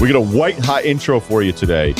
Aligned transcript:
We 0.00 0.06
get 0.06 0.14
a 0.14 0.20
white 0.20 0.56
hot 0.60 0.84
intro 0.84 1.18
for 1.18 1.42
you 1.42 1.50
today. 1.50 1.92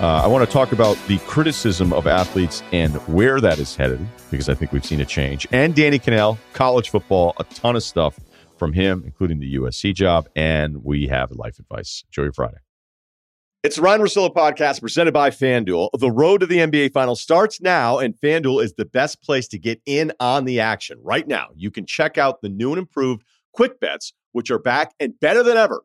Uh, 0.00 0.22
I 0.22 0.26
want 0.26 0.48
to 0.48 0.50
talk 0.50 0.72
about 0.72 0.96
the 1.06 1.18
criticism 1.18 1.92
of 1.92 2.06
athletes 2.06 2.62
and 2.72 2.94
where 3.06 3.42
that 3.42 3.58
is 3.58 3.76
headed 3.76 4.00
because 4.30 4.48
I 4.48 4.54
think 4.54 4.72
we've 4.72 4.86
seen 4.86 5.02
a 5.02 5.04
change. 5.04 5.46
And 5.52 5.74
Danny 5.74 5.98
Kanell, 5.98 6.38
college 6.54 6.88
football, 6.88 7.34
a 7.38 7.44
ton 7.44 7.76
of 7.76 7.82
stuff 7.82 8.18
from 8.56 8.72
him, 8.72 9.02
including 9.04 9.38
the 9.38 9.56
USC 9.56 9.92
job. 9.94 10.30
And 10.34 10.82
we 10.82 11.08
have 11.08 11.30
life 11.32 11.58
advice. 11.58 12.04
Your 12.16 12.32
Friday. 12.32 12.56
It's 13.62 13.76
the 13.76 13.82
Ryen 13.82 14.00
Russillo 14.00 14.32
podcast 14.34 14.80
presented 14.80 15.12
by 15.12 15.28
FanDuel. 15.28 15.90
The 15.98 16.10
road 16.10 16.40
to 16.40 16.46
the 16.46 16.56
NBA 16.56 16.94
Finals 16.94 17.20
starts 17.20 17.60
now, 17.60 17.98
and 17.98 18.14
FanDuel 18.14 18.64
is 18.64 18.72
the 18.72 18.86
best 18.86 19.22
place 19.22 19.46
to 19.48 19.58
get 19.58 19.78
in 19.84 20.10
on 20.18 20.46
the 20.46 20.60
action. 20.60 20.98
Right 21.02 21.28
now, 21.28 21.48
you 21.54 21.70
can 21.70 21.84
check 21.84 22.16
out 22.16 22.40
the 22.40 22.48
new 22.48 22.70
and 22.70 22.78
improved 22.78 23.24
Quick 23.52 23.78
Bets, 23.78 24.14
which 24.32 24.50
are 24.50 24.58
back 24.58 24.94
and 24.98 25.20
better 25.20 25.42
than 25.42 25.58
ever 25.58 25.84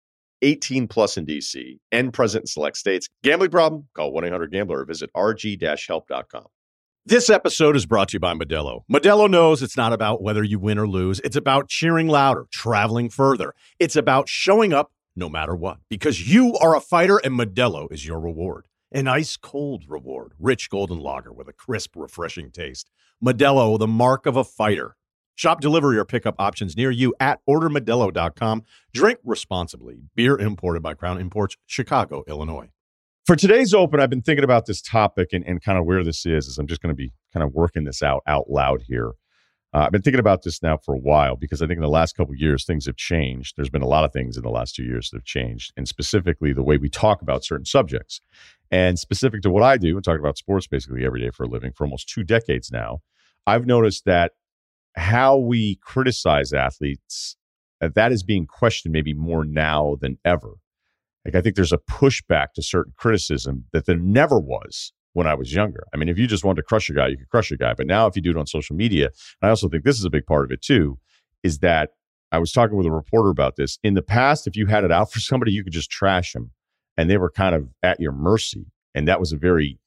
18 0.41 0.87
plus 0.87 1.17
in 1.17 1.25
DC 1.25 1.79
and 1.91 2.13
present 2.13 2.43
in 2.43 2.47
select 2.47 2.77
states. 2.77 3.07
Gambling 3.23 3.51
problem? 3.51 3.87
Call 3.95 4.11
1 4.11 4.25
800 4.25 4.51
Gambler 4.51 4.81
or 4.81 4.85
visit 4.85 5.09
rg 5.15 5.87
help.com. 5.87 6.45
This 7.05 7.31
episode 7.31 7.75
is 7.75 7.87
brought 7.87 8.09
to 8.09 8.13
you 8.13 8.19
by 8.19 8.35
Modelo. 8.35 8.81
Modelo 8.91 9.27
knows 9.27 9.63
it's 9.63 9.75
not 9.75 9.91
about 9.91 10.21
whether 10.21 10.43
you 10.43 10.59
win 10.59 10.77
or 10.77 10.87
lose, 10.87 11.19
it's 11.21 11.35
about 11.35 11.67
cheering 11.67 12.07
louder, 12.07 12.45
traveling 12.51 13.09
further. 13.09 13.55
It's 13.79 13.95
about 13.95 14.29
showing 14.29 14.71
up 14.71 14.91
no 15.15 15.27
matter 15.27 15.55
what 15.55 15.77
because 15.89 16.31
you 16.31 16.55
are 16.57 16.75
a 16.75 16.79
fighter 16.79 17.17
and 17.17 17.33
Modelo 17.39 17.91
is 17.91 18.05
your 18.05 18.19
reward. 18.19 18.67
An 18.91 19.07
ice 19.07 19.35
cold 19.35 19.85
reward, 19.87 20.33
rich 20.37 20.69
golden 20.69 20.99
lager 20.99 21.33
with 21.33 21.47
a 21.47 21.53
crisp, 21.53 21.95
refreshing 21.95 22.51
taste. 22.51 22.91
Modelo, 23.23 23.79
the 23.79 23.87
mark 23.87 24.25
of 24.25 24.35
a 24.35 24.43
fighter. 24.43 24.95
Shop 25.35 25.61
delivery 25.61 25.97
or 25.97 26.05
pickup 26.05 26.35
options 26.39 26.75
near 26.77 26.91
you 26.91 27.13
at 27.19 27.39
ordermodelo.com. 27.49 28.63
Drink 28.93 29.19
responsibly. 29.23 30.03
Beer 30.15 30.37
imported 30.37 30.83
by 30.83 30.93
Crown 30.93 31.19
Imports, 31.19 31.57
Chicago, 31.65 32.23
Illinois. 32.27 32.69
For 33.25 33.35
today's 33.35 33.73
open, 33.73 33.99
I've 33.99 34.09
been 34.09 34.21
thinking 34.21 34.43
about 34.43 34.65
this 34.65 34.81
topic 34.81 35.29
and, 35.31 35.45
and 35.45 35.61
kind 35.61 35.77
of 35.77 35.85
where 35.85 36.03
this 36.03 36.25
is, 36.25 36.47
is 36.47 36.57
I'm 36.57 36.67
just 36.67 36.81
going 36.81 36.93
to 36.93 36.95
be 36.95 37.11
kind 37.33 37.43
of 37.43 37.53
working 37.53 37.83
this 37.83 38.01
out 38.01 38.23
out 38.27 38.49
loud 38.49 38.81
here. 38.87 39.13
Uh, 39.73 39.83
I've 39.85 39.91
been 39.91 40.01
thinking 40.01 40.19
about 40.19 40.43
this 40.43 40.61
now 40.61 40.77
for 40.77 40.93
a 40.93 40.99
while 40.99 41.37
because 41.37 41.61
I 41.61 41.67
think 41.67 41.77
in 41.77 41.83
the 41.83 41.87
last 41.87 42.17
couple 42.17 42.35
years 42.35 42.65
things 42.65 42.87
have 42.87 42.97
changed. 42.97 43.53
There's 43.55 43.69
been 43.69 43.81
a 43.81 43.87
lot 43.87 44.03
of 44.03 44.11
things 44.11 44.35
in 44.35 44.43
the 44.43 44.49
last 44.49 44.75
two 44.75 44.83
years 44.83 45.09
that 45.09 45.17
have 45.17 45.25
changed, 45.25 45.71
and 45.77 45.87
specifically 45.87 46.51
the 46.51 46.63
way 46.63 46.77
we 46.77 46.89
talk 46.89 47.21
about 47.21 47.45
certain 47.45 47.65
subjects. 47.65 48.21
And 48.69 48.97
specific 48.97 49.41
to 49.43 49.49
what 49.49 49.63
I 49.63 49.77
do, 49.77 49.95
and 49.95 50.03
talk 50.03 50.19
about 50.19 50.37
sports 50.37 50.65
basically 50.65 51.05
every 51.05 51.21
day 51.21 51.29
for 51.29 51.43
a 51.43 51.47
living 51.47 51.73
for 51.73 51.85
almost 51.85 52.09
two 52.09 52.23
decades 52.23 52.71
now, 52.71 52.99
I've 53.45 53.65
noticed 53.65 54.05
that 54.05 54.31
how 54.95 55.37
we 55.37 55.77
criticize 55.83 56.53
athletes 56.53 57.37
uh, 57.81 57.89
that 57.95 58.11
is 58.11 58.23
being 58.23 58.45
questioned 58.45 58.93
maybe 58.93 59.13
more 59.13 59.43
now 59.43 59.97
than 59.99 60.17
ever. 60.23 60.53
Like 61.25 61.35
I 61.35 61.41
think 61.41 61.55
there's 61.55 61.73
a 61.73 61.77
pushback 61.77 62.53
to 62.55 62.63
certain 62.63 62.93
criticism 62.95 63.65
that 63.73 63.85
there 63.85 63.97
never 63.97 64.39
was 64.39 64.93
when 65.13 65.27
I 65.27 65.33
was 65.33 65.53
younger. 65.53 65.83
I 65.93 65.97
mean, 65.97 66.09
if 66.09 66.17
you 66.17 66.25
just 66.27 66.43
wanted 66.43 66.61
to 66.61 66.67
crush 66.67 66.89
a 66.89 66.93
guy, 66.93 67.07
you 67.07 67.17
could 67.17 67.29
crush 67.29 67.51
a 67.51 67.57
guy. 67.57 67.73
But 67.73 67.87
now 67.87 68.07
if 68.07 68.15
you 68.15 68.21
do 68.21 68.31
it 68.31 68.37
on 68.37 68.47
social 68.47 68.75
media, 68.75 69.09
I 69.41 69.49
also 69.49 69.67
think 69.67 69.83
this 69.83 69.99
is 69.99 70.05
a 70.05 70.09
big 70.09 70.25
part 70.25 70.45
of 70.45 70.51
it 70.51 70.61
too, 70.61 70.99
is 71.43 71.59
that 71.59 71.91
I 72.31 72.39
was 72.39 72.51
talking 72.51 72.77
with 72.77 72.87
a 72.87 72.91
reporter 72.91 73.29
about 73.29 73.55
this. 73.55 73.77
In 73.83 73.93
the 73.93 74.01
past, 74.01 74.47
if 74.47 74.55
you 74.55 74.67
had 74.67 74.83
it 74.83 74.91
out 74.91 75.11
for 75.11 75.19
somebody, 75.19 75.51
you 75.51 75.63
could 75.63 75.73
just 75.73 75.91
trash 75.91 76.33
them 76.33 76.51
and 76.97 77.09
they 77.09 77.17
were 77.17 77.29
kind 77.29 77.55
of 77.55 77.67
at 77.83 77.99
your 77.99 78.13
mercy. 78.13 78.67
And 78.95 79.07
that 79.07 79.19
was 79.19 79.31
a 79.31 79.37
very 79.37 79.79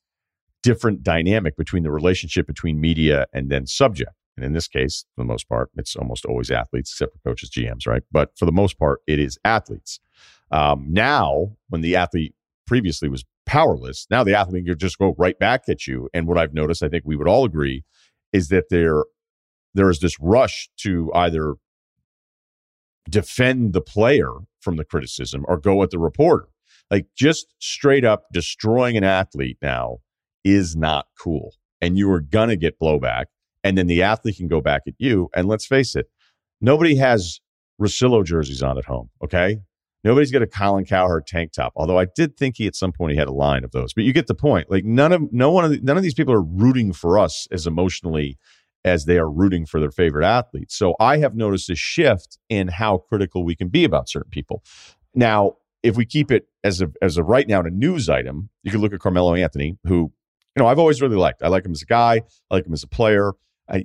different 0.62 1.02
dynamic 1.02 1.56
between 1.56 1.82
the 1.82 1.90
relationship 1.90 2.46
between 2.46 2.80
media 2.80 3.26
and 3.32 3.50
then 3.50 3.66
subject. 3.66 4.12
And 4.36 4.44
in 4.44 4.52
this 4.52 4.68
case, 4.68 5.04
for 5.14 5.22
the 5.22 5.26
most 5.26 5.48
part, 5.48 5.70
it's 5.76 5.94
almost 5.96 6.24
always 6.24 6.50
athletes, 6.50 6.92
except 6.92 7.12
for 7.12 7.30
coaches, 7.30 7.50
GMs, 7.50 7.86
right? 7.86 8.02
But 8.10 8.36
for 8.36 8.46
the 8.46 8.52
most 8.52 8.78
part, 8.78 9.00
it 9.06 9.18
is 9.18 9.38
athletes. 9.44 10.00
Um, 10.50 10.86
now, 10.88 11.56
when 11.68 11.80
the 11.80 11.96
athlete 11.96 12.34
previously 12.66 13.08
was 13.08 13.24
powerless, 13.46 14.06
now 14.10 14.24
the 14.24 14.36
athlete 14.36 14.66
can 14.66 14.78
just 14.78 14.98
go 14.98 15.14
right 15.18 15.38
back 15.38 15.68
at 15.68 15.86
you. 15.86 16.08
And 16.12 16.26
what 16.26 16.38
I've 16.38 16.54
noticed, 16.54 16.82
I 16.82 16.88
think 16.88 17.04
we 17.06 17.16
would 17.16 17.28
all 17.28 17.44
agree, 17.44 17.84
is 18.32 18.48
that 18.48 18.68
there 18.70 19.04
there 19.74 19.90
is 19.90 19.98
this 19.98 20.18
rush 20.20 20.68
to 20.78 21.10
either 21.14 21.54
defend 23.10 23.72
the 23.72 23.80
player 23.80 24.30
from 24.60 24.76
the 24.76 24.84
criticism 24.84 25.44
or 25.48 25.58
go 25.58 25.82
at 25.82 25.90
the 25.90 25.98
reporter. 25.98 26.48
Like 26.90 27.06
just 27.16 27.54
straight 27.58 28.04
up 28.04 28.24
destroying 28.32 28.96
an 28.96 29.04
athlete 29.04 29.58
now 29.60 29.98
is 30.44 30.76
not 30.76 31.06
cool. 31.18 31.54
And 31.80 31.98
you 31.98 32.10
are 32.12 32.20
going 32.20 32.48
to 32.50 32.56
get 32.56 32.78
blowback 32.78 33.26
and 33.64 33.76
then 33.76 33.88
the 33.88 34.02
athlete 34.02 34.36
can 34.36 34.46
go 34.46 34.60
back 34.60 34.82
at 34.86 34.94
you. 34.98 35.28
And 35.34 35.48
let's 35.48 35.66
face 35.66 35.96
it, 35.96 36.06
nobody 36.60 36.96
has 36.96 37.40
Russillo 37.80 38.24
jerseys 38.24 38.62
on 38.62 38.78
at 38.78 38.84
home. 38.84 39.10
Okay. 39.22 39.58
Nobody's 40.04 40.30
got 40.30 40.42
a 40.42 40.46
Colin 40.46 40.84
Cowherd 40.84 41.26
tank 41.26 41.52
top. 41.52 41.72
Although 41.74 41.98
I 41.98 42.04
did 42.14 42.36
think 42.36 42.56
he 42.58 42.66
at 42.66 42.76
some 42.76 42.92
point 42.92 43.12
he 43.12 43.18
had 43.18 43.26
a 43.26 43.32
line 43.32 43.64
of 43.64 43.72
those. 43.72 43.94
But 43.94 44.04
you 44.04 44.12
get 44.12 44.26
the 44.26 44.34
point. 44.34 44.70
Like 44.70 44.84
none 44.84 45.12
of 45.12 45.32
no 45.32 45.50
one 45.50 45.64
of 45.64 45.70
the, 45.70 45.80
none 45.80 45.96
of 45.96 46.02
these 46.02 46.14
people 46.14 46.34
are 46.34 46.42
rooting 46.42 46.92
for 46.92 47.18
us 47.18 47.48
as 47.50 47.66
emotionally 47.66 48.38
as 48.84 49.06
they 49.06 49.16
are 49.16 49.30
rooting 49.30 49.64
for 49.64 49.80
their 49.80 49.90
favorite 49.90 50.26
athletes. 50.26 50.76
So 50.76 50.94
I 51.00 51.16
have 51.18 51.34
noticed 51.34 51.70
a 51.70 51.74
shift 51.74 52.38
in 52.50 52.68
how 52.68 52.98
critical 52.98 53.44
we 53.44 53.56
can 53.56 53.68
be 53.68 53.82
about 53.84 54.10
certain 54.10 54.30
people. 54.30 54.62
Now, 55.14 55.54
if 55.82 55.96
we 55.96 56.04
keep 56.04 56.30
it 56.30 56.48
as 56.62 56.82
a 56.82 56.90
as 57.00 57.16
a 57.16 57.22
right 57.22 57.48
now 57.48 57.60
a 57.60 57.70
news 57.70 58.10
item, 58.10 58.50
you 58.62 58.70
can 58.70 58.82
look 58.82 58.92
at 58.92 59.00
Carmelo 59.00 59.34
Anthony, 59.34 59.78
who 59.84 60.12
you 60.54 60.62
know 60.62 60.66
I've 60.66 60.78
always 60.78 61.00
really 61.00 61.16
liked. 61.16 61.42
I 61.42 61.48
like 61.48 61.64
him 61.64 61.72
as 61.72 61.82
a 61.82 61.86
guy. 61.86 62.22
I 62.50 62.54
like 62.54 62.66
him 62.66 62.74
as 62.74 62.82
a 62.82 62.88
player. 62.88 63.32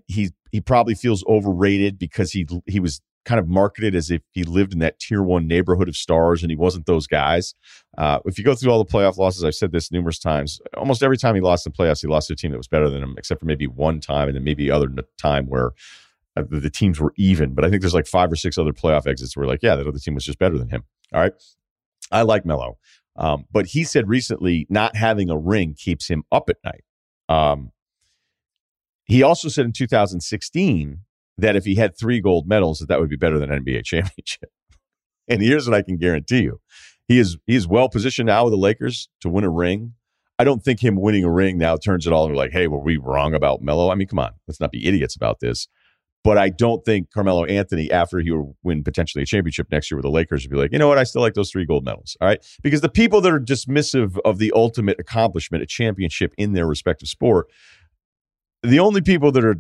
He 0.08 0.32
he 0.52 0.62
probably 0.62 0.96
feels 0.96 1.24
overrated 1.26 1.98
because 1.98 2.32
he 2.32 2.48
he 2.66 2.80
was 2.80 3.02
kind 3.26 3.40
of 3.40 3.48
marketed 3.48 3.96
as 3.96 4.10
if 4.10 4.22
he 4.32 4.44
lived 4.44 4.74
in 4.74 4.80
that 4.80 5.00
tier 5.00 5.22
one 5.22 5.48
neighborhood 5.48 5.88
of 5.88 5.96
stars 5.96 6.42
and 6.42 6.50
he 6.50 6.56
wasn't 6.56 6.86
those 6.86 7.06
guys. 7.06 7.54
Uh, 7.98 8.20
if 8.26 8.38
you 8.38 8.44
go 8.44 8.56
through 8.56 8.72
all 8.72 8.84
the 8.84 8.92
playoff 8.92 9.18
losses, 9.18 9.44
I've 9.44 9.56
said 9.56 9.72
this 9.72 9.92
numerous 9.92 10.18
times. 10.18 10.60
Almost 10.76 11.04
every 11.04 11.18
time 11.18 11.36
he 11.36 11.42
lost 11.42 11.66
in 11.68 11.74
playoffs, 11.74 12.02
he 12.02 12.08
lost 12.08 12.28
to 12.28 12.34
a 12.34 12.36
team 12.36 12.52
that 12.52 12.58
was 12.58 12.68
better 12.68 12.90
than 12.90 13.04
him, 13.04 13.16
except 13.18 13.40
for 13.40 13.46
maybe 13.46 13.68
one 13.68 14.00
time 14.00 14.30
and 14.30 14.36
then 14.36 14.44
maybe 14.44 14.72
other 14.72 14.90
time 15.18 15.46
where 15.48 15.72
uh, 16.36 16.44
the, 16.50 16.60
the 16.60 16.70
teams 16.70 17.00
were 17.00 17.14
even. 17.18 17.54
But 17.54 17.66
I 17.66 17.70
think 17.70 17.82
there's 17.82 17.94
like 17.94 18.08
five 18.08 18.32
or 18.32 18.36
six 18.36 18.58
other 18.58 18.74
playoff 18.74 19.06
exits 19.06 19.36
where 19.38 19.46
like, 19.46 19.60
yeah, 19.62 19.76
that 19.76 19.86
other 19.86 20.00
team 20.00 20.16
was 20.16 20.26
just 20.26 20.40
better 20.40 20.58
than 20.58 20.70
him. 20.70 20.84
All 21.14 21.22
right, 21.22 21.34
I 22.12 22.24
like 22.24 22.46
Melo, 22.46 22.78
um, 23.16 23.46
but 23.52 23.68
he 23.68 23.84
said 23.84 24.08
recently 24.08 24.66
not 24.70 24.96
having 24.96 25.30
a 25.30 25.38
ring 25.38 25.76
keeps 25.78 26.08
him 26.08 26.24
up 26.32 26.50
at 26.50 26.58
night. 26.64 26.84
Um, 27.28 27.72
he 29.10 29.24
also 29.24 29.50
said 29.50 29.66
in 29.66 29.74
2016 29.74 31.00
that 31.38 31.56
if 31.56 31.66
he 31.66 31.76
had 31.76 31.98
three 31.98 32.22
gold 32.22 32.48
medals, 32.48 32.80
that 32.80 32.88
that 32.90 33.00
would 33.00 33.10
be 33.10 33.16
better 33.18 33.40
than 33.40 33.52
an 33.52 33.66
NBA 33.66 33.84
championship. 33.84 34.52
and 35.28 35.42
here's 35.42 35.68
what 35.68 35.76
I 35.76 35.82
can 35.82 35.98
guarantee 35.98 36.44
you: 36.44 36.62
he 37.08 37.20
is 37.20 37.38
he 37.48 37.56
is 37.56 37.68
well 37.68 37.90
positioned 37.90 38.28
now 38.28 38.46
with 38.46 38.54
the 38.54 38.58
Lakers 38.58 39.10
to 39.22 39.30
win 39.30 39.44
a 39.44 39.50
ring. 39.50 39.96
I 40.38 40.46
don't 40.46 40.64
think 40.64 40.82
him 40.82 40.96
winning 40.96 41.26
a 41.26 41.32
ring 41.32 41.58
now 41.58 41.76
turns 41.76 42.08
it 42.08 42.14
all 42.14 42.26
into 42.26 42.38
like, 42.38 42.52
hey, 42.52 42.68
were 42.68 42.80
we 42.80 42.96
wrong 42.96 43.34
about 43.34 43.62
Melo? 43.62 43.92
I 43.92 43.96
mean, 43.96 44.08
come 44.08 44.20
on, 44.20 44.32
let's 44.48 44.62
not 44.62 44.72
be 44.72 44.88
idiots 44.88 45.16
about 45.18 45.42
this. 45.42 45.68
But 46.24 46.38
I 46.38 46.50
don't 46.50 46.84
think 46.84 47.12
Carmelo 47.12 47.46
Anthony, 47.46 47.90
after 47.92 48.20
he 48.20 48.32
will 48.32 48.58
win 48.62 48.84
potentially 48.84 49.22
a 49.22 49.26
championship 49.26 49.68
next 49.72 49.90
year 49.90 49.98
with 49.98 50.04
the 50.04 50.10
Lakers, 50.10 50.44
would 50.44 50.52
be 50.52 50.58
like, 50.58 50.72
you 50.72 50.80
know 50.80 50.88
what, 50.88 50.98
I 50.98 51.04
still 51.04 51.22
like 51.22 51.34
those 51.34 51.50
three 51.50 51.66
gold 51.66 51.86
medals. 51.86 52.18
All 52.20 52.28
right. 52.28 52.46
Because 52.62 52.82
the 52.82 52.90
people 52.90 53.22
that 53.22 53.32
are 53.32 53.40
dismissive 53.40 54.18
of 54.26 54.38
the 54.38 54.52
ultimate 54.54 55.00
accomplishment, 55.00 55.64
a 55.64 55.66
championship 55.66 56.34
in 56.38 56.54
their 56.54 56.68
respective 56.68 57.08
sport, 57.08 57.48
the 58.64 58.80
only 58.80 59.02
people 59.02 59.32
that 59.32 59.46
are 59.46 59.56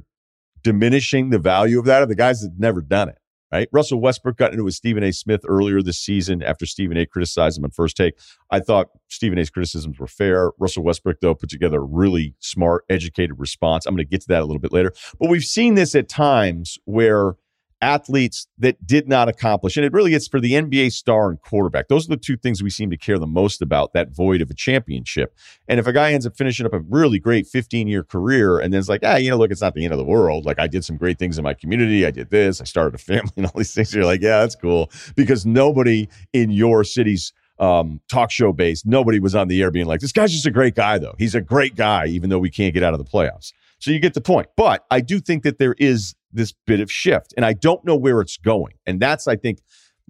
diminishing 0.63 1.29
the 1.29 1.39
value 1.39 1.79
of 1.79 1.85
that 1.85 2.01
are 2.01 2.05
the 2.05 2.15
guys 2.15 2.41
that 2.41 2.53
never 2.57 2.81
done 2.81 3.09
it. 3.09 3.17
Right. 3.51 3.67
Russell 3.71 3.99
Westbrook 3.99 4.37
got 4.37 4.51
into 4.51 4.63
with 4.63 4.75
Stephen 4.75 5.01
A. 5.01 5.11
Smith 5.11 5.41
earlier 5.47 5.81
this 5.81 5.97
season 5.97 6.43
after 6.43 6.67
Stephen 6.67 6.97
A. 6.97 7.07
criticized 7.07 7.57
him 7.57 7.63
on 7.63 7.71
first 7.71 7.97
take. 7.97 8.13
I 8.51 8.59
thought 8.59 8.89
Stephen 9.07 9.39
A.'s 9.39 9.49
criticisms 9.49 9.97
were 9.97 10.05
fair. 10.05 10.51
Russell 10.59 10.83
Westbrook, 10.83 11.17
though, 11.19 11.33
put 11.33 11.49
together 11.49 11.79
a 11.79 11.83
really 11.83 12.35
smart, 12.37 12.85
educated 12.91 13.39
response. 13.39 13.87
I'm 13.87 13.95
going 13.95 14.05
to 14.05 14.09
get 14.09 14.21
to 14.21 14.27
that 14.27 14.43
a 14.43 14.45
little 14.45 14.59
bit 14.59 14.71
later. 14.71 14.93
But 15.19 15.31
we've 15.31 15.43
seen 15.43 15.73
this 15.73 15.95
at 15.95 16.07
times 16.07 16.77
where 16.85 17.37
athletes 17.81 18.47
that 18.57 18.85
did 18.85 19.07
not 19.07 19.29
accomplish. 19.29 19.77
And 19.77 19.85
it 19.85 19.93
really 19.93 20.13
is 20.13 20.27
for 20.27 20.39
the 20.39 20.53
NBA 20.53 20.91
star 20.91 21.29
and 21.29 21.41
quarterback. 21.41 21.87
Those 21.87 22.05
are 22.05 22.09
the 22.09 22.17
two 22.17 22.37
things 22.37 22.61
we 22.61 22.69
seem 22.69 22.89
to 22.89 22.97
care 22.97 23.17
the 23.17 23.27
most 23.27 23.61
about 23.61 23.93
that 23.93 24.09
void 24.09 24.41
of 24.41 24.49
a 24.49 24.53
championship. 24.53 25.35
And 25.67 25.79
if 25.79 25.87
a 25.87 25.93
guy 25.93 26.11
ends 26.13 26.25
up 26.25 26.35
finishing 26.35 26.65
up 26.65 26.73
a 26.73 26.79
really 26.79 27.19
great 27.19 27.47
15 27.47 27.87
year 27.87 28.03
career 28.03 28.59
and 28.59 28.73
then 28.73 28.79
it's 28.79 28.89
like, 28.89 29.01
ah, 29.03 29.15
you 29.15 29.29
know, 29.29 29.37
look, 29.37 29.51
it's 29.51 29.61
not 29.61 29.73
the 29.73 29.83
end 29.83 29.93
of 29.93 29.99
the 29.99 30.05
world. 30.05 30.45
Like 30.45 30.59
I 30.59 30.67
did 30.67 30.83
some 30.83 30.97
great 30.97 31.19
things 31.19 31.37
in 31.37 31.43
my 31.43 31.53
community. 31.53 32.05
I 32.05 32.11
did 32.11 32.29
this. 32.29 32.61
I 32.61 32.65
started 32.65 32.95
a 32.95 32.99
family 32.99 33.31
and 33.37 33.45
all 33.45 33.53
these 33.55 33.73
things. 33.73 33.93
You're 33.93 34.05
like, 34.05 34.21
yeah, 34.21 34.41
that's 34.41 34.55
cool. 34.55 34.91
Because 35.15 35.45
nobody 35.45 36.09
in 36.33 36.51
your 36.51 36.83
city's 36.83 37.33
um, 37.59 37.99
talk 38.09 38.31
show 38.31 38.53
base, 38.53 38.85
Nobody 38.85 39.19
was 39.19 39.35
on 39.35 39.47
the 39.47 39.61
air 39.61 39.69
being 39.69 39.85
like, 39.85 39.99
this 39.99 40.11
guy's 40.11 40.31
just 40.31 40.45
a 40.45 40.51
great 40.51 40.75
guy, 40.75 40.97
though. 40.97 41.15
He's 41.17 41.35
a 41.35 41.41
great 41.41 41.75
guy, 41.75 42.07
even 42.07 42.29
though 42.29 42.39
we 42.39 42.49
can't 42.49 42.73
get 42.73 42.83
out 42.83 42.93
of 42.93 42.99
the 42.99 43.05
playoffs. 43.05 43.51
So 43.79 43.91
you 43.91 43.99
get 43.99 44.13
the 44.13 44.21
point. 44.21 44.47
But 44.55 44.85
I 44.91 45.01
do 45.01 45.19
think 45.19 45.43
that 45.43 45.57
there 45.57 45.75
is 45.77 46.15
this 46.31 46.53
bit 46.67 46.79
of 46.79 46.91
shift, 46.91 47.33
and 47.35 47.45
I 47.45 47.53
don't 47.53 47.83
know 47.85 47.95
where 47.95 48.21
it's 48.21 48.37
going. 48.37 48.73
And 48.85 48.99
that's, 48.99 49.27
I 49.27 49.35
think, 49.35 49.59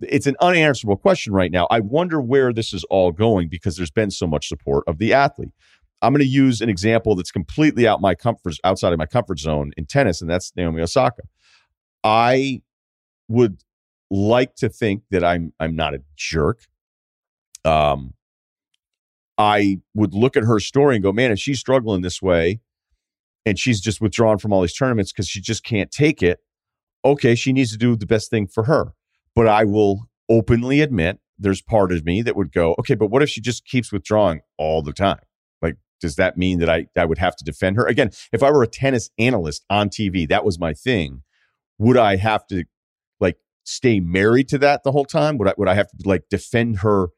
it's 0.02 0.28
an 0.28 0.36
unanswerable 0.42 0.98
question 0.98 1.34
right 1.34 1.52
now. 1.52 1.68
I 1.70 1.80
wonder 1.80 2.22
where 2.22 2.54
this 2.54 2.74
is 2.74 2.84
all 2.86 3.12
going 3.12 3.50
because 3.50 3.78
there's 3.78 3.92
been 3.92 4.12
so 4.12 4.28
much 4.28 4.48
support 4.48 4.84
of 4.88 4.98
the 4.98 5.14
athlete. 5.14 5.54
I'm 6.02 6.14
going 6.14 6.22
to 6.22 6.28
use 6.28 6.62
an 6.62 6.70
example 6.70 7.16
that's 7.16 7.32
completely 7.32 7.88
out 7.88 8.00
my 8.02 8.16
comfort 8.16 8.56
outside 8.64 8.94
of 8.94 9.00
my 9.00 9.06
comfort 9.06 9.40
zone 9.40 9.72
in 9.78 9.86
tennis, 9.86 10.22
and 10.22 10.30
that's 10.30 10.54
Naomi 10.56 10.82
Osaka. 10.82 11.24
I 12.04 12.62
would 13.28 13.64
like 14.10 14.56
to 14.56 14.70
think 14.70 15.04
that 15.12 15.24
I'm 15.24 15.54
I'm 15.60 15.76
not 15.76 15.94
a 15.94 16.02
jerk. 16.16 16.62
Um, 17.66 18.14
I 19.38 19.80
would 19.94 20.14
look 20.14 20.38
at 20.38 20.44
her 20.44 20.60
story 20.60 20.96
and 20.96 21.04
go, 21.04 21.12
man, 21.12 21.32
if 21.32 21.40
she's 21.40 21.60
struggling 21.60 22.02
this 22.02 22.22
way, 22.22 22.62
and 23.46 23.58
she's 23.58 23.82
just 23.82 24.02
withdrawn 24.02 24.38
from 24.38 24.54
all 24.54 24.62
these 24.62 24.74
tournaments 24.74 25.12
because 25.12 25.28
she 25.28 25.42
just 25.42 25.64
can't 25.64 25.92
take 25.92 26.22
it. 26.22 26.40
Okay, 27.06 27.36
she 27.36 27.54
needs 27.54 27.72
to 27.72 27.78
do 27.78 27.96
the 27.96 28.06
best 28.06 28.30
thing 28.30 28.48
for 28.48 28.64
her. 28.64 28.94
But 29.36 29.48
I 29.48 29.64
will 29.64 30.10
openly 30.30 30.82
admit 30.82 31.20
there's 31.38 31.62
part 31.62 31.92
of 31.92 32.06
me 32.06 32.22
that 32.22 32.36
would 32.36 32.52
go, 32.52 32.76
okay, 32.80 32.96
but 32.96 33.08
what 33.08 33.24
if 33.24 33.30
she 33.30 33.42
just 33.42 33.66
keeps 33.66 33.92
withdrawing 33.92 34.42
all 34.58 34.82
the 34.82 34.92
time? 34.92 35.20
Like, 35.62 35.78
does 36.02 36.16
that 36.16 36.38
mean 36.38 36.60
that 36.60 36.70
I, 36.70 36.88
I 36.98 37.06
would 37.06 37.18
have 37.18 37.36
to 37.38 37.46
defend 37.46 37.78
her? 37.78 37.86
Again, 37.86 38.12
if 38.34 38.44
I 38.44 38.52
were 38.52 38.64
a 38.64 38.68
tennis 38.68 39.10
analyst 39.18 39.66
on 39.70 39.90
TV, 39.90 40.28
that 40.28 40.44
was 40.44 40.60
my 40.60 40.74
thing. 40.74 41.24
Would 41.78 41.98
I 41.98 42.18
have 42.18 42.46
to 42.48 42.66
like 43.22 43.38
stay 43.64 44.02
married 44.02 44.50
to 44.50 44.58
that 44.58 44.84
the 44.84 44.92
whole 44.92 45.06
time? 45.06 45.38
Would 45.38 45.48
I 45.48 45.54
would 45.58 45.70
I 45.70 45.76
have 45.76 45.88
to 45.88 45.98
like 46.04 46.24
defend 46.30 46.80
her 46.80 47.10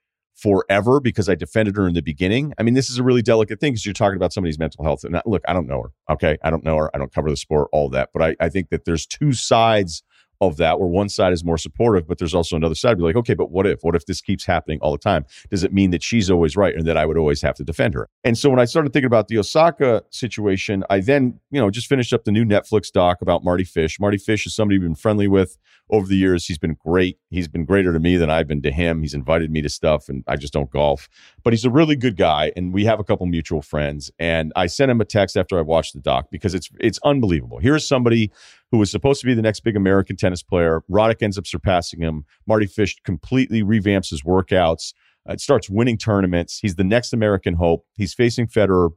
forever 0.41 0.99
because 0.99 1.29
I 1.29 1.35
defended 1.35 1.75
her 1.77 1.87
in 1.87 1.93
the 1.93 2.01
beginning? 2.01 2.53
I 2.57 2.63
mean, 2.63 2.73
this 2.73 2.89
is 2.89 2.97
a 2.97 3.03
really 3.03 3.21
delicate 3.21 3.59
thing 3.59 3.73
because 3.73 3.85
you're 3.85 3.93
talking 3.93 4.17
about 4.17 4.33
somebody's 4.33 4.59
mental 4.59 4.83
health. 4.83 5.03
And 5.03 5.21
look, 5.25 5.43
I 5.47 5.53
don't 5.53 5.67
know 5.67 5.83
her. 5.83 6.13
Okay. 6.13 6.37
I 6.43 6.49
don't 6.49 6.63
know 6.63 6.77
her. 6.77 6.95
I 6.95 6.97
don't 6.97 7.13
cover 7.13 7.29
the 7.29 7.37
sport, 7.37 7.69
all 7.71 7.89
that. 7.89 8.09
But 8.13 8.21
I, 8.23 8.35
I 8.39 8.49
think 8.49 8.69
that 8.69 8.85
there's 8.85 9.05
two 9.05 9.33
sides 9.33 10.03
of 10.41 10.57
that 10.57 10.79
where 10.79 10.89
one 10.89 11.07
side 11.07 11.31
is 11.31 11.43
more 11.43 11.57
supportive, 11.57 12.07
but 12.07 12.17
there's 12.17 12.33
also 12.33 12.55
another 12.55 12.73
side 12.73 12.97
be 12.97 13.03
like, 13.03 13.15
okay, 13.15 13.35
but 13.35 13.51
what 13.51 13.67
if? 13.67 13.79
What 13.83 13.95
if 13.95 14.07
this 14.07 14.21
keeps 14.21 14.43
happening 14.43 14.79
all 14.81 14.91
the 14.91 14.97
time? 14.97 15.25
Does 15.51 15.63
it 15.63 15.71
mean 15.71 15.91
that 15.91 16.01
she's 16.01 16.31
always 16.31 16.57
right 16.57 16.75
and 16.75 16.85
that 16.87 16.97
I 16.97 17.05
would 17.05 17.17
always 17.17 17.41
have 17.43 17.55
to 17.55 17.63
defend 17.63 17.93
her? 17.93 18.09
And 18.23 18.35
so 18.35 18.49
when 18.49 18.59
I 18.59 18.65
started 18.65 18.91
thinking 18.91 19.05
about 19.05 19.27
the 19.27 19.37
Osaka 19.37 20.03
situation, 20.09 20.83
I 20.89 20.99
then, 20.99 21.39
you 21.51 21.61
know, 21.61 21.69
just 21.69 21.87
finished 21.87 22.11
up 22.11 22.23
the 22.23 22.31
new 22.31 22.43
Netflix 22.43 22.91
doc 22.91 23.21
about 23.21 23.43
Mardy 23.43 23.63
Fish. 23.63 23.99
Mardy 23.99 24.17
Fish 24.17 24.47
is 24.47 24.55
somebody 24.55 24.79
we've 24.79 24.87
been 24.87 24.95
friendly 24.95 25.27
with 25.27 25.59
over 25.91 26.07
the 26.07 26.15
years. 26.15 26.47
He's 26.47 26.57
been 26.57 26.77
great. 26.83 27.19
He's 27.29 27.47
been 27.47 27.65
greater 27.65 27.93
to 27.93 27.99
me 27.99 28.17
than 28.17 28.31
I've 28.31 28.47
been 28.47 28.63
to 28.63 28.71
him. 28.71 29.01
He's 29.01 29.13
invited 29.13 29.51
me 29.51 29.61
to 29.61 29.69
stuff 29.69 30.09
and 30.09 30.23
I 30.27 30.37
just 30.37 30.53
don't 30.53 30.71
golf. 30.71 31.07
But 31.43 31.53
he's 31.53 31.65
a 31.65 31.69
really 31.69 31.95
good 31.95 32.17
guy 32.17 32.51
and 32.55 32.73
we 32.73 32.85
have 32.85 32.99
a 32.99 33.03
couple 33.03 33.27
mutual 33.27 33.61
friends. 33.61 34.09
And 34.17 34.51
I 34.55 34.65
sent 34.65 34.89
him 34.89 35.01
a 35.01 35.05
text 35.05 35.37
after 35.37 35.59
I 35.59 35.61
watched 35.61 35.93
the 35.93 35.99
doc 35.99 36.29
because 36.31 36.55
it's 36.55 36.69
it's 36.79 36.99
unbelievable. 37.03 37.59
Here's 37.59 37.87
somebody 37.87 38.31
who 38.71 38.77
was 38.77 38.89
supposed 38.89 39.21
to 39.21 39.27
be 39.27 39.33
the 39.33 39.41
next 39.41 39.61
big 39.61 39.75
American 39.75 40.15
tennis 40.15 40.41
player. 40.41 40.81
Roddick 40.89 41.21
ends 41.21 41.37
up 41.37 41.45
surpassing 41.45 42.01
him. 42.01 42.25
Mardy 42.47 42.67
Fish 42.67 42.95
completely 43.03 43.63
revamps 43.63 44.09
his 44.09 44.23
workouts. 44.23 44.93
Uh, 45.29 45.37
starts 45.37 45.69
winning 45.69 45.97
tournaments. 45.97 46.59
He's 46.59 46.75
the 46.75 46.83
next 46.83 47.13
American 47.13 47.55
hope. 47.55 47.85
He's 47.95 48.13
facing 48.13 48.47
Federer 48.47 48.91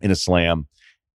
in 0.00 0.10
a 0.10 0.14
slam 0.14 0.68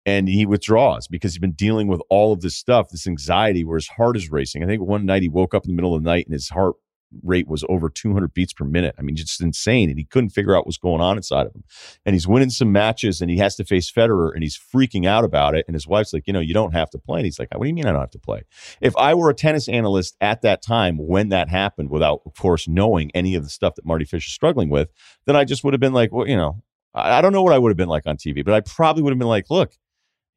and 0.06 0.28
he 0.28 0.46
withdraws 0.46 1.08
because 1.08 1.34
he's 1.34 1.40
been 1.40 1.54
dealing 1.54 1.88
with 1.88 2.02
all 2.10 2.32
of 2.32 2.42
this 2.42 2.56
stuff, 2.56 2.90
this 2.90 3.08
anxiety 3.08 3.64
where 3.64 3.78
his 3.78 3.88
heart 3.88 4.16
is 4.16 4.32
racing. 4.32 4.64
I 4.64 4.68
think 4.68 4.84
one 4.84 5.06
night 5.06 5.24
he 5.24 5.30
woke 5.30 5.56
up 5.56 5.66
in 5.66 5.72
the 5.72 5.76
middle 5.76 5.96
of 5.96 6.04
the 6.04 6.10
night 6.10 6.26
and 6.26 6.34
his 6.34 6.50
heart 6.50 6.76
rate 7.24 7.48
was 7.48 7.64
over 7.70 7.90
200 7.90 8.34
beats 8.34 8.54
per 8.54 8.66
minute. 8.66 8.96
I 8.98 9.02
mean, 9.02 9.16
just 9.16 9.42
insane. 9.42 9.90
And 9.90 9.98
he 9.98 10.06
couldn't 10.06 10.32
figure 10.32 10.56
out 10.56 10.66
what's 10.66 10.78
going 10.78 11.02
on 11.02 11.18
inside 11.18 11.48
of 11.48 11.56
him. 11.56 11.64
And 12.06 12.14
he's 12.14 12.28
winning 12.28 12.50
some 12.50 12.72
matches 12.72 13.22
and 13.22 13.30
he 13.30 13.38
has 13.38 13.56
to 13.56 13.64
face 13.64 13.92
Federer 13.92 14.34
and 14.34 14.44
he's 14.44 14.58
freaking 14.58 15.06
out 15.06 15.24
about 15.24 15.56
it. 15.56 15.66
And 15.68 15.76
his 15.76 15.88
wife's 15.88 16.14
like, 16.14 16.28
you 16.28 16.34
know, 16.34 16.40
you 16.40 16.54
don't 16.54 16.74
have 16.74 16.90
to 16.92 16.98
play. 16.98 17.20
And 17.20 17.26
he's 17.26 17.40
like, 17.40 17.50
what 17.54 17.64
do 17.64 17.68
you 17.68 17.74
mean 17.74 17.86
I 17.86 17.92
don't 17.92 18.02
have 18.02 18.12
to 18.12 18.20
play? 18.20 18.44
If 18.82 18.96
I 18.98 19.14
were 19.14 19.30
a 19.30 19.36
tennis 19.36 19.68
analyst 19.68 20.16
at 20.22 20.42
that 20.42 20.62
time 20.62 20.98
when 20.98 21.30
that 21.30 21.50
happened, 21.50 21.90
without, 21.90 22.22
of 22.26 22.36
course, 22.36 22.68
knowing 22.68 23.12
any 23.14 23.36
of 23.36 23.44
the 23.44 23.50
stuff 23.50 23.76
that 23.76 23.86
Mardy 23.86 24.06
Fish 24.06 24.28
is 24.28 24.34
struggling 24.34 24.70
with, 24.70 24.90
then 25.26 25.36
I 25.36 25.46
just 25.46 25.64
would 25.64 25.74
have 25.74 25.82
been 25.82 25.94
like, 25.94 26.12
well, 26.12 26.28
you 26.28 26.38
know, 26.38 26.62
I 26.94 27.22
don't 27.22 27.34
know 27.34 27.44
what 27.44 27.54
I 27.54 27.58
would 27.58 27.70
have 27.70 27.78
been 27.78 27.90
like 27.90 28.08
on 28.08 28.18
TV, 28.18 28.44
but 28.44 28.54
I 28.54 28.62
probably 28.62 29.04
would 29.04 29.12
have 29.12 29.20
been 29.20 29.28
like, 29.28 29.50
look, 29.50 29.74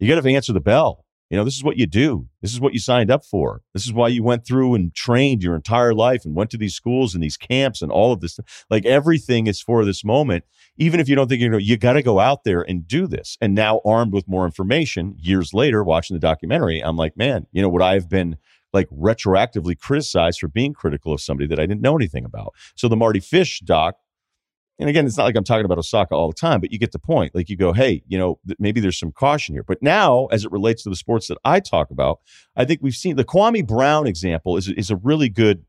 you 0.00 0.12
got 0.12 0.20
to 0.20 0.28
answer 0.28 0.52
the 0.52 0.60
bell. 0.60 1.04
You 1.30 1.36
know, 1.36 1.44
this 1.44 1.56
is 1.56 1.64
what 1.64 1.76
you 1.76 1.86
do. 1.86 2.26
This 2.40 2.54
is 2.54 2.60
what 2.60 2.72
you 2.72 2.78
signed 2.78 3.10
up 3.10 3.24
for. 3.24 3.60
This 3.74 3.84
is 3.84 3.92
why 3.92 4.08
you 4.08 4.22
went 4.22 4.46
through 4.46 4.74
and 4.74 4.94
trained 4.94 5.42
your 5.42 5.54
entire 5.54 5.92
life 5.92 6.24
and 6.24 6.34
went 6.34 6.50
to 6.50 6.56
these 6.56 6.74
schools 6.74 7.14
and 7.14 7.22
these 7.22 7.36
camps 7.36 7.82
and 7.82 7.92
all 7.92 8.12
of 8.12 8.20
this. 8.20 8.38
Like 8.70 8.86
everything 8.86 9.46
is 9.46 9.60
for 9.60 9.84
this 9.84 10.04
moment. 10.04 10.44
Even 10.78 11.00
if 11.00 11.08
you 11.08 11.16
don't 11.16 11.28
think 11.28 11.42
you 11.42 11.50
know, 11.50 11.58
you 11.58 11.76
got 11.76 11.94
to 11.94 12.02
go 12.02 12.18
out 12.18 12.44
there 12.44 12.62
and 12.62 12.88
do 12.88 13.06
this. 13.06 13.36
And 13.40 13.54
now, 13.54 13.80
armed 13.84 14.12
with 14.12 14.28
more 14.28 14.46
information, 14.46 15.16
years 15.18 15.52
later, 15.52 15.84
watching 15.84 16.14
the 16.14 16.20
documentary, 16.20 16.80
I'm 16.80 16.96
like, 16.96 17.16
man, 17.16 17.46
you 17.52 17.60
know, 17.60 17.68
would 17.68 17.82
I 17.82 17.94
have 17.94 18.08
been 18.08 18.38
like 18.72 18.88
retroactively 18.88 19.78
criticized 19.78 20.40
for 20.40 20.48
being 20.48 20.72
critical 20.72 21.12
of 21.12 21.20
somebody 21.20 21.46
that 21.48 21.58
I 21.58 21.66
didn't 21.66 21.82
know 21.82 21.96
anything 21.96 22.24
about? 22.24 22.54
So 22.74 22.88
the 22.88 22.96
Mardy 22.96 23.20
Fish 23.20 23.60
doc 23.60 23.96
and 24.78 24.88
again, 24.88 25.06
it's 25.06 25.16
not 25.16 25.24
like 25.24 25.36
I'm 25.36 25.44
talking 25.44 25.64
about 25.64 25.78
Osaka 25.78 26.14
all 26.14 26.28
the 26.28 26.34
time, 26.34 26.60
but 26.60 26.70
you 26.70 26.78
get 26.78 26.92
the 26.92 27.00
point. 27.00 27.34
Like 27.34 27.48
you 27.48 27.56
go, 27.56 27.72
hey, 27.72 28.02
you 28.06 28.16
know, 28.16 28.38
th- 28.46 28.58
maybe 28.60 28.80
there's 28.80 28.98
some 28.98 29.10
caution 29.10 29.54
here. 29.54 29.64
But 29.64 29.82
now, 29.82 30.26
as 30.26 30.44
it 30.44 30.52
relates 30.52 30.84
to 30.84 30.88
the 30.88 30.96
sports 30.96 31.26
that 31.28 31.38
I 31.44 31.58
talk 31.58 31.90
about, 31.90 32.20
I 32.54 32.64
think 32.64 32.80
we've 32.80 32.94
seen 32.94 33.16
the 33.16 33.24
Kwame 33.24 33.66
Brown 33.66 34.06
example 34.06 34.56
is, 34.56 34.68
is 34.68 34.90
a 34.90 34.96
really 34.96 35.28
good 35.28 35.64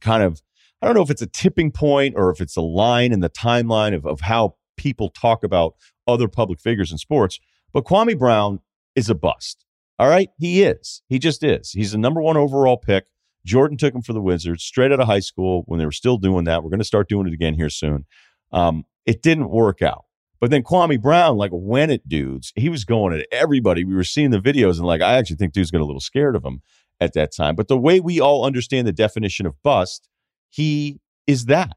kind 0.00 0.24
of, 0.24 0.42
I 0.82 0.86
don't 0.86 0.96
know 0.96 1.02
if 1.02 1.10
it's 1.10 1.22
a 1.22 1.26
tipping 1.26 1.70
point 1.70 2.14
or 2.16 2.30
if 2.30 2.40
it's 2.40 2.56
a 2.56 2.60
line 2.60 3.12
in 3.12 3.20
the 3.20 3.30
timeline 3.30 3.94
of, 3.94 4.04
of 4.04 4.22
how 4.22 4.56
people 4.76 5.10
talk 5.10 5.44
about 5.44 5.74
other 6.08 6.26
public 6.26 6.60
figures 6.60 6.90
in 6.90 6.98
sports. 6.98 7.38
But 7.72 7.84
Kwame 7.84 8.18
Brown 8.18 8.60
is 8.96 9.08
a 9.08 9.14
bust. 9.14 9.64
All 9.98 10.08
right. 10.08 10.28
He 10.38 10.64
is. 10.64 11.02
He 11.08 11.20
just 11.20 11.44
is. 11.44 11.70
He's 11.70 11.92
the 11.92 11.98
number 11.98 12.20
one 12.20 12.36
overall 12.36 12.76
pick. 12.76 13.04
Jordan 13.44 13.76
took 13.76 13.94
him 13.94 14.02
for 14.02 14.12
the 14.12 14.22
Wizards 14.22 14.64
straight 14.64 14.90
out 14.90 15.00
of 15.00 15.06
high 15.06 15.20
school 15.20 15.64
when 15.66 15.78
they 15.78 15.84
were 15.84 15.92
still 15.92 16.16
doing 16.16 16.44
that. 16.44 16.62
We're 16.62 16.70
going 16.70 16.80
to 16.80 16.84
start 16.84 17.08
doing 17.08 17.26
it 17.26 17.34
again 17.34 17.54
here 17.54 17.68
soon. 17.68 18.06
Um, 18.52 18.84
it 19.06 19.22
didn't 19.22 19.50
work 19.50 19.82
out. 19.82 20.04
But 20.40 20.50
then 20.50 20.62
Kwame 20.62 21.00
Brown, 21.00 21.36
like 21.36 21.50
when 21.52 21.90
it 21.90 22.08
dudes, 22.08 22.52
he 22.54 22.68
was 22.68 22.84
going 22.84 23.18
at 23.18 23.26
everybody. 23.32 23.84
We 23.84 23.94
were 23.94 24.04
seeing 24.04 24.30
the 24.30 24.40
videos 24.40 24.76
and 24.76 24.86
like 24.86 25.00
I 25.00 25.14
actually 25.14 25.36
think 25.36 25.52
dudes 25.52 25.70
got 25.70 25.80
a 25.80 25.86
little 25.86 26.00
scared 26.00 26.36
of 26.36 26.44
him 26.44 26.60
at 27.00 27.14
that 27.14 27.34
time. 27.34 27.54
But 27.56 27.68
the 27.68 27.78
way 27.78 28.00
we 28.00 28.20
all 28.20 28.44
understand 28.44 28.86
the 28.86 28.92
definition 28.92 29.46
of 29.46 29.54
bust, 29.62 30.08
he 30.50 31.00
is 31.26 31.46
that. 31.46 31.76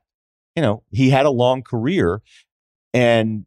You 0.56 0.64
know, 0.64 0.84
he 0.92 1.12
had 1.12 1.26
a 1.26 1.32
long 1.32 1.62
career 1.62 2.22
and 2.94 3.46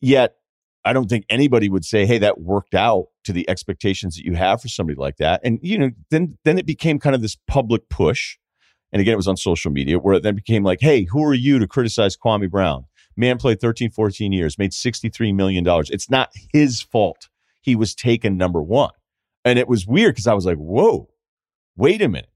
yet 0.00 0.36
I 0.84 0.92
don't 0.92 1.08
think 1.08 1.24
anybody 1.28 1.68
would 1.68 1.84
say, 1.84 2.06
"Hey, 2.06 2.18
that 2.18 2.40
worked 2.40 2.74
out 2.74 3.06
to 3.24 3.32
the 3.32 3.48
expectations 3.50 4.14
that 4.14 4.24
you 4.24 4.34
have 4.34 4.62
for 4.62 4.68
somebody 4.68 4.96
like 4.96 5.16
that." 5.16 5.40
And 5.42 5.58
you 5.62 5.78
know, 5.78 5.90
then 6.10 6.38
then 6.44 6.58
it 6.58 6.66
became 6.66 7.00
kind 7.00 7.16
of 7.16 7.22
this 7.22 7.36
public 7.48 7.88
push, 7.88 8.38
and 8.96 9.02
again, 9.02 9.12
it 9.12 9.18
was 9.18 9.28
on 9.28 9.36
social 9.36 9.70
media 9.70 9.98
where 9.98 10.14
it 10.14 10.22
then 10.22 10.34
became 10.34 10.64
like, 10.64 10.78
"Hey, 10.80 11.04
who 11.04 11.22
are 11.22 11.34
you 11.34 11.58
to 11.58 11.66
criticize 11.66 12.16
Kwame 12.16 12.50
Brown? 12.50 12.86
Man 13.14 13.36
played 13.36 13.60
13, 13.60 13.90
14 13.90 14.32
years, 14.32 14.56
made 14.56 14.72
63 14.72 15.34
million 15.34 15.62
dollars. 15.62 15.90
It's 15.90 16.08
not 16.08 16.32
his 16.50 16.80
fault. 16.80 17.28
He 17.60 17.76
was 17.76 17.94
taken 17.94 18.38
number 18.38 18.62
one." 18.62 18.92
And 19.44 19.58
it 19.58 19.68
was 19.68 19.86
weird 19.86 20.14
because 20.14 20.26
I 20.26 20.32
was 20.32 20.46
like, 20.46 20.56
"Whoa, 20.56 21.10
wait 21.76 22.00
a 22.00 22.08
minute." 22.08 22.30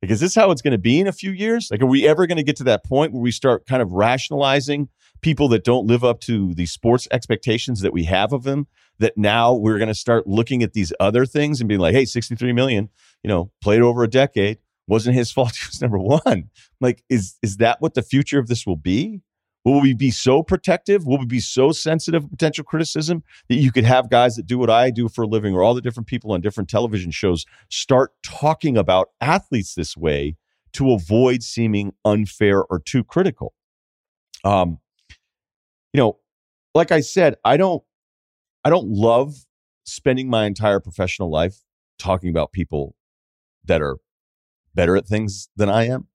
Like, 0.00 0.10
is 0.10 0.20
this 0.20 0.34
how 0.34 0.50
it's 0.50 0.62
going 0.62 0.72
to 0.72 0.78
be 0.78 1.00
in 1.00 1.06
a 1.06 1.12
few 1.12 1.32
years? 1.32 1.68
Like, 1.70 1.82
are 1.82 1.86
we 1.86 2.08
ever 2.08 2.26
going 2.26 2.38
to 2.38 2.42
get 2.42 2.56
to 2.56 2.64
that 2.64 2.82
point 2.82 3.12
where 3.12 3.20
we 3.20 3.30
start 3.30 3.66
kind 3.66 3.82
of 3.82 3.92
rationalizing 3.92 4.88
people 5.20 5.48
that 5.48 5.64
don't 5.64 5.86
live 5.86 6.02
up 6.02 6.20
to 6.22 6.54
the 6.54 6.64
sports 6.64 7.06
expectations 7.10 7.82
that 7.82 7.92
we 7.92 8.04
have 8.04 8.32
of 8.32 8.44
them? 8.44 8.68
That 9.00 9.18
now 9.18 9.52
we're 9.52 9.76
going 9.76 9.88
to 9.88 9.94
start 9.94 10.26
looking 10.26 10.62
at 10.62 10.72
these 10.72 10.94
other 10.98 11.26
things 11.26 11.60
and 11.60 11.68
being 11.68 11.80
like, 11.80 11.94
hey, 11.94 12.06
63 12.06 12.54
million, 12.54 12.88
you 13.22 13.28
know, 13.28 13.50
played 13.60 13.82
over 13.82 14.02
a 14.02 14.08
decade. 14.08 14.56
Wasn't 14.90 15.14
his 15.14 15.30
fault. 15.36 15.56
He 15.56 15.66
was 15.66 15.80
number 15.80 15.98
one. 15.98 16.50
Like, 16.80 17.02
is 17.08 17.38
is 17.42 17.56
that 17.58 17.80
what 17.80 17.94
the 17.94 18.02
future 18.02 18.38
of 18.38 18.48
this 18.48 18.66
will 18.66 18.76
be? 18.76 19.22
Will 19.64 19.80
we 19.82 19.94
be 19.94 20.10
so 20.10 20.42
protective? 20.42 21.06
Will 21.06 21.18
we 21.18 21.26
be 21.26 21.40
so 21.40 21.70
sensitive 21.70 22.24
of 22.24 22.30
potential 22.30 22.64
criticism 22.64 23.22
that 23.48 23.56
you 23.56 23.70
could 23.70 23.84
have 23.84 24.08
guys 24.08 24.36
that 24.36 24.46
do 24.46 24.58
what 24.58 24.70
I 24.70 24.90
do 24.90 25.08
for 25.08 25.22
a 25.22 25.26
living 25.26 25.54
or 25.54 25.62
all 25.62 25.74
the 25.74 25.82
different 25.82 26.06
people 26.06 26.32
on 26.32 26.40
different 26.40 26.70
television 26.70 27.10
shows 27.10 27.44
start 27.68 28.12
talking 28.24 28.78
about 28.78 29.10
athletes 29.20 29.74
this 29.74 29.96
way 29.98 30.36
to 30.72 30.92
avoid 30.92 31.42
seeming 31.42 31.92
unfair 32.06 32.64
or 32.64 32.80
too 32.80 33.04
critical? 33.04 33.52
Um, 34.44 34.78
you 35.92 35.98
know, 35.98 36.18
like 36.74 36.90
I 36.90 37.00
said, 37.00 37.36
I 37.44 37.56
don't 37.56 37.82
I 38.64 38.70
don't 38.70 38.88
love 38.88 39.34
spending 39.84 40.28
my 40.30 40.46
entire 40.46 40.80
professional 40.80 41.30
life 41.30 41.58
talking 41.98 42.30
about 42.30 42.52
people 42.52 42.96
that 43.66 43.82
are 43.82 43.98
better 44.74 44.96
at 44.96 45.06
things 45.06 45.48
than 45.56 45.68
I 45.68 45.88
am. 45.88 46.06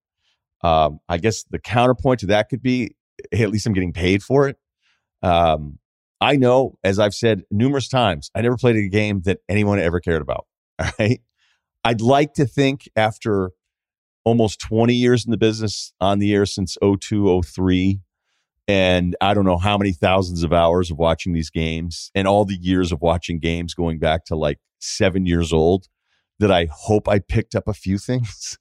Um, 0.63 0.99
I 1.07 1.17
guess 1.17 1.43
the 1.43 1.59
counterpoint 1.59 2.21
to 2.21 2.27
that 2.27 2.49
could 2.49 2.61
be 2.61 2.95
hey, 3.31 3.43
at 3.43 3.49
least 3.49 3.65
I'm 3.65 3.73
getting 3.73 3.93
paid 3.93 4.23
for 4.23 4.47
it. 4.47 4.57
Um, 5.21 5.79
I 6.21 6.35
know, 6.35 6.77
as 6.83 6.99
I've 6.99 7.13
said 7.13 7.43
numerous 7.51 7.87
times, 7.87 8.31
I 8.35 8.41
never 8.41 8.57
played 8.57 8.75
a 8.75 8.87
game 8.87 9.21
that 9.25 9.39
anyone 9.49 9.79
ever 9.79 9.99
cared 9.99 10.21
about. 10.21 10.47
All 10.79 10.89
right. 10.99 11.21
I'd 11.83 12.01
like 12.01 12.33
to 12.35 12.45
think 12.45 12.89
after 12.95 13.51
almost 14.23 14.59
20 14.59 14.93
years 14.93 15.23
in 15.23 15.31
the 15.31 15.37
business 15.37 15.93
on 16.01 16.19
the 16.19 16.33
air 16.33 16.45
since 16.45 16.77
02, 16.81 17.43
03. 17.43 17.99
And 18.67 19.15
I 19.21 19.35
don't 19.35 19.45
know 19.45 19.59
how 19.59 19.77
many 19.77 19.91
thousands 19.91 20.43
of 20.43 20.51
hours 20.51 20.89
of 20.89 20.97
watching 20.97 21.33
these 21.33 21.51
games 21.51 22.09
and 22.15 22.27
all 22.27 22.45
the 22.45 22.57
years 22.59 22.91
of 22.91 23.01
watching 23.01 23.39
games 23.39 23.75
going 23.75 23.99
back 23.99 24.25
to 24.25 24.35
like 24.35 24.57
seven 24.79 25.27
years 25.27 25.53
old 25.53 25.87
that 26.39 26.51
I 26.51 26.67
hope 26.71 27.07
I 27.07 27.19
picked 27.19 27.55
up 27.55 27.67
a 27.67 27.73
few 27.73 27.97
things. 27.97 28.57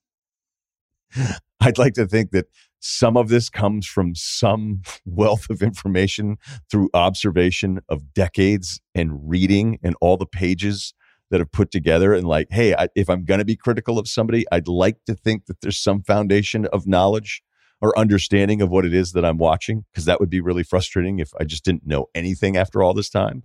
I'd 1.60 1.78
like 1.78 1.94
to 1.94 2.06
think 2.06 2.30
that 2.32 2.46
some 2.80 3.16
of 3.16 3.28
this 3.28 3.48
comes 3.48 3.86
from 3.86 4.14
some 4.14 4.82
wealth 5.06 5.48
of 5.48 5.62
information 5.62 6.36
through 6.70 6.90
observation 6.92 7.80
of 7.88 8.12
decades 8.12 8.80
and 8.94 9.28
reading 9.28 9.78
and 9.82 9.96
all 10.00 10.16
the 10.16 10.26
pages 10.26 10.92
that 11.30 11.40
have 11.40 11.50
put 11.50 11.70
together. 11.70 12.12
And 12.12 12.28
like, 12.28 12.48
hey, 12.50 12.74
I, 12.74 12.88
if 12.94 13.08
I'm 13.08 13.24
going 13.24 13.38
to 13.38 13.44
be 13.44 13.56
critical 13.56 13.98
of 13.98 14.06
somebody, 14.06 14.44
I'd 14.52 14.68
like 14.68 14.98
to 15.06 15.14
think 15.14 15.46
that 15.46 15.62
there's 15.62 15.78
some 15.78 16.02
foundation 16.02 16.66
of 16.66 16.86
knowledge 16.86 17.42
or 17.80 17.98
understanding 17.98 18.62
of 18.62 18.70
what 18.70 18.84
it 18.84 18.94
is 18.94 19.12
that 19.12 19.24
I'm 19.24 19.38
watching, 19.38 19.84
because 19.92 20.04
that 20.04 20.20
would 20.20 20.30
be 20.30 20.40
really 20.40 20.62
frustrating 20.62 21.18
if 21.18 21.32
I 21.40 21.44
just 21.44 21.64
didn't 21.64 21.86
know 21.86 22.06
anything 22.14 22.56
after 22.56 22.82
all 22.82 22.94
this 22.94 23.10
time. 23.10 23.42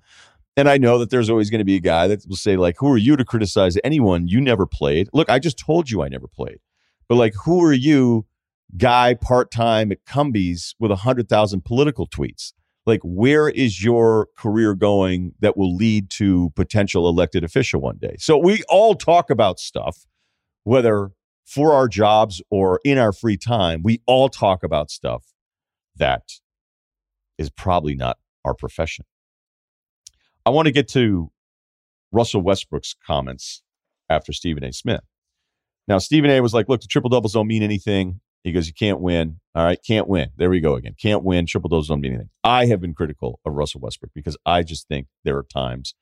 And 0.60 0.68
I 0.68 0.78
know 0.78 0.98
that 1.00 1.10
there's 1.10 1.30
always 1.30 1.50
going 1.50 1.60
to 1.60 1.66
be 1.66 1.78
a 1.78 1.82
guy 1.82 2.08
that 2.08 2.26
will 2.28 2.36
say, 2.36 2.58
like, 2.58 2.76
who 2.80 2.92
are 2.92 2.98
you 2.98 3.16
to 3.16 3.24
criticize 3.24 3.78
anyone 3.84 4.28
you 4.28 4.42
never 4.42 4.66
played? 4.66 5.08
Look, 5.14 5.30
I 5.30 5.40
just 5.40 5.58
told 5.58 5.90
you 5.90 6.04
I 6.04 6.10
never 6.10 6.28
played. 6.28 6.60
But 7.08 7.16
like, 7.16 7.34
who 7.46 7.64
are 7.64 7.74
you 7.74 8.26
guy 8.78 9.14
part 9.14 9.52
time 9.52 9.92
at 9.92 10.06
Cumbies 10.06 10.76
with 10.80 10.92
100,000 10.92 11.64
political 11.64 12.08
tweets. 12.08 12.54
Like, 12.86 13.02
where 13.04 13.50
is 13.50 13.84
your 13.84 14.28
career 14.38 14.74
going 14.74 15.34
that 15.40 15.58
will 15.58 15.76
lead 15.76 16.10
to 16.12 16.52
potential 16.56 17.08
elected 17.08 17.44
official 17.44 17.82
one 17.82 17.98
day? 17.98 18.16
So 18.20 18.38
we 18.38 18.64
all 18.70 18.96
talk 18.96 19.30
about 19.30 19.60
stuff, 19.60 20.06
whether 20.64 21.12
for 21.46 21.74
our 21.74 21.88
jobs 21.88 22.42
or 22.50 22.80
in 22.84 22.98
our 22.98 23.12
free 23.12 23.38
time, 23.38 23.82
we 23.84 24.02
all 24.06 24.30
talk 24.30 24.64
about 24.64 24.90
stuff 24.92 25.26
that 25.96 26.24
is 27.38 27.50
probably 27.50 27.96
not 27.96 28.18
our 28.46 28.54
profession. 28.54 29.06
I 30.46 30.50
want 30.50 30.68
to 30.68 30.72
get 30.72 30.88
to 30.90 31.32
Russell 32.12 32.42
Westbrook's 32.42 32.96
comments 33.06 33.62
after 34.10 34.34
Stephen 34.34 34.64
A. 34.64 34.74
Smith. 34.74 35.02
Now, 35.88 35.98
Stephen 35.98 36.30
A 36.30 36.42
was 36.42 36.54
like, 36.54 36.70
look, 36.70 36.82
the 36.82 36.88
triple 36.88 37.10
doubles 37.10 37.34
don't 37.34 37.48
mean 37.48 37.64
anything. 37.64 38.22
He 38.44 38.52
goes, 38.52 38.68
You 38.68 38.74
can't 38.74 39.00
win. 39.00 39.40
All 39.56 39.66
right, 39.66 39.80
can't 39.86 40.08
win. 40.08 40.30
There 40.38 40.50
we 40.50 40.60
go 40.60 40.76
again. 40.76 40.96
Can't 41.00 41.24
win. 41.24 41.46
Triple 41.46 41.70
doubles 41.70 41.88
don't 41.88 42.02
mean 42.02 42.14
anything. 42.14 42.30
I 42.44 42.68
have 42.68 42.80
been 42.80 42.94
critical 42.94 43.40
of 43.46 43.54
Russell 43.54 43.82
Westbrook 43.82 44.12
because 44.14 44.38
I 44.46 44.64
just 44.64 44.88
think 44.88 45.08
there 45.24 45.38
are 45.38 45.44
times 45.44 45.96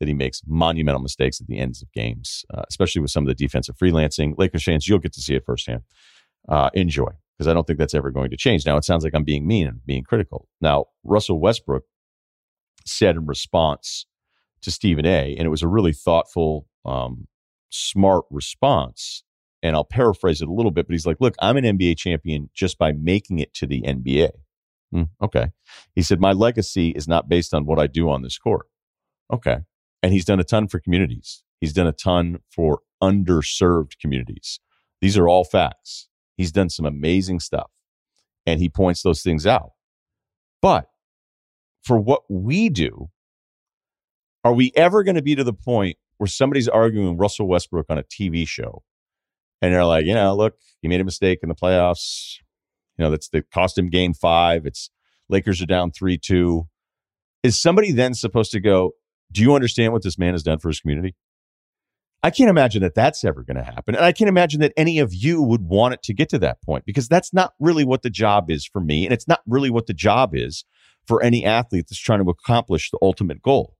that 0.00 0.08
he 0.08 0.14
makes 0.14 0.42
monumental 0.46 1.00
mistakes 1.00 1.40
at 1.40 1.46
the 1.46 1.58
ends 1.58 1.80
of 1.80 1.92
games, 1.92 2.44
uh, 2.52 2.62
especially 2.68 3.00
with 3.00 3.10
some 3.10 3.24
of 3.24 3.28
the 3.28 3.34
defensive 3.34 3.76
freelancing. 3.76 4.34
Lakers 4.36 4.64
fans, 4.64 4.88
you'll 4.88 4.98
get 4.98 5.12
to 5.12 5.20
see 5.20 5.34
it 5.34 5.44
firsthand. 5.46 5.82
Uh, 6.48 6.68
enjoy, 6.74 7.10
because 7.38 7.48
I 7.48 7.54
don't 7.54 7.66
think 7.66 7.78
that's 7.78 7.94
ever 7.94 8.10
going 8.10 8.30
to 8.30 8.36
change. 8.36 8.66
Now, 8.66 8.76
it 8.76 8.84
sounds 8.84 9.04
like 9.04 9.14
I'm 9.14 9.24
being 9.24 9.46
mean 9.46 9.66
and 9.66 9.86
being 9.86 10.02
critical. 10.02 10.48
Now, 10.60 10.86
Russell 11.04 11.38
Westbrook 11.40 11.84
said 12.86 13.16
in 13.16 13.26
response 13.26 14.06
to 14.62 14.70
Stephen 14.70 15.06
A., 15.06 15.34
and 15.36 15.46
it 15.46 15.50
was 15.50 15.62
a 15.62 15.68
really 15.68 15.92
thoughtful, 15.92 16.66
um, 16.84 17.26
smart 17.70 18.24
response 18.30 19.24
and 19.64 19.74
I'll 19.74 19.84
paraphrase 19.84 20.42
it 20.42 20.48
a 20.48 20.52
little 20.52 20.70
bit, 20.70 20.86
but 20.86 20.92
he's 20.92 21.06
like, 21.06 21.16
look, 21.20 21.34
I'm 21.40 21.56
an 21.56 21.64
NBA 21.64 21.96
champion 21.96 22.50
just 22.54 22.76
by 22.76 22.92
making 22.92 23.38
it 23.38 23.54
to 23.54 23.66
the 23.66 23.80
NBA. 23.80 24.30
Mm, 24.94 25.08
okay. 25.22 25.52
He 25.94 26.02
said, 26.02 26.20
my 26.20 26.32
legacy 26.32 26.90
is 26.90 27.08
not 27.08 27.30
based 27.30 27.54
on 27.54 27.64
what 27.64 27.78
I 27.78 27.86
do 27.86 28.10
on 28.10 28.20
this 28.20 28.36
court. 28.36 28.66
Okay. 29.32 29.60
And 30.02 30.12
he's 30.12 30.26
done 30.26 30.38
a 30.38 30.44
ton 30.44 30.68
for 30.68 30.78
communities. 30.78 31.42
He's 31.60 31.72
done 31.72 31.86
a 31.86 31.92
ton 31.92 32.40
for 32.54 32.80
underserved 33.02 33.98
communities. 33.98 34.60
These 35.00 35.16
are 35.16 35.28
all 35.28 35.44
facts. 35.44 36.08
He's 36.36 36.52
done 36.52 36.68
some 36.68 36.84
amazing 36.84 37.40
stuff 37.40 37.70
and 38.44 38.60
he 38.60 38.68
points 38.68 39.02
those 39.02 39.22
things 39.22 39.46
out. 39.46 39.70
But 40.60 40.88
for 41.84 41.98
what 41.98 42.22
we 42.28 42.68
do, 42.68 43.10
are 44.42 44.52
we 44.52 44.72
ever 44.74 45.04
going 45.04 45.14
to 45.14 45.22
be 45.22 45.34
to 45.34 45.44
the 45.44 45.52
point 45.52 45.96
where 46.18 46.26
somebody's 46.26 46.68
arguing 46.68 47.16
Russell 47.16 47.46
Westbrook 47.46 47.86
on 47.88 47.98
a 47.98 48.02
TV 48.02 48.46
show 48.48 48.82
and 49.60 49.72
they're 49.72 49.84
like, 49.84 50.04
you 50.06 50.14
know, 50.14 50.34
look, 50.34 50.56
he 50.82 50.88
made 50.88 51.00
a 51.00 51.04
mistake 51.04 51.40
in 51.42 51.48
the 51.48 51.54
playoffs. 51.54 52.36
You 52.96 53.04
know, 53.04 53.10
that's 53.10 53.28
the 53.28 53.42
cost 53.42 53.78
him 53.78 53.88
game 53.88 54.14
five. 54.14 54.66
It's 54.66 54.90
Lakers 55.28 55.62
are 55.62 55.66
down 55.66 55.90
three 55.90 56.18
two. 56.18 56.68
Is 57.42 57.60
somebody 57.60 57.92
then 57.92 58.14
supposed 58.14 58.52
to 58.52 58.60
go? 58.60 58.92
Do 59.32 59.42
you 59.42 59.54
understand 59.54 59.92
what 59.92 60.02
this 60.02 60.18
man 60.18 60.32
has 60.32 60.42
done 60.42 60.58
for 60.58 60.68
his 60.68 60.80
community? 60.80 61.14
I 62.22 62.30
can't 62.30 62.48
imagine 62.48 62.80
that 62.82 62.94
that's 62.94 63.22
ever 63.24 63.42
going 63.42 63.56
to 63.56 63.62
happen. 63.62 63.94
And 63.94 64.04
I 64.04 64.12
can't 64.12 64.30
imagine 64.30 64.60
that 64.60 64.72
any 64.78 64.98
of 64.98 65.12
you 65.12 65.42
would 65.42 65.60
want 65.62 65.92
it 65.94 66.02
to 66.04 66.14
get 66.14 66.30
to 66.30 66.38
that 66.38 66.62
point 66.62 66.86
because 66.86 67.06
that's 67.06 67.34
not 67.34 67.52
really 67.60 67.84
what 67.84 68.02
the 68.02 68.08
job 68.08 68.50
is 68.50 68.64
for 68.64 68.80
me. 68.80 69.04
And 69.04 69.12
it's 69.12 69.28
not 69.28 69.40
really 69.46 69.68
what 69.68 69.86
the 69.86 69.92
job 69.92 70.34
is 70.34 70.64
for 71.06 71.22
any 71.22 71.44
athlete 71.44 71.86
that's 71.88 71.98
trying 71.98 72.22
to 72.22 72.30
accomplish 72.30 72.90
the 72.90 72.98
ultimate 73.02 73.42
goal. 73.42 73.74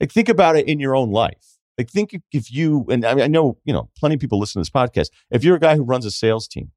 Like, 0.00 0.12
think 0.12 0.28
about 0.28 0.56
it 0.56 0.68
in 0.68 0.78
your 0.78 0.94
own 0.94 1.10
life. 1.10 1.58
Like, 1.78 1.90
think 1.90 2.18
if 2.32 2.50
you, 2.50 2.86
and 2.88 3.04
I, 3.04 3.14
mean, 3.14 3.24
I 3.24 3.28
know, 3.28 3.58
you 3.64 3.72
know, 3.72 3.90
plenty 3.98 4.14
of 4.14 4.20
people 4.20 4.38
listen 4.38 4.62
to 4.62 4.70
this 4.70 4.70
podcast. 4.70 5.10
If 5.30 5.44
you're 5.44 5.56
a 5.56 5.60
guy 5.60 5.76
who 5.76 5.82
runs 5.82 6.04
a 6.06 6.10
sales 6.10 6.48
team, 6.48 6.72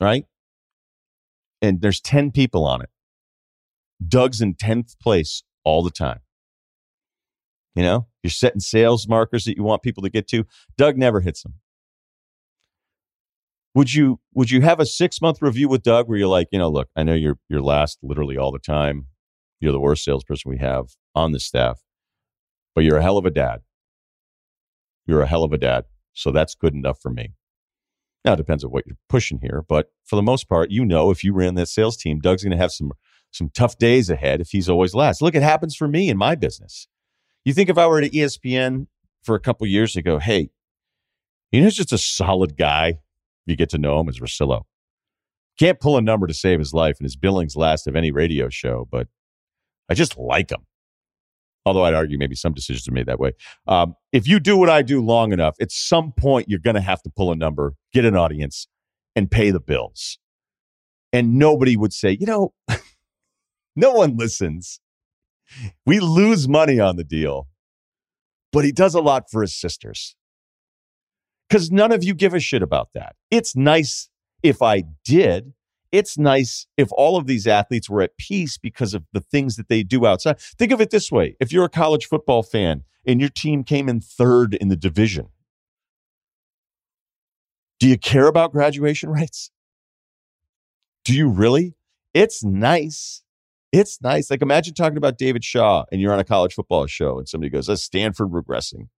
right? 0.00 0.26
And 1.62 1.80
there's 1.80 2.00
10 2.00 2.30
people 2.30 2.64
on 2.64 2.82
it, 2.82 2.90
Doug's 4.06 4.40
in 4.40 4.54
10th 4.54 4.98
place 4.98 5.42
all 5.64 5.82
the 5.82 5.90
time. 5.90 6.20
You 7.74 7.82
know, 7.82 8.06
you're 8.22 8.30
setting 8.30 8.60
sales 8.60 9.08
markers 9.08 9.44
that 9.44 9.56
you 9.56 9.64
want 9.64 9.82
people 9.82 10.02
to 10.04 10.10
get 10.10 10.28
to. 10.28 10.44
Doug 10.76 10.96
never 10.96 11.20
hits 11.20 11.42
them. 11.42 11.54
Would 13.74 13.92
you 13.92 14.20
would 14.34 14.50
you 14.50 14.60
have 14.60 14.80
a 14.80 14.86
six 14.86 15.20
month 15.20 15.42
review 15.42 15.68
with 15.68 15.82
Doug 15.82 16.08
where 16.08 16.18
you're 16.18 16.28
like, 16.28 16.48
you 16.52 16.58
know, 16.58 16.70
look, 16.70 16.88
I 16.96 17.02
know 17.02 17.14
you're 17.14 17.38
you're 17.48 17.62
last 17.62 17.98
literally 18.02 18.36
all 18.36 18.52
the 18.52 18.58
time. 18.58 19.06
You're 19.60 19.72
the 19.72 19.80
worst 19.80 20.04
salesperson 20.04 20.50
we 20.50 20.58
have 20.58 20.90
on 21.14 21.32
the 21.32 21.40
staff 21.40 21.80
but 22.74 22.84
you're 22.84 22.98
a 22.98 23.02
hell 23.02 23.16
of 23.16 23.24
a 23.24 23.30
dad. 23.30 23.60
You're 25.06 25.22
a 25.22 25.26
hell 25.26 25.44
of 25.44 25.52
a 25.52 25.58
dad. 25.58 25.84
So 26.12 26.30
that's 26.30 26.54
good 26.54 26.74
enough 26.74 27.00
for 27.00 27.10
me. 27.10 27.34
Now 28.24 28.32
it 28.32 28.36
depends 28.36 28.64
on 28.64 28.70
what 28.70 28.86
you're 28.86 28.96
pushing 29.08 29.40
here, 29.40 29.62
but 29.68 29.92
for 30.04 30.16
the 30.16 30.22
most 30.22 30.48
part, 30.48 30.70
you 30.70 30.84
know, 30.84 31.10
if 31.10 31.22
you 31.22 31.34
ran 31.34 31.54
that 31.56 31.68
sales 31.68 31.96
team, 31.96 32.20
Doug's 32.20 32.42
to 32.42 32.56
have 32.56 32.72
some 32.72 32.92
some 33.30 33.50
tough 33.52 33.76
days 33.78 34.08
ahead 34.10 34.40
if 34.40 34.50
he's 34.50 34.68
always 34.68 34.94
last. 34.94 35.20
Look, 35.20 35.34
it 35.34 35.42
happens 35.42 35.74
for 35.74 35.88
me 35.88 36.08
in 36.08 36.16
my 36.16 36.36
business. 36.36 36.86
You 37.44 37.52
think 37.52 37.68
if 37.68 37.76
I 37.76 37.86
were 37.86 38.00
at 38.00 38.12
ESPN 38.12 38.86
for 39.22 39.34
a 39.34 39.40
couple 39.40 39.66
years 39.66 39.96
ago, 39.96 40.18
hey, 40.18 40.50
you 41.50 41.60
know, 41.60 41.66
he's 41.66 41.74
just 41.74 41.92
a 41.92 41.98
solid 41.98 42.56
guy. 42.56 43.00
You 43.46 43.56
get 43.56 43.70
to 43.70 43.78
know 43.78 44.00
him 44.00 44.08
as 44.08 44.20
Russillo. 44.20 44.62
Can't 45.58 45.80
pull 45.80 45.96
a 45.96 46.02
number 46.02 46.26
to 46.26 46.34
save 46.34 46.58
his 46.58 46.72
life, 46.72 46.96
and 46.98 47.04
his 47.04 47.16
billings 47.16 47.56
last 47.56 47.86
of 47.86 47.94
any 47.94 48.10
radio 48.10 48.48
show, 48.48 48.88
but 48.90 49.08
I 49.88 49.94
just 49.94 50.18
like 50.18 50.50
him 50.50 50.66
although 51.66 51.84
I'd 51.84 51.94
argue 51.94 52.18
maybe 52.18 52.34
some 52.34 52.52
decisions 52.52 52.86
are 52.88 52.92
made 52.92 53.06
that 53.06 53.18
way. 53.18 53.32
Um, 53.66 53.94
if 54.12 54.28
you 54.28 54.38
do 54.38 54.56
what 54.56 54.68
I 54.68 54.82
do 54.82 55.02
long 55.02 55.32
enough, 55.32 55.56
at 55.60 55.70
some 55.70 56.12
point 56.12 56.48
you're 56.48 56.58
going 56.58 56.74
to 56.74 56.82
have 56.82 57.02
to 57.02 57.10
pull 57.10 57.32
a 57.32 57.36
number, 57.36 57.74
get 57.92 58.04
an 58.04 58.16
audience, 58.16 58.68
and 59.16 59.30
pay 59.30 59.50
the 59.50 59.60
bills. 59.60 60.18
And 61.12 61.38
nobody 61.38 61.76
would 61.76 61.92
say, 61.92 62.16
you 62.18 62.26
know, 62.26 62.52
no 63.76 63.92
one 63.92 64.16
listens. 64.16 64.80
We 65.86 66.00
lose 66.00 66.48
money 66.48 66.80
on 66.80 66.96
the 66.96 67.04
deal, 67.04 67.48
but 68.52 68.64
he 68.64 68.72
does 68.72 68.94
a 68.94 69.00
lot 69.00 69.30
for 69.30 69.42
his 69.42 69.58
sisters. 69.58 70.16
Because 71.48 71.70
none 71.70 71.92
of 71.92 72.02
you 72.02 72.14
give 72.14 72.34
a 72.34 72.40
shit 72.40 72.62
about 72.62 72.90
that. 72.94 73.16
It's 73.30 73.54
nice 73.54 74.08
if 74.42 74.62
I 74.62 74.84
did, 75.04 75.52
it's 75.94 76.18
nice 76.18 76.66
if 76.76 76.88
all 76.90 77.16
of 77.16 77.28
these 77.28 77.46
athletes 77.46 77.88
were 77.88 78.02
at 78.02 78.16
peace 78.16 78.58
because 78.58 78.94
of 78.94 79.04
the 79.12 79.20
things 79.20 79.54
that 79.54 79.68
they 79.68 79.84
do 79.84 80.06
outside. 80.06 80.40
Think 80.40 80.72
of 80.72 80.80
it 80.80 80.90
this 80.90 81.12
way 81.12 81.36
if 81.38 81.52
you're 81.52 81.64
a 81.64 81.68
college 81.70 82.06
football 82.06 82.42
fan 82.42 82.82
and 83.06 83.20
your 83.20 83.28
team 83.28 83.62
came 83.62 83.88
in 83.88 84.00
third 84.00 84.54
in 84.54 84.68
the 84.68 84.76
division, 84.76 85.28
do 87.78 87.88
you 87.88 87.96
care 87.96 88.26
about 88.26 88.50
graduation 88.50 89.10
rates? 89.10 89.52
Do 91.04 91.14
you 91.14 91.28
really? 91.28 91.76
It's 92.12 92.42
nice. 92.42 93.22
It's 93.70 94.02
nice. 94.02 94.30
Like 94.32 94.42
imagine 94.42 94.74
talking 94.74 94.96
about 94.96 95.16
David 95.16 95.44
Shaw 95.44 95.84
and 95.92 96.00
you're 96.00 96.12
on 96.12 96.18
a 96.18 96.24
college 96.24 96.54
football 96.54 96.86
show 96.86 97.18
and 97.18 97.28
somebody 97.28 97.50
goes, 97.50 97.68
"Is 97.68 97.84
Stanford 97.84 98.30
regressing?" 98.30 98.88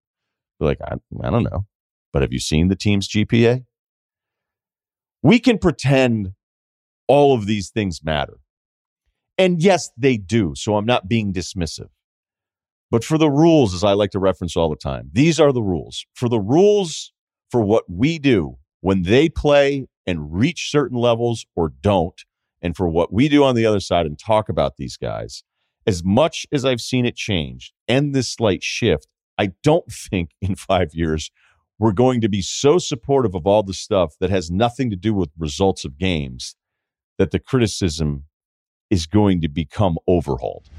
You're 0.59 0.69
like, 0.69 0.81
I, 0.81 0.95
I 1.21 1.29
don't 1.29 1.43
know. 1.43 1.67
But 2.17 2.23
have 2.23 2.33
you 2.33 2.39
seen 2.39 2.67
the 2.67 2.75
team's 2.75 3.07
GPA? 3.07 3.63
We 5.21 5.37
can 5.37 5.59
pretend 5.59 6.31
all 7.07 7.35
of 7.35 7.45
these 7.45 7.69
things 7.69 8.03
matter. 8.03 8.39
And 9.37 9.61
yes, 9.61 9.91
they 9.95 10.17
do. 10.17 10.53
So 10.55 10.77
I'm 10.77 10.85
not 10.87 11.07
being 11.07 11.31
dismissive. 11.31 11.89
But 12.89 13.03
for 13.03 13.19
the 13.19 13.29
rules, 13.29 13.75
as 13.75 13.83
I 13.83 13.93
like 13.93 14.09
to 14.13 14.19
reference 14.19 14.57
all 14.57 14.67
the 14.67 14.75
time, 14.75 15.11
these 15.13 15.39
are 15.39 15.51
the 15.51 15.61
rules. 15.61 16.07
For 16.15 16.27
the 16.27 16.39
rules 16.39 17.13
for 17.51 17.61
what 17.61 17.83
we 17.87 18.17
do 18.17 18.57
when 18.81 19.03
they 19.03 19.29
play 19.29 19.85
and 20.07 20.33
reach 20.33 20.71
certain 20.71 20.97
levels 20.97 21.45
or 21.55 21.69
don't, 21.69 22.19
and 22.63 22.75
for 22.75 22.89
what 22.89 23.13
we 23.13 23.29
do 23.29 23.43
on 23.43 23.53
the 23.53 23.67
other 23.67 23.79
side 23.79 24.07
and 24.07 24.17
talk 24.17 24.49
about 24.49 24.77
these 24.77 24.97
guys, 24.97 25.43
as 25.85 26.03
much 26.03 26.47
as 26.51 26.65
I've 26.65 26.81
seen 26.81 27.05
it 27.05 27.15
change 27.15 27.73
and 27.87 28.15
this 28.15 28.27
slight 28.27 28.63
shift, 28.63 29.05
I 29.37 29.51
don't 29.61 29.85
think 29.91 30.31
in 30.41 30.55
five 30.55 30.95
years 30.95 31.29
we're 31.79 31.91
going 31.91 32.21
to 32.21 32.29
be 32.29 32.41
so 32.41 32.79
supportive 32.79 33.35
of 33.35 33.45
all 33.45 33.63
the 33.63 33.73
stuff 33.73 34.15
that 34.19 34.29
has 34.29 34.49
nothing 34.49 34.89
to 34.89 34.95
do 34.95 35.13
with 35.13 35.29
results 35.37 35.85
of 35.85 35.97
games 35.97 36.55
that 37.17 37.31
the 37.31 37.39
criticism 37.39 38.23
is 38.89 39.05
going 39.05 39.41
to 39.41 39.47
become 39.47 39.97
overhauled. 40.07 40.69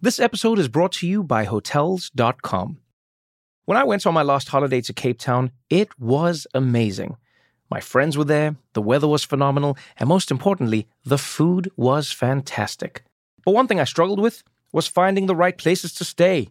This 0.00 0.20
episode 0.20 0.58
is 0.58 0.68
brought 0.68 0.92
to 0.92 1.08
you 1.08 1.24
by 1.24 1.44
Hotels.com. 1.44 2.78
When 3.64 3.78
I 3.78 3.82
went 3.84 4.06
on 4.06 4.14
my 4.14 4.22
last 4.22 4.48
holiday 4.48 4.80
to 4.82 4.92
Cape 4.92 5.18
Town, 5.18 5.50
it 5.68 5.98
was 5.98 6.46
amazing. 6.54 7.16
My 7.68 7.80
friends 7.80 8.16
were 8.16 8.24
there, 8.24 8.54
the 8.74 8.82
weather 8.82 9.08
was 9.08 9.24
phenomenal, 9.24 9.76
and 9.98 10.08
most 10.08 10.30
importantly, 10.30 10.86
the 11.04 11.18
food 11.18 11.68
was 11.76 12.12
fantastic. 12.12 13.02
But 13.44 13.54
one 13.54 13.66
thing 13.66 13.80
I 13.80 13.84
struggled 13.84 14.20
with 14.20 14.44
was 14.70 14.86
finding 14.86 15.26
the 15.26 15.34
right 15.34 15.58
places 15.58 15.92
to 15.94 16.04
stay. 16.04 16.50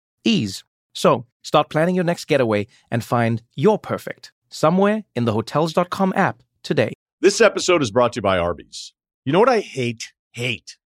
Ease. 0.23 0.63
So 0.93 1.25
start 1.41 1.69
planning 1.69 1.95
your 1.95 2.03
next 2.03 2.25
getaway 2.25 2.67
and 2.89 3.03
find 3.03 3.41
your 3.55 3.79
perfect 3.79 4.31
somewhere 4.49 5.03
in 5.15 5.25
the 5.25 5.33
Hotels.com 5.33 6.13
app 6.15 6.43
today. 6.63 6.93
This 7.21 7.41
episode 7.41 7.81
is 7.81 7.91
brought 7.91 8.13
to 8.13 8.17
you 8.17 8.21
by 8.21 8.37
Arby's. 8.37 8.93
You 9.25 9.33
know 9.33 9.39
what 9.39 9.49
I 9.49 9.59
hate? 9.59 10.13
Hate 10.31 10.77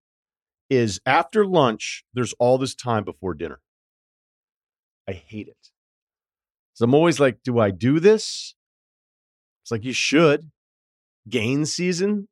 is 0.70 1.00
after 1.06 1.46
lunch, 1.46 2.04
there's 2.14 2.34
all 2.40 2.58
this 2.58 2.76
time 2.76 3.04
before 3.04 3.34
dinner. 3.34 3.60
I 5.08 5.14
hate 5.14 5.48
it. 5.48 5.70
So 6.74 6.86
I'm 6.86 6.94
always 6.94 7.20
like, 7.20 7.44
do 7.44 7.60
I 7.60 7.72
do 7.72 8.00
this? 8.00 8.56
It's 9.64 9.72
like 9.72 9.86
you 9.86 9.94
should. 9.94 10.52
Gain 11.30 11.66
season, 11.66 12.28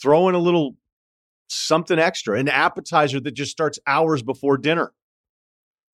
throw 0.00 0.28
in 0.28 0.34
a 0.34 0.38
little 0.38 0.76
something 1.48 1.98
extra, 1.98 2.38
an 2.38 2.48
appetizer 2.48 3.18
that 3.20 3.32
just 3.32 3.50
starts 3.50 3.78
hours 3.86 4.22
before 4.22 4.56
dinner. 4.56 4.92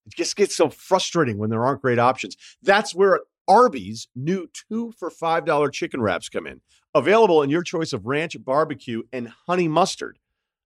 It 0.06 0.14
just 0.14 0.36
gets 0.36 0.54
so 0.54 0.68
frustrating 0.68 1.38
when 1.38 1.50
there 1.50 1.64
aren't 1.64 1.82
great 1.82 1.98
options. 1.98 2.36
That's 2.62 2.94
where 2.94 3.20
Arby's 3.48 4.08
new 4.14 4.48
two 4.52 4.92
for 4.98 5.10
$5 5.10 5.72
chicken 5.72 6.00
wraps 6.00 6.28
come 6.28 6.46
in. 6.46 6.60
Available 6.94 7.42
in 7.42 7.50
your 7.50 7.62
choice 7.62 7.92
of 7.92 8.06
ranch, 8.06 8.36
barbecue, 8.44 9.02
and 9.12 9.32
honey 9.46 9.68
mustard. 9.68 10.18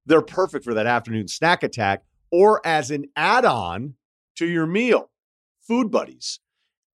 They're 0.05 0.23
perfect 0.23 0.65
for 0.65 0.75
that 0.75 0.87
afternoon 0.87 1.29
snack 1.29 1.63
attack 1.63 2.03
or 2.31 2.61
as 2.67 2.91
an 2.91 3.07
add 3.17 3.45
on 3.45 3.95
to 4.37 4.47
your 4.47 4.67
meal. 4.67 5.11
Food 5.67 5.91
Buddies. 5.91 6.41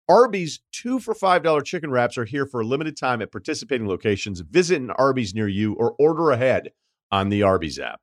Arby's 0.08 0.60
two 0.72 0.98
for 0.98 1.14
$5 1.14 1.64
chicken 1.64 1.90
wraps 1.90 2.18
are 2.18 2.24
here 2.24 2.46
for 2.46 2.60
a 2.60 2.64
limited 2.64 2.96
time 2.96 3.22
at 3.22 3.32
participating 3.32 3.86
locations. 3.86 4.40
Visit 4.40 4.80
an 4.80 4.90
Arby's 4.90 5.34
near 5.34 5.48
you 5.48 5.74
or 5.74 5.94
order 5.98 6.30
ahead 6.30 6.72
on 7.10 7.28
the 7.28 7.42
Arby's 7.42 7.78
app. 7.78 8.00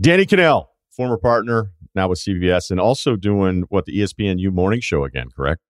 Danny 0.00 0.26
Kanell, 0.26 0.66
former 1.00 1.16
partner, 1.16 1.72
now 1.94 2.08
with 2.08 2.18
CBS, 2.18 2.70
and 2.70 2.78
also 2.78 3.16
doing 3.16 3.64
what 3.70 3.86
the 3.86 4.00
ESPN 4.00 4.38
ESPNU 4.38 4.52
morning 4.52 4.80
show 4.80 5.04
again, 5.04 5.28
correct? 5.34 5.62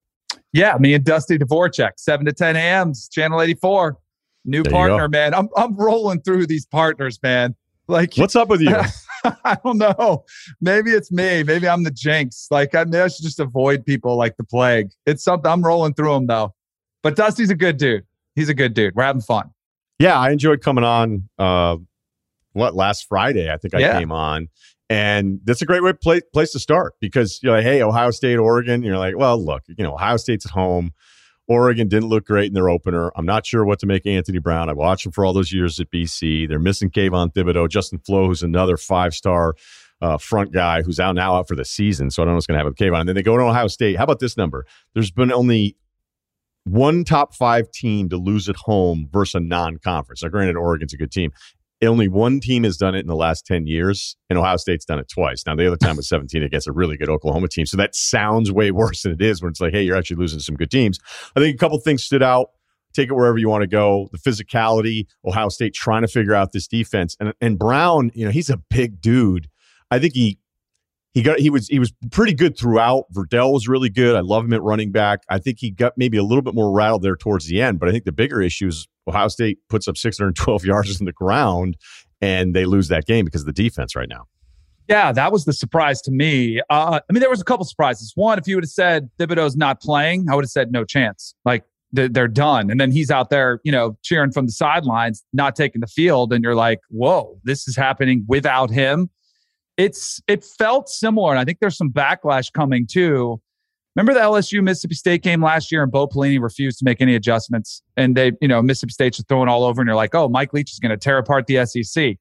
Yeah, 0.53 0.77
me 0.81 0.93
and 0.93 1.05
Dusty 1.05 1.39
Dvorak, 1.39 1.93
7 1.99 2.27
to 2.27 2.33
10 2.33 2.57
a.m., 2.57 2.93
Channel 3.13 3.41
84. 3.41 3.97
New 4.45 4.65
there 4.65 4.73
partner, 4.73 5.09
man. 5.09 5.33
I'm, 5.33 5.49
I'm 5.57 5.77
rolling 5.77 6.21
through 6.23 6.49
these 6.49 6.67
partners, 6.67 7.21
man. 7.23 7.55
Like, 7.87 8.17
what's 8.17 8.35
up 8.35 8.49
with 8.49 8.61
you? 8.61 8.75
I 9.45 9.57
don't 9.63 9.79
know. 9.79 10.25
Maybe 10.61 10.91
it's 10.91 11.13
me. 11.13 11.45
Maybe 11.45 11.69
I'm 11.69 11.85
the 11.85 11.93
jinx. 11.93 12.49
Like, 12.51 12.75
I, 12.75 12.81
I 12.81 13.07
should 13.07 13.23
just 13.23 13.39
avoid 13.39 13.87
people 13.87 14.17
like 14.17 14.37
the 14.37 14.43
plague. 14.43 14.91
It's 15.07 15.23
something 15.23 15.49
I'm 15.49 15.63
rolling 15.63 15.95
through 15.95 16.15
them 16.15 16.27
though. 16.27 16.57
But 17.05 17.15
Dusty's 17.15 17.51
a 17.51 17.55
good 17.55 17.77
dude. 17.77 18.05
He's 18.35 18.49
a 18.49 18.55
good 18.55 18.75
dude. 18.75 18.97
We're 18.97 19.05
having 19.05 19.23
fun. 19.23 19.51
Yeah, 20.01 20.19
I 20.19 20.33
enjoyed 20.33 20.61
coming 20.61 20.83
on. 20.83 21.29
Uh, 21.39 21.77
what 22.53 22.75
last 22.75 23.07
Friday? 23.09 23.49
I 23.49 23.59
think 23.59 23.77
I 23.77 23.79
yeah. 23.79 23.97
came 23.97 24.11
on, 24.11 24.49
and 24.91 25.39
that's 25.45 25.63
a 25.63 25.67
great 25.67 25.85
way 25.85 25.93
play, 25.93 26.21
place 26.33 26.51
to 26.51 26.59
start 26.59 26.95
because 27.01 27.39
you're 27.45 27.55
like, 27.55 27.63
hey, 27.63 27.81
Ohio 27.81 28.11
State, 28.11 28.37
Oregon. 28.37 28.83
You're 28.83 28.99
like, 28.99 29.17
well, 29.17 29.43
look, 29.43 29.63
you 29.69 29.85
know, 29.85 29.95
Ohio 29.95 30.17
State's 30.17 30.45
at 30.45 30.51
home. 30.51 30.93
Oregon 31.47 31.87
didn't 31.87 32.09
look 32.09 32.27
great 32.27 32.49
in 32.49 32.55
their 32.55 32.69
opener. 32.69 33.13
I'm 33.15 33.25
not 33.25 33.47
sure 33.47 33.65
what 33.65 33.79
to 33.81 33.87
make 33.87 34.05
Anthony 34.05 34.41
Brown. 34.41 34.69
I 34.69 34.73
watched 34.73 35.07
him 35.07 35.13
for 35.13 35.25
all 35.25 35.33
those 35.33 35.53
years 35.53 35.79
at 35.79 35.93
BC. 35.93 36.49
They're 36.49 36.59
missing 36.59 36.91
Kayvon 36.91 37.33
Thibodeaux, 37.33 37.69
Justin 37.69 38.01
Flowe, 38.01 38.27
who's 38.27 38.43
another 38.43 38.77
five 38.77 39.15
star 39.15 39.55
uh, 40.03 40.19
front 40.19 40.53
guy 40.53 40.83
who's 40.83 40.99
out 40.99 41.15
now 41.15 41.37
out 41.37 41.47
for 41.47 41.55
the 41.55 41.65
season. 41.65 42.11
So 42.11 42.23
I 42.23 42.25
don't 42.25 42.33
know 42.33 42.37
what's 42.37 42.47
going 42.47 42.55
to 42.55 42.59
happen 42.59 42.75
with 42.77 42.79
Kayvon. 42.79 43.01
And 43.01 43.09
then 43.09 43.15
they 43.15 43.23
go 43.23 43.37
to 43.37 43.45
Ohio 43.45 43.69
State. 43.69 43.97
How 43.97 44.05
about 44.05 44.19
this 44.19 44.37
number? 44.37 44.67
There's 44.95 45.13
been 45.13 45.33
only 45.33 45.77
one 46.65 47.05
top 47.05 47.35
five 47.35 47.71
team 47.71 48.09
to 48.09 48.17
lose 48.17 48.49
at 48.49 48.57
home 48.57 49.09
versus 49.13 49.37
a 49.37 49.41
non 49.41 49.79
conference. 49.79 50.23
Now, 50.25 50.31
granted, 50.31 50.57
Oregon's 50.57 50.93
a 50.93 50.97
good 50.97 51.13
team. 51.13 51.31
Only 51.83 52.09
one 52.09 52.41
team 52.41 52.65
has 52.65 52.77
done 52.77 52.95
it 52.95 53.01
in 53.01 53.07
the 53.07 53.17
last 53.17 53.47
10 53.47 53.67
years, 53.67 54.17
and 54.29 54.39
Ohio 54.39 54.57
State's 54.57 54.85
done 54.85 54.99
it 54.99 55.09
twice. 55.09 55.45
Now, 55.47 55.55
the 55.55 55.67
other 55.67 55.77
time 55.77 55.97
was 55.97 56.09
17 56.11 56.43
against 56.43 56.69
a 56.69 56.73
really 56.73 56.97
good 56.97 57.09
Oklahoma 57.09 57.49
team. 57.49 57.67
So 57.67 57.77
that 57.79 57.95
sounds 57.95 58.53
way 58.53 58.71
worse 58.71 59.03
than 59.03 59.13
it 59.13 59.23
is 59.23 59.43
when 59.43 59.51
it's 59.51 59.61
like, 59.61 59.73
hey, 59.73 59.83
you're 59.83 59.97
actually 59.97 60.19
losing 60.19 60.41
some 60.41 60.57
good 60.57 60.71
teams. 60.71 60.99
I 61.35 61.41
think 61.41 61.55
a 61.55 61.59
couple 61.59 61.79
things 61.79 62.05
stood 62.05 62.23
out. 62.23 62.51
Take 62.93 63.09
it 63.09 63.15
wherever 63.15 63.39
you 63.39 63.49
want 63.49 63.63
to 63.63 63.69
go. 63.69 64.09
The 64.13 64.19
physicality, 64.19 65.07
Ohio 65.25 65.49
State 65.49 65.75
trying 65.75 66.03
to 66.03 66.09
figure 66.09 66.35
out 66.35 66.53
this 66.53 66.67
defense. 66.67 67.17
And, 67.21 67.33
and 67.41 67.59
Brown, 67.59 68.11
you 68.15 68.25
know, 68.25 68.33
he's 68.33 68.51
a 68.51 68.57
big 68.57 69.01
dude. 69.01 69.49
I 69.91 69.99
think 69.99 70.15
he 70.15 70.39
he 71.13 71.23
got 71.23 71.41
he 71.41 71.51
was 71.51 71.69
he 71.69 71.79
was 71.79 71.93
pretty 72.11 72.35
good 72.35 72.57
throughout. 72.57 73.05
Verdell 73.13 73.53
was 73.53 73.69
really 73.69 73.91
good. 73.91 74.15
I 74.15 74.21
love 74.21 74.45
him 74.45 74.53
at 74.53 74.63
running 74.63 74.93
back. 74.93 75.23
I 75.29 75.39
think 75.39 75.59
he 75.59 75.71
got 75.71 75.95
maybe 75.97 76.17
a 76.17 76.23
little 76.23 76.43
bit 76.43 76.55
more 76.55 76.71
rattled 76.71 77.03
there 77.03 77.17
towards 77.17 77.47
the 77.47 77.61
end, 77.61 77.81
but 77.81 77.89
I 77.89 77.93
think 77.93 78.05
the 78.05 78.13
bigger 78.13 78.41
issue 78.41 78.69
is 78.69 78.87
Ohio 79.09 79.29
State 79.29 79.59
puts 79.69 79.89
up 79.89 79.97
612 79.97 80.65
yards 80.67 81.01
in 81.01 81.07
the 81.07 81.13
ground 81.13 81.77
and 82.21 82.55
they 82.55 82.65
lose 82.65 82.89
that 82.89 83.07
game 83.07 83.25
because 83.25 83.43
of 83.43 83.47
the 83.47 83.53
defense 83.53 83.97
right 83.97 84.09
now. 84.09 84.27
Yeah, 84.89 85.13
that 85.13 85.31
was 85.31 85.45
the 85.45 85.53
surprise 85.53 86.03
to 86.03 86.11
me. 86.11 86.61
Uh, 86.69 86.99
I 87.09 87.13
mean, 87.13 87.21
there 87.21 87.31
was 87.31 87.41
a 87.41 87.45
couple 87.45 87.65
surprises. 87.65 88.13
One, 88.17 88.39
if 88.39 88.49
you 88.49 88.57
would 88.57 88.65
have 88.65 88.71
said 88.71 89.09
Thibodeaux's 89.19 89.57
not 89.57 89.81
playing, 89.81 90.29
I 90.29 90.35
would 90.35 90.45
have 90.45 90.51
said 90.51 90.73
no 90.73 90.85
chance. 90.85 91.35
Like 91.45 91.65
they're 91.93 92.29
done. 92.29 92.71
And 92.71 92.81
then 92.81 92.93
he's 92.93 93.11
out 93.11 93.31
there, 93.31 93.61
you 93.65 93.73
know, 93.73 93.97
cheering 94.03 94.33
from 94.33 94.47
the 94.47 94.53
sidelines, 94.53 95.25
not 95.33 95.57
taking 95.57 95.81
the 95.81 95.87
field. 95.87 96.33
And 96.33 96.43
you're 96.43 96.55
like, 96.55 96.81
whoa, 96.89 97.39
this 97.45 97.67
is 97.67 97.77
happening 97.77 98.25
without 98.29 98.71
him. 98.71 99.11
It's 99.81 100.21
it 100.27 100.45
felt 100.45 100.89
similar. 100.89 101.31
And 101.31 101.39
I 101.39 101.45
think 101.45 101.59
there's 101.61 101.77
some 101.77 101.91
backlash 101.91 102.53
coming 102.53 102.87
too 102.87 103.41
Remember 103.97 104.15
the 104.15 104.21
LSU 104.21 104.63
Mississippi 104.63 104.95
State 104.95 105.23
game 105.23 105.43
last 105.43 105.73
year 105.73 105.83
and 105.83 105.91
Bo 105.91 106.07
Pelini 106.07 106.41
refused 106.41 106.79
to 106.79 106.85
make 106.85 107.01
any 107.01 107.17
adjustments 107.17 107.83
and 107.97 108.17
they, 108.17 108.33
you 108.41 108.47
know, 108.47 108.63
Mississippi 108.63 108.93
State's 108.93 109.17
just 109.17 109.29
throwing 109.29 109.49
all 109.49 109.65
over 109.65 109.81
and 109.81 109.89
you're 109.89 109.97
like, 109.97 110.15
oh, 110.15 110.29
Mike 110.29 110.53
Leach 110.53 110.73
is 110.73 110.79
going 110.79 110.91
to 110.91 110.97
tear 110.97 111.19
apart 111.19 111.47
the 111.47 111.67
SEC. 111.67 112.17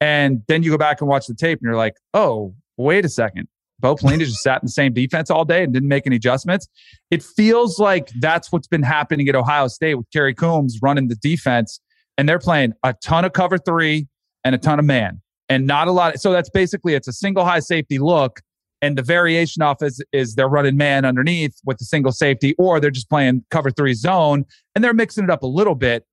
And 0.00 0.42
then 0.48 0.64
you 0.64 0.70
go 0.70 0.78
back 0.78 1.00
and 1.00 1.08
watch 1.08 1.26
the 1.26 1.34
tape 1.34 1.60
and 1.60 1.68
you're 1.68 1.76
like, 1.76 1.94
oh, 2.14 2.54
wait 2.76 3.04
a 3.04 3.08
second. 3.08 3.46
Bo 3.78 3.94
Pelini 3.94 4.20
just 4.20 4.42
sat 4.42 4.60
in 4.60 4.66
the 4.66 4.72
same 4.72 4.92
defense 4.92 5.30
all 5.30 5.44
day 5.44 5.62
and 5.62 5.72
didn't 5.72 5.88
make 5.88 6.06
any 6.06 6.16
adjustments. 6.16 6.68
It 7.12 7.22
feels 7.22 7.78
like 7.78 8.08
that's 8.20 8.50
what's 8.50 8.66
been 8.66 8.82
happening 8.82 9.28
at 9.28 9.36
Ohio 9.36 9.68
State 9.68 9.94
with 9.94 10.10
Kerry 10.12 10.34
Coombs 10.34 10.80
running 10.82 11.08
the 11.08 11.16
defense. 11.16 11.80
And 12.18 12.28
they're 12.28 12.38
playing 12.40 12.72
a 12.82 12.92
ton 12.92 13.24
of 13.24 13.32
cover 13.32 13.56
three 13.56 14.08
and 14.42 14.54
a 14.54 14.58
ton 14.58 14.80
of 14.80 14.84
man 14.84 15.20
and 15.54 15.66
not 15.66 15.88
a 15.88 15.92
lot. 15.92 16.20
So 16.20 16.32
that's 16.32 16.50
basically 16.50 16.94
it's 16.94 17.08
a 17.08 17.12
single 17.12 17.44
high 17.44 17.60
safety 17.60 17.98
look 17.98 18.40
and 18.82 18.98
the 18.98 19.02
variation 19.02 19.62
off 19.62 19.82
is, 19.82 20.02
is 20.12 20.34
they're 20.34 20.48
running 20.48 20.76
man 20.76 21.04
underneath 21.04 21.58
with 21.64 21.78
the 21.78 21.84
single 21.84 22.12
safety, 22.12 22.54
or 22.58 22.80
they're 22.80 22.90
just 22.90 23.08
playing 23.08 23.44
cover 23.50 23.70
three 23.70 23.94
zone 23.94 24.44
and 24.74 24.84
they're 24.84 24.92
mixing 24.92 25.24
it 25.24 25.30
up 25.30 25.42
a 25.42 25.46
little 25.46 25.74
bit. 25.74 26.04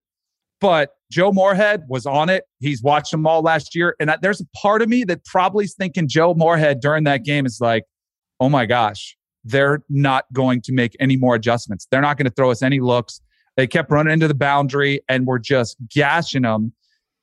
But 0.61 0.91
Joe 1.11 1.33
Moorhead 1.33 1.83
was 1.89 2.05
on 2.05 2.29
it. 2.29 2.45
He's 2.59 2.81
watched 2.83 3.11
them 3.11 3.25
all 3.25 3.41
last 3.41 3.75
year. 3.75 3.95
And 3.99 4.11
I, 4.11 4.17
there's 4.21 4.39
a 4.39 4.45
part 4.55 4.81
of 4.81 4.89
me 4.89 5.03
that 5.05 5.25
probably 5.25 5.65
is 5.65 5.73
thinking 5.73 6.07
Joe 6.07 6.33
Moorhead 6.33 6.79
during 6.79 7.03
that 7.05 7.25
game 7.25 7.45
is 7.45 7.57
like, 7.59 7.83
oh 8.39 8.47
my 8.47 8.65
gosh, 8.65 9.17
they're 9.43 9.83
not 9.89 10.31
going 10.31 10.61
to 10.61 10.71
make 10.71 10.95
any 10.99 11.17
more 11.17 11.35
adjustments. 11.35 11.87
They're 11.91 11.99
not 11.99 12.17
going 12.17 12.27
to 12.27 12.33
throw 12.33 12.51
us 12.51 12.61
any 12.61 12.79
looks. 12.79 13.19
They 13.57 13.67
kept 13.67 13.91
running 13.91 14.13
into 14.13 14.27
the 14.27 14.35
boundary 14.35 15.01
and 15.09 15.25
we're 15.25 15.39
just 15.39 15.75
gashing 15.89 16.43
them. 16.43 16.73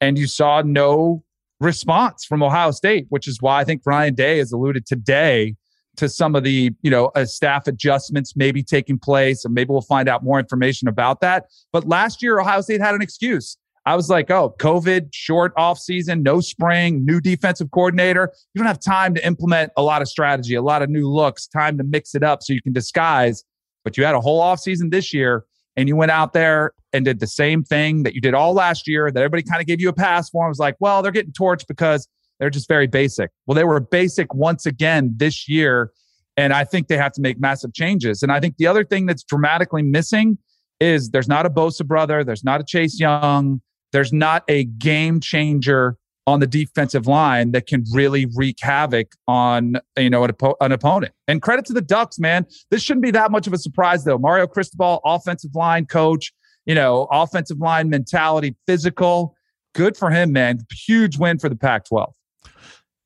And 0.00 0.18
you 0.18 0.26
saw 0.26 0.60
no 0.60 1.24
response 1.60 2.24
from 2.24 2.42
Ohio 2.42 2.70
State, 2.70 3.06
which 3.08 3.26
is 3.26 3.40
why 3.40 3.60
I 3.60 3.64
think 3.64 3.82
Ryan 3.84 4.14
Day 4.14 4.38
has 4.38 4.52
alluded 4.52 4.86
today 4.86 5.56
to 5.96 6.08
some 6.08 6.36
of 6.36 6.44
the, 6.44 6.70
you 6.82 6.90
know, 6.90 7.06
uh, 7.16 7.24
staff 7.24 7.66
adjustments 7.66 8.36
maybe 8.36 8.62
taking 8.62 8.98
place, 8.98 9.44
and 9.44 9.52
maybe 9.52 9.70
we'll 9.70 9.80
find 9.80 10.08
out 10.08 10.22
more 10.22 10.38
information 10.38 10.86
about 10.86 11.20
that. 11.20 11.46
But 11.72 11.88
last 11.88 12.22
year, 12.22 12.38
Ohio 12.38 12.60
State 12.60 12.80
had 12.80 12.94
an 12.94 13.02
excuse. 13.02 13.56
I 13.84 13.96
was 13.96 14.10
like, 14.10 14.30
oh, 14.30 14.54
COVID, 14.58 15.08
short 15.12 15.52
off 15.56 15.78
season, 15.78 16.22
no 16.22 16.40
spring, 16.40 17.04
new 17.04 17.20
defensive 17.20 17.70
coordinator. 17.70 18.30
You 18.52 18.58
don't 18.58 18.66
have 18.66 18.80
time 18.80 19.14
to 19.14 19.26
implement 19.26 19.72
a 19.76 19.82
lot 19.82 20.02
of 20.02 20.08
strategy, 20.08 20.54
a 20.54 20.62
lot 20.62 20.82
of 20.82 20.90
new 20.90 21.08
looks, 21.08 21.46
time 21.46 21.78
to 21.78 21.84
mix 21.84 22.14
it 22.14 22.22
up 22.22 22.42
so 22.42 22.52
you 22.52 22.62
can 22.62 22.72
disguise. 22.72 23.44
But 23.84 23.96
you 23.96 24.04
had 24.04 24.14
a 24.14 24.20
whole 24.20 24.40
off 24.40 24.60
season 24.60 24.90
this 24.90 25.14
year 25.14 25.46
and 25.76 25.88
you 25.88 25.96
went 25.96 26.10
out 26.10 26.32
there 26.32 26.72
and 26.92 27.04
did 27.04 27.20
the 27.20 27.26
same 27.26 27.62
thing 27.62 28.02
that 28.02 28.14
you 28.14 28.20
did 28.20 28.34
all 28.34 28.54
last 28.54 28.88
year 28.88 29.10
that 29.10 29.20
everybody 29.20 29.42
kind 29.42 29.60
of 29.60 29.66
gave 29.66 29.80
you 29.80 29.88
a 29.88 29.92
pass 29.92 30.30
for. 30.30 30.44
I 30.44 30.48
was 30.48 30.58
like, 30.58 30.76
well, 30.80 31.02
they're 31.02 31.12
getting 31.12 31.32
torched 31.32 31.66
because 31.66 32.08
they're 32.38 32.50
just 32.50 32.68
very 32.68 32.86
basic. 32.86 33.30
Well, 33.46 33.54
they 33.54 33.64
were 33.64 33.80
basic 33.80 34.32
once 34.34 34.66
again 34.66 35.12
this 35.16 35.48
year. 35.48 35.92
And 36.36 36.52
I 36.52 36.64
think 36.64 36.88
they 36.88 36.96
have 36.96 37.12
to 37.12 37.20
make 37.20 37.40
massive 37.40 37.74
changes. 37.74 38.22
And 38.22 38.30
I 38.30 38.40
think 38.40 38.56
the 38.58 38.66
other 38.66 38.84
thing 38.84 39.06
that's 39.06 39.24
dramatically 39.24 39.82
missing 39.82 40.38
is 40.80 41.10
there's 41.10 41.28
not 41.28 41.46
a 41.46 41.50
Bosa 41.50 41.84
brother, 41.84 42.22
there's 42.22 42.44
not 42.44 42.60
a 42.60 42.64
Chase 42.64 43.00
Young, 43.00 43.60
there's 43.92 44.12
not 44.12 44.44
a 44.48 44.64
game 44.64 45.20
changer 45.20 45.96
on 46.28 46.40
the 46.40 46.46
defensive 46.46 47.06
line 47.06 47.52
that 47.52 47.66
can 47.66 47.84
really 47.92 48.26
wreak 48.36 48.58
havoc 48.60 49.12
on 49.26 49.78
you 49.96 50.10
know 50.10 50.24
an, 50.24 50.32
an, 50.60 50.72
opponent. 50.72 51.12
And 51.26 51.40
credit 51.40 51.64
to 51.66 51.72
the 51.72 51.80
Ducks, 51.80 52.18
man. 52.18 52.46
This 52.70 52.82
shouldn't 52.82 53.02
be 53.02 53.10
that 53.12 53.30
much 53.30 53.46
of 53.46 53.54
a 53.54 53.58
surprise 53.58 54.04
though. 54.04 54.18
Mario 54.18 54.46
Cristobal, 54.46 55.00
offensive 55.04 55.54
line 55.54 55.86
coach, 55.86 56.32
you 56.66 56.74
know, 56.74 57.08
offensive 57.10 57.58
line 57.58 57.88
mentality, 57.88 58.54
physical. 58.66 59.34
Good 59.74 59.96
for 59.96 60.10
him, 60.10 60.32
man. 60.32 60.58
Huge 60.70 61.18
win 61.18 61.38
for 61.38 61.48
the 61.48 61.56
Pac-12. 61.56 62.12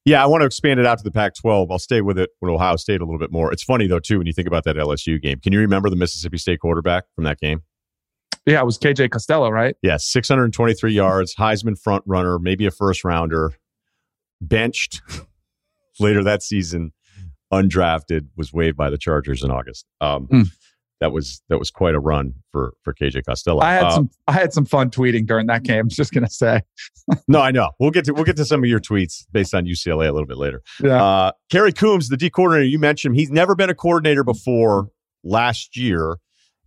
Yeah, 0.05 0.23
I 0.23 0.27
want 0.27 0.43
to 0.43 0.47
expand 0.47 0.81
it 0.81 0.87
out 0.87 0.99
to 0.99 1.05
the 1.05 1.13
Pac-12. 1.13 1.69
I'll 1.71 1.79
stay 1.79 2.01
with 2.01 2.19
it 2.19 2.31
with 2.41 2.51
Ohio 2.51 2.75
State 2.75 3.01
a 3.01 3.05
little 3.05 3.21
bit 3.21 3.31
more. 3.31 3.53
It's 3.53 3.63
funny 3.63 3.87
though 3.87 4.01
too 4.01 4.19
when 4.19 4.27
you 4.27 4.33
think 4.33 4.49
about 4.49 4.65
that 4.65 4.75
LSU 4.75 5.23
game. 5.23 5.39
Can 5.39 5.53
you 5.53 5.61
remember 5.61 5.91
the 5.91 5.97
Mississippi 5.97 6.39
State 6.39 6.59
quarterback 6.59 7.05
from 7.15 7.23
that 7.25 7.39
game? 7.39 7.63
Yeah, 8.47 8.61
it 8.61 8.67
was 8.67 8.79
KJ 8.79 9.11
Costello, 9.11 9.51
right? 9.51 9.77
Yeah, 9.83 9.97
623 9.99 10.93
yards, 10.93 11.35
Heisman 11.37 11.79
front 11.79 12.03
runner, 12.07 12.39
maybe 12.39 12.67
a 12.67 12.71
first 12.71 13.05
rounder, 13.05 13.53
benched 14.41 15.01
later 16.01 16.25
that 16.25 16.43
season, 16.43 16.93
undrafted, 17.53 18.29
was 18.37 18.53
waived 18.53 18.77
by 18.77 18.91
the 18.91 18.99
Chargers 18.99 19.45
in 19.45 19.51
August. 19.51 19.87
Um, 20.01 20.27
mm. 20.27 20.49
That 21.01 21.11
was 21.11 21.43
that 21.49 21.59
was 21.59 21.73
quite 21.73 21.97
a 21.97 22.01
run 22.01 22.35
for 22.53 22.75
for 22.85 22.95
KJ 22.95 23.25
Costello. 23.25 23.61
I 23.61 23.73
had 23.73 23.85
uh, 23.85 23.91
some 23.91 24.11
I 24.29 24.33
had 24.33 24.53
some 24.53 24.65
fun 24.65 24.89
tweeting 24.89 25.27
during 25.27 25.49
that 25.49 25.65
game. 25.65 25.79
I 25.79 25.83
was 25.83 25.97
just 25.97 26.13
gonna 26.13 26.31
say. 26.31 26.63
no, 27.29 27.41
I 27.41 27.51
know. 27.51 27.71
We'll 27.81 27.91
get 27.91 28.05
to 28.05 28.13
we'll 28.13 28.23
get 28.23 28.37
to 28.37 28.45
some 28.45 28.63
of 28.63 28.71
your 28.71 28.79
tweets 28.79 29.27
based 29.33 29.53
on 29.53 29.67
UCLA 29.67 30.09
a 30.09 30.13
little 30.13 30.29
bit 30.29 30.37
later. 30.37 30.63
Yeah. 30.81 31.05
Uh, 31.05 31.33
Kerry 31.51 31.73
Coombs, 31.73 32.09
the 32.09 32.17
D 32.17 32.31
coordinator, 32.31 32.69
you 32.69 32.79
mentioned 32.79 33.17
he's 33.17 33.33
never 33.33 33.57
been 33.57 33.69
a 33.69 33.75
coordinator 33.75 34.23
before 34.23 34.91
last 35.25 35.77
year 35.77 36.19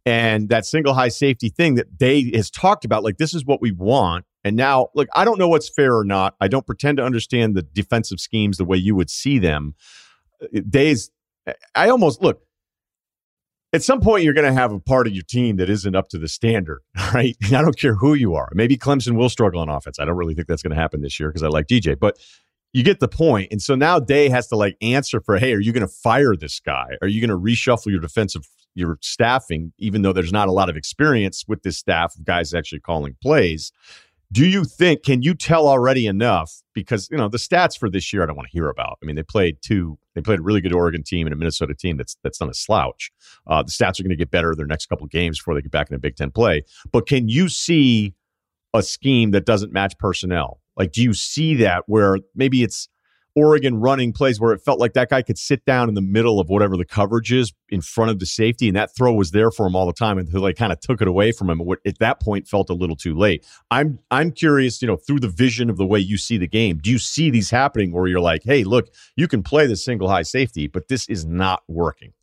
and 0.05 0.49
that 0.49 0.65
single 0.65 0.93
high 0.93 1.07
safety 1.07 1.49
thing 1.49 1.75
that 1.75 1.97
Day 1.97 2.31
has 2.35 2.51
talked 2.51 2.85
about, 2.85 3.03
like 3.03 3.17
this 3.17 3.33
is 3.33 3.43
what 3.43 3.61
we 3.61 3.71
want. 3.71 4.25
And 4.43 4.55
now, 4.55 4.89
look, 4.93 5.07
I 5.15 5.25
don't 5.25 5.39
know 5.39 5.47
what's 5.47 5.67
fair 5.67 5.97
or 5.97 6.05
not. 6.05 6.35
I 6.39 6.47
don't 6.47 6.65
pretend 6.65 6.97
to 6.97 7.03
understand 7.03 7.55
the 7.55 7.63
defensive 7.63 8.19
schemes 8.19 8.57
the 8.57 8.65
way 8.65 8.77
you 8.77 8.95
would 8.95 9.09
see 9.09 9.39
them. 9.39 9.73
Uh, 10.41 10.61
Day's, 10.69 11.09
I 11.73 11.89
almost 11.89 12.21
look. 12.21 12.41
At 13.73 13.83
some 13.83 13.99
point, 13.99 14.23
you're 14.23 14.33
going 14.33 14.47
to 14.47 14.53
have 14.53 14.71
a 14.71 14.79
part 14.79 15.05
of 15.05 15.13
your 15.13 15.23
team 15.23 15.57
that 15.57 15.69
isn't 15.69 15.95
up 15.95 16.07
to 16.09 16.17
the 16.17 16.29
standard, 16.29 16.81
right? 17.13 17.35
I 17.45 17.61
don't 17.61 17.77
care 17.77 17.95
who 17.95 18.13
you 18.13 18.35
are. 18.35 18.49
Maybe 18.53 18.77
Clemson 18.77 19.17
will 19.17 19.27
struggle 19.27 19.59
on 19.59 19.67
offense. 19.67 19.99
I 19.99 20.05
don't 20.05 20.15
really 20.15 20.35
think 20.35 20.47
that's 20.47 20.61
going 20.61 20.73
to 20.73 20.81
happen 20.81 21.01
this 21.01 21.19
year 21.19 21.29
because 21.29 21.43
I 21.43 21.47
like 21.47 21.67
DJ, 21.67 21.99
but 21.99 22.17
you 22.71 22.83
get 22.83 22.99
the 22.99 23.07
point. 23.07 23.51
And 23.51 23.61
so 23.61 23.73
now 23.75 23.99
Day 23.99 24.29
has 24.29 24.47
to 24.49 24.55
like 24.55 24.77
answer 24.81 25.19
for, 25.19 25.37
hey, 25.39 25.53
are 25.53 25.59
you 25.59 25.73
going 25.73 25.81
to 25.81 25.91
fire 25.91 26.35
this 26.35 26.59
guy? 26.59 26.91
Are 27.01 27.07
you 27.07 27.25
going 27.25 27.29
to 27.29 27.37
reshuffle 27.37 27.87
your 27.87 27.99
defensive 27.99 28.47
your 28.75 28.97
staffing, 29.01 29.73
even 29.79 30.01
though 30.03 30.13
there's 30.13 30.33
not 30.33 30.47
a 30.47 30.51
lot 30.51 30.69
of 30.69 30.77
experience 30.77 31.45
with 31.47 31.63
this 31.63 31.77
staff 31.77 32.15
of 32.15 32.25
guys 32.25 32.53
actually 32.53 32.81
calling 32.81 33.15
plays. 33.21 33.71
Do 34.31 34.45
you 34.45 34.65
think, 34.65 35.03
can 35.03 35.21
you 35.21 35.33
tell 35.33 35.67
already 35.67 36.07
enough? 36.07 36.61
Because, 36.73 37.07
you 37.09 37.15
know, 37.15 37.29
the 37.29 37.37
stats 37.37 37.77
for 37.77 37.89
this 37.89 38.11
year, 38.11 38.21
I 38.23 38.25
don't 38.25 38.35
want 38.35 38.49
to 38.49 38.51
hear 38.51 38.69
about. 38.69 38.97
I 39.01 39.05
mean, 39.05 39.15
they 39.15 39.23
played 39.23 39.57
two, 39.61 39.97
they 40.13 40.21
played 40.21 40.39
a 40.39 40.41
really 40.41 40.61
good 40.61 40.73
Oregon 40.73 41.03
team 41.03 41.25
and 41.25 41.33
a 41.33 41.37
Minnesota 41.37 41.73
team 41.73 41.95
that's 41.95 42.17
that's 42.23 42.41
not 42.41 42.49
a 42.49 42.53
slouch. 42.53 43.11
Uh, 43.47 43.63
the 43.63 43.71
stats 43.71 43.99
are 43.99 44.03
going 44.03 44.09
to 44.09 44.15
get 44.15 44.31
better 44.31 44.53
their 44.55 44.65
next 44.65 44.87
couple 44.87 45.07
games 45.07 45.39
before 45.39 45.53
they 45.53 45.61
get 45.61 45.71
back 45.71 45.89
in 45.89 45.95
a 45.95 45.99
Big 45.99 46.15
Ten 46.17 46.31
play. 46.31 46.63
But 46.91 47.07
can 47.07 47.29
you 47.29 47.47
see 47.47 48.13
a 48.73 48.83
scheme 48.83 49.31
that 49.31 49.45
doesn't 49.45 49.71
match 49.71 49.97
personnel? 49.99 50.59
Like, 50.75 50.91
do 50.91 51.01
you 51.01 51.13
see 51.13 51.55
that 51.55 51.83
where 51.87 52.17
maybe 52.33 52.63
it's 52.63 52.89
Oregon 53.35 53.81
running 53.81 54.13
plays 54.13 54.39
where 54.39 54.53
it 54.53 54.61
felt 54.61 54.79
like 54.79 54.93
that 54.93 55.09
guy 55.09 55.21
could 55.21 55.37
sit 55.37 55.65
down 55.65 55.89
in 55.89 55.95
the 55.95 56.01
middle 56.01 56.39
of 56.39 56.47
whatever 56.47 56.77
the 56.77 56.85
coverage 56.85 57.33
is 57.33 57.53
in 57.69 57.81
front 57.81 58.11
of 58.11 58.19
the 58.19 58.25
safety, 58.25 58.67
and 58.67 58.77
that 58.77 58.95
throw 58.95 59.13
was 59.13 59.31
there 59.31 59.51
for 59.51 59.65
him 59.67 59.75
all 59.75 59.85
the 59.85 59.93
time 59.93 60.17
until 60.17 60.41
they 60.41 60.53
kind 60.53 60.71
of 60.71 60.79
took 60.79 61.01
it 61.01 61.07
away 61.07 61.31
from 61.31 61.49
him. 61.49 61.61
At 61.85 61.99
that 61.99 62.21
point, 62.21 62.47
felt 62.47 62.69
a 62.69 62.73
little 62.73 62.95
too 62.95 63.15
late. 63.15 63.45
I'm 63.69 63.99
I'm 64.09 64.31
curious, 64.31 64.81
you 64.81 64.87
know, 64.87 64.95
through 64.95 65.19
the 65.19 65.27
vision 65.27 65.69
of 65.69 65.77
the 65.77 65.85
way 65.85 65.99
you 65.99 66.17
see 66.17 66.37
the 66.37 66.47
game, 66.47 66.77
do 66.77 66.89
you 66.89 66.99
see 66.99 67.29
these 67.29 67.49
happening 67.49 67.91
where 67.91 68.07
you're 68.07 68.19
like, 68.19 68.43
hey, 68.43 68.63
look, 68.63 68.89
you 69.15 69.27
can 69.27 69.43
play 69.43 69.67
the 69.67 69.75
single 69.75 70.09
high 70.09 70.23
safety, 70.23 70.67
but 70.67 70.87
this 70.87 71.09
is 71.09 71.25
not 71.25 71.63
working? 71.67 72.13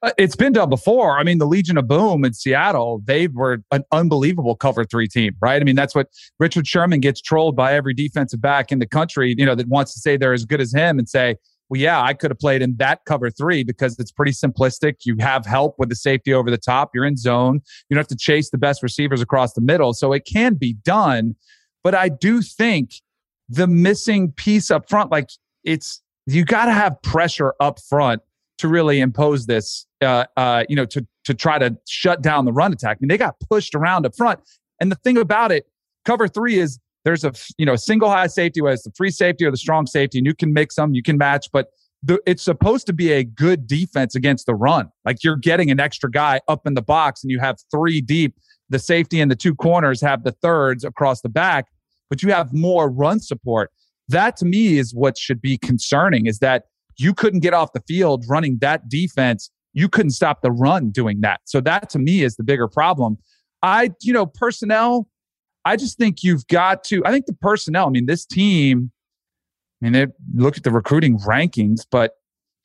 Uh, 0.00 0.12
it's 0.16 0.36
been 0.36 0.52
done 0.52 0.70
before. 0.70 1.18
I 1.18 1.24
mean, 1.24 1.38
the 1.38 1.46
Legion 1.46 1.76
of 1.76 1.88
Boom 1.88 2.24
in 2.24 2.32
Seattle, 2.32 3.02
they 3.04 3.26
were 3.26 3.62
an 3.72 3.82
unbelievable 3.90 4.54
cover 4.54 4.84
three 4.84 5.08
team, 5.08 5.34
right? 5.40 5.60
I 5.60 5.64
mean, 5.64 5.74
that's 5.74 5.94
what 5.94 6.08
Richard 6.38 6.68
Sherman 6.68 7.00
gets 7.00 7.20
trolled 7.20 7.56
by 7.56 7.74
every 7.74 7.94
defensive 7.94 8.40
back 8.40 8.70
in 8.70 8.78
the 8.78 8.86
country, 8.86 9.34
you 9.36 9.44
know, 9.44 9.56
that 9.56 9.66
wants 9.66 9.92
to 9.94 10.00
say 10.00 10.16
they're 10.16 10.32
as 10.32 10.44
good 10.44 10.60
as 10.60 10.72
him 10.72 11.00
and 11.00 11.08
say, 11.08 11.36
well, 11.68 11.80
yeah, 11.80 12.00
I 12.00 12.14
could 12.14 12.30
have 12.30 12.38
played 12.38 12.62
in 12.62 12.76
that 12.76 13.04
cover 13.06 13.28
three 13.28 13.64
because 13.64 13.98
it's 13.98 14.12
pretty 14.12 14.32
simplistic. 14.32 15.04
You 15.04 15.16
have 15.18 15.44
help 15.44 15.74
with 15.78 15.88
the 15.88 15.96
safety 15.96 16.32
over 16.32 16.50
the 16.50 16.58
top. 16.58 16.92
You're 16.94 17.04
in 17.04 17.16
zone. 17.16 17.60
You 17.88 17.94
don't 17.94 17.98
have 17.98 18.08
to 18.08 18.16
chase 18.16 18.50
the 18.50 18.58
best 18.58 18.82
receivers 18.82 19.20
across 19.20 19.52
the 19.52 19.60
middle. 19.60 19.92
So 19.92 20.12
it 20.12 20.24
can 20.24 20.54
be 20.54 20.74
done. 20.84 21.34
But 21.82 21.94
I 21.94 22.08
do 22.08 22.40
think 22.40 22.92
the 23.48 23.66
missing 23.66 24.30
piece 24.32 24.70
up 24.70 24.88
front, 24.88 25.10
like 25.10 25.30
it's, 25.64 26.02
you 26.26 26.44
got 26.44 26.66
to 26.66 26.72
have 26.72 27.00
pressure 27.02 27.54
up 27.60 27.80
front 27.80 28.22
to 28.58 28.68
really 28.68 29.00
impose 29.00 29.46
this, 29.46 29.86
uh, 30.02 30.24
uh, 30.36 30.64
you 30.68 30.76
know, 30.76 30.84
to 30.86 31.06
to 31.24 31.34
try 31.34 31.58
to 31.58 31.76
shut 31.86 32.22
down 32.22 32.44
the 32.44 32.52
run 32.52 32.72
attack. 32.72 32.96
I 32.96 33.00
mean, 33.00 33.08
they 33.08 33.18
got 33.18 33.36
pushed 33.48 33.74
around 33.74 34.06
up 34.06 34.16
front. 34.16 34.40
And 34.80 34.90
the 34.90 34.96
thing 34.96 35.18
about 35.18 35.52
it, 35.52 35.66
cover 36.04 36.28
three 36.28 36.58
is 36.58 36.78
there's 37.04 37.24
a 37.24 37.32
you 37.56 37.66
know 37.66 37.76
single 37.76 38.10
high 38.10 38.26
safety, 38.26 38.60
whether 38.60 38.74
it's 38.74 38.84
the 38.84 38.92
free 38.96 39.10
safety 39.10 39.44
or 39.44 39.50
the 39.50 39.56
strong 39.56 39.86
safety, 39.86 40.18
and 40.18 40.26
you 40.26 40.34
can 40.34 40.52
mix 40.52 40.74
them, 40.74 40.94
you 40.94 41.02
can 41.02 41.18
match, 41.18 41.48
but 41.52 41.68
the, 42.02 42.20
it's 42.26 42.42
supposed 42.42 42.86
to 42.86 42.92
be 42.92 43.10
a 43.12 43.24
good 43.24 43.66
defense 43.66 44.14
against 44.14 44.46
the 44.46 44.54
run. 44.54 44.88
Like 45.04 45.24
you're 45.24 45.36
getting 45.36 45.70
an 45.70 45.80
extra 45.80 46.10
guy 46.10 46.40
up 46.48 46.66
in 46.66 46.74
the 46.74 46.82
box, 46.82 47.22
and 47.22 47.30
you 47.30 47.40
have 47.40 47.56
three 47.70 48.00
deep. 48.00 48.34
The 48.70 48.78
safety 48.78 49.20
and 49.20 49.30
the 49.30 49.36
two 49.36 49.54
corners 49.54 50.00
have 50.02 50.24
the 50.24 50.32
thirds 50.32 50.84
across 50.84 51.22
the 51.22 51.28
back, 51.28 51.68
but 52.10 52.22
you 52.22 52.32
have 52.32 52.52
more 52.52 52.90
run 52.90 53.20
support. 53.20 53.70
That 54.08 54.36
to 54.38 54.44
me 54.44 54.78
is 54.78 54.94
what 54.94 55.16
should 55.18 55.40
be 55.40 55.58
concerning. 55.58 56.26
Is 56.26 56.38
that 56.38 56.64
you 56.98 57.14
couldn't 57.14 57.40
get 57.40 57.54
off 57.54 57.72
the 57.72 57.82
field 57.86 58.24
running 58.28 58.58
that 58.60 58.88
defense. 58.88 59.50
You 59.72 59.88
couldn't 59.88 60.10
stop 60.10 60.42
the 60.42 60.50
run 60.50 60.90
doing 60.90 61.20
that. 61.20 61.40
So 61.44 61.60
that 61.60 61.88
to 61.90 61.98
me 61.98 62.22
is 62.22 62.36
the 62.36 62.42
bigger 62.42 62.68
problem. 62.68 63.18
I, 63.62 63.92
you 64.02 64.12
know, 64.12 64.26
personnel, 64.26 65.08
I 65.64 65.76
just 65.76 65.98
think 65.98 66.22
you've 66.22 66.46
got 66.48 66.84
to, 66.84 67.04
I 67.04 67.12
think 67.12 67.26
the 67.26 67.34
personnel, 67.34 67.86
I 67.86 67.90
mean, 67.90 68.06
this 68.06 68.26
team, 68.26 68.90
I 69.80 69.86
mean, 69.86 69.92
they 69.92 70.06
look 70.34 70.56
at 70.56 70.64
the 70.64 70.70
recruiting 70.70 71.18
rankings, 71.18 71.82
but, 71.90 72.12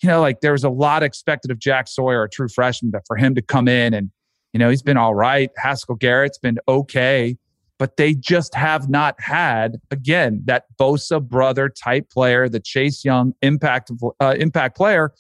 you 0.02 0.10
know, 0.10 0.22
like 0.22 0.42
there 0.42 0.52
was 0.52 0.64
a 0.64 0.70
lot 0.70 1.04
expected 1.04 1.52
of 1.52 1.60
Jack 1.60 1.88
Sawyer, 1.88 2.24
a 2.24 2.30
true 2.30 2.48
freshman, 2.48 2.92
but 2.92 3.04
for 3.06 3.16
him 3.16 3.36
to 3.36 3.42
come 3.42 3.68
in 3.68 3.94
and, 3.94 4.10
you 4.52 4.60
know, 4.60 4.70
he's 4.70 4.82
been 4.82 4.98
all 4.98 5.16
right. 5.16 5.50
Haskell 5.58 5.96
Garrett's 5.96 6.38
been 6.38 6.58
okay 6.68 7.38
but 7.84 7.98
they 7.98 8.14
just 8.14 8.56
have 8.56 8.88
not 8.88 9.14
had 9.20 9.76
again 9.92 10.42
that 10.46 10.68
Bosa 10.80 11.22
brother 11.22 11.68
type 11.68 12.10
player, 12.10 12.48
the 12.48 12.62
Chase 12.62 13.04
Young 13.04 13.34
impact 13.42 13.92
uh, 14.22 14.36
impact 14.40 14.78
player. 14.78 15.12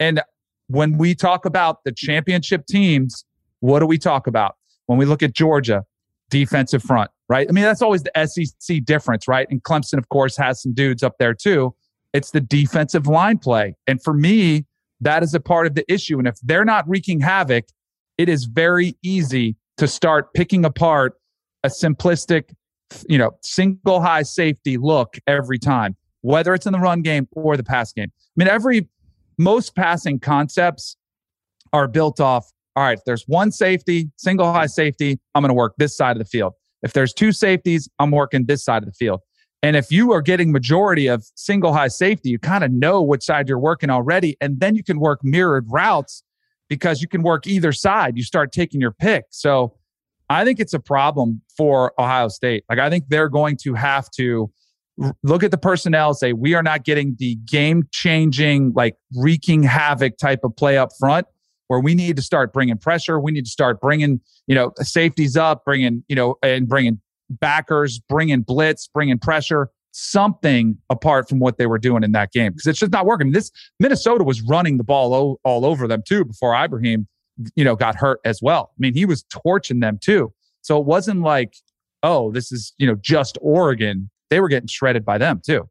And 0.00 0.22
when 0.68 0.96
we 0.96 1.14
talk 1.14 1.44
about 1.44 1.84
the 1.84 1.92
championship 1.92 2.64
teams, 2.64 3.26
what 3.60 3.80
do 3.80 3.86
we 3.86 3.98
talk 3.98 4.26
about? 4.26 4.54
When 4.86 4.98
we 4.98 5.04
look 5.04 5.22
at 5.22 5.34
Georgia, 5.34 5.84
defensive 6.30 6.82
front, 6.82 7.10
right? 7.28 7.46
I 7.46 7.52
mean, 7.52 7.64
that's 7.64 7.82
always 7.82 8.02
the 8.04 8.26
SEC 8.26 8.86
difference, 8.86 9.28
right? 9.28 9.46
And 9.50 9.62
Clemson, 9.62 9.98
of 9.98 10.08
course, 10.08 10.34
has 10.38 10.62
some 10.62 10.72
dudes 10.72 11.02
up 11.02 11.16
there 11.18 11.34
too. 11.34 11.74
It's 12.14 12.30
the 12.30 12.40
defensive 12.40 13.06
line 13.06 13.36
play. 13.36 13.74
And 13.86 14.02
for 14.02 14.14
me, 14.14 14.64
that 15.02 15.22
is 15.22 15.34
a 15.34 15.40
part 15.40 15.66
of 15.66 15.74
the 15.74 15.84
issue. 15.92 16.18
And 16.18 16.26
if 16.26 16.36
they're 16.42 16.64
not 16.64 16.88
wreaking 16.88 17.20
havoc, 17.20 17.66
it 18.16 18.30
is 18.30 18.46
very 18.46 18.96
easy 19.02 19.56
to 19.76 19.86
start 19.86 20.32
picking 20.32 20.64
apart 20.64 21.12
a 21.68 21.70
simplistic, 21.70 22.54
you 23.08 23.18
know, 23.18 23.32
single 23.42 24.00
high 24.00 24.22
safety 24.22 24.76
look 24.76 25.18
every 25.26 25.58
time, 25.58 25.96
whether 26.22 26.54
it's 26.54 26.66
in 26.66 26.72
the 26.72 26.78
run 26.78 27.02
game 27.02 27.28
or 27.32 27.56
the 27.56 27.64
pass 27.64 27.92
game. 27.92 28.10
I 28.10 28.32
mean, 28.36 28.48
every 28.48 28.88
most 29.36 29.76
passing 29.76 30.18
concepts 30.18 30.96
are 31.72 31.86
built 31.86 32.20
off. 32.20 32.50
All 32.76 32.84
right, 32.84 32.98
if 32.98 33.04
there's 33.04 33.24
one 33.26 33.50
safety, 33.50 34.10
single 34.16 34.52
high 34.52 34.66
safety, 34.66 35.18
I'm 35.34 35.42
going 35.42 35.50
to 35.50 35.54
work 35.54 35.74
this 35.78 35.96
side 35.96 36.12
of 36.12 36.18
the 36.18 36.28
field. 36.28 36.54
If 36.82 36.92
there's 36.92 37.12
two 37.12 37.32
safeties, 37.32 37.88
I'm 37.98 38.12
working 38.12 38.46
this 38.46 38.64
side 38.64 38.82
of 38.82 38.86
the 38.86 38.94
field. 38.94 39.20
And 39.62 39.74
if 39.74 39.90
you 39.90 40.12
are 40.12 40.22
getting 40.22 40.52
majority 40.52 41.08
of 41.08 41.24
single 41.34 41.72
high 41.72 41.88
safety, 41.88 42.30
you 42.30 42.38
kind 42.38 42.62
of 42.62 42.70
know 42.70 43.02
which 43.02 43.24
side 43.24 43.48
you're 43.48 43.58
working 43.58 43.90
already. 43.90 44.36
And 44.40 44.60
then 44.60 44.76
you 44.76 44.84
can 44.84 45.00
work 45.00 45.18
mirrored 45.24 45.66
routes 45.68 46.22
because 46.68 47.02
you 47.02 47.08
can 47.08 47.22
work 47.22 47.46
either 47.48 47.72
side. 47.72 48.16
You 48.16 48.22
start 48.22 48.52
taking 48.52 48.80
your 48.80 48.92
pick. 48.92 49.24
So 49.30 49.74
I 50.30 50.44
think 50.44 50.60
it's 50.60 50.74
a 50.74 50.80
problem 50.80 51.42
for 51.56 51.92
Ohio 51.98 52.28
State. 52.28 52.64
Like, 52.68 52.78
I 52.78 52.90
think 52.90 53.04
they're 53.08 53.28
going 53.28 53.56
to 53.62 53.74
have 53.74 54.10
to 54.12 54.50
look 55.22 55.42
at 55.42 55.50
the 55.50 55.58
personnel, 55.58 56.12
say, 56.14 56.32
we 56.32 56.54
are 56.54 56.62
not 56.62 56.84
getting 56.84 57.16
the 57.18 57.36
game 57.46 57.84
changing, 57.92 58.72
like 58.74 58.96
wreaking 59.16 59.62
havoc 59.62 60.18
type 60.18 60.40
of 60.42 60.54
play 60.56 60.76
up 60.76 60.90
front 60.98 61.26
where 61.68 61.80
we 61.80 61.94
need 61.94 62.16
to 62.16 62.22
start 62.22 62.52
bringing 62.52 62.76
pressure. 62.76 63.20
We 63.20 63.30
need 63.30 63.44
to 63.44 63.50
start 63.50 63.80
bringing, 63.80 64.20
you 64.46 64.54
know, 64.54 64.72
safeties 64.78 65.36
up, 65.36 65.64
bringing, 65.64 66.02
you 66.08 66.16
know, 66.16 66.36
and 66.42 66.66
bringing 66.66 67.00
backers, 67.30 68.00
bringing 68.08 68.40
blitz, 68.40 68.88
bringing 68.88 69.18
pressure, 69.18 69.70
something 69.92 70.78
apart 70.90 71.28
from 71.28 71.38
what 71.38 71.58
they 71.58 71.66
were 71.66 71.78
doing 71.78 72.02
in 72.02 72.12
that 72.12 72.32
game 72.32 72.52
because 72.52 72.66
it's 72.66 72.78
just 72.78 72.92
not 72.92 73.06
working. 73.06 73.32
This 73.32 73.50
Minnesota 73.78 74.24
was 74.24 74.42
running 74.42 74.76
the 74.78 74.84
ball 74.84 75.14
o- 75.14 75.40
all 75.44 75.64
over 75.64 75.86
them 75.86 76.02
too 76.06 76.24
before 76.24 76.54
Ibrahim, 76.54 77.06
you 77.54 77.64
know, 77.64 77.76
got 77.76 77.96
hurt 77.96 78.20
as 78.24 78.40
well. 78.42 78.70
I 78.72 78.78
mean, 78.78 78.94
he 78.94 79.04
was 79.04 79.24
torching 79.24 79.80
them 79.80 79.98
too. 80.00 80.32
So 80.62 80.78
it 80.78 80.84
wasn't 80.86 81.22
like, 81.22 81.54
oh, 82.02 82.30
this 82.32 82.52
is, 82.52 82.74
you 82.78 82.86
know, 82.86 82.96
just 83.00 83.38
Oregon. 83.40 84.10
They 84.30 84.40
were 84.40 84.48
getting 84.48 84.68
shredded 84.68 85.04
by 85.04 85.18
them 85.18 85.40
too. 85.44 85.68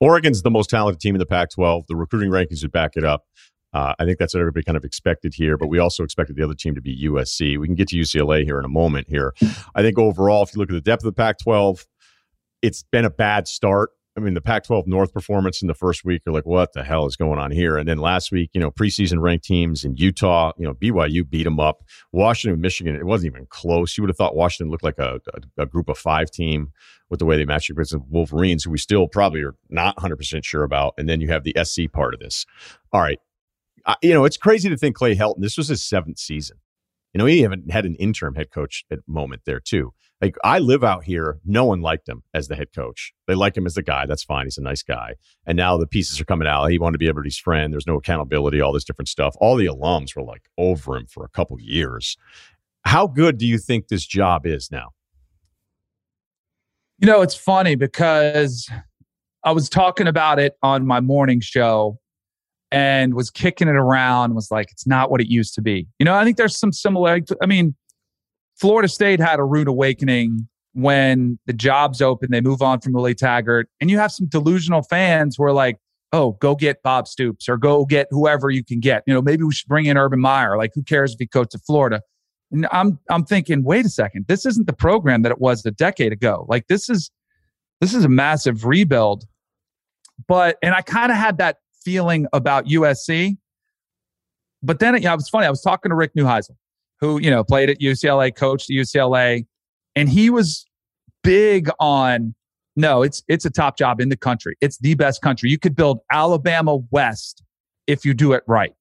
Oregon's 0.00 0.42
the 0.42 0.50
most 0.50 0.70
talented 0.70 1.00
team 1.00 1.14
in 1.14 1.18
the 1.18 1.26
Pac 1.26 1.50
12. 1.50 1.84
The 1.88 1.96
recruiting 1.96 2.30
rankings 2.30 2.62
would 2.62 2.72
back 2.72 2.92
it 2.96 3.04
up. 3.04 3.24
Uh, 3.72 3.94
I 3.98 4.04
think 4.04 4.18
that's 4.18 4.34
what 4.34 4.40
everybody 4.40 4.64
kind 4.64 4.76
of 4.76 4.84
expected 4.84 5.32
here, 5.34 5.56
but 5.56 5.68
we 5.68 5.78
also 5.78 6.02
expected 6.02 6.36
the 6.36 6.42
other 6.42 6.54
team 6.54 6.74
to 6.74 6.80
be 6.80 7.04
USC. 7.04 7.58
We 7.58 7.68
can 7.68 7.76
get 7.76 7.88
to 7.88 7.96
UCLA 7.96 8.44
here 8.44 8.58
in 8.58 8.64
a 8.64 8.68
moment 8.68 9.08
here. 9.08 9.32
I 9.74 9.82
think 9.82 9.96
overall, 9.96 10.42
if 10.42 10.54
you 10.54 10.58
look 10.58 10.70
at 10.70 10.74
the 10.74 10.80
depth 10.80 11.02
of 11.02 11.06
the 11.06 11.12
Pac 11.12 11.38
12, 11.38 11.86
it's 12.62 12.82
been 12.90 13.04
a 13.04 13.10
bad 13.10 13.46
start. 13.46 13.90
I 14.16 14.20
mean, 14.20 14.34
the 14.34 14.40
Pac 14.40 14.64
12 14.64 14.86
North 14.86 15.12
performance 15.12 15.62
in 15.62 15.68
the 15.68 15.74
first 15.74 16.04
week, 16.04 16.22
you're 16.26 16.34
like, 16.34 16.46
what 16.46 16.72
the 16.72 16.82
hell 16.82 17.06
is 17.06 17.16
going 17.16 17.38
on 17.38 17.50
here? 17.52 17.76
And 17.76 17.88
then 17.88 17.98
last 17.98 18.32
week, 18.32 18.50
you 18.52 18.60
know, 18.60 18.70
preseason 18.70 19.20
ranked 19.20 19.44
teams 19.44 19.84
in 19.84 19.96
Utah, 19.96 20.52
you 20.58 20.64
know, 20.64 20.74
BYU 20.74 21.28
beat 21.28 21.44
them 21.44 21.60
up. 21.60 21.84
Washington, 22.12 22.60
Michigan, 22.60 22.96
it 22.96 23.06
wasn't 23.06 23.32
even 23.32 23.46
close. 23.46 23.96
You 23.96 24.02
would 24.02 24.10
have 24.10 24.16
thought 24.16 24.34
Washington 24.34 24.70
looked 24.70 24.82
like 24.82 24.98
a, 24.98 25.20
a, 25.34 25.62
a 25.62 25.66
group 25.66 25.88
of 25.88 25.96
five 25.96 26.30
team 26.30 26.72
with 27.08 27.20
the 27.20 27.24
way 27.24 27.36
they 27.36 27.44
matched 27.44 27.70
against 27.70 27.92
the 27.92 28.00
Wolverines, 28.08 28.64
who 28.64 28.70
we 28.70 28.78
still 28.78 29.06
probably 29.06 29.42
are 29.42 29.54
not 29.68 29.96
100% 29.96 30.44
sure 30.44 30.64
about. 30.64 30.94
And 30.98 31.08
then 31.08 31.20
you 31.20 31.28
have 31.28 31.44
the 31.44 31.56
SC 31.62 31.90
part 31.92 32.12
of 32.12 32.20
this. 32.20 32.46
All 32.92 33.00
right 33.00 33.20
you 34.02 34.12
know, 34.12 34.24
it's 34.24 34.36
crazy 34.36 34.68
to 34.68 34.76
think 34.76 34.96
Clay 34.96 35.16
Helton, 35.16 35.40
this 35.40 35.56
was 35.56 35.68
his 35.68 35.82
seventh 35.82 36.18
season. 36.18 36.58
You 37.12 37.18
know, 37.18 37.26
he 37.26 37.42
haven't 37.42 37.70
had 37.70 37.86
an 37.86 37.96
interim 37.96 38.34
head 38.34 38.50
coach 38.50 38.84
at 38.90 39.00
moment 39.06 39.42
there 39.44 39.60
too. 39.60 39.92
Like 40.20 40.36
I 40.44 40.58
live 40.58 40.84
out 40.84 41.04
here, 41.04 41.38
no 41.46 41.64
one 41.64 41.80
liked 41.80 42.08
him 42.08 42.22
as 42.34 42.48
the 42.48 42.56
head 42.56 42.68
coach. 42.74 43.12
They 43.26 43.34
like 43.34 43.56
him 43.56 43.66
as 43.66 43.74
the 43.74 43.82
guy. 43.82 44.04
That's 44.06 44.22
fine. 44.22 44.44
He's 44.44 44.58
a 44.58 44.62
nice 44.62 44.82
guy. 44.82 45.14
And 45.46 45.56
now 45.56 45.78
the 45.78 45.86
pieces 45.86 46.20
are 46.20 46.26
coming 46.26 46.46
out. 46.46 46.66
He 46.66 46.78
wanted 46.78 46.92
to 46.92 46.98
be 46.98 47.08
everybody's 47.08 47.38
friend. 47.38 47.72
There's 47.72 47.86
no 47.86 47.96
accountability, 47.96 48.60
all 48.60 48.72
this 48.72 48.84
different 48.84 49.08
stuff. 49.08 49.34
All 49.40 49.56
the 49.56 49.66
alums 49.66 50.14
were 50.14 50.22
like 50.22 50.42
over 50.58 50.96
him 50.96 51.06
for 51.06 51.24
a 51.24 51.28
couple 51.28 51.58
years. 51.58 52.16
How 52.84 53.06
good 53.06 53.38
do 53.38 53.46
you 53.46 53.58
think 53.58 53.88
this 53.88 54.06
job 54.06 54.46
is 54.46 54.70
now? 54.70 54.90
You 56.98 57.06
know, 57.06 57.22
it's 57.22 57.34
funny 57.34 57.76
because 57.76 58.68
I 59.42 59.52
was 59.52 59.70
talking 59.70 60.06
about 60.06 60.38
it 60.38 60.54
on 60.62 60.86
my 60.86 61.00
morning 61.00 61.40
show 61.40 61.98
and 62.70 63.14
was 63.14 63.30
kicking 63.30 63.68
it 63.68 63.74
around 63.74 64.34
was 64.34 64.50
like 64.50 64.70
it's 64.70 64.86
not 64.86 65.10
what 65.10 65.20
it 65.20 65.28
used 65.28 65.54
to 65.54 65.62
be 65.62 65.88
you 65.98 66.04
know 66.04 66.14
i 66.14 66.24
think 66.24 66.36
there's 66.36 66.56
some 66.56 66.72
similar 66.72 67.18
i 67.42 67.46
mean 67.46 67.74
florida 68.60 68.88
state 68.88 69.20
had 69.20 69.38
a 69.38 69.44
rude 69.44 69.68
awakening 69.68 70.48
when 70.72 71.38
the 71.46 71.52
jobs 71.52 72.00
open 72.00 72.30
they 72.30 72.40
move 72.40 72.62
on 72.62 72.80
from 72.80 72.92
willie 72.92 73.14
taggart 73.14 73.68
and 73.80 73.90
you 73.90 73.98
have 73.98 74.12
some 74.12 74.26
delusional 74.26 74.82
fans 74.82 75.36
who 75.36 75.44
are 75.44 75.52
like 75.52 75.76
oh 76.12 76.32
go 76.40 76.54
get 76.54 76.82
bob 76.82 77.08
stoops 77.08 77.48
or 77.48 77.56
go 77.56 77.84
get 77.84 78.06
whoever 78.10 78.50
you 78.50 78.64
can 78.64 78.80
get 78.80 79.02
you 79.06 79.14
know 79.14 79.22
maybe 79.22 79.42
we 79.42 79.52
should 79.52 79.68
bring 79.68 79.86
in 79.86 79.96
urban 79.96 80.20
meyer 80.20 80.56
like 80.56 80.70
who 80.74 80.82
cares 80.82 81.12
if 81.12 81.18
he 81.18 81.26
coached 81.26 81.54
at 81.54 81.60
florida 81.66 82.00
and 82.52 82.66
i'm 82.70 82.98
i'm 83.10 83.24
thinking 83.24 83.64
wait 83.64 83.84
a 83.84 83.90
second 83.90 84.24
this 84.28 84.46
isn't 84.46 84.66
the 84.66 84.72
program 84.72 85.22
that 85.22 85.32
it 85.32 85.40
was 85.40 85.64
a 85.66 85.70
decade 85.72 86.12
ago 86.12 86.46
like 86.48 86.66
this 86.68 86.88
is 86.88 87.10
this 87.80 87.94
is 87.94 88.04
a 88.04 88.08
massive 88.08 88.64
rebuild 88.64 89.24
but 90.28 90.56
and 90.62 90.74
i 90.74 90.82
kind 90.82 91.10
of 91.10 91.18
had 91.18 91.38
that 91.38 91.56
feeling 91.82 92.26
about 92.32 92.66
USC. 92.66 93.36
But 94.62 94.78
then 94.78 94.94
it, 94.94 95.04
it 95.04 95.16
was 95.16 95.28
funny. 95.28 95.46
I 95.46 95.50
was 95.50 95.62
talking 95.62 95.90
to 95.90 95.96
Rick 95.96 96.14
Neuheisel, 96.14 96.56
who, 97.00 97.20
you 97.20 97.30
know, 97.30 97.42
played 97.44 97.70
at 97.70 97.80
UCLA, 97.80 98.34
coached 98.34 98.70
at 98.70 98.74
UCLA, 98.74 99.46
and 99.96 100.08
he 100.08 100.30
was 100.30 100.66
big 101.22 101.70
on 101.78 102.34
no, 102.76 103.02
it's 103.02 103.22
it's 103.28 103.44
a 103.44 103.50
top 103.50 103.76
job 103.76 104.00
in 104.00 104.08
the 104.08 104.16
country. 104.16 104.56
It's 104.60 104.78
the 104.78 104.94
best 104.94 105.20
country. 105.22 105.50
You 105.50 105.58
could 105.58 105.74
build 105.74 106.00
Alabama 106.10 106.76
West 106.90 107.42
if 107.86 108.04
you 108.04 108.14
do 108.14 108.32
it 108.32 108.42
right. 108.46 108.72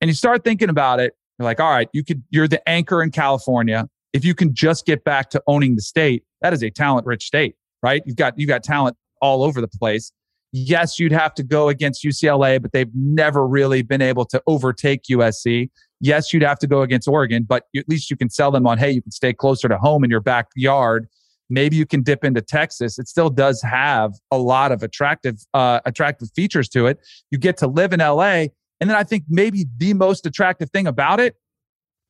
And 0.00 0.08
you 0.08 0.14
start 0.14 0.44
thinking 0.44 0.68
about 0.68 1.00
it, 1.00 1.14
you're 1.38 1.44
like, 1.44 1.60
all 1.60 1.70
right, 1.70 1.88
you 1.92 2.04
could 2.04 2.22
you're 2.30 2.46
the 2.46 2.66
anchor 2.68 3.02
in 3.02 3.10
California. 3.10 3.88
If 4.12 4.24
you 4.24 4.34
can 4.34 4.54
just 4.54 4.86
get 4.86 5.02
back 5.04 5.30
to 5.30 5.42
owning 5.46 5.76
the 5.76 5.82
state, 5.82 6.24
that 6.42 6.52
is 6.52 6.62
a 6.62 6.70
talent 6.70 7.06
rich 7.06 7.24
state, 7.24 7.56
right? 7.82 8.02
You've 8.04 8.16
got 8.16 8.38
you've 8.38 8.48
got 8.48 8.62
talent 8.62 8.96
all 9.20 9.42
over 9.42 9.60
the 9.60 9.68
place 9.68 10.12
yes, 10.52 10.98
you'd 10.98 11.12
have 11.12 11.34
to 11.34 11.42
go 11.42 11.68
against 11.68 12.04
UCLA, 12.04 12.60
but 12.60 12.72
they've 12.72 12.90
never 12.94 13.46
really 13.46 13.82
been 13.82 14.02
able 14.02 14.24
to 14.26 14.42
overtake 14.46 15.02
USC. 15.10 15.70
Yes, 16.00 16.32
you'd 16.32 16.42
have 16.42 16.58
to 16.60 16.66
go 16.66 16.82
against 16.82 17.06
Oregon, 17.06 17.44
but 17.46 17.64
at 17.76 17.88
least 17.88 18.10
you 18.10 18.16
can 18.16 18.30
sell 18.30 18.50
them 18.50 18.66
on, 18.66 18.78
hey, 18.78 18.90
you 18.90 19.02
can 19.02 19.12
stay 19.12 19.32
closer 19.32 19.68
to 19.68 19.76
home 19.76 20.02
in 20.02 20.10
your 20.10 20.20
backyard. 20.20 21.06
Maybe 21.50 21.76
you 21.76 21.84
can 21.84 22.02
dip 22.02 22.24
into 22.24 22.40
Texas. 22.40 22.98
It 22.98 23.08
still 23.08 23.28
does 23.28 23.60
have 23.62 24.12
a 24.30 24.38
lot 24.38 24.72
of 24.72 24.82
attractive, 24.82 25.44
uh, 25.52 25.80
attractive 25.84 26.30
features 26.34 26.68
to 26.70 26.86
it. 26.86 26.98
You 27.30 27.38
get 27.38 27.56
to 27.58 27.66
live 27.66 27.92
in 27.92 28.00
LA. 28.00 28.46
And 28.80 28.88
then 28.88 28.96
I 28.96 29.02
think 29.02 29.24
maybe 29.28 29.66
the 29.76 29.92
most 29.94 30.24
attractive 30.24 30.70
thing 30.70 30.86
about 30.86 31.20
it, 31.20 31.36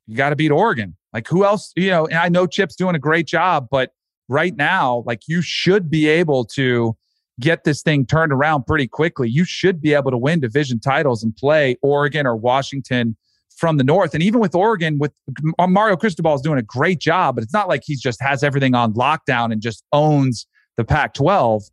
you 0.06 0.16
got 0.16 0.30
to 0.30 0.36
beat 0.36 0.50
Oregon. 0.50 0.96
Like 1.12 1.26
who 1.26 1.44
else, 1.44 1.72
you 1.74 1.90
know, 1.90 2.06
and 2.06 2.18
I 2.18 2.28
know 2.28 2.46
Chip's 2.46 2.76
doing 2.76 2.94
a 2.94 2.98
great 3.00 3.26
job, 3.26 3.66
but 3.70 3.90
right 4.28 4.54
now, 4.54 5.02
like 5.06 5.22
you 5.26 5.42
should 5.42 5.90
be 5.90 6.06
able 6.06 6.44
to 6.44 6.96
get 7.40 7.64
this 7.64 7.82
thing 7.82 8.06
turned 8.06 8.32
around 8.32 8.66
pretty 8.66 8.86
quickly. 8.86 9.28
You 9.28 9.44
should 9.44 9.80
be 9.80 9.94
able 9.94 10.10
to 10.10 10.18
win 10.18 10.40
division 10.40 10.78
titles 10.78 11.24
and 11.24 11.34
play 11.34 11.76
Oregon 11.82 12.26
or 12.26 12.36
Washington 12.36 13.16
from 13.56 13.76
the 13.76 13.84
north. 13.84 14.14
And 14.14 14.22
even 14.22 14.40
with 14.40 14.54
Oregon, 14.54 14.98
with 14.98 15.12
uh, 15.58 15.66
Mario 15.66 15.96
Cristobal 15.96 16.34
is 16.34 16.40
doing 16.40 16.58
a 16.58 16.62
great 16.62 16.98
job, 16.98 17.34
but 17.34 17.44
it's 17.44 17.52
not 17.52 17.68
like 17.68 17.82
he 17.84 17.96
just 17.96 18.20
has 18.22 18.42
everything 18.42 18.74
on 18.74 18.94
lockdown 18.94 19.52
and 19.52 19.60
just 19.60 19.84
owns 19.92 20.46
the 20.76 20.84
Pac 20.84 21.14
12. 21.14 21.64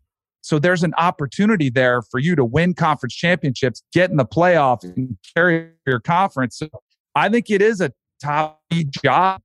So 0.41 0.59
there's 0.59 0.83
an 0.83 0.93
opportunity 0.97 1.69
there 1.69 2.01
for 2.01 2.19
you 2.19 2.35
to 2.35 2.45
win 2.45 2.73
conference 2.73 3.13
championships, 3.13 3.83
get 3.93 4.09
in 4.09 4.17
the 4.17 4.25
playoff, 4.25 4.83
and 4.83 5.17
carry 5.35 5.71
your 5.85 5.99
conference. 5.99 6.57
So 6.57 6.69
I 7.15 7.29
think 7.29 7.49
it 7.49 7.61
is 7.61 7.81
a 7.81 7.91
top 8.21 8.61
job. 9.03 9.41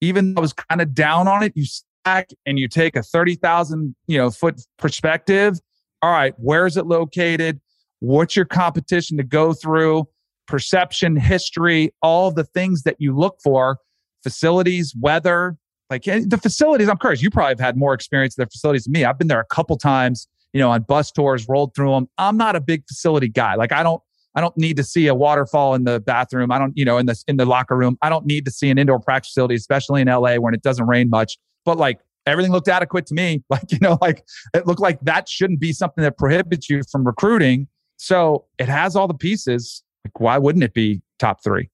Even 0.00 0.34
though 0.34 0.40
I 0.40 0.42
was 0.42 0.52
kind 0.52 0.82
of 0.82 0.92
down 0.92 1.28
on 1.28 1.42
it, 1.42 1.52
you 1.54 1.64
stack 1.64 2.28
and 2.44 2.58
you 2.58 2.68
take 2.68 2.94
a 2.96 3.02
30,000, 3.02 3.94
you 4.06 4.18
know, 4.18 4.30
foot 4.30 4.60
perspective, 4.76 5.58
all 6.02 6.10
right, 6.10 6.34
where 6.38 6.66
is 6.66 6.76
it 6.76 6.86
located? 6.86 7.60
What's 8.00 8.36
your 8.36 8.44
competition 8.44 9.16
to 9.16 9.22
go 9.22 9.54
through? 9.54 10.06
Perception, 10.46 11.16
history, 11.16 11.92
all 12.02 12.30
the 12.30 12.44
things 12.44 12.82
that 12.82 12.96
you 12.98 13.16
look 13.16 13.38
for, 13.42 13.78
facilities, 14.22 14.94
weather, 15.00 15.56
like 15.90 16.06
eh, 16.08 16.22
the 16.26 16.38
facilities. 16.38 16.88
I'm 16.88 16.98
curious, 16.98 17.22
you 17.22 17.30
probably 17.30 17.52
have 17.52 17.60
had 17.60 17.76
more 17.76 17.94
experience 17.94 18.36
with 18.36 18.48
the 18.48 18.50
facilities 18.50 18.84
than 18.84 18.92
me. 18.92 19.04
I've 19.04 19.18
been 19.18 19.28
there 19.28 19.40
a 19.40 19.46
couple 19.46 19.76
times, 19.76 20.28
you 20.52 20.60
know, 20.60 20.70
on 20.70 20.82
bus 20.82 21.10
tours, 21.10 21.48
rolled 21.48 21.74
through 21.74 21.92
them. 21.92 22.08
I'm 22.18 22.36
not 22.36 22.56
a 22.56 22.60
big 22.60 22.84
facility 22.86 23.28
guy. 23.28 23.54
Like 23.54 23.72
I 23.72 23.82
don't, 23.82 24.02
I 24.34 24.40
don't 24.40 24.56
need 24.56 24.76
to 24.78 24.84
see 24.84 25.06
a 25.06 25.14
waterfall 25.14 25.74
in 25.74 25.84
the 25.84 26.00
bathroom. 26.00 26.50
I 26.50 26.58
don't, 26.58 26.76
you 26.76 26.84
know, 26.84 26.98
in 26.98 27.06
the 27.06 27.22
in 27.28 27.36
the 27.36 27.44
locker 27.44 27.76
room. 27.76 27.96
I 28.02 28.08
don't 28.08 28.26
need 28.26 28.44
to 28.46 28.50
see 28.50 28.68
an 28.70 28.78
indoor 28.78 28.98
practice 28.98 29.30
facility, 29.30 29.54
especially 29.54 30.02
in 30.02 30.08
LA 30.08 30.36
when 30.36 30.54
it 30.54 30.62
doesn't 30.62 30.86
rain 30.86 31.08
much 31.08 31.38
but 31.64 31.78
like 31.78 32.00
everything 32.26 32.52
looked 32.52 32.68
adequate 32.68 33.06
to 33.06 33.14
me. 33.14 33.42
Like, 33.50 33.70
you 33.72 33.78
know, 33.80 33.98
like 34.00 34.24
it 34.52 34.66
looked 34.66 34.80
like 34.80 35.00
that 35.02 35.28
shouldn't 35.28 35.60
be 35.60 35.72
something 35.72 36.02
that 36.02 36.18
prohibits 36.18 36.68
you 36.68 36.82
from 36.90 37.06
recruiting. 37.06 37.68
So 37.96 38.46
it 38.58 38.68
has 38.68 38.96
all 38.96 39.06
the 39.06 39.14
pieces. 39.14 39.82
Like, 40.04 40.20
why 40.20 40.38
wouldn't 40.38 40.64
it 40.64 40.74
be 40.74 41.02
top 41.18 41.42
three? 41.42 41.70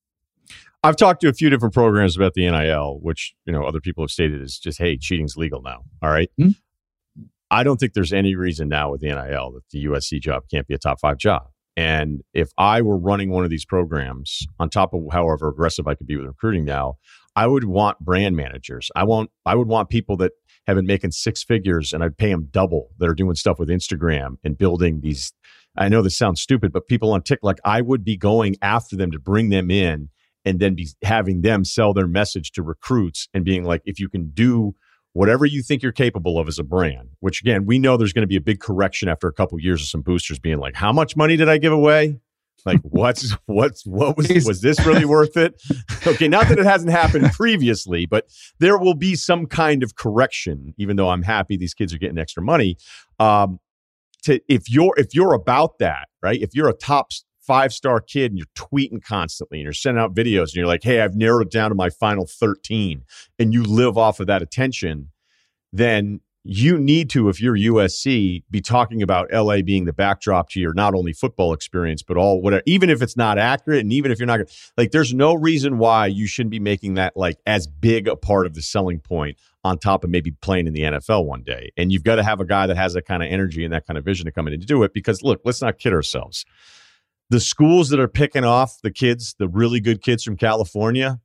I've 0.83 0.97
talked 0.97 1.21
to 1.23 1.29
a 1.29 1.33
few 1.33 1.51
different 1.51 1.75
programs 1.75 2.17
about 2.17 2.33
the 2.35 2.51
NIL, 2.51 3.01
which, 3.03 3.35
you 3.45 3.53
know, 3.53 3.65
other 3.65 3.81
people 3.81 4.03
have 4.03 4.11
stated 4.11 4.41
is 4.41 4.59
just, 4.59 4.79
hey, 4.79 4.97
cheating's 4.97 5.37
legal 5.37 5.61
now. 5.61 5.83
All 6.03 6.11
right? 6.11 6.31
mm-hmm. 6.41 6.53
I 7.51 7.65
don't 7.65 7.79
think 7.79 7.95
there's 7.95 8.13
any 8.13 8.37
reason 8.37 8.69
now 8.69 8.93
with 8.93 9.01
the 9.01 9.09
NIL 9.09 9.53
that 9.53 9.69
the 9.71 9.85
USC 9.87 10.21
job 10.21 10.45
can't 10.51 10.69
be 10.69 10.75
a 10.75 10.79
top 10.79 11.01
five 11.01 11.19
job. 11.19 11.49
And 11.77 12.23
if 12.33 12.51
I 12.57 12.83
were 12.83 12.97
running 12.97 13.31
one 13.31 13.45
of 13.45 13.51
these 13.51 13.65
programs, 13.65 14.47
on 14.59 14.71
top 14.71 14.95
of 14.95 15.03
however 15.13 15.49
aggressive 15.49 15.87
I 15.87 15.95
could 15.95 16.07
be 16.07 16.17
with 16.17 16.27
recruiting 16.27 16.65
now, 16.65 16.97
I 17.35 17.47
would 17.47 17.65
want 17.65 17.99
brand 18.01 18.37
managers. 18.37 18.91
I 18.95 19.05
want 19.05 19.31
I 19.47 19.55
would 19.55 19.69
want 19.69 19.89
people 19.89 20.17
that 20.19 20.33
have 20.67 20.77
been 20.77 20.87
making 20.87 21.13
six 21.13 21.43
figures 21.43 21.93
and 21.93 22.05
I'd 22.05 22.19
pay 22.19 22.31
them 22.31 22.49
double 22.51 22.91
that 22.99 23.09
are 23.09 23.15
doing 23.15 23.35
stuff 23.35 23.59
with 23.59 23.69
Instagram 23.69 24.37
and 24.45 24.59
building 24.59 25.01
these. 25.01 25.33
I 25.81 25.89
know 25.89 26.03
this 26.03 26.17
sounds 26.17 26.43
stupid, 26.43 26.73
but 26.73 26.87
people 26.87 27.11
on 27.13 27.23
TikTok, 27.23 27.43
like 27.43 27.59
I 27.65 27.81
would 27.81 28.05
be 28.05 28.17
going 28.17 28.57
after 28.61 28.97
them 28.97 29.11
to 29.13 29.19
bring 29.19 29.49
them 29.49 29.71
in 29.71 30.11
and 30.45 30.61
then 30.61 30.75
be 30.75 30.89
having 31.03 31.41
them 31.41 31.65
sell 31.65 31.95
their 31.95 32.07
message 32.07 32.53
to 32.53 32.63
recruits 32.63 33.29
and 33.33 33.45
being 33.45 33.65
like, 33.65 33.83
if 33.87 33.99
you 33.99 34.09
can 34.09 34.31
do 34.31 34.75
whatever 35.15 35.45
you 35.47 35.63
think 35.63 35.83
you're 35.83 35.91
capable 35.91 36.39
of 36.39 36.49
as 36.49 36.59
a 36.59 36.63
brand, 36.63 37.09
which 37.21 37.41
again, 37.41 37.65
we 37.65 37.79
know 37.79 37.97
there's 37.97 38.13
going 38.13 38.23
to 38.23 38.29
be 38.29 38.37
a 38.37 38.43
big 38.43 38.61
correction 38.61 39.09
after 39.09 39.27
a 39.27 39.33
couple 39.33 39.57
of 39.57 39.65
years 39.65 39.81
of 39.81 39.89
some 39.89 40.03
boosters 40.03 40.39
being 40.39 40.59
like, 40.59 40.75
how 40.75 40.93
much 40.93 41.17
money 41.17 41.37
did 41.37 41.49
I 41.49 41.57
give 41.57 41.73
away? 41.73 42.21
Like 42.67 42.81
what's 42.83 43.35
what's 43.47 43.87
what 43.87 44.19
was 44.19 44.29
was 44.47 44.61
this 44.61 44.85
really 44.85 45.07
worth 45.07 45.37
it? 45.37 45.61
Okay, 46.07 46.29
not 46.29 46.49
that 46.49 46.59
it 46.59 46.65
hasn't 46.65 46.91
happened 46.91 47.31
previously, 47.33 48.07
but 48.07 48.27
there 48.59 48.79
will 48.79 48.95
be 48.95 49.15
some 49.15 49.47
kind 49.47 49.83
of 49.83 49.97
correction. 49.97 50.75
Even 50.79 50.97
though 50.97 51.11
I'm 51.11 51.23
happy 51.23 51.59
these 51.59 51.75
kids 51.75 51.93
are 51.93 51.99
getting 51.99 52.17
extra 52.17 52.43
money, 52.43 52.79
um, 53.19 53.61
to 54.23 54.41
if 54.49 54.71
you're 54.71 54.95
if 54.97 55.15
you're 55.15 55.35
about 55.35 55.79
that, 55.79 56.09
right? 56.23 56.41
If 56.41 56.55
you're 56.55 56.69
a 56.69 56.75
top 56.75 57.11
five 57.41 57.73
star 57.73 58.01
kid 58.01 58.31
and 58.31 58.39
you're 58.39 58.47
tweeting 58.55 59.03
constantly 59.03 59.59
and 59.59 59.65
you're 59.65 59.73
sending 59.73 60.03
out 60.03 60.15
videos 60.15 60.45
and 60.45 60.55
you're 60.55 60.67
like, 60.67 60.85
hey, 60.85 61.01
I've 61.01 61.17
narrowed 61.17 61.51
down 61.51 61.71
to 61.71 61.75
my 61.75 61.91
final 61.91 62.27
13, 62.27 63.03
and 63.39 63.53
you 63.53 63.63
live 63.63 63.99
off 63.99 64.21
of 64.21 64.27
that 64.29 64.43
attention, 64.43 65.11
then 65.73 66.21
you 66.43 66.79
need 66.79 67.11
to, 67.11 67.29
if 67.29 67.41
you're 67.41 67.57
USC, 67.57 68.45
be 68.51 68.61
talking 68.61 69.03
about 69.03 69.31
LA 69.33 69.61
being 69.61 69.85
the 69.85 69.93
backdrop 69.93 70.49
to 70.51 70.61
your 70.61 70.73
not 70.73 70.95
only 70.95 71.13
football 71.13 71.53
experience, 71.53 72.03
but 72.03 72.17
all 72.17 72.41
whatever, 72.41 72.63
even 72.67 72.89
if 72.89 73.03
it's 73.03 73.17
not 73.17 73.37
accurate 73.37 73.81
and 73.81 73.93
even 73.93 74.11
if 74.11 74.19
you're 74.19 74.27
not 74.27 74.41
like, 74.79 74.91
there's 74.91 75.13
no 75.13 75.35
reason 75.35 75.77
why 75.77 76.07
you 76.07 76.27
shouldn't 76.27 76.51
be 76.51 76.61
making 76.61 76.95
that 76.95 77.15
like 77.17 77.37
as 77.47 77.67
big 77.67 78.09
a 78.09 78.17
part 78.17 78.47
of 78.47 78.55
the 78.55 78.63
selling 78.63 79.01
point 79.01 79.37
on 79.65 79.79
top 79.79 80.05
of 80.05 80.11
maybe 80.11 80.33
playing 80.41 80.67
in 80.67 80.73
the 80.73 80.83
NFL 80.83 81.27
one 81.27 81.43
day. 81.43 81.71
And 81.77 81.93
you've 81.93 82.05
got 82.05 82.17
to 82.17 82.23
have 82.23 82.41
a 82.41 82.47
guy 82.47 82.67
that 82.67 82.77
has 82.77 82.95
that 82.95 83.07
kind 83.07 83.23
of 83.23 83.31
energy 83.31 83.65
and 83.65 83.73
that 83.73 83.87
kind 83.87 83.99
of 83.99 84.05
vision 84.05 84.25
to 84.27 84.33
come 84.33 84.47
in 84.47 84.55
and 84.55 84.67
do 84.67 84.83
it 84.83 84.95
because 84.95 85.23
look, 85.23 85.41
let's 85.45 85.61
not 85.61 85.79
kid 85.79 85.93
ourselves. 85.93 86.45
The 87.29 87.41
schools 87.41 87.91
that 87.91 88.01
are 88.01 88.09
picking 88.09 88.45
off 88.45 88.79
the 88.83 88.91
kids, 88.91 89.35
the 89.39 89.49
really 89.49 89.81
good 89.81 90.03
kids 90.03 90.25
from 90.25 90.37
California, 90.37 91.21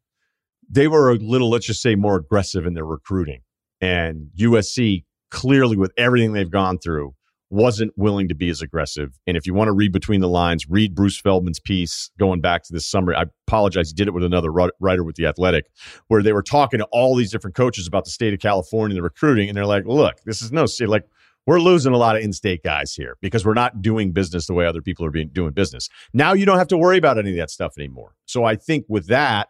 they 0.69 0.87
were 0.87 1.11
a 1.11 1.15
little, 1.15 1.49
let's 1.49 1.65
just 1.65 1.81
say, 1.81 1.95
more 1.95 2.17
aggressive 2.17 2.65
in 2.65 2.73
their 2.73 2.85
recruiting 2.85 3.41
and 3.81 4.29
USC 4.37 5.03
clearly, 5.31 5.75
with 5.75 5.91
everything 5.97 6.33
they've 6.33 6.49
gone 6.49 6.77
through, 6.77 7.14
wasn't 7.49 7.91
willing 7.95 8.27
to 8.27 8.35
be 8.35 8.49
as 8.49 8.61
aggressive. 8.61 9.19
And 9.27 9.37
if 9.37 9.45
you 9.45 9.53
want 9.53 9.67
to 9.67 9.73
read 9.73 9.91
between 9.91 10.21
the 10.21 10.27
lines, 10.27 10.67
read 10.69 10.95
Bruce 10.95 11.19
Feldman's 11.19 11.59
piece 11.59 12.09
going 12.17 12.41
back 12.41 12.63
to 12.63 12.73
this 12.73 12.87
summer. 12.87 13.15
I 13.15 13.25
apologize, 13.47 13.89
he 13.89 13.95
did 13.95 14.07
it 14.07 14.13
with 14.13 14.23
another 14.23 14.51
writer 14.51 15.03
with 15.03 15.15
The 15.15 15.27
Athletic, 15.27 15.65
where 16.07 16.23
they 16.23 16.33
were 16.33 16.41
talking 16.41 16.79
to 16.79 16.87
all 16.91 17.15
these 17.15 17.31
different 17.31 17.55
coaches 17.55 17.87
about 17.87 18.05
the 18.05 18.11
state 18.11 18.33
of 18.33 18.39
California 18.39 18.95
the 18.95 19.03
recruiting. 19.03 19.47
And 19.47 19.55
they're 19.55 19.65
like, 19.65 19.85
look, 19.85 20.15
this 20.25 20.41
is 20.41 20.51
no 20.51 20.65
see, 20.65 20.85
like 20.85 21.05
we're 21.45 21.59
losing 21.59 21.93
a 21.93 21.97
lot 21.97 22.15
of 22.15 22.23
in-state 22.23 22.63
guys 22.63 22.93
here 22.93 23.17
because 23.21 23.45
we're 23.45 23.53
not 23.53 23.81
doing 23.81 24.11
business 24.11 24.47
the 24.47 24.53
way 24.53 24.65
other 24.65 24.81
people 24.81 25.05
are 25.05 25.11
being 25.11 25.29
doing 25.29 25.53
business. 25.53 25.89
Now 26.13 26.33
you 26.33 26.45
don't 26.45 26.57
have 26.57 26.69
to 26.69 26.77
worry 26.77 26.97
about 26.97 27.19
any 27.19 27.29
of 27.31 27.37
that 27.37 27.51
stuff 27.51 27.73
anymore. 27.77 28.15
So 28.25 28.43
I 28.43 28.55
think 28.55 28.85
with 28.89 29.07
that, 29.07 29.49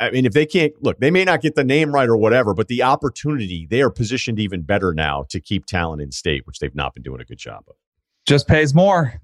I 0.00 0.10
mean, 0.10 0.26
if 0.26 0.32
they 0.32 0.46
can't 0.46 0.72
look, 0.82 0.98
they 1.00 1.10
may 1.10 1.24
not 1.24 1.42
get 1.42 1.54
the 1.54 1.64
name 1.64 1.92
right 1.92 2.08
or 2.08 2.16
whatever, 2.16 2.54
but 2.54 2.68
the 2.68 2.82
opportunity, 2.82 3.66
they 3.68 3.82
are 3.82 3.90
positioned 3.90 4.38
even 4.38 4.62
better 4.62 4.94
now 4.94 5.24
to 5.30 5.40
keep 5.40 5.66
talent 5.66 6.00
in 6.00 6.12
state, 6.12 6.46
which 6.46 6.60
they've 6.60 6.74
not 6.74 6.94
been 6.94 7.02
doing 7.02 7.20
a 7.20 7.24
good 7.24 7.38
job 7.38 7.64
of. 7.68 7.74
Just 8.26 8.46
pays 8.46 8.74
more. 8.74 9.14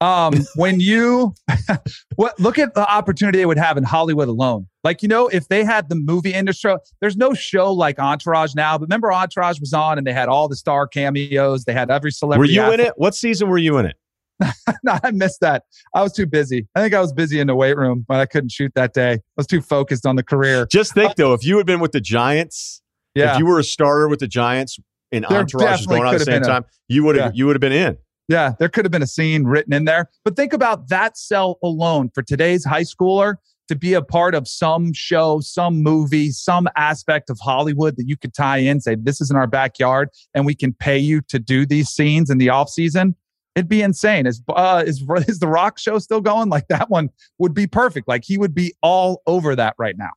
Um, 0.00 0.34
when 0.56 0.80
you 0.80 1.34
what 2.16 2.38
look 2.40 2.58
at 2.58 2.74
the 2.74 2.90
opportunity 2.90 3.38
they 3.38 3.46
would 3.46 3.58
have 3.58 3.76
in 3.76 3.84
Hollywood 3.84 4.28
alone. 4.28 4.68
Like, 4.84 5.02
you 5.02 5.08
know, 5.08 5.28
if 5.28 5.48
they 5.48 5.64
had 5.64 5.88
the 5.88 5.94
movie 5.94 6.34
industry, 6.34 6.74
there's 7.00 7.16
no 7.16 7.34
show 7.34 7.72
like 7.72 7.98
Entourage 7.98 8.54
now, 8.54 8.78
but 8.78 8.86
remember 8.86 9.12
Entourage 9.12 9.60
was 9.60 9.72
on 9.72 9.98
and 9.98 10.06
they 10.06 10.12
had 10.12 10.28
all 10.28 10.48
the 10.48 10.56
star 10.56 10.88
cameos, 10.88 11.64
they 11.64 11.72
had 11.72 11.90
every 11.90 12.10
celebrity. 12.10 12.50
Were 12.50 12.54
you 12.54 12.62
athlete. 12.62 12.80
in 12.80 12.86
it? 12.86 12.94
What 12.96 13.14
season 13.14 13.48
were 13.48 13.58
you 13.58 13.78
in 13.78 13.86
it? 13.86 13.96
no, 14.82 14.98
I 15.02 15.10
missed 15.10 15.40
that. 15.40 15.64
I 15.94 16.02
was 16.02 16.12
too 16.12 16.26
busy. 16.26 16.66
I 16.74 16.80
think 16.80 16.94
I 16.94 17.00
was 17.00 17.12
busy 17.12 17.40
in 17.40 17.46
the 17.46 17.54
weight 17.54 17.76
room, 17.76 18.04
but 18.06 18.20
I 18.20 18.26
couldn't 18.26 18.50
shoot 18.50 18.72
that 18.74 18.94
day. 18.94 19.14
I 19.14 19.20
was 19.36 19.46
too 19.46 19.60
focused 19.60 20.06
on 20.06 20.16
the 20.16 20.22
career. 20.22 20.66
Just 20.66 20.94
think 20.94 21.10
uh, 21.10 21.14
though, 21.16 21.32
if 21.34 21.44
you 21.44 21.56
had 21.56 21.66
been 21.66 21.80
with 21.80 21.92
the 21.92 22.00
Giants, 22.00 22.82
yeah. 23.14 23.34
if 23.34 23.38
you 23.38 23.46
were 23.46 23.58
a 23.58 23.64
starter 23.64 24.08
with 24.08 24.20
the 24.20 24.28
Giants 24.28 24.78
in 25.10 25.24
there 25.28 25.40
Entourage 25.40 25.86
going 25.86 26.02
on 26.04 26.14
at 26.14 26.18
the 26.18 26.24
same 26.24 26.42
time, 26.42 26.64
you 26.88 27.04
would 27.04 27.16
have 27.16 27.32
yeah. 27.32 27.38
you 27.38 27.46
would 27.46 27.56
have 27.56 27.60
been 27.60 27.72
in. 27.72 27.98
Yeah, 28.28 28.52
there 28.58 28.68
could 28.68 28.84
have 28.84 28.92
been 28.92 29.02
a 29.02 29.06
scene 29.06 29.44
written 29.44 29.72
in 29.72 29.84
there. 29.84 30.08
But 30.24 30.36
think 30.36 30.52
about 30.52 30.88
that 30.88 31.18
cell 31.18 31.58
alone 31.62 32.10
for 32.14 32.22
today's 32.22 32.64
high 32.64 32.82
schooler 32.82 33.36
to 33.68 33.76
be 33.76 33.94
a 33.94 34.02
part 34.02 34.34
of 34.34 34.48
some 34.48 34.92
show, 34.92 35.40
some 35.40 35.82
movie, 35.82 36.30
some 36.30 36.68
aspect 36.76 37.30
of 37.30 37.38
Hollywood 37.40 37.96
that 37.96 38.06
you 38.06 38.16
could 38.16 38.34
tie 38.34 38.58
in, 38.58 38.80
say, 38.80 38.96
this 38.96 39.20
is 39.20 39.30
in 39.30 39.36
our 39.36 39.46
backyard, 39.46 40.08
and 40.34 40.44
we 40.44 40.54
can 40.54 40.72
pay 40.72 40.98
you 40.98 41.20
to 41.28 41.38
do 41.38 41.64
these 41.64 41.88
scenes 41.88 42.28
in 42.30 42.38
the 42.38 42.48
off 42.48 42.68
season. 42.68 43.14
It'd 43.54 43.68
be 43.68 43.82
insane. 43.82 44.26
Is 44.26 44.42
uh, 44.48 44.82
is 44.86 45.02
is 45.28 45.38
the 45.38 45.48
Rock 45.48 45.78
show 45.78 45.98
still 45.98 46.20
going? 46.20 46.48
Like 46.48 46.68
that 46.68 46.90
one 46.90 47.10
would 47.38 47.54
be 47.54 47.66
perfect. 47.66 48.08
Like 48.08 48.24
he 48.24 48.38
would 48.38 48.54
be 48.54 48.74
all 48.82 49.22
over 49.26 49.54
that 49.56 49.74
right 49.78 49.96
now. 49.96 50.10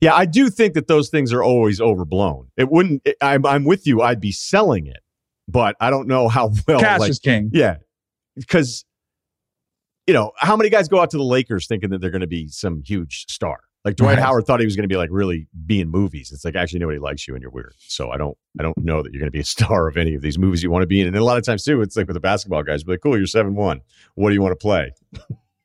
Yeah, 0.00 0.14
I 0.14 0.26
do 0.26 0.48
think 0.48 0.74
that 0.74 0.86
those 0.86 1.08
things 1.08 1.32
are 1.32 1.42
always 1.42 1.80
overblown. 1.80 2.48
It 2.56 2.70
wouldn't. 2.70 3.02
It, 3.04 3.16
I'm 3.20 3.44
I'm 3.44 3.64
with 3.64 3.86
you. 3.86 4.00
I'd 4.02 4.20
be 4.20 4.32
selling 4.32 4.86
it, 4.86 5.00
but 5.48 5.76
I 5.80 5.90
don't 5.90 6.06
know 6.06 6.28
how 6.28 6.52
well. 6.68 6.80
Cash 6.80 7.00
like, 7.00 7.10
is 7.10 7.18
king. 7.18 7.50
Yeah, 7.52 7.76
because 8.36 8.84
you 10.06 10.14
know 10.14 10.32
how 10.38 10.56
many 10.56 10.70
guys 10.70 10.88
go 10.88 11.00
out 11.00 11.10
to 11.10 11.16
the 11.16 11.24
Lakers 11.24 11.66
thinking 11.66 11.90
that 11.90 12.00
they're 12.00 12.10
going 12.10 12.20
to 12.20 12.26
be 12.26 12.48
some 12.48 12.82
huge 12.82 13.26
star. 13.28 13.60
Like 13.84 13.96
Dwight 13.96 14.16
right. 14.16 14.24
Howard 14.24 14.44
thought 14.44 14.60
he 14.60 14.66
was 14.66 14.76
going 14.76 14.84
to 14.84 14.92
be 14.92 14.96
like 14.96 15.08
really 15.12 15.46
be 15.66 15.80
in 15.80 15.88
movies. 15.88 16.32
It's 16.32 16.44
like 16.44 16.56
actually 16.56 16.80
nobody 16.80 16.98
likes 16.98 17.28
you 17.28 17.34
and 17.34 17.42
you're 17.42 17.50
weird. 17.50 17.74
So 17.78 18.10
I 18.10 18.16
don't 18.16 18.36
I 18.58 18.62
don't 18.62 18.76
know 18.76 19.02
that 19.02 19.12
you're 19.12 19.20
going 19.20 19.28
to 19.28 19.32
be 19.32 19.40
a 19.40 19.44
star 19.44 19.86
of 19.88 19.96
any 19.96 20.14
of 20.14 20.22
these 20.22 20.38
movies 20.38 20.62
you 20.62 20.70
want 20.70 20.82
to 20.82 20.86
be 20.86 21.00
in. 21.00 21.06
And 21.06 21.16
a 21.16 21.24
lot 21.24 21.38
of 21.38 21.44
times 21.44 21.64
too, 21.64 21.80
it's 21.80 21.96
like 21.96 22.06
with 22.06 22.14
the 22.14 22.20
basketball 22.20 22.62
guys, 22.62 22.82
be 22.82 22.92
like, 22.92 23.00
cool, 23.02 23.16
you're 23.16 23.26
seven 23.26 23.54
one. 23.54 23.80
What 24.14 24.30
do 24.30 24.34
you 24.34 24.42
want 24.42 24.52
to 24.52 24.62
play? 24.62 24.92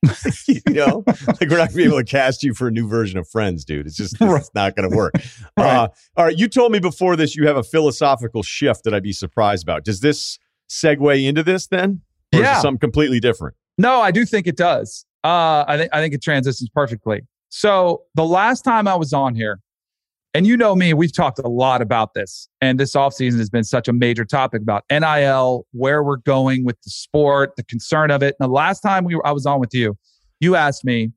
you 0.47 0.61
know, 0.67 1.03
like 1.07 1.49
we're 1.49 1.57
not 1.57 1.69
gonna 1.69 1.77
be 1.77 1.83
able 1.85 1.97
to 1.97 2.03
cast 2.03 2.43
you 2.43 2.53
for 2.53 2.67
a 2.67 2.71
new 2.71 2.87
version 2.87 3.17
of 3.17 3.27
Friends, 3.27 3.65
dude. 3.65 3.87
It's 3.87 3.95
just 3.95 4.17
it's 4.19 4.51
not 4.53 4.75
going 4.75 4.89
to 4.89 4.95
work. 4.95 5.13
right. 5.57 5.65
Uh, 5.65 5.87
all 6.17 6.25
right, 6.25 6.37
you 6.37 6.47
told 6.47 6.71
me 6.71 6.79
before 6.79 7.15
this 7.15 7.35
you 7.35 7.47
have 7.47 7.57
a 7.57 7.63
philosophical 7.63 8.43
shift 8.43 8.83
that 8.83 8.93
I'd 8.93 9.03
be 9.03 9.13
surprised 9.13 9.63
about. 9.63 9.85
Does 9.85 10.01
this 10.01 10.39
segue 10.69 11.25
into 11.25 11.43
this 11.43 11.67
then? 11.67 12.01
Or 12.33 12.41
yeah, 12.41 12.59
something 12.61 12.79
completely 12.79 13.19
different. 13.19 13.55
No, 13.77 14.01
I 14.01 14.11
do 14.11 14.25
think 14.25 14.47
it 14.47 14.57
does. 14.57 15.05
Uh, 15.23 15.63
I 15.67 15.77
think 15.77 15.93
I 15.93 16.01
think 16.01 16.13
it 16.13 16.21
transitions 16.21 16.69
perfectly. 16.69 17.21
So 17.55 18.01
the 18.15 18.25
last 18.25 18.63
time 18.63 18.87
I 18.87 18.95
was 18.95 19.13
on 19.13 19.35
here, 19.35 19.59
and 20.33 20.47
you 20.47 20.57
know 20.57 20.73
me, 20.75 20.95
we've 20.95 21.13
talked 21.13 21.37
a 21.37 21.47
lot 21.47 21.83
about 21.83 22.15
this. 22.15 22.49
And 22.61 22.79
this 22.79 22.95
offseason 22.95 23.37
has 23.37 23.51
been 23.51 23.63
such 23.63 23.87
a 23.87 23.93
major 23.93 24.25
topic 24.25 24.63
about 24.63 24.85
NIL, 24.89 25.67
where 25.71 26.01
we're 26.01 26.17
going 26.17 26.65
with 26.65 26.81
the 26.81 26.89
sport, 26.89 27.55
the 27.55 27.63
concern 27.63 28.09
of 28.09 28.23
it. 28.23 28.35
And 28.39 28.49
the 28.49 28.51
last 28.51 28.79
time 28.79 29.05
we 29.05 29.13
were, 29.13 29.25
I 29.25 29.31
was 29.33 29.45
on 29.45 29.59
with 29.59 29.71
you, 29.71 29.95
you 30.39 30.55
asked 30.55 30.83
me 30.83 31.11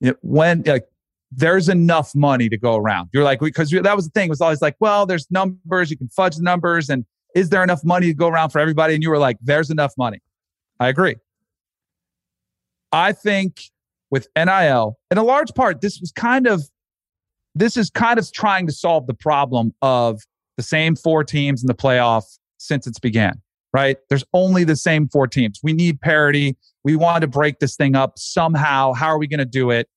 you 0.00 0.10
know, 0.10 0.14
when 0.22 0.64
like 0.66 0.82
there's 1.30 1.68
enough 1.68 2.12
money 2.12 2.48
to 2.48 2.58
go 2.58 2.74
around. 2.74 3.10
You're 3.12 3.22
like, 3.22 3.38
because 3.38 3.70
that 3.70 3.94
was 3.94 4.06
the 4.06 4.10
thing, 4.10 4.26
it 4.26 4.30
was 4.30 4.40
always 4.40 4.62
like, 4.62 4.74
well, 4.80 5.06
there's 5.06 5.30
numbers, 5.30 5.92
you 5.92 5.96
can 5.96 6.08
fudge 6.08 6.34
the 6.34 6.42
numbers, 6.42 6.90
and 6.90 7.04
is 7.36 7.50
there 7.50 7.62
enough 7.62 7.84
money 7.84 8.08
to 8.08 8.14
go 8.14 8.26
around 8.26 8.50
for 8.50 8.58
everybody? 8.58 8.94
And 8.94 9.02
you 9.04 9.10
were 9.10 9.18
like, 9.18 9.36
there's 9.40 9.70
enough 9.70 9.92
money. 9.96 10.18
I 10.80 10.88
agree. 10.88 11.14
I 12.90 13.12
think 13.12 13.62
with 14.12 14.28
NIL. 14.36 14.98
In 15.10 15.18
a 15.18 15.24
large 15.24 15.52
part, 15.54 15.80
this 15.80 15.98
was 15.98 16.12
kind 16.12 16.46
of 16.46 16.62
this 17.54 17.76
is 17.76 17.90
kind 17.90 18.18
of 18.18 18.30
trying 18.32 18.66
to 18.66 18.72
solve 18.72 19.06
the 19.06 19.14
problem 19.14 19.74
of 19.82 20.20
the 20.56 20.62
same 20.62 20.94
four 20.94 21.24
teams 21.24 21.62
in 21.62 21.66
the 21.66 21.74
playoff 21.74 22.24
since 22.58 22.86
it's 22.86 22.98
began, 22.98 23.42
right? 23.72 23.96
There's 24.08 24.24
only 24.32 24.64
the 24.64 24.76
same 24.76 25.08
four 25.08 25.26
teams. 25.26 25.60
We 25.62 25.72
need 25.72 26.00
parity. 26.00 26.56
We 26.84 26.96
want 26.96 27.22
to 27.22 27.26
break 27.26 27.58
this 27.58 27.74
thing 27.74 27.96
up 27.96 28.12
somehow. 28.16 28.92
How 28.92 29.08
are 29.08 29.18
we 29.18 29.26
going 29.26 29.38
to 29.38 29.44
do 29.44 29.70
it? 29.70 29.88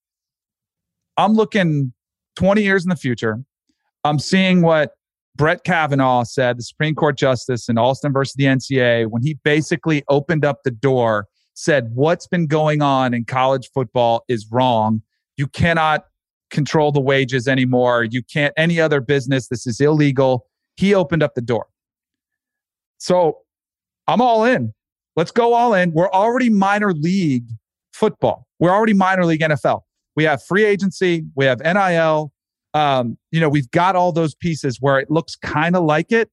I'm 1.18 1.34
looking 1.34 1.94
20 2.36 2.62
years 2.62 2.84
in 2.84 2.90
the 2.90 2.96
future. 2.96 3.42
I'm 4.04 4.20
seeing 4.20 4.62
what 4.62 4.92
Brett 5.38 5.64
Kavanaugh 5.64 6.24
said, 6.24 6.58
the 6.58 6.64
Supreme 6.64 6.96
Court 6.96 7.18
Justice 7.18 7.70
in 7.70 7.78
Alston 7.78 8.12
versus 8.12 8.36
the 8.36 8.46
NCAA, 8.46 9.08
when 9.08 9.22
he 9.22 9.38
basically 9.44 10.04
opened 10.10 10.44
up 10.44 10.64
the 10.64 10.72
door 10.72 11.28
said 11.56 11.92
what's 11.96 12.28
been 12.28 12.48
going 12.48 12.82
on 12.82 13.14
in 13.14 13.26
college 13.26 13.70
football 13.74 14.24
is 14.28 14.48
wrong. 14.52 15.02
You 15.38 15.48
cannot 15.48 16.06
control 16.52 16.92
the 16.92 17.02
wages 17.02 17.48
anymore. 17.48 18.04
You 18.04 18.22
can't 18.22 18.54
any 18.56 18.80
other 18.80 19.02
business. 19.02 19.48
This 19.48 19.66
is 19.66 19.82
illegal. 19.82 20.46
He 20.76 20.94
opened 20.94 21.24
up 21.24 21.34
the 21.34 21.42
door. 21.42 21.68
So 22.98 23.40
I'm 24.08 24.22
all 24.22 24.44
in. 24.44 24.74
Let's 25.16 25.32
go 25.32 25.54
all 25.54 25.74
in. 25.74 25.92
We're 25.94 26.12
already 26.12 26.50
minor 26.50 26.94
league 26.94 27.48
football. 27.94 28.48
We're 28.60 28.72
already 28.72 28.94
minor 28.94 29.26
league 29.26 29.42
NFL. 29.42 29.82
We 30.16 30.26
have 30.26 30.44
free 30.44 30.66
agency. 30.66 31.26
We 31.36 31.46
have 31.46 31.60
NIL. 31.60 32.32
Um, 32.74 33.18
you 33.32 33.40
know, 33.40 33.48
we've 33.48 33.72
got 33.72 33.96
all 33.96 34.12
those 34.12 34.36
pieces 34.36 34.78
where 34.82 35.00
it 35.00 35.10
looks 35.10 35.36
kind 35.38 35.76
of 35.76 35.84
like 35.86 36.12
it. 36.12 36.30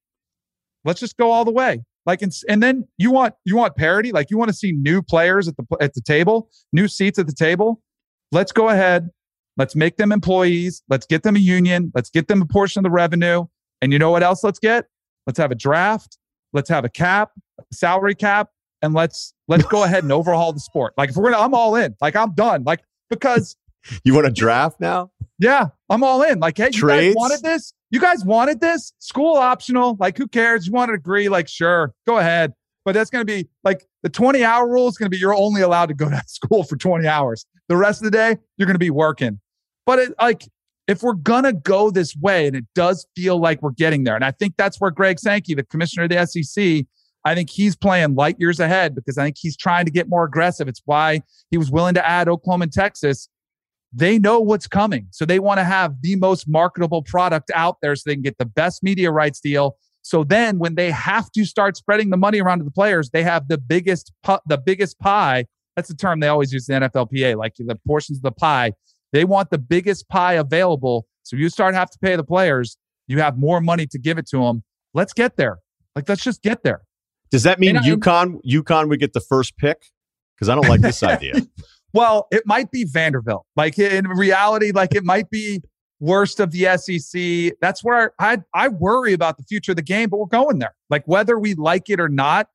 Let's 0.84 0.99
just 0.99 1.16
go 1.16 1.30
all 1.30 1.44
the 1.44 1.53
way. 1.53 1.84
Like, 2.05 2.22
and, 2.22 2.32
and 2.48 2.62
then 2.62 2.88
you 2.98 3.11
want 3.11 3.34
you 3.44 3.57
want 3.57 3.76
parity. 3.76 4.12
Like, 4.12 4.30
you 4.30 4.38
want 4.38 4.48
to 4.48 4.57
see 4.57 4.72
new 4.72 5.03
players 5.03 5.48
at 5.48 5.57
the 5.57 5.64
at 5.80 5.94
the 5.94 6.00
table, 6.00 6.48
new 6.72 6.88
seats 6.88 7.18
at 7.18 7.26
the 7.26 7.32
table. 7.32 7.80
Let's 8.32 8.53
go 8.53 8.68
ahead. 8.68 9.11
Let's 9.57 9.76
make 9.76 9.96
them 9.96 10.12
employees. 10.12 10.82
Let's 10.88 11.07
get 11.07 11.22
them 11.22 11.36
a 11.36 11.38
union. 11.38 11.92
Let's 11.94 12.11
get 12.11 12.28
them 12.28 12.42
a 12.42 12.46
portion 12.46 12.80
of 12.80 12.84
the 12.84 12.90
revenue. 12.90 13.44
And 13.82 13.92
you 13.92 13.98
know 13.98 14.11
what 14.11 14.22
else? 14.22 14.42
Let's 14.42 14.59
get. 14.59 14.86
Let's 15.26 15.38
have 15.38 15.50
a 15.50 15.55
draft. 15.55 16.18
Let's 16.53 16.68
have 16.68 16.84
a 16.84 16.88
cap, 16.88 17.30
a 17.59 17.74
salary 17.74 18.14
cap, 18.14 18.48
and 18.82 18.94
let's 18.94 19.34
let's 19.48 19.64
go 19.64 19.84
ahead 19.84 20.03
and 20.03 20.12
overhaul 20.12 20.53
the 20.53 20.61
sport. 20.61 20.94
Like, 20.96 21.11
if 21.11 21.16
we're 21.16 21.30
gonna, 21.30 21.42
I'm 21.42 21.55
all 21.55 21.76
in. 21.76 21.94
Like, 22.00 22.16
I'm 22.16 22.34
done. 22.34 22.64
Like, 22.64 22.80
because 23.11 23.57
you 24.05 24.14
want 24.14 24.26
a 24.26 24.30
draft 24.30 24.80
now? 24.80 25.11
Yeah, 25.38 25.68
I'm 25.88 26.03
all 26.03 26.22
in. 26.22 26.40
Like, 26.40 26.59
hey, 26.59 26.70
Trades? 26.70 27.05
you 27.05 27.11
guys 27.11 27.14
wanted 27.14 27.42
this? 27.42 27.72
You 27.93 28.01
guys 28.01 28.24
wanted 28.24 28.61
this? 28.61 28.95
School 29.01 29.36
optional. 29.36 29.99
Like, 30.01 30.16
who 30.16 30.26
cares? 30.26 30.66
You 30.66 30.72
want 30.72 30.88
to 30.88 30.95
agree? 30.95 31.28
Like, 31.28 31.47
sure, 31.47 31.93
go 32.07 32.18
ahead. 32.18 32.55
but 32.86 32.93
that's 32.95 33.11
going 33.11 33.20
to 33.20 33.30
be 33.30 33.49
like 33.62 33.86
the 34.03 34.09
20 34.09 34.43
hour 34.43 34.66
rule 34.66 34.88
is 34.88 34.97
going 34.97 35.07
to 35.07 35.11
be 35.11 35.18
you're 35.18 35.34
only 35.34 35.61
allowed 35.61 35.86
to 35.86 35.95
go 35.95 36.09
to 36.11 36.22
school 36.26 36.64
for 36.64 36.76
20 36.76 37.07
hours. 37.07 37.45
The 37.68 37.76
rest 37.76 38.01
of 38.01 38.07
the 38.07 38.11
day, 38.11 38.38
you're 38.57 38.66
going 38.66 38.74
to 38.74 38.80
be 38.80 38.90
working. 38.90 39.38
But 39.84 39.99
it, 39.99 40.14
like, 40.20 40.49
if 40.88 41.03
we're 41.03 41.12
going 41.12 41.45
to 41.45 41.53
go 41.53 41.90
this 41.90 42.16
way, 42.16 42.47
and 42.47 42.57
it 42.57 42.64
does 42.74 43.07
feel 43.14 43.38
like 43.38 43.61
we're 43.61 43.70
getting 43.72 44.05
there, 44.05 44.16
and 44.16 44.24
I 44.24 44.30
think 44.30 44.55
that's 44.57 44.80
where 44.80 44.90
Greg 44.90 45.20
Sankey, 45.20 45.55
the 45.55 45.62
commissioner 45.62 46.05
of 46.05 46.11
the 46.11 46.26
SEC, 46.26 46.86
I 47.24 47.34
think 47.34 47.51
he's 47.51 47.76
playing 47.76 48.14
light 48.14 48.36
years 48.38 48.59
ahead 48.59 48.95
because 48.95 49.18
I 49.18 49.24
think 49.24 49.36
he's 49.38 49.57
trying 49.57 49.84
to 49.84 49.93
get 49.93 50.09
more 50.09 50.24
aggressive. 50.24 50.66
It's 50.66 50.82
why 50.86 51.20
he 51.51 51.59
was 51.59 51.70
willing 51.70 51.95
to 51.95 52.07
add 52.07 52.28
Oklahoma 52.28 52.64
and 52.64 52.72
Texas. 52.72 53.28
They 53.93 54.18
know 54.18 54.40
what's 54.40 54.66
coming. 54.66 55.09
So 55.11 55.24
they 55.24 55.38
want 55.38 55.59
to 55.59 55.64
have 55.64 56.01
the 56.01 56.16
most 56.16 56.49
marketable 56.49 57.03
product 57.03 57.51
out 57.55 57.76
there 57.82 57.95
so 57.95 58.03
they 58.07 58.14
can 58.14 58.22
get 58.22 58.38
the 58.38 58.47
best 58.47 58.82
media 58.82 59.11
rights 59.11 59.40
deal. 59.40 59.76
So 60.03 60.24
then 60.24 60.59
when 60.59 60.74
they 60.74 60.90
have 60.90 61.30
to 61.32 61.45
start 61.45 61.76
spreading 61.76 62.11
the 62.11 62.16
money 62.16 62.40
around 62.40 62.59
to 62.59 62.64
the 62.64 62.70
players, 62.70 63.11
they 63.11 63.22
have 63.22 63.49
the 63.49 63.59
biggest 63.59 64.12
pu- 64.22 64.40
the 64.47 64.59
biggest 64.59 64.99
pie. 64.99 65.47
That's 65.76 65.88
the 65.88 65.95
term 65.95 66.20
they 66.20 66.28
always 66.28 66.53
use 66.53 66.68
in 66.68 66.80
the 66.80 66.88
NFLPA, 66.88 67.36
like 67.36 67.55
the 67.57 67.78
portions 67.86 68.18
of 68.18 68.22
the 68.22 68.32
pie. 68.32 68.72
They 69.12 69.24
want 69.24 69.51
the 69.51 69.59
biggest 69.59 70.09
pie 70.09 70.34
available. 70.34 71.07
So 71.22 71.36
you 71.36 71.49
start 71.49 71.74
have 71.74 71.90
to 71.90 71.99
pay 71.99 72.16
the 72.16 72.24
players, 72.24 72.76
you 73.07 73.20
have 73.20 73.38
more 73.38 73.61
money 73.61 73.86
to 73.86 73.99
give 73.99 74.18
it 74.18 74.26
to 74.28 74.38
them. 74.38 74.64
Let's 74.95 75.12
get 75.12 75.36
there. 75.36 75.59
Like 75.95 76.09
let's 76.09 76.22
just 76.22 76.43
get 76.43 76.62
there. 76.62 76.82
Does 77.30 77.45
that 77.45 77.61
mean 77.61 77.76
UConn 77.76 78.40
UConn 78.47 78.88
would 78.88 79.01
get 79.01 79.12
the 79.12 79.20
first 79.20 79.57
pick? 79.57 79.78
Because 80.34 80.49
I 80.49 80.55
don't 80.55 80.68
like 80.68 80.80
this 80.80 81.03
idea. 81.03 81.34
Well, 81.93 82.26
it 82.30 82.43
might 82.47 82.70
be 82.70 82.84
Vanderbilt. 82.84 83.47
Like 83.57 83.78
in 83.78 84.09
reality, 84.09 84.72
like 84.72 84.95
it 84.95 85.05
might 85.05 85.30
be 85.30 85.61
worst 86.01 86.40
of 86.40 86.51
the 86.51 86.76
SEC. 86.76 87.57
That's 87.61 87.84
where 87.84 88.12
I 88.18 88.38
I 88.55 88.68
worry 88.68 89.12
about 89.12 89.36
the 89.36 89.45
future 89.45 89.72
of 89.72 89.76
the 89.76 89.82
game, 89.82 90.09
but 90.09 90.18
we're 90.18 90.26
going 90.26 90.59
there. 90.59 90.74
Like 90.90 91.05
whether 91.07 91.38
we 91.38 91.55
like 91.55 91.90
it 91.90 92.01
or 92.01 92.09
not. 92.09 92.49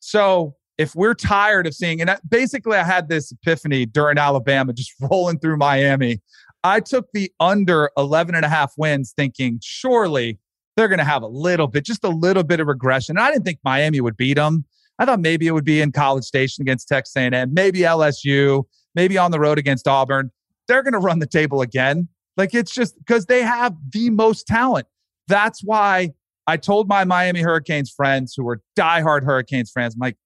So 0.00 0.54
if 0.78 0.94
we're 0.94 1.14
tired 1.14 1.66
of 1.66 1.74
seeing, 1.74 2.00
and 2.00 2.18
basically 2.28 2.76
I 2.76 2.84
had 2.84 3.08
this 3.08 3.32
epiphany 3.32 3.86
during 3.86 4.18
Alabama, 4.18 4.72
just 4.72 4.92
rolling 5.00 5.38
through 5.38 5.56
Miami. 5.56 6.20
I 6.64 6.80
took 6.80 7.06
the 7.12 7.30
under 7.38 7.90
11 7.96 8.34
and 8.34 8.44
a 8.44 8.48
half 8.48 8.72
wins 8.76 9.12
thinking 9.16 9.60
surely 9.62 10.38
they're 10.76 10.88
going 10.88 10.98
to 10.98 11.04
have 11.04 11.22
a 11.22 11.28
little 11.28 11.68
bit, 11.68 11.84
just 11.84 12.04
a 12.04 12.08
little 12.08 12.42
bit 12.42 12.60
of 12.60 12.66
regression. 12.66 13.16
And 13.16 13.24
I 13.24 13.30
didn't 13.30 13.44
think 13.44 13.60
Miami 13.64 14.00
would 14.00 14.16
beat 14.16 14.34
them. 14.34 14.64
I 14.98 15.04
thought 15.04 15.20
maybe 15.20 15.46
it 15.46 15.52
would 15.52 15.64
be 15.64 15.80
in 15.80 15.92
College 15.92 16.24
Station 16.24 16.62
against 16.62 16.88
Texas 16.88 17.14
A&M, 17.16 17.52
maybe 17.52 17.80
LSU, 17.80 18.64
maybe 18.94 19.18
on 19.18 19.30
the 19.30 19.38
road 19.38 19.58
against 19.58 19.86
Auburn. 19.86 20.30
They're 20.68 20.82
going 20.82 20.94
to 20.94 20.98
run 20.98 21.18
the 21.18 21.26
table 21.26 21.60
again. 21.60 22.08
Like 22.36 22.54
it's 22.54 22.72
just 22.72 22.96
because 22.98 23.26
they 23.26 23.42
have 23.42 23.74
the 23.90 24.10
most 24.10 24.46
talent. 24.46 24.86
That's 25.28 25.62
why 25.62 26.10
I 26.46 26.56
told 26.56 26.88
my 26.88 27.04
Miami 27.04 27.40
Hurricanes 27.40 27.90
friends 27.90 28.34
who 28.36 28.44
were 28.44 28.60
diehard 28.78 29.24
Hurricanes 29.24 29.70
fans, 29.72 29.94
I'm 29.94 30.00
like, 30.00 30.16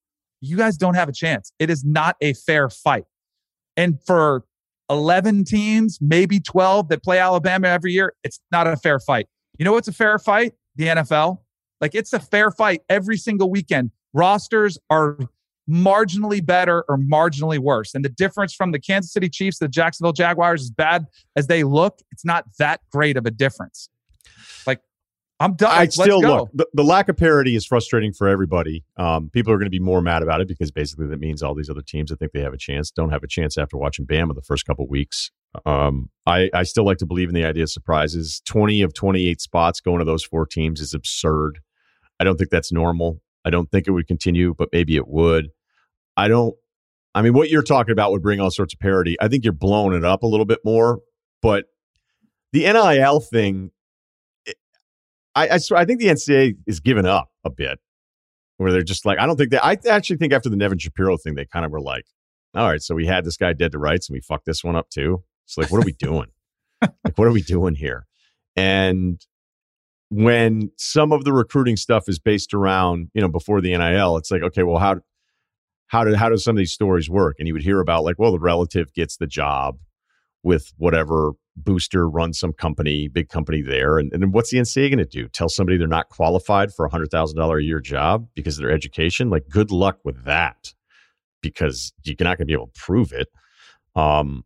you 0.41 0.57
guys 0.57 0.77
don't 0.77 0.95
have 0.95 1.09
a 1.09 1.13
chance. 1.13 1.53
It 1.59 1.71
is 1.71 1.85
not 1.85 2.17
a 2.21 2.35
fair 2.35 2.71
fight. 2.71 3.05
And 3.77 3.99
for 4.07 4.45
11 4.91 5.45
teams, 5.45 5.99
maybe 6.01 6.41
12 6.41 6.89
that 6.89 7.03
play 7.03 7.19
Alabama 7.19 7.69
every 7.69 7.93
year, 7.93 8.15
it's 8.25 8.41
not 8.51 8.67
a 8.67 8.77
fair 8.77 8.99
fight. 8.99 9.27
You 9.59 9.65
know 9.65 9.73
what's 9.73 9.89
a 9.89 9.93
fair 9.93 10.19
fight? 10.19 10.55
The 10.77 10.87
NFL. 10.87 11.39
Like 11.81 11.95
it's 11.95 12.13
a 12.13 12.21
fair 12.21 12.51
fight 12.51 12.83
every 12.89 13.17
single 13.17 13.51
weekend. 13.51 13.91
Rosters 14.13 14.79
are 14.91 15.19
marginally 15.69 16.45
better 16.45 16.85
or 16.89 16.99
marginally 16.99 17.59
worse. 17.59 17.95
And 17.95 18.05
the 18.05 18.09
difference 18.09 18.55
from 18.55 18.73
the 18.73 18.81
Kansas 18.81 19.13
City 19.13 19.29
Chiefs 19.29 19.59
to 19.59 19.67
the 19.67 19.69
Jacksonville 19.69 20.13
Jaguars, 20.13 20.63
as 20.63 20.71
bad 20.71 21.07
as 21.37 21.47
they 21.47 21.63
look, 21.63 21.99
it's 22.11 22.25
not 22.25 22.45
that 22.59 22.81
great 22.91 23.17
of 23.17 23.27
a 23.27 23.31
difference. 23.31 23.89
Like 24.67 24.81
I'm 25.39 25.55
done. 25.55 25.71
I 25.71 25.87
still 25.87 26.21
look. 26.21 26.51
The, 26.53 26.67
the, 26.75 26.85
lack 26.85 27.09
of 27.09 27.17
parity 27.17 27.55
is 27.55 27.65
frustrating 27.65 28.13
for 28.13 28.29
everybody. 28.29 28.85
Um, 28.97 29.31
people 29.31 29.53
are 29.53 29.57
going 29.57 29.67
to 29.67 29.71
be 29.71 29.81
more 29.81 30.03
mad 30.03 30.23
about 30.23 30.41
it 30.41 30.49
because 30.49 30.71
basically 30.71 31.07
that 31.07 31.21
means 31.21 31.43
all 31.43 31.55
these 31.55 31.71
other 31.71 31.83
teams 31.83 32.11
that 32.11 32.19
think 32.19 32.33
they 32.33 32.43
have 32.43 32.53
a 32.53 32.59
chance 32.59 32.91
don't 32.91 33.11
have 33.11 33.23
a 33.23 33.29
chance 33.29 33.57
after 33.57 33.77
watching 33.77 34.07
Bama 34.07 34.35
the 34.35 34.43
first 34.43 34.67
couple 34.67 34.87
weeks. 34.89 35.31
Um, 35.65 36.11
I, 36.27 36.51
I 36.55 36.63
still 36.65 36.85
like 36.85 36.99
to 36.99 37.07
believe 37.07 37.29
in 37.29 37.35
the 37.35 37.45
idea 37.45 37.65
of 37.65 37.71
surprises. 37.71 38.43
20 38.45 38.83
of 38.83 38.95
28 38.95 39.41
spots 39.41 39.81
going 39.81 39.99
to 39.99 40.05
those 40.05 40.25
four 40.25 40.47
teams 40.47 40.81
is 40.81 40.95
absurd. 40.95 41.61
I 42.21 42.25
don't 42.25 42.37
think 42.37 42.51
that's 42.51 42.71
normal. 42.71 43.21
I 43.45 43.51
don't 43.51 43.71
think 43.71 43.87
it 43.87 43.93
would 43.93 44.07
continue, 44.07 44.55
but 44.57 44.69
maybe 44.73 44.97
it 44.97 45.09
would. 45.09 45.49
I 46.17 46.29
don't, 46.29 46.55
I 47.15 47.23
mean, 47.23 47.33
what 47.33 47.51
you're 47.51 47.63
talking 47.63 47.93
about 47.93 48.13
would 48.13 48.23
bring 48.23 48.41
all 48.41 48.51
sorts 48.51 48.75
of 48.75 48.81
parity. 48.81 49.17
I 49.21 49.29
think 49.29 49.45
you're 49.45 49.53
blowing 49.53 49.97
it 49.97 50.05
up 50.05 50.23
a 50.23 50.27
little 50.27 50.47
bit 50.47 50.61
more, 50.65 51.01
but 51.43 51.67
the 52.53 52.61
NIL 52.61 53.21
thing, 53.21 53.71
I, 55.35 55.49
I, 55.49 55.59
I 55.75 55.85
think 55.85 56.01
the 56.01 56.07
NCAA 56.07 56.57
is 56.67 56.81
giving 56.81 57.07
up 57.07 57.31
a 57.45 57.51
bit 57.51 57.79
where 58.59 58.73
they're 58.73 58.83
just 58.83 59.07
like, 59.07 59.19
I 59.19 59.27
don't 59.27 59.37
think 59.37 59.51
that, 59.53 59.65
I 59.65 59.79
actually 59.89 60.17
think 60.17 60.33
after 60.33 60.49
the 60.49 60.57
Nevin 60.57 60.79
Shapiro 60.79 61.17
thing, 61.17 61.35
they 61.35 61.47
kind 61.47 61.65
of 61.65 61.71
were 61.71 61.81
like, 61.81 62.05
all 62.55 62.69
right, 62.69 62.83
so 62.83 62.95
we 62.95 63.07
had 63.07 63.25
this 63.25 63.37
guy 63.37 63.53
dead 63.53 63.73
to 63.73 63.79
rights 63.79 64.09
and 64.09 64.15
we 64.15 64.21
fucked 64.21 64.45
this 64.45 64.63
one 64.63 64.77
up 64.77 64.91
too. 64.91 65.23
It's 65.47 65.57
like, 65.57 65.71
what 65.71 65.79
are 65.79 65.87
we 65.87 65.93
doing? 65.93 66.27
like, 66.83 67.17
what 67.17 67.27
are 67.27 67.33
we 67.33 67.43
doing 67.43 67.75
here? 67.75 68.07
And 68.57 69.21
when 70.11 70.71
some 70.77 71.13
of 71.13 71.25
the 71.25 71.33
recruiting 71.33 71.77
stuff 71.77 72.09
is 72.09 72.19
based 72.19 72.53
around, 72.53 73.11
you 73.15 73.23
know, 73.23 73.29
before 73.29 73.61
the 73.61 73.77
NIL, 73.77 74.17
it's 74.17 74.31
like, 74.31 74.43
okay, 74.43 74.63
well, 74.65 74.79
how 74.79 74.97
how 75.87 76.05
did 76.05 76.17
how 76.17 76.29
do 76.29 76.37
some 76.37 76.57
of 76.57 76.59
these 76.59 76.73
stories 76.73 77.09
work? 77.09 77.37
And 77.39 77.49
you 77.49 77.55
would 77.55 77.63
hear 77.63 77.81
about 77.81 78.05
like, 78.05 78.19
well, 78.19 78.33
the 78.33 78.39
relative 78.39 78.93
gets 78.93 79.17
the 79.17 79.27
job 79.27 79.79
with 80.43 80.73
whatever 80.79 81.33
booster 81.57 82.09
runs 82.09 82.39
some 82.39 82.53
company, 82.53 83.09
big 83.09 83.29
company 83.29 83.63
there. 83.63 83.99
And, 83.99 84.13
and 84.13 84.33
what's 84.33 84.51
the 84.51 84.59
NCAA 84.59 84.91
going 84.91 84.99
to 84.99 85.05
do? 85.05 85.29
Tell 85.29 85.49
somebody 85.49 85.77
they're 85.77 85.87
not 85.87 86.09
qualified 86.09 86.73
for 86.73 86.85
a 86.85 86.91
hundred 86.91 87.11
thousand 87.11 87.39
dollar 87.39 87.59
a 87.59 87.63
year 87.63 87.81
job 87.81 88.29
because 88.35 88.59
of 88.59 88.63
their 88.63 88.73
education? 88.73 89.31
Like, 89.31 89.49
good 89.49 89.71
luck 89.71 89.99
with 90.05 90.25
that, 90.25 90.73
because 91.41 91.93
you're 92.03 92.17
not 92.21 92.39
going 92.39 92.39
to 92.39 92.45
be 92.47 92.53
able 92.53 92.69
to 92.69 92.81
prove 92.81 93.13
it. 93.13 93.29
Um, 93.95 94.45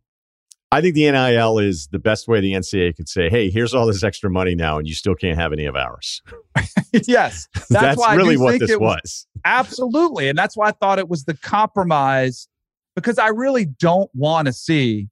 I 0.71 0.81
think 0.81 0.95
the 0.95 1.09
NIL 1.09 1.59
is 1.59 1.87
the 1.91 1.99
best 1.99 2.27
way 2.27 2.41
the 2.41 2.53
NCAA 2.53 2.95
could 2.95 3.07
say, 3.07 3.29
"Hey, 3.29 3.49
here's 3.49 3.73
all 3.73 3.85
this 3.85 4.03
extra 4.03 4.29
money 4.29 4.55
now, 4.55 4.77
and 4.77 4.87
you 4.87 4.93
still 4.93 5.15
can't 5.15 5.37
have 5.37 5.53
any 5.53 5.65
of 5.65 5.75
ours." 5.75 6.21
yes, 6.91 7.47
that's, 7.53 7.69
that's 7.69 8.15
really 8.15 8.37
what 8.37 8.59
this 8.59 8.71
was. 8.71 8.79
was. 8.79 9.27
Absolutely, 9.45 10.27
and 10.27 10.37
that's 10.37 10.57
why 10.57 10.69
I 10.69 10.71
thought 10.71 10.99
it 10.99 11.07
was 11.07 11.25
the 11.25 11.35
compromise 11.35 12.47
because 12.95 13.19
I 13.19 13.27
really 13.27 13.65
don't 13.65 14.09
want 14.13 14.47
to 14.47 14.53
see 14.53 15.09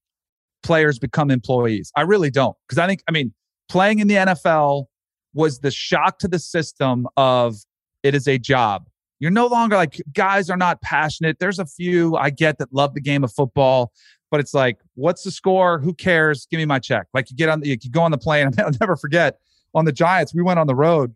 players 0.63 0.97
become 0.97 1.29
employees. 1.29 1.91
I 1.95 2.01
really 2.01 2.31
don't 2.31 2.55
because 2.67 2.79
I 2.79 2.87
think, 2.87 3.03
I 3.07 3.11
mean, 3.11 3.33
playing 3.69 3.99
in 3.99 4.07
the 4.07 4.15
NFL 4.15 4.85
was 5.33 5.59
the 5.59 5.71
shock 5.71 6.19
to 6.19 6.27
the 6.27 6.39
system 6.39 7.07
of 7.17 7.55
it 8.01 8.15
is 8.15 8.27
a 8.27 8.37
job. 8.37 8.87
You're 9.19 9.31
no 9.31 9.47
longer 9.47 9.75
like 9.75 10.01
guys 10.13 10.49
are 10.49 10.57
not 10.57 10.81
passionate. 10.81 11.39
There's 11.39 11.59
a 11.59 11.65
few 11.65 12.15
I 12.15 12.29
get 12.29 12.57
that 12.57 12.73
love 12.73 12.93
the 12.93 13.01
game 13.01 13.23
of 13.23 13.31
football, 13.31 13.91
but 14.33 14.39
it's 14.39 14.55
like, 14.55 14.79
what's 14.95 15.21
the 15.21 15.29
score? 15.29 15.77
Who 15.77 15.93
cares? 15.93 16.47
Give 16.49 16.57
me 16.57 16.65
my 16.65 16.79
check. 16.79 17.05
Like 17.13 17.29
you 17.29 17.37
get 17.37 17.49
on, 17.49 17.61
you 17.63 17.77
go 17.91 18.01
on 18.01 18.09
the 18.09 18.17
plane. 18.17 18.49
I'll 18.57 18.71
never 18.81 18.95
forget 18.95 19.37
on 19.75 19.85
the 19.85 19.91
Giants. 19.91 20.33
We 20.33 20.41
went 20.41 20.57
on 20.57 20.65
the 20.65 20.73
road. 20.73 21.13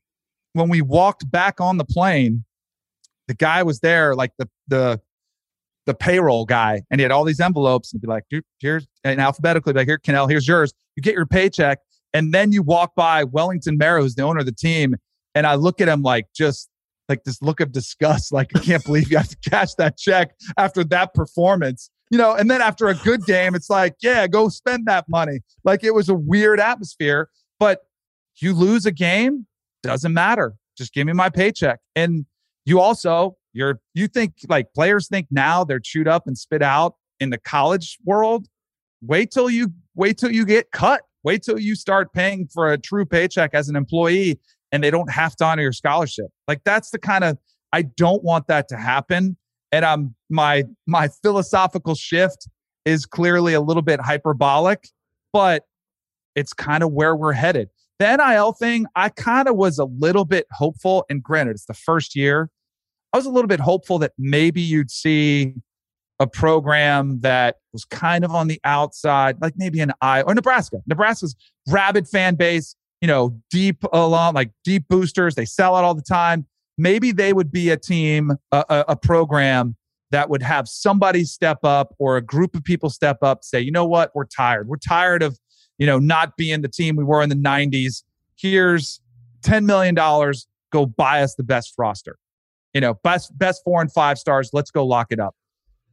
When 0.54 0.70
we 0.70 0.84
walked 0.84 1.32
back 1.32 1.60
on 1.60 1.78
the 1.78 1.84
plane, 1.84 2.46
the 3.28 3.34
guy 3.34 3.64
was 3.64 3.80
there, 3.80 4.14
like 4.14 4.34
the 4.38 4.48
the 4.68 5.02
the 5.88 5.96
payroll 5.96 6.46
guy, 6.46 6.84
and 6.92 7.00
he 7.00 7.04
had 7.04 7.12
all 7.12 7.24
these 7.24 7.40
envelopes 7.40 7.92
and 7.92 8.00
be 8.00 8.08
like, 8.08 8.24
here's 8.60 8.86
and 9.04 9.20
alphabetically, 9.20 9.74
like 9.74 9.88
here, 9.88 9.98
Kanell, 9.98 10.30
here's 10.30 10.48
yours. 10.48 10.72
You 10.96 11.02
get 11.02 11.16
your 11.16 11.26
paycheck, 11.26 11.80
and 12.14 12.36
then 12.36 12.52
you 12.52 12.62
walk 12.62 12.94
by 12.94 13.24
Wellington 13.24 13.80
Mara, 13.80 14.04
who's 14.04 14.14
the 14.14 14.22
owner 14.22 14.42
of 14.42 14.46
the 14.46 14.52
team, 14.52 14.96
and 15.34 15.48
I 15.48 15.56
look 15.56 15.82
at 15.82 15.88
him 15.88 16.04
like 16.04 16.28
just 16.36 16.70
like 17.10 17.24
this 17.24 17.42
look 17.42 17.62
of 17.62 17.72
disgust, 17.72 18.32
like 18.32 18.52
I 18.56 18.60
can't 18.60 18.86
believe 18.86 19.10
you 19.10 19.18
have 19.18 19.30
to 19.30 19.50
cash 19.50 19.74
that 19.80 19.98
check 19.98 20.36
after 20.56 20.84
that 20.84 21.16
performance 21.16 21.90
you 22.10 22.18
know, 22.18 22.34
and 22.34 22.50
then 22.50 22.62
after 22.62 22.88
a 22.88 22.96
good 22.96 23.26
game, 23.26 23.56
it's 23.56 23.70
like, 23.70 23.96
yeah, 24.02 24.28
go 24.28 24.50
spend 24.50 24.86
that 24.88 25.06
money. 25.10 25.40
Like 25.64 25.84
it 25.84 25.94
was 25.94 26.10
a 26.10 26.14
weird 26.14 26.60
atmosphere, 26.60 27.30
but 27.60 27.82
you 28.38 28.54
lose 28.54 28.86
a 28.86 28.92
game, 28.92 29.46
doesn't 29.84 30.14
matter. 30.14 30.56
Just 30.78 30.94
give 30.94 31.08
me 31.08 31.14
my 31.14 31.30
paycheck. 31.30 31.80
And 31.96 32.26
you 32.66 32.80
also, 32.80 33.36
you're, 33.54 33.80
you 33.94 34.08
think 34.08 34.34
like 34.48 34.74
players 34.74 35.08
think 35.08 35.28
now 35.32 35.64
they're 35.64 35.80
chewed 35.80 36.08
up 36.08 36.28
and 36.28 36.38
spit 36.38 36.62
out 36.62 36.96
in 37.20 37.30
the 37.30 37.38
college 37.38 37.98
world. 38.06 38.48
Wait 39.02 39.32
till 39.32 39.50
you, 39.50 39.74
wait 39.96 40.18
till 40.18 40.32
you 40.32 40.46
get 40.46 40.72
cut. 40.72 41.02
Wait 41.24 41.44
till 41.44 41.60
you 41.60 41.76
start 41.76 42.14
paying 42.14 42.48
for 42.54 42.72
a 42.72 42.78
true 42.78 43.06
paycheck 43.06 43.54
as 43.54 43.68
an 43.70 43.76
employee 43.76 44.40
and 44.72 44.84
they 44.84 44.92
don't 44.92 45.12
have 45.12 45.36
to 45.36 45.46
honor 45.46 45.64
your 45.64 45.74
scholarship. 45.74 46.28
Like 46.48 46.64
that's 46.64 46.92
the 46.92 47.00
kind 47.00 47.24
of, 47.24 47.38
I 47.74 47.82
don't 47.82 48.24
want 48.24 48.48
that 48.48 48.70
to 48.70 48.78
happen 48.78 49.36
and 49.72 49.86
I'm 49.86 50.16
my 50.30 50.66
my 50.86 51.10
philosophical 51.24 51.96
shift 51.96 52.48
is 52.86 53.06
clearly 53.06 53.54
a 53.54 53.62
little 53.62 53.82
bit 53.82 54.00
hyperbolic, 54.00 54.88
but 55.34 55.64
it's 56.36 56.54
kind 56.54 56.84
of 56.84 56.92
where 56.92 57.16
we're 57.16 57.34
headed. 57.34 57.70
The 58.00 58.16
NIL 58.16 58.54
thing, 58.54 58.86
I 58.96 59.10
kind 59.10 59.48
of 59.48 59.56
was 59.56 59.80
a 59.80 59.86
little 59.86 60.24
bit 60.24 60.46
hopeful, 60.52 61.06
and 61.10 61.22
granted, 61.22 61.52
it's 61.52 61.66
the 61.66 61.74
first 61.74 62.16
year. 62.16 62.50
I 63.12 63.18
was 63.18 63.26
a 63.26 63.32
little 63.32 63.48
bit 63.48 63.60
hopeful 63.60 64.00
that 64.00 64.12
maybe 64.18 64.62
you'd 64.62 64.92
see 64.92 65.56
a 66.20 66.28
program 66.28 67.20
that 67.22 67.56
was 67.74 67.86
kind 67.86 68.24
of 68.24 68.32
on 68.32 68.48
the 68.48 68.60
outside, 68.64 69.38
like 69.42 69.54
maybe 69.58 69.80
an 69.80 69.94
I 70.02 70.22
or 70.22 70.34
Nebraska. 70.34 70.78
Nebraska's 70.88 71.36
rabid 71.68 72.08
fan 72.08 72.36
base, 72.36 72.76
you 73.02 73.08
know, 73.08 73.40
deep 73.50 73.84
along, 73.92 74.36
like 74.36 74.52
deep 74.64 74.88
boosters. 74.88 75.36
They 75.36 75.46
sell 75.46 75.76
out 75.76 75.84
all 75.84 75.96
the 75.96 76.02
time. 76.02 76.46
Maybe 76.78 77.12
they 77.12 77.34
would 77.34 77.52
be 77.52 77.70
a 77.70 77.78
team, 77.78 78.32
a, 78.52 78.86
a, 78.88 78.96
program 78.96 79.76
that 80.12 80.30
would 80.30 80.44
have 80.44 80.68
somebody 80.68 81.24
step 81.24 81.60
up 81.64 81.96
or 82.00 82.18
a 82.18 82.22
group 82.22 82.56
of 82.56 82.64
people 82.64 82.90
step 82.90 83.18
up, 83.22 83.44
say, 83.44 83.60
you 83.60 83.72
know 83.72 83.86
what, 83.86 84.12
we're 84.14 84.26
tired. 84.26 84.68
We're 84.68 84.78
tired 84.78 85.24
of, 85.24 85.38
you 85.78 85.86
know, 85.86 86.00
not 86.00 86.38
being 86.38 86.62
the 86.62 86.70
team 86.70 86.96
we 86.96 87.04
were 87.04 87.22
in 87.22 87.30
the 87.30 87.36
90s. 87.36 88.04
Here's 88.38 89.02
$10 89.44 89.66
million. 89.66 89.96
Go 90.72 90.86
buy 90.86 91.22
us 91.22 91.36
the 91.36 91.44
best 91.44 91.74
roster. 91.78 92.18
You 92.74 92.82
know, 92.82 92.94
best 93.04 93.36
best 93.38 93.64
four 93.64 93.82
and 93.82 93.92
five 93.92 94.20
stars. 94.20 94.52
Let's 94.54 94.70
go 94.70 94.86
lock 94.86 95.08
it 95.10 95.20
up. 95.20 95.36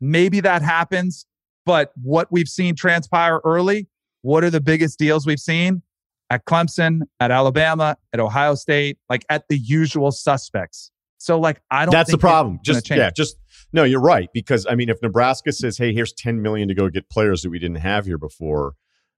Maybe 0.01 0.41
that 0.41 0.61
happens, 0.61 1.25
but 1.65 1.93
what 2.03 2.29
we've 2.31 2.49
seen 2.49 2.75
transpire 2.75 3.41
early, 3.45 3.89
what 4.23 4.45
are 4.45 4.51
the 4.51 4.61
biggest 4.61 4.99
deals 4.99 5.27
we've 5.27 5.39
seen? 5.39 5.83
At 6.31 6.47
Clemson, 6.47 7.03
at 7.21 7.31
Alabama, 7.31 7.97
at 8.13 8.21
Ohio 8.21 8.55
State, 8.55 8.99
like 9.09 9.25
at 9.29 9.45
the 9.49 9.59
usual 9.59 10.11
suspects. 10.11 10.91
So 11.19 11.39
like 11.39 11.61
I 11.71 11.85
don't 11.85 11.93
That's 11.93 12.11
the 12.11 12.19
problem. 12.19 12.61
Just 12.65 12.91
yeah, 12.91 13.11
just 13.11 13.37
no, 13.73 13.85
you're 13.85 14.01
right. 14.01 14.29
Because 14.33 14.67
I 14.69 14.75
mean, 14.75 14.89
if 14.89 15.01
Nebraska 15.03 15.53
says, 15.53 15.79
"Hey, 15.79 15.93
here's 15.93 16.13
10 16.13 16.43
million 16.43 16.69
to 16.69 16.75
go 16.75 16.89
get 16.89 17.09
players 17.09 17.43
that 17.43 17.51
we 17.51 17.59
didn't 17.59 17.79
have 17.79 18.07
here 18.07 18.19
before," 18.19 18.75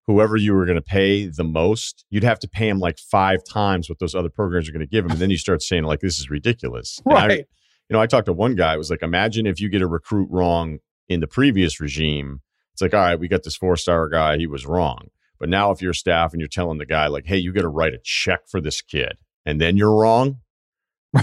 whoever 0.07 0.37
you 0.37 0.55
were 0.55 0.65
going 0.65 0.77
to 0.77 0.83
pay 0.83 1.27
the 1.27 1.45
most, 1.45 2.05
you'd 2.11 2.23
have 2.23 2.39
to 2.41 2.49
pay 2.49 2.69
them 2.69 2.79
like 2.79 2.99
five 2.99 3.41
times 3.45 3.89
what 3.89 3.99
those 3.99 4.15
other 4.15 4.29
programs 4.29 4.69
are 4.69 4.73
going 4.73 4.81
to 4.81 4.87
give 4.87 5.05
them, 5.05 5.13
and 5.13 5.21
then 5.21 5.31
you 5.31 5.39
start 5.39 5.63
saying 5.63 5.85
like, 5.85 6.01
"This 6.01 6.19
is 6.19 6.31
ridiculous." 6.31 7.01
right. 7.07 7.31
I, 7.31 7.35
you 7.35 7.95
know, 7.95 8.01
I 8.01 8.07
talked 8.07 8.27
to 8.27 8.33
one 8.33 8.55
guy. 8.55 8.75
It 8.75 8.79
was 8.79 8.91
like, 8.91 9.03
imagine 9.03 9.47
if 9.47 9.61
you 9.61 9.69
get 9.69 9.83
a 9.83 9.87
recruit 9.87 10.29
wrong 10.31 10.79
in 11.09 11.21
the 11.21 11.27
previous 11.27 11.81
regime. 11.81 12.41
It's 12.73 12.83
like, 12.83 12.95
all 12.95 13.01
right, 13.01 13.19
we 13.19 13.29
got 13.29 13.43
this 13.43 13.57
four 13.57 13.77
star 13.77 14.09
guy. 14.09 14.37
He 14.39 14.47
was 14.47 14.67
wrong. 14.67 15.09
But 15.39 15.49
now, 15.49 15.71
if 15.71 15.83
you're 15.83 15.93
staff 15.93 16.33
and 16.33 16.41
you're 16.41 16.49
telling 16.49 16.79
the 16.79 16.87
guy 16.87 17.07
like, 17.07 17.27
"Hey, 17.27 17.39
you 17.39 17.53
got 17.53 17.63
to 17.63 17.69
write 17.69 17.95
a 17.95 17.99
check 18.03 18.49
for 18.49 18.61
this 18.61 18.81
kid," 18.83 19.19
and 19.45 19.61
then 19.61 19.77
you're 19.77 19.95
wrong, 19.95 20.39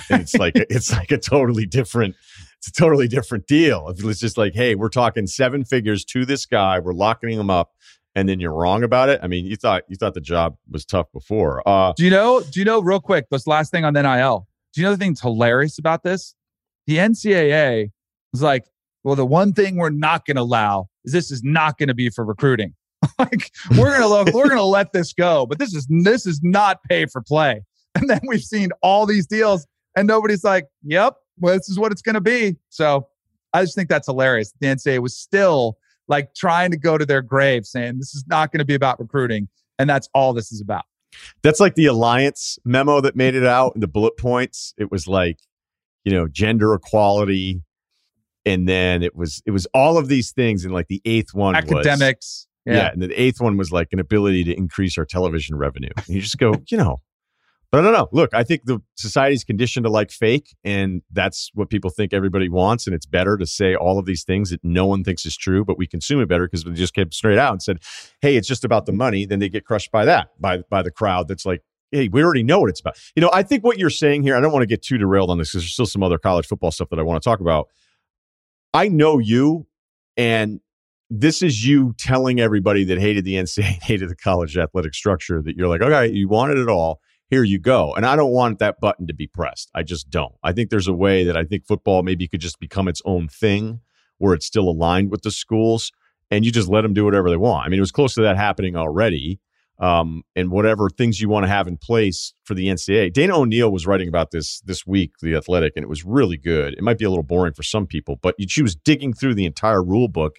it's 0.09 0.35
like 0.35 0.53
it's 0.55 0.91
like 0.91 1.11
a 1.11 1.17
totally 1.17 1.65
different 1.65 2.15
it's 2.59 2.69
a 2.69 2.71
totally 2.81 3.09
different 3.09 3.45
deal. 3.45 3.89
If 3.89 4.03
it's 4.05 4.21
just 4.21 4.37
like, 4.37 4.53
hey, 4.53 4.75
we're 4.75 4.87
talking 4.87 5.27
seven 5.27 5.65
figures 5.65 6.05
to 6.05 6.25
this 6.25 6.45
guy, 6.45 6.79
we're 6.79 6.93
locking 6.93 7.37
him 7.37 7.49
up, 7.49 7.73
and 8.15 8.29
then 8.29 8.39
you're 8.39 8.53
wrong 8.53 8.83
about 8.83 9.09
it. 9.09 9.19
I 9.21 9.27
mean, 9.27 9.45
you 9.45 9.57
thought 9.57 9.83
you 9.89 9.97
thought 9.97 10.13
the 10.13 10.21
job 10.21 10.55
was 10.69 10.85
tough 10.85 11.11
before. 11.11 11.67
Uh, 11.67 11.93
do 11.97 12.05
you 12.05 12.09
know? 12.09 12.41
Do 12.41 12.59
you 12.59 12.65
know? 12.65 12.81
Real 12.81 13.01
quick, 13.01 13.25
this 13.29 13.47
last 13.47 13.71
thing 13.71 13.83
on 13.83 13.93
NIL. 13.93 14.47
Do 14.73 14.81
you 14.81 14.87
know 14.87 14.91
the 14.91 14.97
thing 14.97 15.11
that's 15.11 15.21
hilarious 15.21 15.77
about 15.77 16.03
this? 16.03 16.35
The 16.87 16.97
NCAA 16.97 17.91
was 18.31 18.41
like, 18.41 18.65
well, 19.03 19.15
the 19.15 19.25
one 19.25 19.53
thing 19.53 19.75
we're 19.75 19.89
not 19.89 20.25
going 20.25 20.37
to 20.37 20.41
allow 20.41 20.87
is 21.03 21.11
this 21.11 21.31
is 21.31 21.43
not 21.43 21.77
going 21.77 21.89
to 21.89 21.93
be 21.93 22.09
for 22.09 22.23
recruiting. 22.23 22.73
like 23.19 23.51
we're 23.77 23.91
gonna 23.91 24.07
look, 24.07 24.33
we're 24.33 24.49
gonna 24.49 24.63
let 24.63 24.93
this 24.93 25.13
go, 25.13 25.45
but 25.45 25.59
this 25.59 25.73
is 25.73 25.87
this 26.03 26.25
is 26.25 26.41
not 26.43 26.83
pay 26.89 27.05
for 27.05 27.21
play. 27.21 27.61
And 27.95 28.09
then 28.09 28.21
we've 28.27 28.41
seen 28.41 28.69
all 28.81 29.05
these 29.05 29.27
deals, 29.27 29.67
and 29.95 30.07
nobody's 30.07 30.43
like, 30.43 30.65
"Yep, 30.81 31.15
well, 31.39 31.55
this 31.55 31.69
is 31.69 31.79
what 31.79 31.91
it's 31.91 32.01
to 32.01 32.21
be. 32.21 32.55
So 32.69 33.07
I 33.53 33.61
just 33.61 33.75
think 33.75 33.89
that's 33.89 34.07
hilarious. 34.07 34.53
The 34.59 34.67
NCAA 34.67 34.99
was 34.99 35.17
still 35.17 35.77
like 36.07 36.33
trying 36.35 36.71
to 36.71 36.77
go 36.77 36.97
to 36.97 37.05
their 37.05 37.21
grave 37.21 37.65
saying 37.65 37.97
this 37.97 38.13
is 38.13 38.25
not 38.27 38.51
going 38.51 38.59
to 38.59 38.65
be 38.65 38.75
about 38.75 38.99
recruiting. 38.99 39.47
And 39.79 39.89
that's 39.89 40.09
all 40.13 40.33
this 40.33 40.51
is 40.51 40.61
about. 40.61 40.83
That's 41.43 41.59
like 41.59 41.75
the 41.75 41.85
alliance 41.85 42.57
memo 42.65 43.01
that 43.01 43.15
made 43.15 43.35
it 43.35 43.45
out 43.45 43.73
in 43.75 43.81
the 43.81 43.87
bullet 43.87 44.17
points. 44.17 44.73
It 44.77 44.91
was 44.91 45.07
like, 45.07 45.39
you 46.03 46.11
know, 46.11 46.27
gender 46.27 46.73
equality. 46.73 47.63
And 48.45 48.67
then 48.67 49.03
it 49.03 49.15
was 49.15 49.41
it 49.45 49.51
was 49.51 49.67
all 49.73 49.97
of 49.97 50.07
these 50.07 50.31
things. 50.31 50.65
And 50.65 50.73
like 50.73 50.87
the 50.87 51.01
eighth 51.05 51.33
one 51.33 51.55
academics. 51.55 52.47
Yeah. 52.65 52.75
yeah. 52.75 52.91
And 52.91 53.01
the 53.01 53.21
eighth 53.21 53.41
one 53.41 53.57
was 53.57 53.71
like 53.71 53.89
an 53.91 53.99
ability 53.99 54.43
to 54.45 54.53
increase 54.53 54.97
our 54.97 55.05
television 55.05 55.55
revenue. 55.55 55.89
And 55.95 56.07
you 56.07 56.21
just 56.21 56.37
go, 56.37 56.53
you 56.69 56.77
know, 56.77 57.01
but 57.73 57.79
I 57.79 57.83
don't 57.85 57.93
know. 57.93 58.07
Look, 58.11 58.35
I 58.35 58.43
think 58.43 58.65
the 58.65 58.79
society's 58.97 59.43
conditioned 59.43 59.85
to 59.85 59.89
like 59.89 60.11
fake, 60.11 60.55
and 60.63 61.01
that's 61.11 61.49
what 61.55 61.71
people 61.71 61.89
think 61.89 62.13
everybody 62.13 62.47
wants. 62.47 62.85
And 62.85 62.95
it's 62.95 63.07
better 63.07 63.35
to 63.35 63.47
say 63.47 63.73
all 63.73 63.97
of 63.97 64.05
these 64.05 64.23
things 64.23 64.51
that 64.51 64.59
no 64.63 64.85
one 64.85 65.03
thinks 65.03 65.25
is 65.25 65.35
true, 65.35 65.65
but 65.65 65.75
we 65.75 65.87
consume 65.87 66.21
it 66.21 66.27
better 66.27 66.45
because 66.45 66.67
we 66.67 66.73
just 66.73 66.93
kept 66.93 67.15
straight 67.15 67.39
out 67.39 67.51
and 67.51 67.63
said, 67.63 67.79
"Hey, 68.21 68.35
it's 68.35 68.47
just 68.47 68.63
about 68.63 68.85
the 68.85 68.91
money." 68.91 69.25
Then 69.25 69.39
they 69.39 69.49
get 69.49 69.65
crushed 69.65 69.91
by 69.91 70.05
that, 70.05 70.39
by 70.39 70.59
by 70.69 70.83
the 70.83 70.91
crowd 70.91 71.27
that's 71.27 71.47
like, 71.47 71.63
"Hey, 71.89 72.09
we 72.09 72.23
already 72.23 72.43
know 72.43 72.59
what 72.59 72.69
it's 72.69 72.79
about." 72.79 72.95
You 73.15 73.21
know, 73.21 73.31
I 73.33 73.41
think 73.41 73.63
what 73.63 73.79
you're 73.79 73.89
saying 73.89 74.21
here. 74.21 74.35
I 74.35 74.39
don't 74.39 74.51
want 74.51 74.61
to 74.61 74.67
get 74.67 74.83
too 74.83 74.99
derailed 74.99 75.31
on 75.31 75.39
this 75.39 75.49
because 75.49 75.63
there's 75.63 75.73
still 75.73 75.87
some 75.87 76.03
other 76.03 76.19
college 76.19 76.45
football 76.45 76.69
stuff 76.69 76.89
that 76.91 76.99
I 76.99 77.01
want 77.01 77.23
to 77.23 77.27
talk 77.27 77.39
about. 77.39 77.69
I 78.71 78.87
know 78.87 79.17
you, 79.17 79.65
and 80.15 80.59
this 81.19 81.41
is 81.41 81.65
you 81.65 81.93
telling 81.97 82.39
everybody 82.39 82.83
that 82.85 82.99
hated 82.99 83.25
the 83.25 83.35
NCAA, 83.35 83.63
hated 83.83 84.09
the 84.09 84.15
college 84.15 84.57
athletic 84.57 84.93
structure 84.93 85.41
that 85.41 85.55
you're 85.55 85.67
like, 85.67 85.81
okay, 85.81 86.11
you 86.11 86.27
wanted 86.27 86.57
it 86.57 86.69
all 86.69 86.99
here 87.33 87.43
you 87.43 87.57
go. 87.57 87.93
And 87.95 88.05
I 88.05 88.15
don't 88.15 88.31
want 88.31 88.59
that 88.59 88.79
button 88.79 89.07
to 89.07 89.13
be 89.13 89.25
pressed. 89.25 89.71
I 89.73 89.81
just 89.81 90.11
don't. 90.11 90.35
I 90.43 90.51
think 90.51 90.69
there's 90.69 90.87
a 90.87 90.93
way 90.93 91.23
that 91.23 91.35
I 91.35 91.43
think 91.43 91.65
football 91.65 92.03
maybe 92.03 92.27
could 92.27 92.41
just 92.41 92.59
become 92.59 92.87
its 92.87 93.01
own 93.05 93.27
thing 93.27 93.81
where 94.19 94.35
it's 94.35 94.45
still 94.45 94.69
aligned 94.69 95.09
with 95.09 95.23
the 95.23 95.31
schools 95.31 95.91
and 96.29 96.45
you 96.45 96.51
just 96.51 96.69
let 96.69 96.81
them 96.81 96.93
do 96.93 97.05
whatever 97.05 97.31
they 97.31 97.37
want. 97.37 97.65
I 97.65 97.69
mean, 97.69 97.79
it 97.79 97.81
was 97.81 97.91
close 97.91 98.13
to 98.15 98.21
that 98.21 98.37
happening 98.37 98.75
already. 98.75 99.39
Um, 99.79 100.21
and 100.35 100.51
whatever 100.51 100.87
things 100.87 101.19
you 101.19 101.27
want 101.27 101.45
to 101.45 101.49
have 101.49 101.67
in 101.67 101.77
place 101.77 102.33
for 102.43 102.53
the 102.53 102.67
NCAA. 102.67 103.11
Dana 103.11 103.37
O'Neill 103.37 103.71
was 103.71 103.87
writing 103.87 104.07
about 104.07 104.29
this 104.29 104.61
this 104.61 104.85
week, 104.85 105.13
The 105.19 105.35
Athletic, 105.35 105.73
and 105.75 105.83
it 105.83 105.89
was 105.89 106.05
really 106.05 106.37
good. 106.37 106.75
It 106.75 106.83
might 106.83 106.99
be 106.99 107.05
a 107.05 107.09
little 107.09 107.23
boring 107.23 107.53
for 107.53 107.63
some 107.63 107.87
people, 107.87 108.19
but 108.21 108.35
she 108.47 108.61
was 108.61 108.75
digging 108.75 109.13
through 109.13 109.33
the 109.33 109.47
entire 109.47 109.83
rule 109.83 110.07
book 110.07 110.37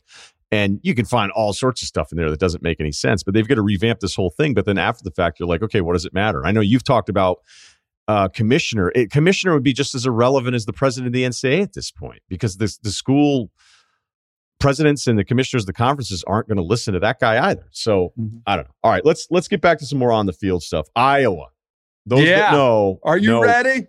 and 0.54 0.78
you 0.84 0.94
can 0.94 1.04
find 1.04 1.32
all 1.32 1.52
sorts 1.52 1.82
of 1.82 1.88
stuff 1.88 2.12
in 2.12 2.16
there 2.16 2.30
that 2.30 2.38
doesn't 2.38 2.62
make 2.62 2.80
any 2.80 2.92
sense, 2.92 3.24
but 3.24 3.34
they've 3.34 3.48
got 3.48 3.56
to 3.56 3.62
revamp 3.62 3.98
this 3.98 4.14
whole 4.14 4.30
thing. 4.30 4.54
But 4.54 4.66
then 4.66 4.78
after 4.78 5.02
the 5.02 5.10
fact, 5.10 5.40
you're 5.40 5.48
like, 5.48 5.62
okay, 5.62 5.80
what 5.80 5.94
does 5.94 6.04
it 6.04 6.14
matter? 6.14 6.46
I 6.46 6.52
know 6.52 6.60
you've 6.60 6.84
talked 6.84 7.08
about 7.08 7.38
uh, 8.06 8.28
commissioner. 8.28 8.92
It, 8.94 9.10
commissioner 9.10 9.52
would 9.52 9.64
be 9.64 9.72
just 9.72 9.96
as 9.96 10.06
irrelevant 10.06 10.54
as 10.54 10.64
the 10.64 10.72
president 10.72 11.08
of 11.08 11.12
the 11.12 11.24
NCAA 11.24 11.60
at 11.60 11.72
this 11.72 11.90
point 11.90 12.22
because 12.28 12.58
this, 12.58 12.78
the 12.78 12.92
school 12.92 13.50
presidents 14.60 15.08
and 15.08 15.18
the 15.18 15.24
commissioners 15.24 15.64
of 15.64 15.66
the 15.66 15.72
conferences 15.72 16.22
aren't 16.28 16.46
going 16.46 16.56
to 16.56 16.62
listen 16.62 16.94
to 16.94 17.00
that 17.00 17.18
guy 17.18 17.50
either. 17.50 17.66
So 17.72 18.12
mm-hmm. 18.16 18.38
I 18.46 18.54
don't 18.54 18.66
know. 18.66 18.74
All 18.84 18.92
right, 18.92 19.04
let's 19.04 19.26
let's 19.30 19.48
get 19.48 19.60
back 19.60 19.78
to 19.80 19.86
some 19.86 19.98
more 19.98 20.12
on 20.12 20.26
the 20.26 20.32
field 20.32 20.62
stuff. 20.62 20.86
Iowa. 20.94 21.48
Those 22.06 22.28
yeah. 22.28 22.38
that 22.38 22.52
know, 22.52 23.00
are 23.02 23.18
you 23.18 23.30
know, 23.30 23.42
ready? 23.42 23.86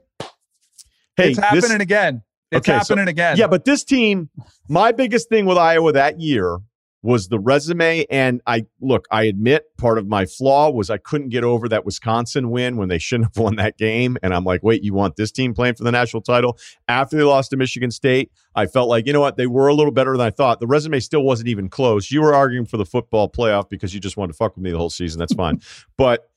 Hey, 1.16 1.30
it's 1.30 1.38
happening 1.38 1.62
this, 1.62 1.80
again. 1.80 2.24
It's 2.56 2.68
okay, 2.68 2.78
happening 2.78 3.06
so, 3.06 3.10
again. 3.10 3.38
Yeah, 3.38 3.48
but 3.48 3.66
this 3.66 3.84
team, 3.84 4.30
my 4.68 4.92
biggest 4.92 5.30
thing 5.30 5.46
with 5.46 5.58
Iowa 5.58 5.92
that 5.94 6.20
year 6.20 6.60
was 7.06 7.28
the 7.28 7.40
resume. 7.40 8.04
And 8.10 8.42
I 8.48 8.66
look, 8.82 9.08
I 9.12 9.26
admit 9.26 9.66
part 9.78 10.00
of 10.00 10.08
my 10.08 10.26
flaw 10.26 10.72
was 10.72 10.90
I 10.90 10.98
couldn't 10.98 11.30
get 11.30 11.44
over 11.44 11.70
that 11.70 11.86
Wisconsin 11.86 12.50
win 12.50 12.78
when 12.78 12.90
they 12.90 12.98
shouldn't 12.98 13.30
have 13.30 13.38
won 13.44 13.58
that 13.58 13.78
game. 13.78 14.18
And 14.24 14.34
I'm 14.34 14.44
like, 14.44 14.64
wait, 14.64 14.84
you 14.84 14.94
want 14.94 15.16
this 15.16 15.32
team 15.32 15.54
playing 15.54 15.76
for 15.76 15.84
the 15.84 15.92
national 15.92 16.24
title? 16.24 16.58
After 16.88 17.16
they 17.16 17.24
lost 17.24 17.52
to 17.52 17.58
Michigan 17.58 17.92
State, 17.92 18.32
I 18.56 18.66
felt 18.66 18.90
like, 18.90 19.06
you 19.06 19.14
know 19.14 19.22
what, 19.22 19.38
they 19.38 19.46
were 19.46 19.68
a 19.68 19.74
little 19.76 19.92
better 19.92 20.18
than 20.18 20.26
I 20.26 20.32
thought. 20.32 20.60
The 20.60 20.68
resume 20.68 21.00
still 21.00 21.22
wasn't 21.22 21.48
even 21.48 21.70
close. 21.70 22.10
You 22.10 22.22
were 22.22 22.34
arguing 22.34 22.66
for 22.66 22.78
the 22.78 22.86
football 22.86 23.30
playoff 23.30 23.70
because 23.70 23.94
you 23.94 24.00
just 24.00 24.18
wanted 24.18 24.34
to 24.34 24.38
fuck 24.38 24.56
with 24.56 24.64
me 24.64 24.72
the 24.72 24.78
whole 24.78 24.90
season. 24.90 25.20
That's 25.20 25.36
fine. 25.36 25.62
but 25.98 26.32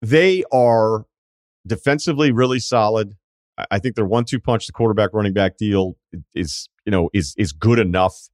they 0.00 0.44
are 0.52 1.04
defensively 1.66 2.30
really 2.30 2.60
solid. 2.60 3.16
I 3.70 3.78
think 3.78 3.96
their 3.96 4.06
one-two 4.06 4.40
punch, 4.40 4.66
the 4.66 4.72
quarterback 4.72 5.10
running 5.12 5.32
back 5.32 5.56
deal 5.56 5.96
is, 6.34 6.68
you 6.84 6.90
know, 6.90 7.10
is 7.12 7.34
is 7.38 7.52
good 7.52 7.78
enough. 7.78 8.28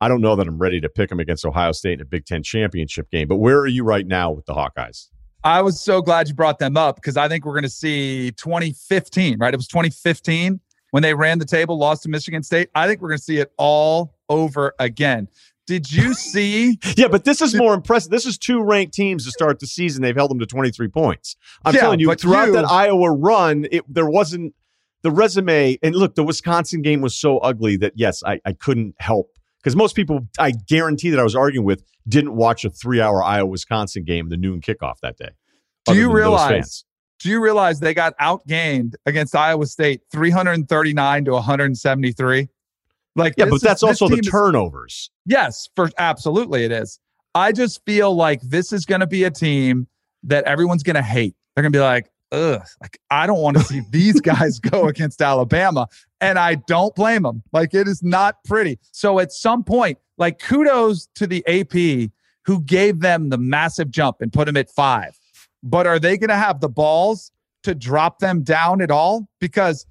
I 0.00 0.08
don't 0.08 0.20
know 0.20 0.36
that 0.36 0.46
I'm 0.46 0.58
ready 0.58 0.80
to 0.80 0.88
pick 0.88 1.08
them 1.08 1.20
against 1.20 1.46
Ohio 1.46 1.72
State 1.72 1.94
in 1.94 2.00
a 2.00 2.04
Big 2.04 2.26
Ten 2.26 2.42
championship 2.42 3.10
game. 3.10 3.28
But 3.28 3.36
where 3.36 3.58
are 3.58 3.66
you 3.66 3.84
right 3.84 4.06
now 4.06 4.30
with 4.32 4.46
the 4.46 4.54
Hawkeyes? 4.54 5.08
I 5.44 5.60
was 5.60 5.80
so 5.80 6.00
glad 6.00 6.28
you 6.28 6.34
brought 6.34 6.58
them 6.58 6.76
up 6.76 6.96
because 6.96 7.18
I 7.18 7.28
think 7.28 7.44
we're 7.44 7.52
going 7.52 7.64
to 7.64 7.68
see 7.68 8.32
2015, 8.32 9.38
right? 9.38 9.52
It 9.52 9.56
was 9.56 9.68
2015 9.68 10.58
when 10.90 11.02
they 11.02 11.12
ran 11.12 11.38
the 11.38 11.44
table, 11.44 11.76
lost 11.76 12.04
to 12.04 12.08
Michigan 12.08 12.42
State. 12.42 12.70
I 12.74 12.86
think 12.86 13.02
we're 13.02 13.08
going 13.08 13.18
to 13.18 13.24
see 13.24 13.38
it 13.38 13.52
all 13.58 14.14
over 14.28 14.74
again. 14.78 15.28
Did 15.66 15.92
you 15.92 16.14
see? 16.14 16.78
yeah, 16.96 17.08
but 17.08 17.24
this 17.24 17.42
is 17.42 17.54
more 17.54 17.74
impressive. 17.74 18.10
This 18.10 18.24
is 18.24 18.38
two 18.38 18.62
ranked 18.62 18.94
teams 18.94 19.24
to 19.26 19.30
start 19.30 19.58
the 19.58 19.66
season. 19.66 20.02
They've 20.02 20.16
held 20.16 20.30
them 20.30 20.38
to 20.38 20.46
23 20.46 20.88
points. 20.88 21.36
I'm 21.64 21.74
yeah, 21.74 21.80
telling 21.80 22.00
you, 22.00 22.14
throughout 22.14 22.46
you, 22.46 22.52
that 22.52 22.70
Iowa 22.70 23.10
run, 23.10 23.66
it, 23.70 23.84
there 23.92 24.08
wasn't 24.08 24.54
the 25.04 25.12
resume, 25.12 25.78
and 25.82 25.94
look, 25.94 26.16
the 26.16 26.24
Wisconsin 26.24 26.82
game 26.82 27.02
was 27.02 27.14
so 27.14 27.38
ugly 27.38 27.76
that 27.76 27.92
yes, 27.94 28.24
I, 28.24 28.40
I 28.44 28.54
couldn't 28.54 28.96
help 28.98 29.30
because 29.62 29.76
most 29.76 29.94
people, 29.94 30.26
I 30.38 30.50
guarantee 30.50 31.10
that 31.10 31.20
I 31.20 31.22
was 31.22 31.36
arguing 31.36 31.64
with, 31.64 31.84
didn't 32.08 32.34
watch 32.34 32.64
a 32.64 32.70
three-hour 32.70 33.22
Iowa 33.22 33.46
Wisconsin 33.46 34.02
game, 34.04 34.30
the 34.30 34.36
noon 34.36 34.60
kickoff 34.60 34.94
that 35.02 35.16
day. 35.16 35.30
Do 35.84 35.94
you 35.94 36.10
realize? 36.10 36.84
Do 37.20 37.28
you 37.28 37.40
realize 37.40 37.80
they 37.80 37.94
got 37.94 38.18
outgained 38.18 38.94
against 39.06 39.36
Iowa 39.36 39.66
State, 39.66 40.00
three 40.10 40.30
hundred 40.30 40.52
and 40.52 40.68
thirty-nine 40.68 41.26
to 41.26 41.32
one 41.32 41.42
hundred 41.42 41.66
and 41.66 41.78
seventy-three? 41.78 42.48
Like, 43.14 43.34
yeah, 43.36 43.44
but 43.44 43.60
that's 43.62 43.82
is, 43.82 43.88
also 43.88 44.08
the 44.08 44.22
turnovers. 44.22 44.92
Is, 44.92 45.10
yes, 45.26 45.68
for 45.76 45.90
absolutely 45.98 46.64
it 46.64 46.72
is. 46.72 46.98
I 47.34 47.52
just 47.52 47.84
feel 47.84 48.14
like 48.14 48.40
this 48.40 48.72
is 48.72 48.86
going 48.86 49.00
to 49.02 49.06
be 49.06 49.24
a 49.24 49.30
team 49.30 49.86
that 50.24 50.44
everyone's 50.44 50.82
going 50.82 50.96
to 50.96 51.02
hate. 51.02 51.34
They're 51.54 51.62
going 51.62 51.72
to 51.72 51.76
be 51.76 51.82
like, 51.82 52.10
ugh, 52.34 52.62
like 52.80 52.98
I 53.10 53.26
don't 53.26 53.40
want 53.40 53.56
to 53.56 53.62
see 53.64 53.82
these 53.90 54.20
guys 54.20 54.58
go 54.58 54.88
against 54.88 55.22
Alabama. 55.22 55.88
And 56.20 56.38
I 56.38 56.56
don't 56.66 56.94
blame 56.94 57.22
them. 57.22 57.42
Like 57.52 57.74
it 57.74 57.86
is 57.86 58.02
not 58.02 58.42
pretty. 58.44 58.78
So 58.92 59.18
at 59.18 59.32
some 59.32 59.62
point, 59.62 59.98
like 60.18 60.38
kudos 60.38 61.08
to 61.16 61.26
the 61.26 61.46
AP 61.46 62.10
who 62.44 62.60
gave 62.62 63.00
them 63.00 63.28
the 63.30 63.38
massive 63.38 63.90
jump 63.90 64.18
and 64.20 64.32
put 64.32 64.46
them 64.46 64.56
at 64.56 64.70
five. 64.70 65.18
But 65.62 65.86
are 65.86 65.98
they 65.98 66.18
going 66.18 66.28
to 66.28 66.36
have 66.36 66.60
the 66.60 66.68
balls 66.68 67.32
to 67.62 67.74
drop 67.74 68.18
them 68.18 68.42
down 68.42 68.82
at 68.82 68.90
all? 68.90 69.28
Because 69.40 69.86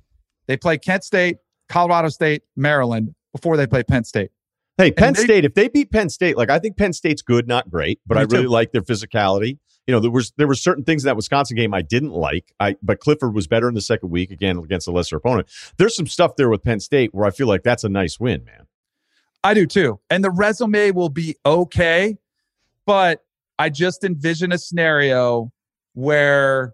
They 0.47 0.57
play 0.57 0.77
Kent 0.77 1.03
State, 1.03 1.37
Colorado 1.69 2.09
State, 2.09 2.43
Maryland 2.55 3.15
before 3.33 3.57
they 3.57 3.65
play 3.65 3.83
Penn 3.83 4.03
State. 4.03 4.31
Hey, 4.77 4.91
Penn 4.91 5.13
they, 5.13 5.23
State, 5.23 5.45
if 5.45 5.53
they 5.53 5.67
beat 5.67 5.91
Penn 5.91 6.09
State, 6.09 6.37
like 6.37 6.49
I 6.49 6.59
think 6.59 6.77
Penn 6.77 6.93
State's 6.93 7.21
good, 7.21 7.47
not 7.47 7.69
great, 7.69 7.99
but 8.05 8.17
I 8.17 8.21
really 8.21 8.43
too. 8.43 8.49
like 8.49 8.71
their 8.71 8.81
physicality. 8.81 9.57
You 9.88 9.93
know, 9.93 9.99
there 9.99 10.11
was 10.11 10.31
there 10.38 10.47
were 10.47 10.55
certain 10.55 10.84
things 10.84 11.03
in 11.03 11.07
that 11.07 11.15
Wisconsin 11.15 11.57
game 11.57 11.73
I 11.73 11.81
didn't 11.81 12.11
like. 12.11 12.53
I 12.59 12.75
but 12.81 12.99
Clifford 12.99 13.34
was 13.34 13.47
better 13.47 13.67
in 13.67 13.73
the 13.73 13.81
second 13.81 14.09
week 14.09 14.31
again 14.31 14.57
against 14.57 14.88
a 14.88 14.91
lesser 14.91 15.17
opponent. 15.17 15.49
There's 15.77 15.95
some 15.95 16.07
stuff 16.07 16.36
there 16.38 16.49
with 16.49 16.63
Penn 16.63 16.79
State 16.79 17.13
where 17.13 17.25
I 17.25 17.31
feel 17.31 17.47
like 17.47 17.63
that's 17.63 17.84
a 17.84 17.89
nice 17.89 18.19
win, 18.19 18.43
man. 18.45 18.65
I 19.43 19.53
do 19.53 19.65
too. 19.65 19.99
And 20.09 20.23
the 20.23 20.31
resume 20.31 20.91
will 20.91 21.09
be 21.09 21.36
okay, 21.45 22.17
but 22.86 23.25
I 23.59 23.69
just 23.69 24.03
envision 24.03 24.53
a 24.53 24.57
scenario 24.57 25.51
where 25.93 26.73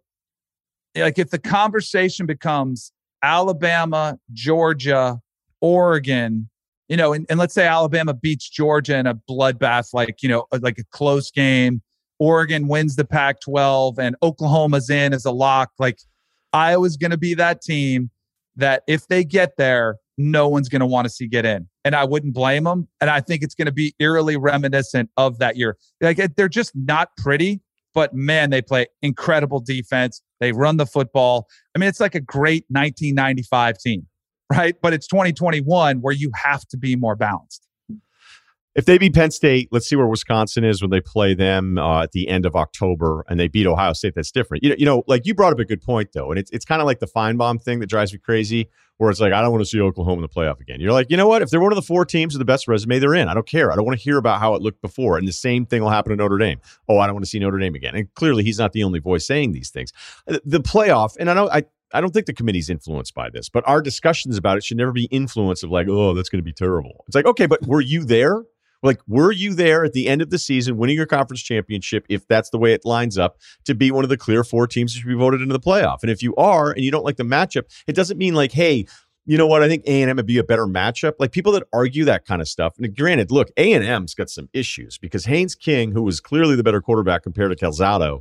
like 0.96 1.18
if 1.18 1.32
the 1.32 1.40
conversation 1.40 2.26
becomes 2.26 2.92
Alabama, 3.24 4.20
Georgia, 4.34 5.20
Oregon, 5.62 6.50
you 6.88 6.98
know, 6.98 7.14
and, 7.14 7.26
and 7.30 7.40
let's 7.40 7.54
say 7.54 7.68
Alabama 7.68 8.14
beats 8.14 8.50
Georgia 8.50 8.98
in 8.98 9.08
a 9.08 9.16
bloodbath, 9.16 9.94
like, 9.94 10.24
you 10.24 10.30
know, 10.30 10.46
like 10.60 10.78
a 10.80 10.84
close 10.92 11.32
game. 11.32 11.82
Oregon 12.20 12.68
wins 12.68 12.96
the 12.96 13.06
Pac 13.06 13.42
12 13.42 13.98
and 13.98 14.16
Oklahoma's 14.22 14.90
in 14.90 15.14
as 15.14 15.26
a 15.26 15.32
lock. 15.32 15.72
Like, 15.80 16.00
Iowa's 16.54 16.98
going 16.98 17.12
to 17.12 17.18
be 17.18 17.34
that 17.36 17.62
team 17.62 18.10
that 18.56 18.84
if 18.88 19.08
they 19.08 19.24
get 19.24 19.58
there, 19.58 19.98
no 20.18 20.50
one's 20.50 20.68
going 20.68 20.82
to 20.82 20.86
want 20.86 21.06
to 21.06 21.10
see 21.10 21.28
get 21.28 21.46
in. 21.46 21.68
And 21.86 21.96
I 21.96 22.04
wouldn't 22.04 22.34
blame 22.34 22.66
them. 22.66 22.88
And 23.00 23.10
I 23.10 23.22
think 23.22 23.42
it's 23.42 23.56
going 23.56 23.68
to 23.68 23.72
be 23.72 23.96
eerily 24.00 24.36
reminiscent 24.36 25.10
of 25.16 25.40
that 25.40 25.56
year. 25.56 25.78
Like, 26.02 26.20
they're 26.36 26.50
just 26.50 26.76
not 26.76 27.16
pretty, 27.16 27.62
but 27.94 28.14
man, 28.14 28.50
they 28.50 28.62
play 28.62 28.88
incredible 29.02 29.62
defense. 29.62 30.22
They 30.42 30.52
run 30.52 30.78
the 30.78 30.86
football. 30.86 31.48
I 31.76 31.80
mean, 31.80 31.88
it's 31.88 32.02
like 32.02 32.16
a 32.16 32.20
great 32.20 32.66
1995 32.68 33.78
team, 33.78 34.08
right? 34.52 34.76
But 34.82 34.94
it's 34.94 35.08
2021 35.08 36.02
where 36.02 36.14
you 36.14 36.32
have 36.36 36.68
to 36.68 36.78
be 36.78 36.96
more 36.98 37.16
balanced. 37.16 37.66
If 38.80 38.86
they 38.86 38.98
beat 38.98 39.14
Penn 39.14 39.30
State, 39.30 39.68
let's 39.74 39.90
see 39.90 39.98
where 39.98 40.08
Wisconsin 40.08 40.64
is 40.64 40.82
when 40.82 40.90
they 40.90 41.02
play 41.02 41.34
them 41.34 41.78
uh, 41.78 42.04
at 42.04 42.14
the 42.14 42.30
end 42.30 42.46
of 42.46 42.56
October, 42.56 43.26
and 43.28 43.38
they 43.38 43.50
beat 43.50 43.68
Ohio 43.68 43.92
State. 43.92 44.16
That's 44.16 44.32
different. 44.32 44.64
You 44.64 44.70
know, 44.70 44.76
you 44.80 44.86
know, 44.86 45.04
like 45.06 45.26
you 45.26 45.36
brought 45.36 45.52
up 45.52 45.60
a 45.60 45.66
good 45.66 45.82
point 45.82 46.14
though, 46.14 46.30
and 46.32 46.40
it's 46.40 46.50
it's 46.52 46.64
kind 46.64 46.82
of 46.82 46.86
like 46.86 47.00
the 47.00 47.06
Finebaum 47.06 47.62
thing 47.62 47.82
that 47.82 47.88
drives 47.88 48.14
me 48.14 48.20
crazy, 48.20 48.70
where 48.96 49.10
it's 49.10 49.20
like 49.20 49.34
I 49.34 49.42
don't 49.42 49.52
want 49.52 49.64
to 49.64 49.66
see 49.66 49.82
Oklahoma 49.82 50.16
in 50.16 50.22
the 50.22 50.30
playoff 50.30 50.62
again. 50.62 50.80
You're 50.80 50.94
like, 50.94 51.08
you 51.10 51.18
know 51.18 51.28
what? 51.28 51.42
If 51.42 51.50
they're 51.50 51.60
one 51.60 51.74
of 51.74 51.76
the 51.76 51.82
four 51.82 52.06
teams 52.06 52.34
with 52.34 52.40
the 52.40 52.46
best 52.46 52.70
resume, 52.70 53.00
they're 53.00 53.16
in. 53.16 53.28
I 53.28 53.34
don't 53.34 53.46
care. 53.46 53.70
I 53.70 53.76
don't 53.76 53.84
want 53.84 54.00
to 54.00 54.02
hear 54.02 54.18
about 54.18 54.40
how 54.40 54.56
it 54.56 54.62
looked 54.62 54.82
before. 54.82 55.18
And 55.18 55.28
the 55.28 55.34
same 55.34 55.66
thing 55.66 55.82
will 55.82 55.90
happen 55.90 56.12
to 56.12 56.16
Notre 56.16 56.38
Dame. 56.38 56.62
Oh, 56.88 57.00
I 57.00 57.06
don't 57.06 57.16
want 57.16 57.26
to 57.26 57.30
see 57.30 57.40
Notre 57.40 57.60
Dame 57.60 57.76
again. 57.76 57.96
And 57.96 58.14
clearly, 58.14 58.46
he's 58.46 58.60
not 58.60 58.72
the 58.72 58.86
only 58.86 59.00
voice 59.00 59.28
saying 59.28 59.52
these 59.52 59.72
things. 59.72 59.92
The 60.26 60.62
playoff, 60.62 61.18
and 61.20 61.30
I 61.30 61.34
know 61.34 61.50
I 61.50 61.64
I 61.94 62.00
don't 62.00 62.14
think 62.14 62.28
the 62.28 62.34
committee's 62.34 62.70
influenced 62.70 63.14
by 63.14 63.30
this, 63.30 63.50
but 63.50 63.68
our 63.68 63.82
discussions 63.82 64.38
about 64.38 64.58
it 64.58 64.64
should 64.64 64.78
never 64.78 64.94
be 64.94 65.10
influenced 65.12 65.66
of 65.66 65.70
like, 65.70 65.88
oh, 65.90 66.14
that's 66.14 66.30
going 66.30 66.40
to 66.40 66.46
be 66.46 66.54
terrible. 66.54 67.04
It's 67.08 67.16
like, 67.16 67.26
okay, 67.26 67.46
but 67.46 67.68
were 67.68 67.82
you 67.82 68.06
there? 68.06 68.46
Like, 68.82 69.00
were 69.08 69.32
you 69.32 69.54
there 69.54 69.84
at 69.84 69.94
the 69.94 70.08
end 70.08 70.22
of 70.22 70.30
the 70.30 70.40
season 70.40 70.78
winning 70.78 70.96
your 70.96 71.06
conference 71.06 71.42
championship, 71.42 72.06
if 72.10 72.28
that's 72.28 72.50
the 72.50 72.58
way 72.58 72.74
it 72.74 72.86
lines 72.86 73.18
up, 73.18 73.38
to 73.66 73.76
be 73.76 73.92
one 73.92 74.04
of 74.04 74.10
the 74.10 74.18
clear 74.18 74.44
four 74.44 74.68
teams 74.68 74.94
that 74.94 75.00
should 75.00 75.08
be 75.08 75.16
voted 75.16 75.42
into 75.42 75.54
the 75.54 75.60
playoff? 75.60 75.98
And 76.02 76.10
if 76.10 76.24
you 76.24 76.36
are 76.36 76.72
and 76.72 76.84
you 76.84 76.92
don't 76.92 77.06
like 77.06 77.18
the 77.18 77.24
matchup, 77.24 77.64
it 77.88 77.96
doesn't 77.96 78.18
mean 78.18 78.36
like, 78.36 78.52
hey, 78.52 78.86
you 79.26 79.38
know 79.38 79.46
what? 79.46 79.62
I 79.62 79.68
think 79.68 79.84
A 79.86 80.02
and 80.02 80.10
M 80.10 80.16
would 80.16 80.26
be 80.26 80.40
a 80.40 80.44
better 80.44 80.66
matchup. 80.66 81.14
Like 81.20 81.32
people 81.32 81.52
that 81.52 81.64
argue 81.72 82.04
that 82.06 82.26
kind 82.26 82.42
of 82.42 82.48
stuff. 82.48 82.74
And 82.80 82.96
granted, 82.96 83.32
look, 83.32 83.50
A 83.58 83.74
and 83.74 83.86
M's 83.86 84.16
got 84.16 84.30
some 84.30 84.50
issues 84.54 84.98
because 84.98 85.26
Haynes 85.26 85.54
King, 85.54 85.92
who 85.92 86.02
was 86.02 86.20
clearly 86.20 86.56
the 86.56 86.64
better 86.64 86.82
quarterback 86.82 87.24
compared 87.24 87.52
to 87.52 87.56
Calzada, 87.56 88.20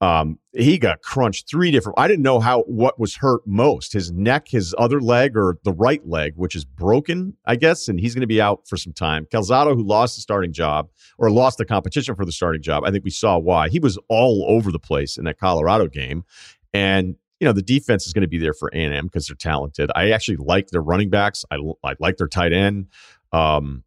um, 0.00 0.38
he 0.52 0.78
got 0.78 1.02
crunched 1.02 1.50
three 1.50 1.72
different. 1.72 1.98
I 1.98 2.06
didn't 2.06 2.22
know 2.22 2.38
how 2.38 2.62
what 2.62 3.00
was 3.00 3.16
hurt 3.16 3.40
most: 3.46 3.92
his 3.92 4.12
neck, 4.12 4.48
his 4.48 4.74
other 4.78 5.00
leg, 5.00 5.36
or 5.36 5.58
the 5.64 5.72
right 5.72 6.06
leg, 6.06 6.34
which 6.36 6.54
is 6.54 6.64
broken, 6.64 7.36
I 7.44 7.56
guess, 7.56 7.88
and 7.88 7.98
he's 7.98 8.14
going 8.14 8.20
to 8.20 8.28
be 8.28 8.40
out 8.40 8.68
for 8.68 8.76
some 8.76 8.92
time. 8.92 9.26
Calzada, 9.30 9.74
who 9.74 9.82
lost 9.82 10.16
the 10.16 10.22
starting 10.22 10.52
job 10.52 10.88
or 11.18 11.30
lost 11.30 11.58
the 11.58 11.64
competition 11.64 12.14
for 12.14 12.24
the 12.24 12.32
starting 12.32 12.62
job, 12.62 12.84
I 12.84 12.92
think 12.92 13.02
we 13.02 13.10
saw 13.10 13.38
why. 13.38 13.68
He 13.68 13.80
was 13.80 13.98
all 14.08 14.44
over 14.48 14.70
the 14.70 14.78
place 14.78 15.18
in 15.18 15.24
that 15.24 15.38
Colorado 15.38 15.88
game, 15.88 16.24
and 16.72 17.16
you 17.40 17.46
know 17.46 17.52
the 17.52 17.62
defense 17.62 18.06
is 18.06 18.12
going 18.12 18.22
to 18.22 18.28
be 18.28 18.38
there 18.38 18.54
for 18.54 18.68
A&M 18.72 19.06
because 19.06 19.26
they're 19.26 19.36
talented. 19.36 19.90
I 19.96 20.10
actually 20.10 20.36
like 20.36 20.68
their 20.68 20.82
running 20.82 21.10
backs. 21.10 21.44
I, 21.50 21.56
I 21.82 21.94
like 21.98 22.18
their 22.18 22.28
tight 22.28 22.52
end, 22.52 22.86
um, 23.32 23.82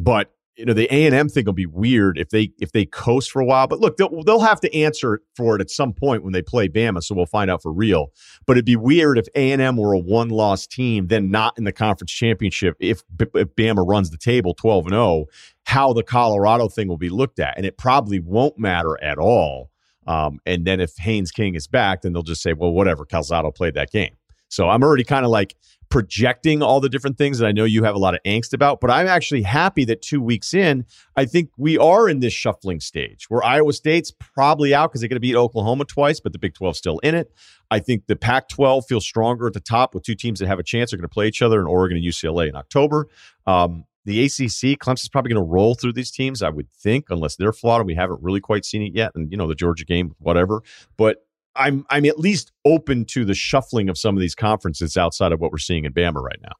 but 0.00 0.33
you 0.56 0.64
know 0.64 0.72
the 0.72 0.92
A 0.94 1.06
and 1.06 1.14
M 1.14 1.28
thing 1.28 1.44
will 1.44 1.52
be 1.52 1.66
weird 1.66 2.18
if 2.18 2.30
they 2.30 2.52
if 2.58 2.72
they 2.72 2.84
coast 2.84 3.30
for 3.30 3.40
a 3.40 3.44
while. 3.44 3.66
But 3.66 3.80
look, 3.80 3.96
they'll 3.96 4.22
they'll 4.22 4.40
have 4.40 4.60
to 4.60 4.74
answer 4.74 5.20
for 5.36 5.56
it 5.56 5.60
at 5.60 5.70
some 5.70 5.92
point 5.92 6.22
when 6.22 6.32
they 6.32 6.42
play 6.42 6.68
Bama, 6.68 7.02
so 7.02 7.14
we'll 7.14 7.26
find 7.26 7.50
out 7.50 7.62
for 7.62 7.72
real. 7.72 8.12
But 8.46 8.56
it'd 8.56 8.64
be 8.64 8.76
weird 8.76 9.18
if 9.18 9.26
A 9.34 9.52
and 9.52 9.60
M 9.60 9.76
were 9.76 9.92
a 9.92 9.98
one 9.98 10.28
loss 10.28 10.66
team, 10.66 11.08
then 11.08 11.30
not 11.30 11.58
in 11.58 11.64
the 11.64 11.72
conference 11.72 12.12
championship. 12.12 12.76
If, 12.78 13.02
if 13.18 13.54
Bama 13.56 13.86
runs 13.86 14.10
the 14.10 14.18
table 14.18 14.54
twelve 14.54 14.84
and 14.86 14.92
zero, 14.92 15.02
oh, 15.02 15.26
how 15.64 15.92
the 15.92 16.02
Colorado 16.02 16.68
thing 16.68 16.88
will 16.88 16.98
be 16.98 17.10
looked 17.10 17.40
at, 17.40 17.56
and 17.56 17.66
it 17.66 17.76
probably 17.76 18.20
won't 18.20 18.58
matter 18.58 19.02
at 19.02 19.18
all. 19.18 19.70
Um, 20.06 20.38
and 20.44 20.66
then 20.66 20.80
if 20.80 20.96
Haynes 20.98 21.30
King 21.30 21.54
is 21.54 21.66
back, 21.66 22.02
then 22.02 22.12
they'll 22.12 22.22
just 22.22 22.42
say, 22.42 22.52
well, 22.52 22.72
whatever, 22.72 23.06
Calzada 23.06 23.50
played 23.50 23.74
that 23.74 23.90
game. 23.90 24.14
So 24.48 24.68
I'm 24.68 24.82
already 24.82 25.04
kind 25.04 25.24
of 25.24 25.30
like 25.30 25.56
projecting 25.88 26.62
all 26.62 26.80
the 26.80 26.88
different 26.88 27.18
things 27.18 27.38
that 27.38 27.46
I 27.46 27.52
know 27.52 27.64
you 27.64 27.84
have 27.84 27.94
a 27.94 27.98
lot 27.98 28.14
of 28.14 28.20
angst 28.24 28.52
about, 28.52 28.80
but 28.80 28.90
I'm 28.90 29.06
actually 29.06 29.42
happy 29.42 29.84
that 29.86 30.02
two 30.02 30.20
weeks 30.20 30.54
in, 30.54 30.84
I 31.16 31.24
think 31.24 31.50
we 31.56 31.78
are 31.78 32.08
in 32.08 32.20
this 32.20 32.32
shuffling 32.32 32.80
stage 32.80 33.26
where 33.28 33.42
Iowa 33.42 33.72
State's 33.72 34.10
probably 34.10 34.74
out 34.74 34.90
because 34.90 35.00
they're 35.00 35.08
going 35.08 35.16
to 35.16 35.20
beat 35.20 35.36
Oklahoma 35.36 35.84
twice, 35.84 36.20
but 36.20 36.32
the 36.32 36.38
Big 36.38 36.54
12 36.54 36.76
still 36.76 36.98
in 37.00 37.14
it. 37.14 37.32
I 37.70 37.78
think 37.78 38.06
the 38.06 38.16
Pac 38.16 38.48
12 38.48 38.86
feels 38.86 39.04
stronger 39.04 39.46
at 39.46 39.52
the 39.52 39.60
top 39.60 39.94
with 39.94 40.04
two 40.04 40.14
teams 40.14 40.40
that 40.40 40.46
have 40.46 40.58
a 40.58 40.64
chance. 40.64 40.90
They're 40.90 40.98
going 40.98 41.08
to 41.08 41.12
play 41.12 41.28
each 41.28 41.42
other 41.42 41.60
in 41.60 41.66
Oregon 41.66 41.96
and 41.96 42.06
UCLA 42.06 42.48
in 42.48 42.56
October. 42.56 43.08
Um, 43.46 43.84
the 44.04 44.22
ACC, 44.24 44.78
Clemson's 44.78 45.08
probably 45.08 45.32
going 45.32 45.44
to 45.44 45.50
roll 45.50 45.74
through 45.74 45.94
these 45.94 46.10
teams, 46.10 46.42
I 46.42 46.50
would 46.50 46.70
think, 46.70 47.06
unless 47.08 47.36
they're 47.36 47.52
flawed 47.52 47.80
and 47.80 47.86
we 47.86 47.94
haven't 47.94 48.22
really 48.22 48.40
quite 48.40 48.64
seen 48.64 48.82
it 48.82 48.94
yet. 48.94 49.12
And, 49.14 49.30
you 49.30 49.38
know, 49.38 49.46
the 49.46 49.54
Georgia 49.54 49.84
game, 49.84 50.14
whatever. 50.18 50.62
But 50.96 51.23
I'm 51.56 51.86
I'm 51.90 52.04
at 52.04 52.18
least 52.18 52.52
open 52.64 53.04
to 53.06 53.24
the 53.24 53.34
shuffling 53.34 53.88
of 53.88 53.98
some 53.98 54.16
of 54.16 54.20
these 54.20 54.34
conferences 54.34 54.96
outside 54.96 55.32
of 55.32 55.40
what 55.40 55.52
we're 55.52 55.58
seeing 55.58 55.84
in 55.84 55.92
Bama 55.92 56.22
right 56.22 56.40
now. 56.42 56.52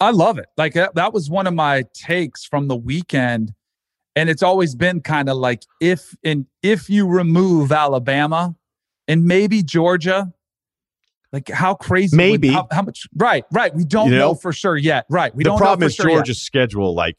I 0.00 0.10
love 0.10 0.38
it. 0.38 0.46
Like 0.56 0.74
that, 0.74 0.94
that 0.94 1.12
was 1.12 1.28
one 1.28 1.46
of 1.46 1.54
my 1.54 1.84
takes 1.92 2.44
from 2.44 2.68
the 2.68 2.76
weekend, 2.76 3.52
and 4.16 4.30
it's 4.30 4.42
always 4.42 4.74
been 4.74 5.00
kind 5.00 5.28
of 5.28 5.36
like 5.36 5.62
if 5.80 6.16
and 6.24 6.46
if 6.62 6.88
you 6.88 7.06
remove 7.06 7.70
Alabama 7.70 8.54
and 9.06 9.24
maybe 9.24 9.62
Georgia, 9.62 10.32
like 11.32 11.48
how 11.50 11.74
crazy? 11.74 12.16
Maybe 12.16 12.48
how, 12.48 12.66
how, 12.70 12.82
much? 12.82 13.06
Right, 13.14 13.44
right. 13.52 13.74
We 13.74 13.84
don't 13.84 14.06
you 14.06 14.12
know, 14.12 14.28
know, 14.30 14.34
for 14.34 14.52
sure 14.52 14.76
yet. 14.76 15.04
Right. 15.10 15.34
We 15.34 15.44
the 15.44 15.50
don't. 15.50 15.56
Know. 15.56 15.58
The 15.58 15.64
problem 15.64 15.86
is 15.86 15.94
sure 15.94 16.06
Georgia's 16.06 16.38
yet. 16.38 16.44
schedule. 16.44 16.94
Like 16.94 17.18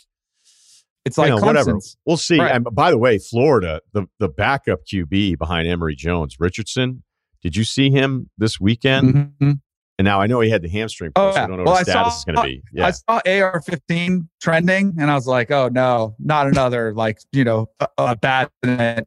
it's 1.06 1.20
like 1.20 1.30
you 1.30 1.36
know, 1.36 1.46
whatever. 1.46 1.78
We'll 2.06 2.18
see. 2.18 2.40
Right. 2.40 2.56
And 2.56 2.66
by 2.74 2.90
the 2.90 2.98
way, 2.98 3.20
Florida, 3.20 3.82
the 3.94 4.08
the 4.20 4.28
backup 4.28 4.86
QB 4.92 5.38
behind 5.38 5.68
Emory 5.68 5.96
Jones, 5.96 6.38
Richardson 6.40 7.04
did 7.42 7.56
you 7.56 7.64
see 7.64 7.90
him 7.90 8.30
this 8.38 8.60
weekend? 8.60 9.14
Mm-hmm. 9.14 9.52
And 10.00 10.06
now 10.06 10.20
I 10.20 10.26
know 10.26 10.40
he 10.40 10.50
had 10.50 10.64
the 10.64 10.70
hamstring. 10.70 11.12
Oh, 11.16 11.32
yeah. 11.32 11.44
I 11.44 11.48
don't 11.48 11.58
know 11.58 11.64
well, 11.64 11.74
what 11.74 11.86
status 11.86 12.14
saw, 12.14 12.20
is 12.20 12.26
going 12.26 12.36
to 12.38 12.44
be. 12.44 12.64
Yeah. 12.74 12.88
I 12.88 12.92
saw 12.92 13.22
AR-15 13.26 14.28
trending, 14.42 14.96
and 15.00 15.12
I 15.12 15.16
was 15.16 15.28
like, 15.28 15.52
"Oh 15.52 15.70
no, 15.72 16.16
not 16.18 16.48
another 16.48 16.94
like 16.94 17.20
you 17.32 17.44
know 17.44 17.68
a, 17.80 17.88
a 18.00 18.16
bad 18.16 18.50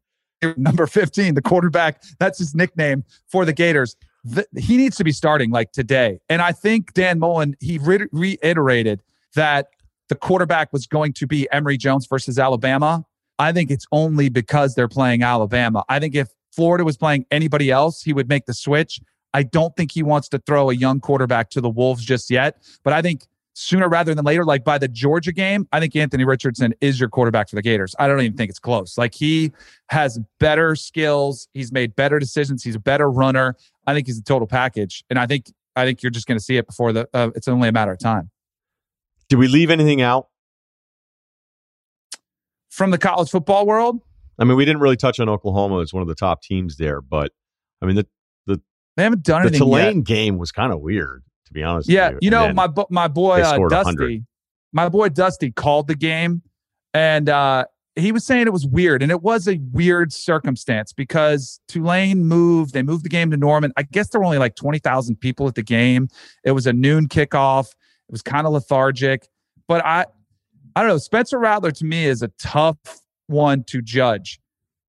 number 0.57 0.87
15, 0.87 1.33
the 1.33 1.41
quarterback. 1.41 2.01
That's 2.19 2.39
his 2.39 2.55
nickname 2.55 3.03
for 3.27 3.45
the 3.45 3.53
Gators. 3.53 3.95
The, 4.23 4.45
he 4.57 4.77
needs 4.77 4.95
to 4.97 5.03
be 5.03 5.11
starting 5.11 5.51
like 5.51 5.71
today. 5.71 6.19
And 6.29 6.41
I 6.41 6.51
think 6.51 6.93
Dan 6.93 7.19
Mullen 7.19 7.55
he 7.59 7.77
re- 7.77 8.07
reiterated 8.11 9.01
that 9.35 9.67
the 10.09 10.15
quarterback 10.15 10.71
was 10.71 10.87
going 10.87 11.13
to 11.13 11.27
be 11.27 11.47
Emory 11.51 11.77
Jones 11.77 12.07
versus 12.07 12.39
Alabama. 12.39 13.05
I 13.37 13.51
think 13.51 13.69
it's 13.69 13.85
only 13.91 14.29
because 14.29 14.75
they're 14.75 14.87
playing 14.87 15.23
Alabama. 15.23 15.83
I 15.89 15.99
think 15.99 16.15
if 16.15 16.29
Florida 16.55 16.83
was 16.83 16.97
playing 16.97 17.25
anybody 17.31 17.71
else, 17.71 18.01
he 18.01 18.13
would 18.13 18.29
make 18.29 18.45
the 18.45 18.53
switch. 18.53 18.99
I 19.33 19.43
don't 19.43 19.75
think 19.75 19.91
he 19.91 20.01
wants 20.01 20.29
to 20.29 20.39
throw 20.39 20.69
a 20.69 20.73
young 20.73 21.01
quarterback 21.01 21.49
to 21.51 21.61
the 21.61 21.69
Wolves 21.69 22.05
just 22.05 22.31
yet. 22.31 22.63
But 22.83 22.93
I 22.93 23.01
think 23.01 23.27
sooner 23.53 23.89
rather 23.89 24.15
than 24.15 24.23
later, 24.23 24.45
like 24.45 24.63
by 24.63 24.77
the 24.77 24.87
Georgia 24.87 25.33
game, 25.33 25.67
I 25.73 25.79
think 25.79 25.95
Anthony 25.95 26.23
Richardson 26.23 26.73
is 26.79 26.99
your 26.99 27.09
quarterback 27.09 27.49
for 27.49 27.55
the 27.55 27.61
Gators. 27.61 27.95
I 27.99 28.07
don't 28.07 28.21
even 28.21 28.37
think 28.37 28.49
it's 28.49 28.59
close. 28.59 28.97
Like 28.97 29.13
he 29.13 29.51
has 29.89 30.19
better 30.39 30.75
skills. 30.75 31.47
He's 31.53 31.71
made 31.71 31.95
better 31.95 32.19
decisions. 32.19 32.63
He's 32.63 32.75
a 32.75 32.79
better 32.79 33.09
runner. 33.11 33.55
I 33.87 33.93
think 33.93 34.07
he's 34.07 34.19
a 34.19 34.23
total 34.23 34.47
package. 34.47 35.03
And 35.09 35.19
I 35.19 35.25
think 35.25 35.51
I 35.75 35.85
think 35.85 36.01
you're 36.01 36.11
just 36.11 36.27
going 36.27 36.37
to 36.37 36.43
see 36.43 36.57
it 36.57 36.67
before 36.67 36.93
the. 36.93 37.09
Uh, 37.13 37.31
it's 37.35 37.47
only 37.47 37.67
a 37.67 37.71
matter 37.71 37.91
of 37.91 37.99
time. 37.99 38.29
Did 39.27 39.37
we 39.37 39.47
leave 39.47 39.69
anything 39.69 40.01
out 40.01 40.29
from 42.69 42.91
the 42.91 42.97
college 42.97 43.29
football 43.29 43.65
world? 43.65 43.99
I 44.37 44.43
mean, 44.43 44.57
we 44.57 44.65
didn't 44.65 44.81
really 44.81 44.97
touch 44.97 45.19
on 45.19 45.29
Oklahoma 45.29 45.81
as 45.81 45.93
one 45.93 46.01
of 46.01 46.07
the 46.07 46.15
top 46.15 46.41
teams 46.41 46.77
there, 46.77 47.01
but 47.01 47.31
I 47.81 47.85
mean 47.85 47.95
the 47.95 48.07
the 48.45 48.61
they 48.97 49.03
haven't 49.03 49.23
done 49.23 49.41
the 49.41 49.49
anything 49.49 49.67
Tulane 49.67 49.95
yet. 49.97 50.05
game 50.05 50.37
was 50.37 50.51
kind 50.51 50.71
of 50.73 50.81
weird 50.81 51.23
to 51.45 51.53
be 51.53 51.63
honest. 51.63 51.89
Yeah, 51.89 52.11
you, 52.11 52.19
you 52.23 52.29
know 52.29 52.51
my 52.53 52.69
my 52.89 53.07
boy 53.07 53.41
uh, 53.41 53.57
Dusty, 53.69 54.23
my 54.73 54.89
boy 54.89 55.09
Dusty 55.09 55.51
called 55.51 55.87
the 55.87 55.95
game, 55.95 56.41
and 56.93 57.29
uh, 57.29 57.65
he 57.95 58.11
was 58.11 58.25
saying 58.25 58.47
it 58.47 58.53
was 58.53 58.65
weird, 58.65 59.01
and 59.01 59.11
it 59.11 59.21
was 59.21 59.47
a 59.47 59.59
weird 59.71 60.11
circumstance 60.11 60.91
because 60.91 61.59
Tulane 61.67 62.25
moved. 62.25 62.73
They 62.73 62.83
moved 62.83 63.05
the 63.05 63.09
game 63.09 63.31
to 63.31 63.37
Norman. 63.37 63.71
I 63.77 63.83
guess 63.83 64.09
there 64.09 64.19
were 64.19 64.25
only 64.25 64.39
like 64.39 64.55
twenty 64.55 64.79
thousand 64.79 65.17
people 65.17 65.47
at 65.47 65.55
the 65.55 65.63
game. 65.63 66.09
It 66.43 66.51
was 66.51 66.67
a 66.67 66.73
noon 66.73 67.07
kickoff. 67.07 67.67
It 67.67 68.11
was 68.11 68.21
kind 68.21 68.45
of 68.45 68.53
lethargic, 68.53 69.27
but 69.67 69.83
I, 69.83 70.05
I 70.75 70.81
don't 70.81 70.89
know. 70.89 70.97
Spencer 70.97 71.39
Rattler 71.39 71.71
to 71.71 71.85
me 71.85 72.05
is 72.05 72.21
a 72.21 72.27
tough 72.39 72.77
one 73.27 73.63
to 73.65 73.81
judge. 73.81 74.39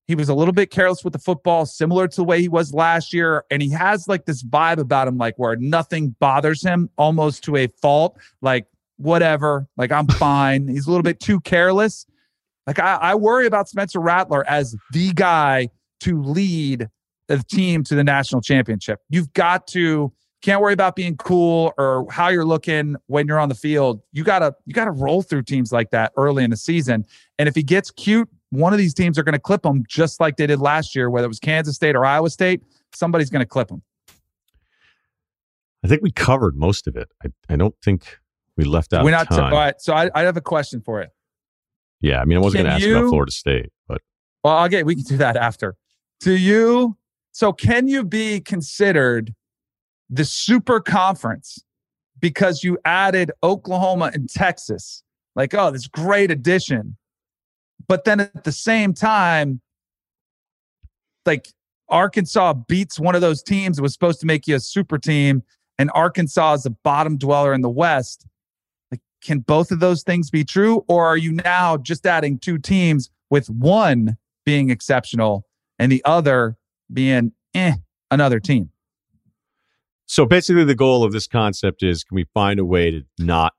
He 0.07 0.15
was 0.15 0.29
a 0.29 0.35
little 0.35 0.55
bit 0.55 0.71
careless 0.71 1.03
with 1.03 1.13
the 1.13 1.19
football, 1.19 1.67
similar 1.67 2.07
to 2.07 2.17
the 2.17 2.25
way 2.25 2.41
he 2.41 2.49
was 2.49 2.73
last 2.73 3.13
year, 3.13 3.45
and 3.51 3.61
he 3.61 3.71
has 3.71 4.07
like 4.07 4.25
this 4.25 4.43
vibe 4.43 4.79
about 4.79 5.09
him, 5.09 5.19
like 5.19 5.35
where 5.37 5.57
nothing 5.57 6.15
bothers 6.21 6.63
him, 6.63 6.89
almost 6.97 7.43
to 7.45 7.57
a 7.57 7.67
fault. 7.83 8.17
Like 8.41 8.67
whatever, 8.99 9.67
like 9.77 9.91
I'm 9.91 10.07
fine. 10.07 10.69
He's 10.69 10.87
a 10.87 10.91
little 10.91 11.03
bit 11.03 11.19
too 11.19 11.41
careless. 11.41 12.07
Like 12.67 12.79
I, 12.79 12.95
I 12.95 13.15
worry 13.15 13.47
about 13.47 13.69
Spencer 13.69 14.01
Rattler 14.01 14.49
as 14.49 14.77
the 14.93 15.13
guy 15.13 15.69
to 16.01 16.23
lead 16.23 16.89
the 17.29 17.43
team 17.51 17.83
to 17.85 17.95
the 17.95 18.05
national 18.05 18.41
championship. 18.43 19.01
You've 19.11 19.33
got 19.33 19.67
to 19.69 20.13
can't 20.47 20.63
worry 20.63 20.73
about 20.73 20.95
being 20.95 21.17
cool 21.17 21.75
or 21.77 22.07
how 22.09 22.29
you're 22.29 22.45
looking 22.45 22.95
when 23.09 23.27
you're 23.27 23.41
on 23.41 23.49
the 23.49 23.55
field. 23.55 24.01
You 24.13 24.23
gotta 24.23 24.55
you 24.65 24.73
gotta 24.73 24.93
roll 24.93 25.23
through 25.23 25.43
teams 25.43 25.73
like 25.73 25.91
that 25.91 26.13
early 26.17 26.45
in 26.45 26.51
the 26.51 26.57
season. 26.57 27.05
And 27.37 27.49
if 27.49 27.57
he 27.57 27.65
gets 27.65 27.91
cute, 27.91 28.29
one 28.51 28.73
of 28.73 28.79
these 28.79 28.95
teams 28.95 29.19
are 29.19 29.25
going 29.25 29.33
to 29.33 29.41
clip 29.41 29.67
him 29.67 29.85
just 29.89 30.21
like 30.21 30.37
they 30.37 30.47
did 30.47 30.61
last 30.61 30.95
year, 30.95 31.11
whether 31.11 31.25
it 31.25 31.29
was 31.29 31.41
Kansas 31.41 31.75
State 31.75 31.97
or 31.97 32.05
Iowa 32.05 32.31
State. 32.31 32.63
Somebody's 32.95 33.29
going 33.29 33.41
to 33.41 33.47
clip 33.47 33.71
him. 33.71 33.83
I 35.85 35.89
think 35.89 36.03
we 36.03 36.13
covered 36.13 36.57
most 36.57 36.87
of 36.87 36.97
it. 36.97 37.09
I, 37.25 37.29
I 37.49 37.57
don't 37.57 37.75
think 37.85 38.17
we 38.57 38.65
left 38.65 38.93
out. 38.93 39.05
We're 39.05 39.11
not. 39.11 39.29
T- 39.29 39.37
all 39.37 39.51
right. 39.51 39.75
So 39.81 39.95
I, 39.95 40.11
I 40.15 40.23
have 40.23 40.37
a 40.37 40.41
question 40.41 40.81
for 40.81 41.03
it. 41.03 41.11
Yeah, 42.01 42.21
I 42.21 42.25
mean, 42.25 42.39
I 42.39 42.41
wasn't 42.41 42.65
going 42.65 42.71
to 42.71 42.77
ask 42.77 42.87
you, 42.87 42.99
about 42.99 43.09
Florida 43.09 43.33
State, 43.33 43.73
but 43.89 44.01
well, 44.45 44.65
okay, 44.67 44.85
we 44.85 44.95
can 44.95 45.05
do 45.05 45.17
that 45.17 45.37
after. 45.37 45.75
Do 46.21 46.33
you? 46.37 46.97
So, 47.33 47.53
can 47.53 47.89
you 47.89 48.05
be 48.05 48.41
considered 48.41 49.35
the 50.09 50.25
super 50.25 50.81
conference 50.81 51.63
because 52.21 52.63
you 52.65 52.79
added 52.85 53.31
Oklahoma 53.43 54.11
and 54.13 54.29
Texas? 54.29 55.03
Like, 55.35 55.55
oh, 55.55 55.71
this 55.71 55.87
great 55.87 56.31
addition, 56.31 56.97
but 57.89 58.05
then 58.05 58.21
at 58.21 58.45
the 58.45 58.53
same 58.53 58.95
time, 58.95 59.61
like 61.27 61.49
Arkansas 61.89 62.55
beats 62.55 62.99
one 62.99 63.15
of 63.15 63.21
those 63.21 63.43
teams 63.43 63.77
that 63.77 63.83
was 63.83 63.93
supposed 63.93 64.21
to 64.21 64.27
make 64.27 64.47
you 64.47 64.57
a 64.57 64.61
super 64.61 64.99
team, 64.99 65.43
and 65.79 65.91
Arkansas 65.95 66.55
is 66.55 66.67
a 66.67 66.71
bottom 66.71 67.19
dweller 67.19 67.53
in 67.53 67.61
the 67.61 67.71
West 67.71 68.27
Like, 68.91 69.01
can 69.23 69.41
both 69.41 69.71
of 69.71 69.81
those 69.81 70.03
things 70.03 70.31
be 70.31 70.45
true? 70.45 70.85
Or 70.89 71.07
are 71.07 71.17
you 71.17 71.33
now 71.33 71.77
just 71.77 72.07
adding 72.07 72.39
two 72.39 72.59
teams 72.59 73.11
with 73.31 73.51
one 73.51 74.17
being 74.45 74.71
exceptional 74.71 75.45
and 75.79 75.93
the 75.93 76.03
other 76.05 76.57
being 76.93 77.33
eh, 77.55 77.75
another 78.11 78.41
team? 78.41 78.71
So 80.07 80.25
basically, 80.25 80.65
the 80.65 80.75
goal 80.75 81.05
of 81.05 81.13
this 81.13 81.27
concept 81.27 81.83
is 81.83 82.05
can 82.05 82.15
we 82.15 82.25
find 82.33 82.59
a 82.61 82.65
way 82.65 82.91
to 82.91 83.03
not 83.19 83.55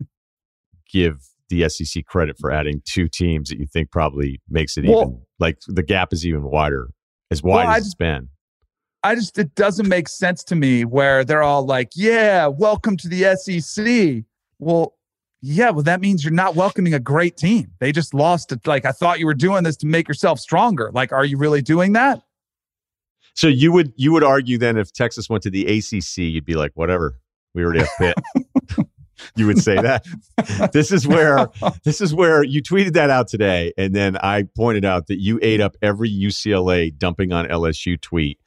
give 0.92 1.20
the 1.50 1.68
SEC 1.70 2.06
credit 2.06 2.38
for 2.40 2.52
adding 2.52 2.82
two 2.86 3.08
teams 3.08 3.50
that 3.50 3.60
you 3.60 3.68
think 3.68 3.92
probably 3.92 4.42
makes 4.50 4.78
it 4.78 4.86
well, 4.86 5.02
even 5.02 5.22
like 5.40 5.60
the 5.68 5.84
gap 5.84 6.14
is 6.14 6.26
even 6.26 6.44
wider, 6.44 6.90
as 7.32 7.44
wide 7.44 7.66
well, 7.66 7.76
as 7.76 7.86
it's 7.86 7.96
been? 7.96 8.30
I 9.04 9.16
just, 9.16 9.38
it 9.38 9.56
doesn't 9.56 9.88
make 9.88 10.10
sense 10.10 10.44
to 10.46 10.56
me 10.56 10.84
where 10.84 11.24
they're 11.24 11.44
all 11.44 11.66
like, 11.66 11.90
yeah, 11.96 12.48
welcome 12.48 12.98
to 12.98 13.08
the 13.08 13.36
SEC. 13.36 14.26
Well, 14.60 14.96
yeah, 15.42 15.70
well, 15.70 15.84
that 15.84 16.02
means 16.02 16.24
you're 16.24 16.34
not 16.34 16.56
welcoming 16.56 16.94
a 16.94 17.00
great 17.00 17.38
team. 17.38 17.72
They 17.80 17.92
just 17.92 18.14
lost 18.14 18.52
it. 18.52 18.66
Like, 18.66 18.86
I 18.86 18.92
thought 18.92 19.20
you 19.20 19.28
were 19.28 19.36
doing 19.36 19.64
this 19.64 19.78
to 19.78 19.88
make 19.88 20.08
yourself 20.08 20.40
stronger. 20.40 20.92
Like, 20.94 21.12
are 21.12 21.24
you 21.24 21.38
really 21.38 21.62
doing 21.62 21.94
that? 21.94 22.22
So 23.38 23.48
you 23.48 23.72
would 23.72 23.94
you 23.96 24.12
would 24.14 24.24
argue 24.24 24.58
then 24.58 24.78
if 24.78 24.92
Texas 24.92 25.30
went 25.30 25.44
to 25.44 25.52
the 25.52 25.68
ACC, 25.68 26.18
you'd 26.18 26.44
be 26.44 26.56
like, 26.56 26.72
whatever, 26.74 27.20
we 27.54 27.64
already 27.64 27.82
have 27.82 27.90
Pitt. 28.00 28.88
you 29.36 29.46
would 29.46 29.60
say 29.60 29.76
that. 29.76 30.04
this 30.74 30.92
is 30.92 31.08
where 31.08 31.48
this 31.84 32.02
is 32.02 32.16
where 32.16 32.42
you 32.42 32.64
tweeted 32.64 32.94
that 32.94 33.12
out 33.12 33.28
today, 33.28 33.74
and 33.78 33.94
then 33.94 34.18
I 34.18 34.46
pointed 34.56 34.86
out 34.86 35.06
that 35.08 35.20
you 35.20 35.38
ate 35.44 35.62
up 35.62 35.78
every 35.84 36.10
UCLA 36.10 36.98
dumping 36.98 37.32
on 37.32 37.46
LSU 37.46 38.02
tweet. 38.02 38.40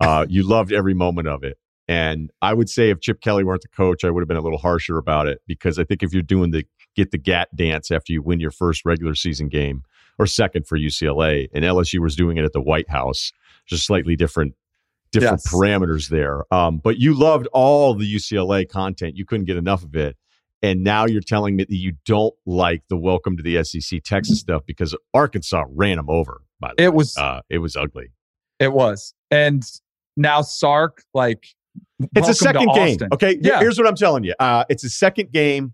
Uh, 0.00 0.24
you 0.26 0.42
loved 0.42 0.72
every 0.72 0.94
moment 0.94 1.28
of 1.28 1.44
it. 1.44 1.58
And 1.86 2.30
I 2.40 2.54
would 2.54 2.70
say 2.70 2.88
if 2.88 3.00
Chip 3.00 3.20
Kelly 3.20 3.44
weren't 3.44 3.60
the 3.60 3.68
coach, 3.68 4.04
I 4.04 4.10
would 4.10 4.22
have 4.22 4.28
been 4.28 4.38
a 4.38 4.42
little 4.42 4.58
harsher 4.58 4.96
about 4.96 5.26
it 5.26 5.42
because 5.46 5.78
I 5.78 5.84
think 5.84 6.02
if 6.02 6.14
you're 6.14 6.22
doing 6.22 6.50
the 6.50 6.64
get 6.96 7.10
the 7.10 7.18
GAT 7.18 7.54
dance 7.54 7.90
after 7.90 8.14
you 8.14 8.22
win 8.22 8.40
your 8.40 8.52
first 8.52 8.86
regular 8.86 9.14
season 9.14 9.48
game 9.48 9.82
or 10.20 10.26
second 10.26 10.66
for 10.66 10.78
UCLA, 10.78 11.48
and 11.54 11.64
LSU 11.64 11.98
was 11.98 12.14
doing 12.14 12.36
it 12.36 12.44
at 12.44 12.52
the 12.52 12.60
White 12.60 12.90
House, 12.90 13.32
just 13.66 13.86
slightly 13.86 14.16
different 14.16 14.54
different 15.12 15.40
yes. 15.42 15.52
parameters 15.52 16.10
there. 16.10 16.44
Um, 16.52 16.76
but 16.76 16.98
you 16.98 17.14
loved 17.14 17.48
all 17.54 17.94
the 17.94 18.14
UCLA 18.14 18.68
content; 18.68 19.16
you 19.16 19.24
couldn't 19.24 19.46
get 19.46 19.56
enough 19.56 19.82
of 19.82 19.96
it. 19.96 20.18
And 20.62 20.84
now 20.84 21.06
you're 21.06 21.22
telling 21.22 21.56
me 21.56 21.64
that 21.64 21.74
you 21.74 21.94
don't 22.04 22.34
like 22.44 22.82
the 22.90 22.98
welcome 22.98 23.38
to 23.38 23.42
the 23.42 23.64
SEC 23.64 24.02
Texas 24.04 24.40
stuff 24.40 24.62
because 24.66 24.94
Arkansas 25.14 25.64
ran 25.70 25.96
them 25.96 26.10
over. 26.10 26.42
By 26.60 26.72
the 26.76 26.82
it 26.82 26.88
way. 26.90 26.96
was 26.96 27.16
uh, 27.16 27.40
it 27.48 27.58
was 27.58 27.74
ugly. 27.74 28.12
It 28.58 28.74
was, 28.74 29.14
and 29.30 29.62
now 30.18 30.42
Sark 30.42 31.02
like 31.14 31.46
it's 32.14 32.28
a 32.28 32.34
second 32.34 32.68
game. 32.74 32.98
Okay. 33.10 33.38
Yeah. 33.40 33.60
Here's 33.60 33.78
what 33.78 33.88
I'm 33.88 33.96
telling 33.96 34.24
you. 34.24 34.34
Uh, 34.38 34.64
it's 34.68 34.84
a 34.84 34.90
second 34.90 35.32
game. 35.32 35.72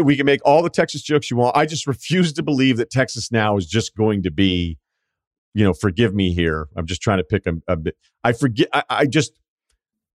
We 0.00 0.16
can 0.16 0.26
make 0.26 0.40
all 0.44 0.62
the 0.62 0.70
Texas 0.70 1.02
jokes 1.02 1.30
you 1.30 1.36
want. 1.36 1.56
I 1.56 1.66
just 1.66 1.86
refuse 1.86 2.32
to 2.34 2.42
believe 2.42 2.76
that 2.76 2.90
Texas 2.90 3.32
now 3.32 3.56
is 3.56 3.66
just 3.66 3.96
going 3.96 4.22
to 4.22 4.30
be, 4.30 4.78
you 5.54 5.64
know, 5.64 5.72
forgive 5.72 6.14
me 6.14 6.32
here. 6.32 6.68
I'm 6.76 6.86
just 6.86 7.02
trying 7.02 7.18
to 7.18 7.24
pick 7.24 7.46
a, 7.46 7.54
a 7.66 7.76
bit. 7.76 7.96
I 8.22 8.32
forget. 8.32 8.68
I, 8.72 8.84
I 8.88 9.06
just, 9.06 9.32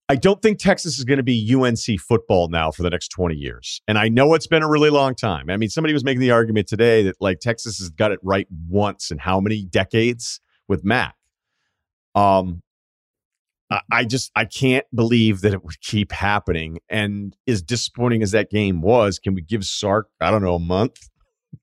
I 0.08 0.16
don't 0.16 0.42
think 0.42 0.60
Texas 0.60 0.98
is 0.98 1.04
going 1.04 1.18
to 1.18 1.24
be 1.24 1.54
UNC 1.54 2.00
football 2.00 2.48
now 2.48 2.72
for 2.72 2.84
the 2.84 2.90
next 2.90 3.10
20 3.10 3.36
years. 3.36 3.82
And 3.88 3.98
I 3.98 4.08
know 4.08 4.34
it's 4.34 4.48
been 4.48 4.64
a 4.64 4.70
really 4.70 4.92
long 4.92 5.16
time. 5.16 5.50
I 5.50 5.58
mean, 5.58 5.70
somebody 5.70 5.94
was 5.94 6.04
making 6.04 6.22
the 6.22 6.32
argument 6.32 6.68
today 6.68 7.04
that 7.04 7.16
like 7.20 7.40
Texas 7.40 7.80
has 7.80 7.90
got 7.90 8.12
it 8.12 8.20
right 8.22 8.48
once 8.70 9.12
in 9.12 9.18
how 9.18 9.40
many 9.40 9.66
decades 9.66 10.40
with 10.68 10.86
Mac. 10.86 11.16
Um, 12.14 12.62
I 13.92 14.06
just 14.06 14.32
I 14.36 14.46
can't 14.46 14.86
believe 14.94 15.42
that 15.42 15.54
it 15.54 15.64
would 15.64 15.82
keep 15.82 16.12
happening. 16.12 16.80
And 16.90 17.36
as 17.48 17.62
disappointing 17.62 18.22
as 18.22 18.32
that 18.32 18.52
game 18.52 18.82
was, 18.82 19.18
can 19.18 19.34
we 19.34 19.42
give 19.42 19.66
Sark 19.66 20.10
I 20.22 20.32
don't 20.32 20.44
know 20.44 20.56
a 20.56 20.60
month? 20.60 21.10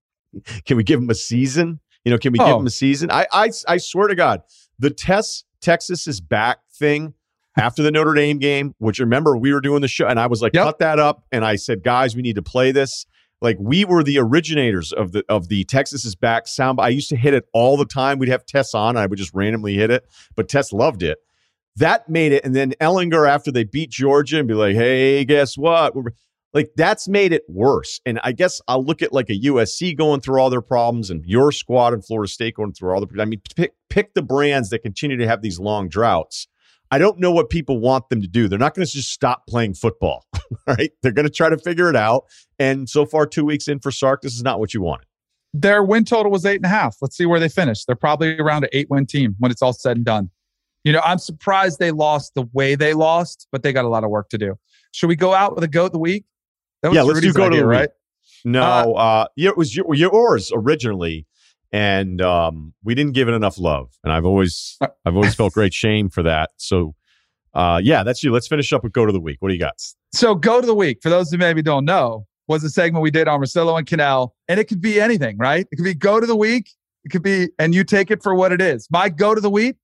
can 0.65 0.77
we 0.77 0.85
give 0.85 1.01
him 1.01 1.11
a 1.11 1.15
season? 1.15 1.81
You 2.05 2.11
know, 2.11 2.19
can 2.19 2.33
we 2.33 2.41
oh. 2.41 2.47
give 2.47 2.57
him 2.57 2.67
a 2.67 2.71
season? 2.71 3.11
I, 3.11 3.27
I 3.33 3.51
I 3.69 3.77
swear 3.77 4.09
to 4.09 4.15
God, 4.15 4.43
the 4.79 4.91
Test 4.91 5.45
Texas 5.61 6.07
is 6.09 6.21
back 6.21 6.59
thing 6.75 7.15
after 7.57 7.83
the 7.83 7.93
Notre 7.93 8.15
Dame 8.15 8.39
game, 8.39 8.75
which 8.79 8.99
remember 8.99 9.37
we 9.37 9.53
were 9.53 9.61
doing 9.61 9.83
the 9.83 9.89
show, 9.89 10.07
and 10.07 10.19
I 10.19 10.27
was 10.27 10.43
like, 10.43 10.55
yep. 10.55 10.65
cut 10.65 10.79
that 10.81 10.99
up, 10.99 11.25
and 11.31 11.45
I 11.45 11.57
said, 11.57 11.85
guys, 11.85 12.17
we 12.17 12.23
need 12.23 12.35
to 12.37 12.43
play 12.43 12.73
this. 12.73 13.07
Like 13.41 13.57
we 13.61 13.85
were 13.85 14.03
the 14.03 14.19
originators 14.19 14.93
of 14.93 15.13
the 15.13 15.25
of 15.29 15.49
the 15.49 15.65
Texas 15.65 16.05
is 16.05 16.17
back 16.17 16.49
sound. 16.49 16.81
I 16.81 16.89
used 16.89 17.11
to 17.11 17.17
hit 17.17 17.35
it 17.35 17.45
all 17.53 17.77
the 17.77 17.85
time. 17.85 18.19
We'd 18.19 18.29
have 18.29 18.45
Tess 18.45 18.75
on, 18.75 18.97
I 18.97 19.07
would 19.07 19.19
just 19.19 19.33
randomly 19.35 19.75
hit 19.75 19.93
it, 19.93 20.05
but 20.35 20.49
Tess 20.49 20.73
loved 20.73 21.05
it 21.05 21.19
that 21.77 22.09
made 22.09 22.33
it. 22.33 22.45
And 22.45 22.55
then 22.55 22.73
Ehlinger, 22.81 23.29
after 23.29 23.51
they 23.51 23.65
beat 23.65 23.91
Georgia, 23.91 24.39
and 24.39 24.49
be 24.49 24.55
like, 24.55 24.75
hey, 24.75 25.25
guess 25.25 25.57
what? 25.57 25.95
like 26.55 26.71
that's 26.77 27.09
made 27.09 27.33
it 27.33 27.45
worse. 27.49 28.01
And 28.05 28.21
I 28.23 28.33
guess 28.33 28.61
I'll 28.69 28.85
look 28.85 29.03
at 29.03 29.13
like 29.13 29.31
a 29.31 29.39
USC 29.39 29.97
going 29.97 30.21
through 30.21 30.41
all 30.41 30.51
their 30.51 30.63
problems 30.63 31.11
and 31.11 31.25
your 31.25 31.53
squad 31.53 31.95
in 31.95 32.03
Florida 32.03 32.31
State 32.31 32.55
going 32.55 32.73
through 32.73 32.93
all 32.93 33.05
the. 33.05 33.21
I 33.21 33.25
mean, 33.25 33.41
pick 33.57 33.73
pick 33.89 34.15
the 34.15 34.23
brands 34.23 34.71
that 34.71 34.81
continue 34.81 35.17
to 35.17 35.27
have 35.27 35.43
these 35.43 35.59
long 35.59 35.89
droughts. 35.89 36.47
I 36.91 36.99
don't 36.99 37.19
know 37.19 37.33
what 37.33 37.49
people 37.49 37.81
want 37.81 38.11
them 38.11 38.21
to 38.21 38.29
do. 38.29 38.49
They're 38.49 38.59
not 38.59 38.75
going 38.75 38.87
to 38.87 38.93
just 38.93 39.11
stop 39.11 39.47
playing 39.47 39.75
football, 39.75 40.27
right? 40.67 40.91
They're 41.03 41.13
going 41.13 41.27
to 41.27 41.33
try 41.33 41.49
to 41.49 41.57
figure 41.57 41.89
it 41.89 41.97
out. 41.97 42.25
And 42.59 42.87
so 42.87 43.07
far, 43.07 43.27
two 43.27 43.47
weeks 43.47 43.67
in 43.67 43.81
for 43.81 43.91
Sark, 43.91 44.21
this 44.21 44.35
is 44.35 44.43
not 44.43 44.61
what 44.61 44.75
you 44.75 44.83
wanted. 44.83 45.07
Their 45.55 45.83
win 45.83 46.05
total 46.05 46.31
was 46.31 46.45
eight 46.45 46.57
and 46.57 46.67
a 46.67 46.69
half. 46.69 46.97
Let's 47.01 47.17
see 47.17 47.25
where 47.25 47.41
they 47.41 47.49
finish. 47.49 47.87
They're 47.87 47.97
probably 47.97 48.39
around 48.39 48.65
an 48.65 48.71
eight 48.75 48.91
win 48.91 49.07
team 49.07 49.37
when 49.39 49.51
it's 49.51 49.63
all 49.63 49.73
said 49.73 49.97
and 49.97 50.05
done. 50.05 50.31
You 50.85 50.93
know, 50.93 51.01
I'm 51.05 51.19
surprised 51.19 51.79
they 51.79 51.93
lost 51.93 52.35
the 52.35 52.43
way 52.53 52.75
they 52.75 52.95
lost, 52.95 53.47
but 53.53 53.63
they 53.63 53.73
got 53.73 53.85
a 53.85 53.89
lot 53.89 54.05
of 54.05 54.11
work 54.11 54.29
to 54.31 54.39
do. 54.39 54.59
Should 54.93 55.09
we 55.09 55.17
go 55.17 55.33
out 55.33 55.55
with 55.55 55.65
a 55.65 55.69
goat 55.69 55.87
of 55.87 55.93
the 55.93 55.99
week? 55.99 56.25
yeah, 56.83 57.03
let's 57.03 57.17
Rudy's 57.17 57.33
do 57.33 57.39
go 57.39 57.47
idea, 57.47 57.61
to 57.61 57.63
the 57.63 57.67
right. 57.67 57.81
Week. 57.83 57.91
No, 58.45 58.63
uh, 58.63 58.93
uh, 58.93 59.27
yeah, 59.37 59.51
it 59.51 59.57
was 59.57 59.77
your, 59.77 59.95
yours 59.95 60.51
originally, 60.55 61.27
and 61.73 62.21
um, 62.21 62.75
we 62.83 62.95
didn't 62.95 63.13
give 63.13 63.29
it 63.29 63.33
enough 63.33 63.59
love, 63.59 63.91
and 64.03 64.13
I've 64.13 64.25
always, 64.25 64.77
uh, 64.81 64.89
I've 65.05 65.15
always 65.15 65.35
felt 65.35 65.53
great 65.55 65.73
shame 65.73 66.11
for 66.11 66.25
that. 66.25 66.51
So, 66.57 66.95
uh, 67.55 67.81
yeah, 67.83 68.03
that's 68.03 68.25
you. 68.25 68.33
Let's 68.33 68.49
finish 68.49 68.73
up 68.73 68.83
with 68.83 68.93
go 68.93 69.07
to 69.07 69.13
the 69.13 69.21
week. 69.21 69.37
What 69.41 69.49
do 69.49 69.55
you 69.55 69.61
got? 69.61 69.81
So, 70.13 70.35
go 70.35 70.61
to 70.61 70.67
the 70.67 70.75
week 70.75 70.99
for 71.03 71.11
those 71.11 71.31
who 71.31 71.39
maybe 71.39 71.63
don't 71.63 71.85
know 71.85 72.27
was 72.49 72.65
a 72.65 72.71
segment 72.71 73.03
we 73.03 73.11
did 73.11 73.29
on 73.29 73.41
Russillo 73.41 73.79
and 73.79 73.87
Kanell, 73.87 74.31
and 74.49 74.59
it 74.59 74.65
could 74.65 74.81
be 74.81 75.01
anything, 75.01 75.39
right? 75.39 75.67
It 75.71 75.77
could 75.77 75.85
be 75.85 75.95
go 75.95 76.19
to 76.19 76.27
the 76.27 76.37
week. 76.37 76.71
It 77.05 77.11
could 77.11 77.23
be, 77.23 77.49
and 77.59 77.75
you 77.75 77.85
take 77.85 78.11
it 78.11 78.23
for 78.23 78.35
what 78.35 78.53
it 78.53 78.61
is. 78.61 78.89
My 78.91 79.09
go 79.09 79.35
to 79.35 79.41
the 79.41 79.51
week 79.51 79.77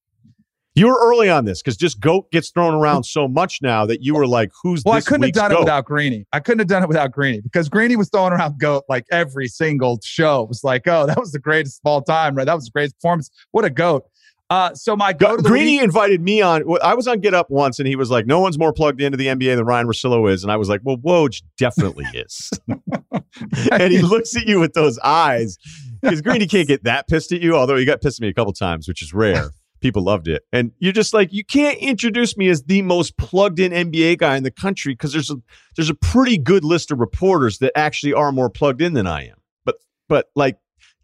You 0.79 0.87
were 0.87 0.99
early 1.03 1.29
on 1.29 1.45
this 1.45 1.61
because 1.61 1.77
just 1.77 1.99
goat 1.99 2.31
gets 2.31 2.51
thrown 2.51 2.73
around 2.73 3.03
so 3.03 3.27
much 3.27 3.59
now 3.63 3.85
that 3.87 4.01
you 4.01 4.15
were 4.15 4.29
like, 4.29 4.53
"Who's 4.63 4.85
well?" 4.85 4.95
I 4.95 5.01
couldn't 5.01 5.25
have 5.25 5.33
done 5.33 5.51
goat? 5.51 5.57
it 5.57 5.61
without 5.61 5.85
Greeny. 5.87 6.25
I 6.33 6.39
couldn't 6.39 6.61
have 6.61 6.69
done 6.69 6.85
it 6.85 6.89
without 6.89 7.11
Greeny 7.11 7.41
because 7.41 7.69
Greeny 7.69 7.97
was 7.97 8.09
throwing 8.11 8.33
around 8.33 8.61
goat 8.61 8.85
like 8.89 9.05
every 9.11 9.49
single 9.49 9.99
show. 10.05 10.43
It 10.43 10.49
was 10.49 10.63
like, 10.63 10.87
"Oh, 10.87 11.05
that 11.07 11.19
was 11.19 11.33
the 11.33 11.41
greatest 11.41 11.81
of 11.85 11.91
all 11.91 12.03
time, 12.03 12.37
right? 12.37 12.45
That 12.45 12.55
was 12.55 12.67
the 12.67 12.71
greatest 12.71 12.95
performance. 12.97 13.29
What 13.51 13.65
a 13.65 13.71
goat!" 13.71 14.05
Uh, 14.51 14.73
so 14.73 14.95
my 14.95 15.13
go 15.13 15.37
Greeny 15.39 15.73
week- 15.79 15.83
invited 15.83 16.23
me 16.23 16.41
on. 16.41 16.63
I 16.81 16.95
was 16.95 17.09
on 17.09 17.19
Get 17.19 17.35
Up 17.35 17.51
once, 17.51 17.81
and 17.81 17.89
he 17.89 17.97
was 17.97 18.11
like, 18.11 18.27
"No 18.27 18.39
one's 18.39 18.57
more 18.57 18.73
plugged 18.73 19.01
into 19.03 19.19
the 19.19 19.27
NBA 19.27 19.57
than 19.57 19.67
Ryen 19.67 19.89
Russillo 19.89 20.31
is," 20.33 20.45
and 20.45 20.53
I 20.53 20.57
was 20.57 20.69
like, 20.69 20.81
"Well, 20.85 20.97
Woj 20.97 21.43
definitely 21.59 22.07
is." 22.15 22.51
and 23.73 23.93
he 23.93 24.01
looks 24.01 24.37
at 24.37 24.47
you 24.47 24.61
with 24.61 24.75
those 24.75 24.97
eyes 25.01 25.59
because 26.01 26.23
Greeny 26.23 26.47
can't 26.47 26.69
get 26.69 26.85
that 26.85 27.09
pissed 27.09 27.33
at 27.33 27.41
you. 27.41 27.57
Although 27.57 27.77
he 27.77 27.85
got 27.85 28.01
pissed 28.01 28.21
at 28.21 28.23
me 28.23 28.29
a 28.29 28.35
couple 28.35 28.53
times, 28.53 28.87
which 28.87 29.03
is 29.03 29.13
rare. 29.13 29.51
People 29.81 30.03
loved 30.03 30.29
it, 30.29 30.45
and 30.53 30.73
you're 30.79 30.93
just 30.93 31.15
like, 31.15 31.33
you 31.33 31.45
can't 31.45 31.79
introduce 31.79 32.37
me 32.37 32.49
as 32.49 32.65
the 32.65 32.83
most 32.83 33.17
plugged 33.17 33.61
in 33.61 33.73
NBA 33.73 34.19
guy 34.19 34.37
in 34.37 34.43
the 34.43 34.51
country 34.51 34.93
because 34.95 35.13
there's 35.13 35.31
a 35.31 35.37
there's 35.77 35.91
a 35.91 35.95
pretty 35.95 36.37
good 36.37 36.65
list 36.65 36.91
of 36.91 36.99
reporters 36.99 37.59
that 37.59 37.73
actually 37.77 38.13
are 38.13 38.33
more 38.33 38.51
plugged 38.51 38.83
in 38.83 38.95
than 38.95 39.07
I 39.07 39.29
am. 39.29 39.37
But 39.65 39.77
but 40.09 40.31
like, 40.35 40.59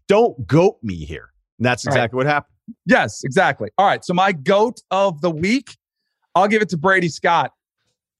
don't 0.07 0.45
goat 0.45 0.77
me 0.83 0.95
here. 1.05 1.31
And 1.57 1.65
that's 1.65 1.85
exactly 1.85 2.17
right. 2.17 2.25
what 2.25 2.25
happened. 2.25 2.55
Yes, 2.85 3.23
exactly. 3.23 3.69
All 3.77 3.85
right. 3.85 4.03
So 4.03 4.13
my 4.13 4.31
goat 4.31 4.81
of 4.91 5.21
the 5.21 5.31
week, 5.31 5.77
I'll 6.33 6.47
give 6.47 6.61
it 6.61 6.69
to 6.69 6.77
Brady 6.77 7.09
Scott. 7.09 7.51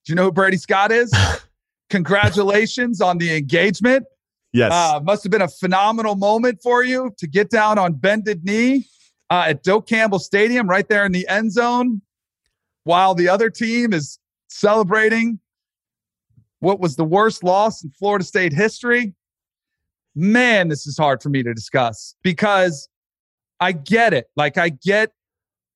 Do 0.04 0.12
you 0.12 0.14
know 0.14 0.24
who 0.24 0.32
Brady 0.32 0.56
Scott 0.56 0.92
is? 0.92 1.12
Congratulations 1.90 3.00
on 3.00 3.18
the 3.18 3.36
engagement. 3.36 4.06
Yes. 4.52 4.72
Uh, 4.72 5.00
must 5.02 5.22
have 5.24 5.30
been 5.30 5.42
a 5.42 5.48
phenomenal 5.48 6.14
moment 6.14 6.60
for 6.62 6.82
you 6.82 7.12
to 7.18 7.26
get 7.26 7.50
down 7.50 7.78
on 7.78 7.94
bended 7.94 8.44
knee 8.44 8.86
uh, 9.30 9.44
at 9.48 9.62
Doak 9.62 9.86
Campbell 9.86 10.18
Stadium, 10.18 10.68
right 10.68 10.88
there 10.88 11.04
in 11.04 11.12
the 11.12 11.26
end 11.28 11.52
zone, 11.52 12.02
while 12.84 13.14
the 13.14 13.28
other 13.28 13.50
team 13.50 13.92
is 13.92 14.18
celebrating 14.48 15.38
what 16.60 16.80
was 16.80 16.96
the 16.96 17.04
worst 17.04 17.44
loss 17.44 17.84
in 17.84 17.90
Florida 17.90 18.24
State 18.24 18.52
history. 18.52 19.14
Man, 20.14 20.68
this 20.68 20.86
is 20.86 20.96
hard 20.96 21.22
for 21.22 21.28
me 21.28 21.42
to 21.42 21.52
discuss 21.52 22.14
because 22.22 22.88
I 23.60 23.72
get 23.72 24.14
it. 24.14 24.26
Like, 24.36 24.56
I 24.56 24.70
get, 24.70 25.12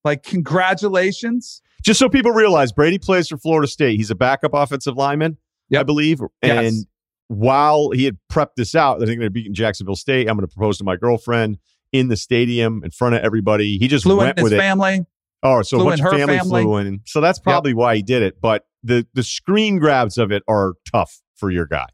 like, 0.04 0.22
congratulations. 0.22 1.60
Just 1.82 1.98
so 1.98 2.08
people 2.08 2.30
realize, 2.30 2.72
Brady 2.72 2.98
plays 2.98 3.28
for 3.28 3.36
Florida 3.36 3.68
State. 3.68 3.96
He's 3.96 4.10
a 4.10 4.14
backup 4.14 4.54
offensive 4.54 4.96
lineman, 4.96 5.36
yep. 5.68 5.80
I 5.80 5.82
believe. 5.82 6.20
And 6.42 6.74
yes. 6.74 6.84
while 7.28 7.90
he 7.90 8.04
had 8.04 8.16
prepped 8.32 8.54
this 8.56 8.74
out, 8.74 9.02
I 9.02 9.06
think 9.06 9.20
they're 9.20 9.30
beating 9.30 9.54
Jacksonville 9.54 9.96
State. 9.96 10.28
I'm 10.28 10.36
going 10.36 10.48
to 10.48 10.54
propose 10.54 10.78
to 10.78 10.84
my 10.84 10.96
girlfriend 10.96 11.58
in 11.92 12.08
the 12.08 12.16
stadium 12.16 12.82
in 12.84 12.90
front 12.90 13.14
of 13.14 13.22
everybody. 13.22 13.78
He 13.78 13.88
just 13.88 14.04
flew 14.04 14.18
went 14.18 14.38
in 14.38 14.44
with 14.44 14.52
his 14.52 14.58
it. 14.58 14.62
family. 14.62 15.06
Oh, 15.42 15.62
so 15.62 15.78
flew 15.78 15.86
a 15.86 15.90
bunch 15.90 16.00
of 16.00 16.04
her 16.04 16.18
family, 16.18 16.38
family. 16.38 16.62
flew 16.62 16.76
in. 16.76 17.00
So 17.06 17.20
that's 17.20 17.38
probably 17.38 17.70
yep. 17.70 17.78
why 17.78 17.96
he 17.96 18.02
did 18.02 18.22
it. 18.22 18.40
But 18.40 18.66
the 18.82 19.06
the 19.14 19.22
screen 19.22 19.78
grabs 19.78 20.18
of 20.18 20.30
it 20.32 20.42
are 20.48 20.74
tough 20.90 21.20
for 21.36 21.50
your 21.50 21.66
guy. 21.66 21.86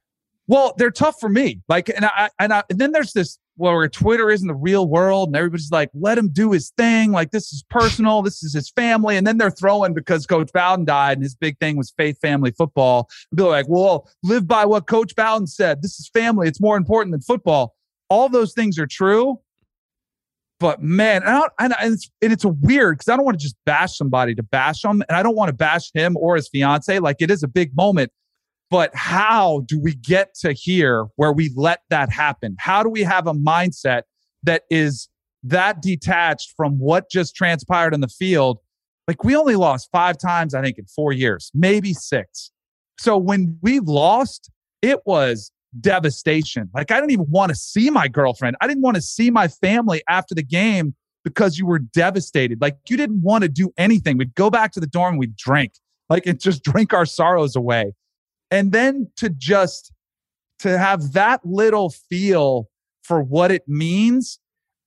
Well, 0.48 0.74
they're 0.76 0.90
tough 0.90 1.18
for 1.18 1.28
me. 1.28 1.62
Like, 1.68 1.88
and 1.88 2.04
I 2.04 2.30
and 2.38 2.52
I, 2.52 2.62
and 2.70 2.78
then 2.78 2.92
there's 2.92 3.12
this 3.12 3.38
well, 3.56 3.74
where 3.74 3.88
Twitter 3.88 4.30
isn't 4.30 4.46
the 4.46 4.54
real 4.54 4.86
world, 4.86 5.30
and 5.30 5.36
everybody's 5.36 5.70
like, 5.70 5.90
let 5.94 6.18
him 6.18 6.28
do 6.28 6.52
his 6.52 6.70
thing. 6.76 7.10
Like, 7.10 7.30
this 7.30 7.52
is 7.52 7.64
personal. 7.70 8.22
This 8.22 8.42
is 8.42 8.52
his 8.52 8.70
family. 8.70 9.16
And 9.16 9.26
then 9.26 9.38
they're 9.38 9.50
throwing 9.50 9.94
because 9.94 10.26
Coach 10.26 10.52
Bowden 10.52 10.84
died, 10.84 11.16
and 11.16 11.22
his 11.22 11.34
big 11.34 11.58
thing 11.58 11.76
was 11.76 11.92
faith, 11.96 12.18
family, 12.20 12.50
football. 12.50 13.08
And 13.30 13.38
be 13.38 13.44
like, 13.44 13.66
well, 13.68 14.08
live 14.22 14.46
by 14.46 14.66
what 14.66 14.86
Coach 14.86 15.16
Bowden 15.16 15.46
said. 15.46 15.80
This 15.82 15.98
is 15.98 16.08
family. 16.12 16.48
It's 16.48 16.60
more 16.60 16.76
important 16.76 17.12
than 17.12 17.22
football. 17.22 17.74
All 18.10 18.28
those 18.28 18.52
things 18.52 18.78
are 18.78 18.86
true. 18.86 19.40
But 20.58 20.82
man, 20.82 21.22
and, 21.24 21.44
and, 21.58 21.74
and 21.80 21.94
it's 21.94 22.10
and 22.22 22.32
it's 22.32 22.44
weird 22.44 22.96
because 22.96 23.08
I 23.08 23.16
don't 23.16 23.24
want 23.26 23.38
to 23.38 23.42
just 23.42 23.56
bash 23.66 23.96
somebody 23.96 24.34
to 24.34 24.42
bash 24.42 24.82
them, 24.82 25.02
and 25.08 25.16
I 25.16 25.22
don't 25.22 25.36
want 25.36 25.50
to 25.50 25.54
bash 25.54 25.90
him 25.92 26.16
or 26.16 26.36
his 26.36 26.48
fiance. 26.48 26.98
Like 26.98 27.16
it 27.20 27.30
is 27.30 27.42
a 27.42 27.48
big 27.48 27.76
moment. 27.76 28.10
But 28.70 28.90
how 28.94 29.62
do 29.66 29.80
we 29.80 29.94
get 29.94 30.34
to 30.40 30.52
here 30.52 31.06
where 31.16 31.32
we 31.32 31.52
let 31.54 31.80
that 31.90 32.10
happen? 32.10 32.56
How 32.58 32.82
do 32.82 32.88
we 32.88 33.02
have 33.02 33.26
a 33.26 33.32
mindset 33.32 34.02
that 34.42 34.62
is 34.70 35.08
that 35.44 35.82
detached 35.82 36.54
from 36.56 36.78
what 36.78 37.10
just 37.10 37.36
transpired 37.36 37.94
in 37.94 38.00
the 38.00 38.08
field? 38.08 38.58
Like 39.06 39.22
we 39.22 39.36
only 39.36 39.54
lost 39.54 39.88
five 39.92 40.18
times, 40.18 40.52
I 40.52 40.62
think, 40.62 40.78
in 40.78 40.86
four 40.86 41.12
years, 41.12 41.52
maybe 41.54 41.92
six. 41.92 42.50
So 42.98 43.16
when 43.16 43.58
we 43.62 43.78
lost, 43.78 44.50
it 44.82 45.00
was 45.06 45.52
devastation. 45.80 46.70
Like 46.74 46.90
I 46.90 46.96
didn't 46.96 47.12
even 47.12 47.26
want 47.28 47.50
to 47.50 47.54
see 47.56 47.90
my 47.90 48.08
girlfriend. 48.08 48.56
I 48.60 48.66
didn't 48.66 48.82
want 48.82 48.96
to 48.96 49.02
see 49.02 49.30
my 49.30 49.48
family 49.48 50.02
after 50.08 50.34
the 50.34 50.42
game 50.42 50.94
because 51.24 51.58
you 51.58 51.66
were 51.66 51.78
devastated. 51.78 52.60
Like 52.60 52.78
you 52.88 52.96
didn't 52.96 53.22
want 53.22 53.42
to 53.42 53.48
do 53.48 53.72
anything. 53.76 54.16
We'd 54.16 54.34
go 54.34 54.50
back 54.50 54.72
to 54.72 54.80
the 54.80 54.86
dorm, 54.86 55.16
we'd 55.16 55.36
drink, 55.36 55.72
like 56.08 56.26
and 56.26 56.40
just 56.40 56.62
drink 56.62 56.94
our 56.94 57.06
sorrows 57.06 57.56
away 57.56 57.92
and 58.50 58.72
then 58.72 59.10
to 59.16 59.28
just 59.30 59.92
to 60.60 60.78
have 60.78 61.12
that 61.12 61.40
little 61.44 61.90
feel 61.90 62.68
for 63.02 63.22
what 63.22 63.50
it 63.50 63.62
means 63.68 64.38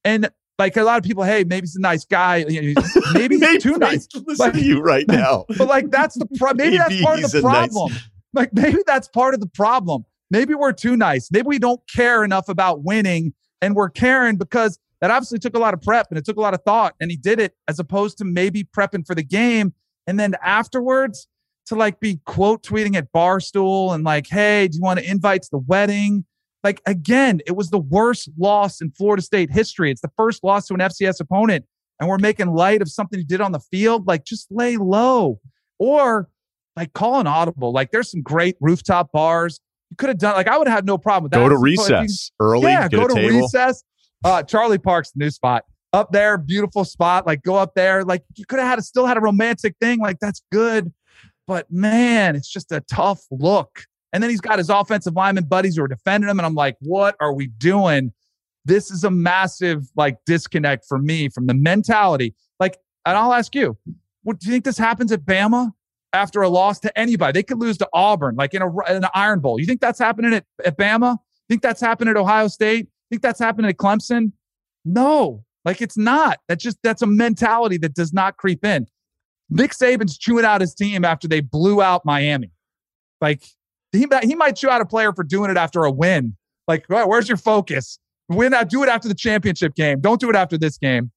and 0.03 0.29
like 0.57 0.75
a 0.75 0.83
lot 0.83 0.97
of 0.97 1.03
people 1.03 1.23
hey 1.23 1.43
maybe 1.43 1.65
he's 1.65 1.75
a 1.75 1.81
nice 1.81 2.05
guy 2.05 2.43
maybe 3.13 3.37
he's 3.37 3.63
too 3.63 3.77
nice 3.77 4.07
listen 4.13 4.35
like, 4.37 4.53
to 4.53 4.61
you 4.61 4.81
right 4.81 5.05
now 5.07 5.45
but 5.57 5.67
like 5.67 5.89
that's 5.89 6.15
the 6.15 6.27
pro- 6.37 6.53
maybe, 6.55 6.77
maybe 6.77 6.77
that's 6.77 7.01
part 7.01 7.23
of 7.23 7.31
the 7.31 7.41
problem 7.41 7.91
nice. 7.91 8.09
like 8.33 8.53
maybe 8.53 8.79
that's 8.85 9.07
part 9.07 9.33
of 9.33 9.39
the 9.39 9.47
problem 9.47 10.05
maybe 10.29 10.53
we're 10.53 10.73
too 10.73 10.95
nice 10.95 11.29
maybe 11.31 11.47
we 11.47 11.59
don't 11.59 11.81
care 11.93 12.23
enough 12.23 12.49
about 12.49 12.83
winning 12.83 13.33
and 13.61 13.75
we're 13.75 13.89
caring 13.89 14.37
because 14.37 14.79
that 15.01 15.11
obviously 15.11 15.39
took 15.39 15.55
a 15.55 15.59
lot 15.59 15.73
of 15.73 15.81
prep 15.81 16.07
and 16.09 16.17
it 16.17 16.25
took 16.25 16.37
a 16.37 16.41
lot 16.41 16.53
of 16.53 16.61
thought 16.63 16.93
and 16.99 17.11
he 17.11 17.17
did 17.17 17.39
it 17.39 17.53
as 17.67 17.79
opposed 17.79 18.17
to 18.17 18.25
maybe 18.25 18.63
prepping 18.63 19.05
for 19.05 19.15
the 19.15 19.23
game 19.23 19.73
and 20.07 20.19
then 20.19 20.35
afterwards 20.43 21.27
to 21.69 21.75
like 21.75 21.99
be 21.99 22.19
quote 22.25 22.63
tweeting 22.63 22.95
at 22.95 23.13
Barstool 23.13 23.93
and 23.93 24.03
like, 24.03 24.27
hey, 24.27 24.67
do 24.67 24.75
you 24.77 24.81
want 24.81 24.99
to 24.99 25.09
invite 25.09 25.43
to 25.43 25.49
the 25.51 25.59
wedding? 25.59 26.25
Like, 26.63 26.81
again, 26.87 27.41
it 27.45 27.55
was 27.55 27.69
the 27.69 27.77
worst 27.77 28.29
loss 28.37 28.81
in 28.81 28.91
Florida 28.91 29.21
State 29.21 29.51
history. 29.51 29.91
It's 29.91 30.01
the 30.01 30.11
first 30.17 30.43
loss 30.43 30.65
to 30.67 30.73
an 30.73 30.79
FCS 30.79 31.21
opponent. 31.21 31.65
And 31.99 32.09
we're 32.09 32.17
making 32.17 32.53
light 32.53 32.81
of 32.81 32.89
something 32.89 33.19
you 33.19 33.25
did 33.25 33.39
on 33.39 33.51
the 33.51 33.59
field. 33.59 34.07
Like, 34.07 34.25
just 34.25 34.47
lay 34.49 34.77
low 34.77 35.39
or 35.77 36.27
like 36.75 36.93
call 36.93 37.19
an 37.19 37.27
audible. 37.27 37.71
Like, 37.71 37.91
there's 37.91 38.09
some 38.09 38.23
great 38.23 38.55
rooftop 38.59 39.11
bars. 39.11 39.61
You 39.89 39.95
could 39.97 40.09
have 40.09 40.19
done, 40.19 40.35
like, 40.35 40.47
I 40.47 40.57
would 40.57 40.67
have 40.67 40.75
had 40.75 40.85
no 40.85 40.97
problem 40.97 41.23
with 41.23 41.31
that. 41.31 41.39
Go 41.39 41.49
to 41.49 41.57
recess 41.57 42.31
you, 42.39 42.45
early. 42.45 42.71
Yeah, 42.71 42.87
go 42.87 43.07
to 43.07 43.13
table. 43.13 43.39
recess. 43.39 43.83
Uh, 44.23 44.43
Charlie 44.43 44.77
Park's 44.77 45.11
new 45.15 45.29
spot 45.29 45.63
up 45.93 46.11
there, 46.11 46.37
beautiful 46.37 46.85
spot. 46.85 47.25
Like, 47.25 47.41
go 47.41 47.55
up 47.55 47.73
there. 47.75 48.03
Like, 48.03 48.23
you 48.35 48.45
could 48.45 48.59
have 48.59 48.67
had 48.67 48.79
a, 48.79 48.81
still 48.81 49.05
had 49.05 49.17
a 49.17 49.21
romantic 49.21 49.75
thing. 49.81 49.99
Like, 49.99 50.19
that's 50.19 50.43
good. 50.51 50.93
But 51.47 51.71
man, 51.71 52.35
it's 52.35 52.47
just 52.47 52.71
a 52.71 52.81
tough 52.81 53.23
look. 53.31 53.85
And 54.13 54.21
then 54.21 54.29
he's 54.29 54.41
got 54.41 54.59
his 54.59 54.69
offensive 54.69 55.15
lineman 55.15 55.45
buddies 55.45 55.75
who 55.77 55.83
are 55.83 55.87
defending 55.87 56.29
him. 56.29 56.39
And 56.39 56.45
I'm 56.45 56.53
like, 56.53 56.77
what 56.79 57.15
are 57.19 57.33
we 57.33 57.47
doing? 57.47 58.13
This 58.65 58.91
is 58.91 59.03
a 59.03 59.09
massive 59.09 59.87
like 59.95 60.17
disconnect 60.25 60.85
for 60.87 60.99
me 60.99 61.29
from 61.29 61.47
the 61.47 61.55
mentality. 61.55 62.35
Like, 62.59 62.77
and 63.05 63.17
I'll 63.17 63.33
ask 63.33 63.55
you, 63.55 63.77
what 64.21 64.39
do 64.39 64.47
you 64.47 64.51
think 64.51 64.65
this 64.65 64.77
happens 64.77 65.11
at 65.11 65.21
Bama 65.21 65.71
after 66.13 66.41
a 66.41 66.49
loss 66.49 66.79
to 66.81 66.99
anybody? 66.99 67.33
They 67.33 67.43
could 67.43 67.59
lose 67.59 67.77
to 67.79 67.89
Auburn, 67.93 68.35
like 68.35 68.53
in 68.53 68.61
a 68.61 68.67
in 68.89 69.03
an 69.03 69.09
Iron 69.13 69.39
Bowl. 69.39 69.59
You 69.59 69.65
think 69.65 69.81
that's 69.81 69.99
happening 69.99 70.33
at, 70.33 70.45
at 70.65 70.77
Bama? 70.77 71.17
Think 71.47 71.61
that's 71.61 71.81
happening 71.81 72.11
at 72.11 72.17
Ohio 72.17 72.47
State? 72.47 72.87
Think 73.09 73.21
that's 73.21 73.39
happening 73.39 73.69
at 73.69 73.77
Clemson? 73.77 74.31
No, 74.85 75.43
like 75.65 75.81
it's 75.81 75.97
not. 75.97 76.39
That's 76.47 76.63
just 76.63 76.77
that's 76.83 77.01
a 77.01 77.07
mentality 77.07 77.77
that 77.77 77.93
does 77.93 78.13
not 78.13 78.37
creep 78.37 78.63
in. 78.65 78.87
Nick 79.49 79.71
Saban's 79.71 80.17
chewing 80.17 80.45
out 80.45 80.61
his 80.61 80.75
team 80.75 81.03
after 81.03 81.27
they 81.27 81.41
blew 81.41 81.81
out 81.81 82.05
Miami. 82.05 82.51
Like 83.19 83.43
he, 83.91 84.07
he 84.23 84.35
might 84.35 84.55
chew 84.55 84.69
out 84.69 84.81
a 84.81 84.85
player 84.85 85.13
for 85.13 85.23
doing 85.23 85.49
it 85.49 85.57
after 85.57 85.83
a 85.83 85.91
win. 85.91 86.35
Like, 86.67 86.85
where's 86.87 87.27
your 87.27 87.37
focus? 87.37 87.97
Win 88.29 88.53
out, 88.53 88.69
do 88.69 88.83
it 88.83 88.89
after 88.89 89.07
the 89.07 89.15
championship 89.15 89.73
game. 89.73 90.01
Don't 90.01 90.21
do 90.21 90.29
it 90.29 90.35
after 90.35 90.55
this 90.55 90.77
game. 90.77 91.11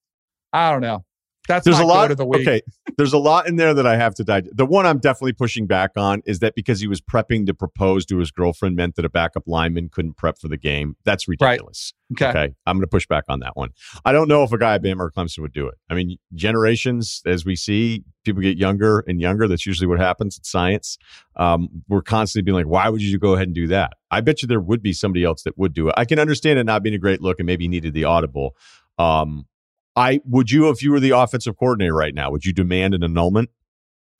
I 0.51 0.71
don't 0.71 0.81
know. 0.81 1.05
That's 1.47 1.65
there's 1.65 1.79
a 1.79 1.85
lot 1.85 2.09
of 2.09 2.17
the 2.17 2.25
week. 2.25 2.47
Okay, 2.47 2.61
there's 2.97 3.13
a 3.13 3.17
lot 3.17 3.47
in 3.47 3.57
there 3.57 3.73
that 3.73 3.85
I 3.85 3.97
have 3.97 4.15
to 4.15 4.23
digest. 4.23 4.55
The 4.55 4.65
one 4.65 4.85
I'm 4.85 4.99
definitely 4.99 5.33
pushing 5.33 5.67
back 5.67 5.91
on 5.97 6.21
is 6.25 6.39
that 6.39 6.55
because 6.55 6.79
he 6.79 6.87
was 6.87 7.01
prepping 7.01 7.45
to 7.47 7.53
propose 7.53 8.05
to 8.07 8.17
his 8.17 8.31
girlfriend 8.31 8.75
meant 8.75 8.95
that 8.95 9.05
a 9.05 9.09
backup 9.09 9.43
lineman 9.45 9.89
couldn't 9.89 10.15
prep 10.15 10.39
for 10.39 10.47
the 10.47 10.57
game. 10.57 10.95
That's 11.03 11.27
ridiculous. 11.27 11.93
Right. 11.93 12.03
Okay. 12.13 12.29
okay, 12.29 12.55
I'm 12.65 12.77
going 12.77 12.83
to 12.83 12.87
push 12.87 13.07
back 13.07 13.25
on 13.27 13.39
that 13.39 13.57
one. 13.57 13.69
I 14.05 14.11
don't 14.11 14.27
know 14.27 14.43
if 14.43 14.51
a 14.51 14.57
guy 14.57 14.75
at 14.75 14.83
Bama 14.83 14.99
or 14.99 15.11
Clemson 15.11 15.39
would 15.39 15.53
do 15.53 15.67
it. 15.67 15.75
I 15.89 15.95
mean, 15.95 16.17
generations, 16.35 17.21
as 17.25 17.43
we 17.43 17.55
see, 17.55 18.03
people 18.23 18.41
get 18.41 18.57
younger 18.57 19.03
and 19.07 19.19
younger. 19.19 19.47
That's 19.47 19.65
usually 19.65 19.87
what 19.87 19.99
happens. 19.99 20.37
It's 20.37 20.51
science. 20.51 20.97
Um, 21.35 21.83
we're 21.87 22.03
constantly 22.03 22.43
being 22.43 22.55
like, 22.55 22.71
why 22.71 22.87
would 22.89 23.01
you 23.01 23.17
go 23.17 23.33
ahead 23.33 23.47
and 23.47 23.55
do 23.55 23.67
that? 23.67 23.93
I 24.11 24.21
bet 24.21 24.41
you 24.41 24.47
there 24.47 24.59
would 24.59 24.81
be 24.81 24.93
somebody 24.93 25.23
else 25.23 25.43
that 25.43 25.57
would 25.57 25.73
do 25.73 25.89
it. 25.89 25.95
I 25.97 26.05
can 26.05 26.19
understand 26.19 26.59
it 26.59 26.65
not 26.65 26.83
being 26.83 26.95
a 26.95 26.99
great 26.99 27.21
look 27.21 27.39
and 27.39 27.47
maybe 27.47 27.67
needed 27.67 27.93
the 27.93 28.03
audible. 28.03 28.55
Um, 28.99 29.47
I 29.95 30.21
would 30.25 30.51
you 30.51 30.69
if 30.69 30.81
you 30.81 30.91
were 30.91 30.99
the 30.99 31.11
offensive 31.11 31.57
coordinator 31.57 31.93
right 31.93 32.13
now, 32.15 32.31
would 32.31 32.45
you 32.45 32.53
demand 32.53 32.93
an 32.93 33.03
annulment? 33.03 33.49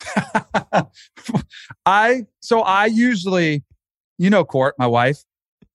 I 1.86 2.24
so 2.40 2.62
I 2.62 2.86
usually, 2.88 3.64
you 4.18 4.30
know, 4.30 4.44
Court, 4.44 4.76
my 4.78 4.88
wife, 4.88 5.24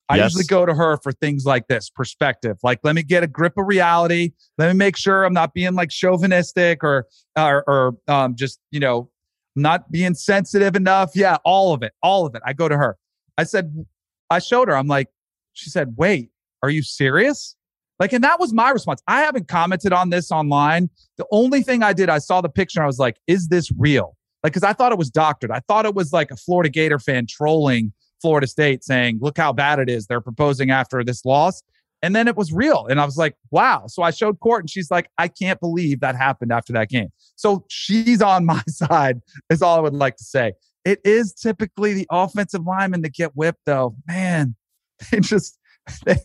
I 0.08 0.16
Yes. 0.16 0.32
usually 0.32 0.44
go 0.44 0.64
to 0.64 0.74
her 0.74 0.96
for 1.02 1.12
things 1.12 1.44
like 1.44 1.68
this 1.68 1.90
perspective. 1.90 2.56
Like, 2.62 2.80
let 2.82 2.94
me 2.94 3.02
get 3.02 3.22
a 3.22 3.26
grip 3.26 3.54
of 3.58 3.66
reality. 3.66 4.32
Let 4.56 4.68
me 4.68 4.74
make 4.74 4.96
sure 4.96 5.24
I'm 5.24 5.34
not 5.34 5.52
being 5.52 5.74
like 5.74 5.90
chauvinistic 5.90 6.82
or, 6.82 7.06
or, 7.36 7.64
or 7.66 7.96
um, 8.08 8.34
just, 8.34 8.58
you 8.70 8.80
know, 8.80 9.10
not 9.54 9.90
being 9.90 10.14
sensitive 10.14 10.76
enough. 10.76 11.10
Yeah, 11.14 11.36
all 11.44 11.74
of 11.74 11.82
it, 11.82 11.92
all 12.02 12.24
of 12.24 12.34
it. 12.34 12.42
I 12.46 12.54
go 12.54 12.68
to 12.68 12.76
her. 12.76 12.96
I 13.36 13.44
said, 13.44 13.84
I 14.30 14.38
showed 14.38 14.68
her, 14.68 14.76
I'm 14.76 14.86
like, 14.86 15.08
she 15.52 15.68
said, 15.68 15.94
wait, 15.98 16.30
are 16.62 16.70
you 16.70 16.82
serious? 16.82 17.54
Like, 17.98 18.12
and 18.12 18.22
that 18.22 18.38
was 18.38 18.52
my 18.52 18.70
response. 18.70 19.02
I 19.08 19.22
haven't 19.22 19.48
commented 19.48 19.92
on 19.92 20.10
this 20.10 20.30
online. 20.30 20.88
The 21.16 21.26
only 21.30 21.62
thing 21.62 21.82
I 21.82 21.92
did, 21.92 22.08
I 22.08 22.18
saw 22.18 22.40
the 22.40 22.48
picture. 22.48 22.80
And 22.80 22.84
I 22.84 22.86
was 22.86 22.98
like, 22.98 23.16
is 23.26 23.48
this 23.48 23.70
real? 23.76 24.16
Like, 24.44 24.52
cause 24.52 24.62
I 24.62 24.72
thought 24.72 24.92
it 24.92 24.98
was 24.98 25.10
doctored. 25.10 25.50
I 25.50 25.60
thought 25.66 25.84
it 25.84 25.94
was 25.94 26.12
like 26.12 26.30
a 26.30 26.36
Florida 26.36 26.70
Gator 26.70 27.00
fan 27.00 27.26
trolling 27.28 27.92
Florida 28.20 28.46
State 28.46 28.84
saying, 28.84 29.18
look 29.20 29.36
how 29.36 29.52
bad 29.52 29.78
it 29.78 29.88
is. 29.88 30.06
They're 30.06 30.20
proposing 30.20 30.70
after 30.70 31.02
this 31.02 31.24
loss. 31.24 31.62
And 32.02 32.14
then 32.14 32.28
it 32.28 32.36
was 32.36 32.52
real. 32.52 32.86
And 32.88 33.00
I 33.00 33.04
was 33.04 33.16
like, 33.16 33.34
wow. 33.50 33.86
So 33.88 34.02
I 34.02 34.10
showed 34.10 34.38
court 34.40 34.62
and 34.62 34.70
she's 34.70 34.90
like, 34.90 35.10
I 35.18 35.26
can't 35.26 35.58
believe 35.58 36.00
that 36.00 36.14
happened 36.14 36.52
after 36.52 36.72
that 36.74 36.88
game. 36.88 37.08
So 37.36 37.64
she's 37.68 38.22
on 38.22 38.44
my 38.44 38.62
side, 38.68 39.20
is 39.50 39.62
all 39.62 39.76
I 39.76 39.80
would 39.80 39.94
like 39.94 40.16
to 40.16 40.24
say. 40.24 40.52
It 40.84 41.00
is 41.04 41.34
typically 41.34 41.94
the 41.94 42.06
offensive 42.10 42.64
linemen 42.64 43.02
that 43.02 43.14
get 43.14 43.36
whipped, 43.36 43.62
though. 43.66 43.96
Man, 44.06 44.54
they 45.10 45.20
just, 45.20 45.58
they, 46.06 46.16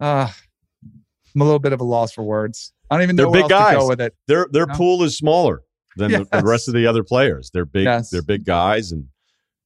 uh, 0.00 0.28
I'm 1.34 1.40
a 1.40 1.44
little 1.44 1.58
bit 1.58 1.72
of 1.72 1.80
a 1.80 1.84
loss 1.84 2.12
for 2.12 2.22
words. 2.22 2.72
I 2.90 2.96
don't 2.96 3.02
even 3.04 3.16
They're 3.16 3.26
know 3.26 3.30
where 3.30 3.42
big 3.42 3.52
else 3.52 3.60
to 3.60 3.64
guys. 3.74 3.76
go 3.82 3.88
with 3.88 4.00
it. 4.00 4.14
Their 4.26 4.46
their 4.50 4.66
No. 4.66 4.74
pool 4.74 5.02
is 5.04 5.16
smaller 5.16 5.62
than 5.96 6.10
the, 6.12 6.24
the 6.32 6.42
rest 6.44 6.66
of 6.68 6.74
the 6.74 6.86
other 6.86 7.04
players. 7.04 7.50
They're 7.52 7.64
big. 7.64 7.84
Yes. 7.84 8.10
They're 8.10 8.22
big 8.22 8.44
guys, 8.44 8.90
and 8.92 9.06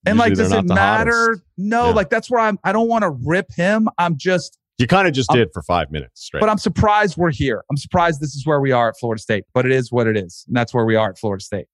And 0.06 0.18
like, 0.18 0.34
does 0.34 0.52
it 0.52 0.64
matter? 0.64 1.26
hottest. 1.28 1.42
No, 1.56 1.88
Yeah. 1.88 1.94
like 1.94 2.10
that's 2.10 2.30
where 2.30 2.40
I'm. 2.40 2.58
I 2.64 2.72
don't 2.72 2.88
want 2.88 3.02
to 3.02 3.10
rip 3.10 3.50
him. 3.54 3.88
I'm 3.96 4.16
just, 4.18 4.58
You 4.78 4.86
kind 4.86 5.08
of 5.08 5.14
just 5.14 5.30
I'm- 5.30 5.38
did 5.38 5.48
for 5.54 5.62
five 5.62 5.90
minutes 5.90 6.22
straight. 6.24 6.40
but 6.40 6.50
I'm 6.50 6.58
surprised 6.58 7.16
we're 7.16 7.30
here. 7.32 7.64
I'm 7.70 7.76
surprised 7.78 8.20
this 8.20 8.34
is 8.34 8.46
where 8.46 8.60
we 8.60 8.72
are 8.72 8.88
at 8.90 8.96
Florida 8.98 9.22
State. 9.22 9.44
But 9.54 9.64
it 9.64 9.72
is 9.72 9.90
what 9.90 10.06
it 10.06 10.16
is, 10.18 10.44
and 10.46 10.54
that's 10.56 10.74
where 10.74 10.84
we 10.84 10.96
are 10.96 11.08
at 11.10 11.18
Florida 11.18 11.42
State. 11.42 11.66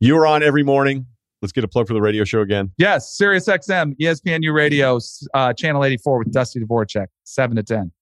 you 0.00 0.16
are 0.16 0.26
on 0.28 0.44
every 0.44 0.62
morning. 0.62 1.06
Let's 1.40 1.52
get 1.52 1.62
a 1.62 1.68
plug 1.68 1.86
for 1.86 1.94
the 1.94 2.00
radio 2.00 2.24
show 2.24 2.40
again. 2.40 2.72
Yes, 2.78 3.16
Sirius 3.16 3.46
XM, 3.46 3.96
ESPNU 4.00 4.52
Radio, 4.52 4.98
uh, 5.34 5.52
Channel 5.52 5.84
84 5.84 6.18
with 6.18 6.32
Dusty 6.32 6.60
Dvorak, 6.60 7.06
seven 7.24 7.56
to 7.56 7.62
ten. 7.62 7.92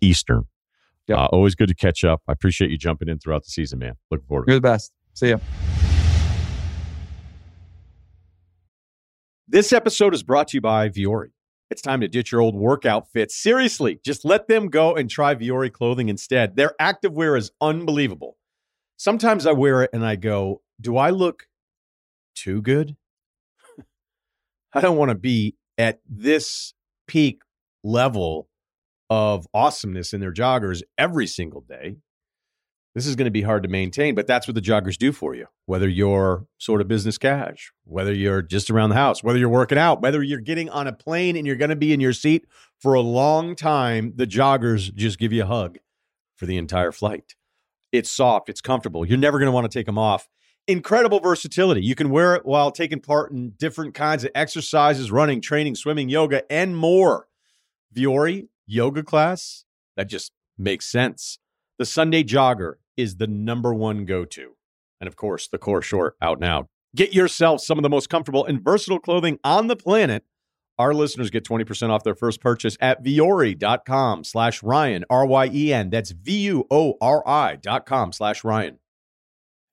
Eastern. 0.00 0.44
Yep. 1.08 1.18
Uh, 1.18 1.26
always 1.26 1.56
good 1.56 1.68
to 1.68 1.74
catch 1.74 2.04
up. 2.04 2.22
I 2.28 2.32
appreciate 2.32 2.70
you 2.70 2.78
jumping 2.78 3.08
in 3.08 3.18
throughout 3.18 3.42
the 3.42 3.50
season, 3.50 3.80
man. 3.80 3.94
Looking 4.10 4.26
forward 4.26 4.46
to 4.46 4.50
it. 4.50 4.54
You're 4.54 4.60
the 4.60 4.68
best. 4.68 4.92
See 5.14 5.30
ya. 5.30 5.38
This 9.48 9.72
episode 9.72 10.14
is 10.14 10.22
brought 10.22 10.48
to 10.48 10.56
you 10.56 10.60
by 10.60 10.88
Vuori. 10.88 11.30
It's 11.70 11.82
time 11.82 12.00
to 12.00 12.08
ditch 12.08 12.30
your 12.30 12.40
old 12.40 12.54
workout 12.54 13.10
fits. 13.10 13.34
Seriously, 13.34 13.98
just 14.04 14.24
let 14.24 14.46
them 14.46 14.68
go 14.68 14.94
and 14.94 15.10
try 15.10 15.34
Vuori 15.34 15.72
clothing 15.72 16.08
instead. 16.08 16.54
Their 16.54 16.74
activewear 16.80 17.36
is 17.36 17.50
unbelievable. 17.60 18.36
Sometimes 18.96 19.46
I 19.46 19.52
wear 19.52 19.82
it 19.82 19.90
and 19.92 20.04
I 20.06 20.14
go, 20.14 20.62
Do 20.80 20.96
I 20.96 21.10
look 21.10 21.46
too 22.34 22.62
good? 22.62 22.96
I 24.72 24.80
don't 24.80 24.96
want 24.96 25.10
to 25.10 25.16
be 25.16 25.56
at 25.78 26.00
this 26.08 26.74
peak 27.06 27.42
level 27.82 28.48
of 29.08 29.46
awesomeness 29.52 30.12
in 30.12 30.20
their 30.20 30.32
joggers 30.32 30.82
every 30.96 31.26
single 31.26 31.62
day. 31.62 31.96
This 32.94 33.06
is 33.06 33.14
going 33.14 33.26
to 33.26 33.30
be 33.30 33.42
hard 33.42 33.62
to 33.62 33.68
maintain, 33.68 34.16
but 34.16 34.26
that's 34.26 34.48
what 34.48 34.56
the 34.56 34.60
joggers 34.60 34.96
do 34.96 35.12
for 35.12 35.34
you. 35.34 35.46
Whether 35.66 35.88
you're 35.88 36.46
sort 36.58 36.80
of 36.80 36.88
business 36.88 37.18
cash, 37.18 37.72
whether 37.84 38.12
you're 38.12 38.42
just 38.42 38.70
around 38.70 38.90
the 38.90 38.96
house, 38.96 39.22
whether 39.22 39.38
you're 39.38 39.48
working 39.48 39.78
out, 39.78 40.02
whether 40.02 40.22
you're 40.22 40.40
getting 40.40 40.68
on 40.70 40.88
a 40.88 40.92
plane 40.92 41.36
and 41.36 41.46
you're 41.46 41.56
going 41.56 41.70
to 41.70 41.76
be 41.76 41.92
in 41.92 42.00
your 42.00 42.12
seat 42.12 42.46
for 42.80 42.94
a 42.94 43.00
long 43.00 43.54
time, 43.54 44.12
the 44.16 44.26
joggers 44.26 44.92
just 44.94 45.20
give 45.20 45.32
you 45.32 45.44
a 45.44 45.46
hug 45.46 45.78
for 46.36 46.46
the 46.46 46.56
entire 46.56 46.90
flight. 46.90 47.36
It's 47.92 48.10
soft, 48.10 48.48
it's 48.48 48.60
comfortable. 48.60 49.06
You're 49.06 49.18
never 49.18 49.38
going 49.38 49.46
to 49.46 49.52
want 49.52 49.70
to 49.70 49.78
take 49.78 49.86
them 49.86 49.98
off. 49.98 50.28
Incredible 50.70 51.18
versatility. 51.18 51.82
You 51.82 51.96
can 51.96 52.10
wear 52.10 52.36
it 52.36 52.46
while 52.46 52.70
taking 52.70 53.00
part 53.00 53.32
in 53.32 53.50
different 53.58 53.92
kinds 53.92 54.22
of 54.22 54.30
exercises, 54.36 55.10
running, 55.10 55.40
training, 55.40 55.74
swimming, 55.74 56.08
yoga, 56.08 56.44
and 56.48 56.76
more. 56.76 57.26
Vuori 57.92 58.46
yoga 58.68 59.02
class, 59.02 59.64
that 59.96 60.08
just 60.08 60.30
makes 60.56 60.86
sense. 60.86 61.38
The 61.78 61.84
Sunday 61.84 62.22
Jogger 62.22 62.74
is 62.96 63.16
the 63.16 63.26
number 63.26 63.74
one 63.74 64.04
go 64.04 64.24
to. 64.26 64.52
And 65.00 65.08
of 65.08 65.16
course, 65.16 65.48
the 65.48 65.58
Core 65.58 65.82
Short 65.82 66.14
out 66.22 66.38
now. 66.38 66.68
Get 66.94 67.12
yourself 67.12 67.62
some 67.62 67.76
of 67.78 67.82
the 67.82 67.88
most 67.88 68.08
comfortable 68.08 68.44
and 68.46 68.62
versatile 68.62 69.00
clothing 69.00 69.40
on 69.42 69.66
the 69.66 69.76
planet. 69.76 70.22
Our 70.78 70.94
listeners 70.94 71.30
get 71.30 71.44
20% 71.44 71.90
off 71.90 72.04
their 72.04 72.14
first 72.14 72.40
purchase 72.40 72.76
at 72.80 73.02
vuori.com 73.02 74.22
slash 74.22 74.62
Ryen, 74.62 75.04
R 75.10 75.26
Y 75.26 75.50
E 75.52 75.72
N. 75.72 75.90
That's 75.90 76.12
V 76.12 76.38
U 76.42 76.66
O 76.70 76.96
R 77.00 77.26
I 77.26 77.56
dot 77.56 77.86
com 77.86 78.12
slash 78.12 78.44
Ryen. 78.44 78.78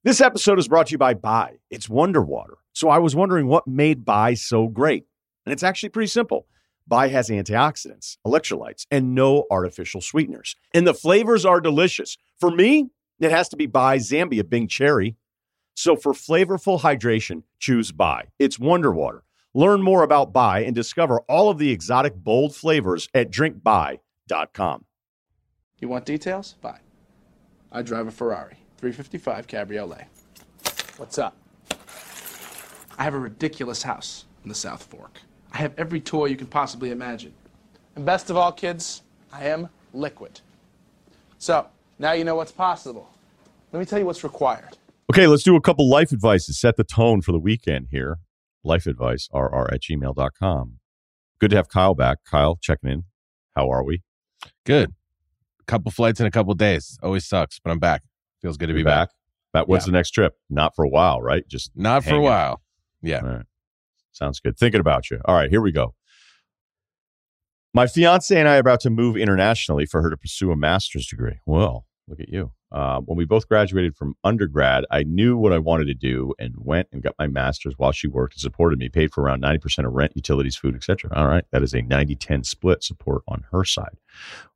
This 0.03 0.21
episode 0.21 0.59
is 0.59 0.67
brought 0.67 0.87
to 0.87 0.91
you 0.91 0.99
by 0.99 1.15
Bai. 1.15 1.57
It's 1.71 1.89
Wonder 1.89 2.21
Water. 2.21 2.57
So 2.71 2.87
I 2.87 2.99
was 2.99 3.15
wondering 3.15 3.47
what 3.47 3.67
made 3.67 4.05
Bai 4.05 4.35
so 4.35 4.67
great. 4.67 5.05
And 5.43 5.51
it's 5.51 5.63
actually 5.63 5.89
pretty 5.89 6.07
simple. 6.07 6.45
Bai 6.87 7.07
has 7.07 7.29
antioxidants, 7.29 8.17
electrolytes, 8.25 8.85
and 8.91 9.15
no 9.15 9.45
artificial 9.49 9.99
sweeteners. 9.99 10.55
And 10.71 10.85
the 10.85 10.93
flavors 10.93 11.45
are 11.45 11.59
delicious. 11.59 12.15
For 12.39 12.51
me, 12.51 12.91
it 13.19 13.31
has 13.31 13.49
to 13.49 13.57
be 13.57 13.65
Bai 13.65 13.97
Zambia 13.97 14.47
Bing 14.47 14.67
Cherry. 14.67 15.15
So 15.73 15.95
for 15.95 16.13
flavorful 16.13 16.81
hydration, 16.81 17.41
choose 17.59 17.91
Bai. 17.91 18.27
It's 18.37 18.59
Wonder 18.59 18.91
Water. 18.91 19.23
Learn 19.55 19.81
more 19.81 20.03
about 20.03 20.31
Bai 20.31 20.59
and 20.59 20.75
discover 20.75 21.21
all 21.21 21.49
of 21.49 21.57
the 21.57 21.71
exotic, 21.71 22.13
bold 22.15 22.55
flavors 22.55 23.09
at 23.15 23.31
drinkbai.com. 23.31 24.85
You 25.79 25.87
want 25.87 26.05
details? 26.05 26.55
Fine. 26.61 26.81
I 27.71 27.81
drive 27.81 28.07
a 28.07 28.11
Ferrari 28.11 28.57
355 28.77 29.47
Cabriolet. 29.47 30.05
What's 30.97 31.17
up? 31.17 31.35
I 32.97 33.03
have 33.03 33.13
a 33.13 33.19
ridiculous 33.19 33.83
house 33.83 34.25
in 34.43 34.49
the 34.49 34.55
South 34.55 34.83
Fork. 34.83 35.19
I 35.51 35.57
have 35.57 35.73
every 35.77 35.99
toy 35.99 36.25
you 36.25 36.35
can 36.35 36.47
possibly 36.47 36.91
imagine. 36.91 37.33
And 37.95 38.05
best 38.05 38.29
of 38.29 38.37
all, 38.37 38.51
kids, 38.51 39.01
I 39.31 39.45
am 39.45 39.69
liquid. 39.93 40.41
So, 41.39 41.67
now 41.99 42.11
you 42.11 42.23
know 42.23 42.35
what's 42.35 42.51
possible. 42.51 43.09
Let 43.71 43.79
me 43.79 43.85
tell 43.85 43.99
you 43.99 44.05
what's 44.05 44.23
required. 44.23 44.77
Okay, 45.11 45.27
let's 45.27 45.43
do 45.43 45.55
a 45.55 45.61
couple 45.61 45.89
life 45.89 46.13
advices. 46.13 46.59
Set 46.59 46.75
the 46.75 46.83
tone 46.83 47.21
for 47.21 47.31
the 47.31 47.39
weekend 47.39 47.87
here. 47.91 48.17
Life 48.63 48.85
advice, 48.85 49.29
rr 49.33 49.73
at 49.73 49.81
gmail.com. 49.81 50.79
Good 51.39 51.51
to 51.51 51.55
have 51.55 51.69
Kyle 51.69 51.95
back. 51.95 52.19
Kyle, 52.29 52.57
checking 52.61 52.89
in. 52.89 53.03
How 53.55 53.69
are 53.69 53.83
we? 53.83 54.01
Good. 54.65 54.93
Couple 55.65 55.91
flights 55.91 56.19
in 56.19 56.25
a 56.25 56.31
couple 56.31 56.53
days. 56.53 56.97
Always 57.03 57.25
sucks, 57.25 57.59
but 57.59 57.71
I'm 57.71 57.79
back. 57.79 58.03
Feels 58.41 58.57
good 58.57 58.67
to 58.67 58.73
be 58.73 58.79
You're 58.79 58.85
back. 58.85 59.09
Matt, 59.53 59.67
when's 59.67 59.85
the 59.85 59.91
next 59.91 60.11
trip? 60.11 60.33
Not 60.49 60.75
for 60.75 60.85
a 60.85 60.89
while, 60.89 61.21
right? 61.21 61.47
Just 61.47 61.71
Not 61.75 62.03
for 62.03 62.15
a 62.15 62.17
out. 62.17 62.21
while. 62.21 62.61
Yeah. 63.01 63.21
All 63.21 63.29
right. 63.29 63.45
Sounds 64.11 64.39
good. 64.39 64.57
Thinking 64.57 64.79
about 64.81 65.09
you. 65.09 65.19
All 65.25 65.35
right, 65.35 65.49
here 65.49 65.61
we 65.61 65.71
go. 65.71 65.95
My 67.73 67.87
fiance 67.87 68.35
and 68.37 68.47
I 68.47 68.57
are 68.57 68.59
about 68.59 68.79
to 68.81 68.89
move 68.89 69.17
internationally 69.17 69.85
for 69.85 70.01
her 70.01 70.09
to 70.09 70.17
pursue 70.17 70.51
a 70.51 70.55
master's 70.55 71.07
degree. 71.07 71.39
Well, 71.45 71.85
look 72.07 72.19
at 72.19 72.29
you. 72.29 72.51
Uh, 72.71 72.99
when 73.01 73.17
we 73.17 73.25
both 73.25 73.47
graduated 73.47 73.95
from 73.95 74.15
undergrad, 74.23 74.85
I 74.91 75.03
knew 75.03 75.37
what 75.37 75.53
I 75.53 75.57
wanted 75.57 75.85
to 75.85 75.93
do 75.93 76.33
and 76.39 76.53
went 76.57 76.87
and 76.91 77.01
got 77.01 77.15
my 77.17 77.27
master's 77.27 77.73
while 77.77 77.91
she 77.91 78.07
worked 78.07 78.35
and 78.35 78.41
supported 78.41 78.79
me, 78.79 78.89
paid 78.89 79.13
for 79.13 79.21
around 79.23 79.41
90% 79.41 79.85
of 79.85 79.93
rent, 79.93 80.13
utilities, 80.15 80.55
food, 80.55 80.75
etc. 80.75 81.11
All 81.15 81.27
right, 81.27 81.45
that 81.51 81.63
is 81.63 81.73
a 81.73 81.81
90-10 81.81 82.45
split 82.45 82.83
support 82.83 83.23
on 83.27 83.45
her 83.51 83.63
side. 83.63 83.97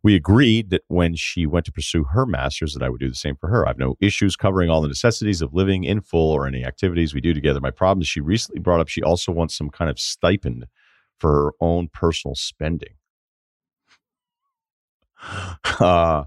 We 0.04 0.16
agreed 0.16 0.70
that 0.72 0.84
when 0.88 1.16
she 1.16 1.46
went 1.46 1.66
to 1.66 1.72
pursue 1.72 2.06
her 2.06 2.26
master's 2.26 2.74
that 2.74 2.84
I 2.84 2.90
would 2.90 3.00
do 3.00 3.10
the 3.10 3.16
same 3.16 3.36
for 3.36 3.48
her. 3.50 3.66
I 3.66 3.70
have 3.70 3.78
no 3.78 3.96
issues 4.02 4.36
covering 4.36 4.70
all 4.70 4.82
the 4.82 4.88
necessities 4.88 5.42
of 5.42 5.54
living 5.54 5.84
in 5.84 6.02
full 6.02 6.32
or 6.32 6.48
any 6.48 6.66
activities 6.66 7.14
we 7.14 7.22
do 7.22 7.34
together. 7.34 7.60
My 7.62 7.72
problem 7.72 8.02
is 8.02 8.08
she 8.08 8.22
recently 8.22 8.60
brought 8.60 8.80
up 8.80 8.88
she 8.88 9.04
also 9.04 9.32
wants 9.32 9.56
some 9.58 9.70
kind 9.70 9.90
of 9.90 10.00
stipend 10.00 10.68
for 11.18 11.32
her 11.32 11.52
own 11.60 11.88
personal 11.88 12.36
spending. 12.36 12.96
Uh, 15.80 16.26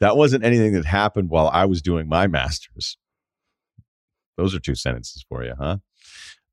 that 0.00 0.16
wasn't 0.16 0.44
anything 0.44 0.72
that 0.72 0.84
happened 0.84 1.30
while 1.30 1.48
I 1.48 1.66
was 1.66 1.82
doing 1.82 2.08
my 2.08 2.26
master's. 2.26 2.96
Those 4.36 4.54
are 4.54 4.60
two 4.60 4.74
sentences 4.74 5.24
for 5.28 5.44
you, 5.44 5.54
huh? 5.58 5.78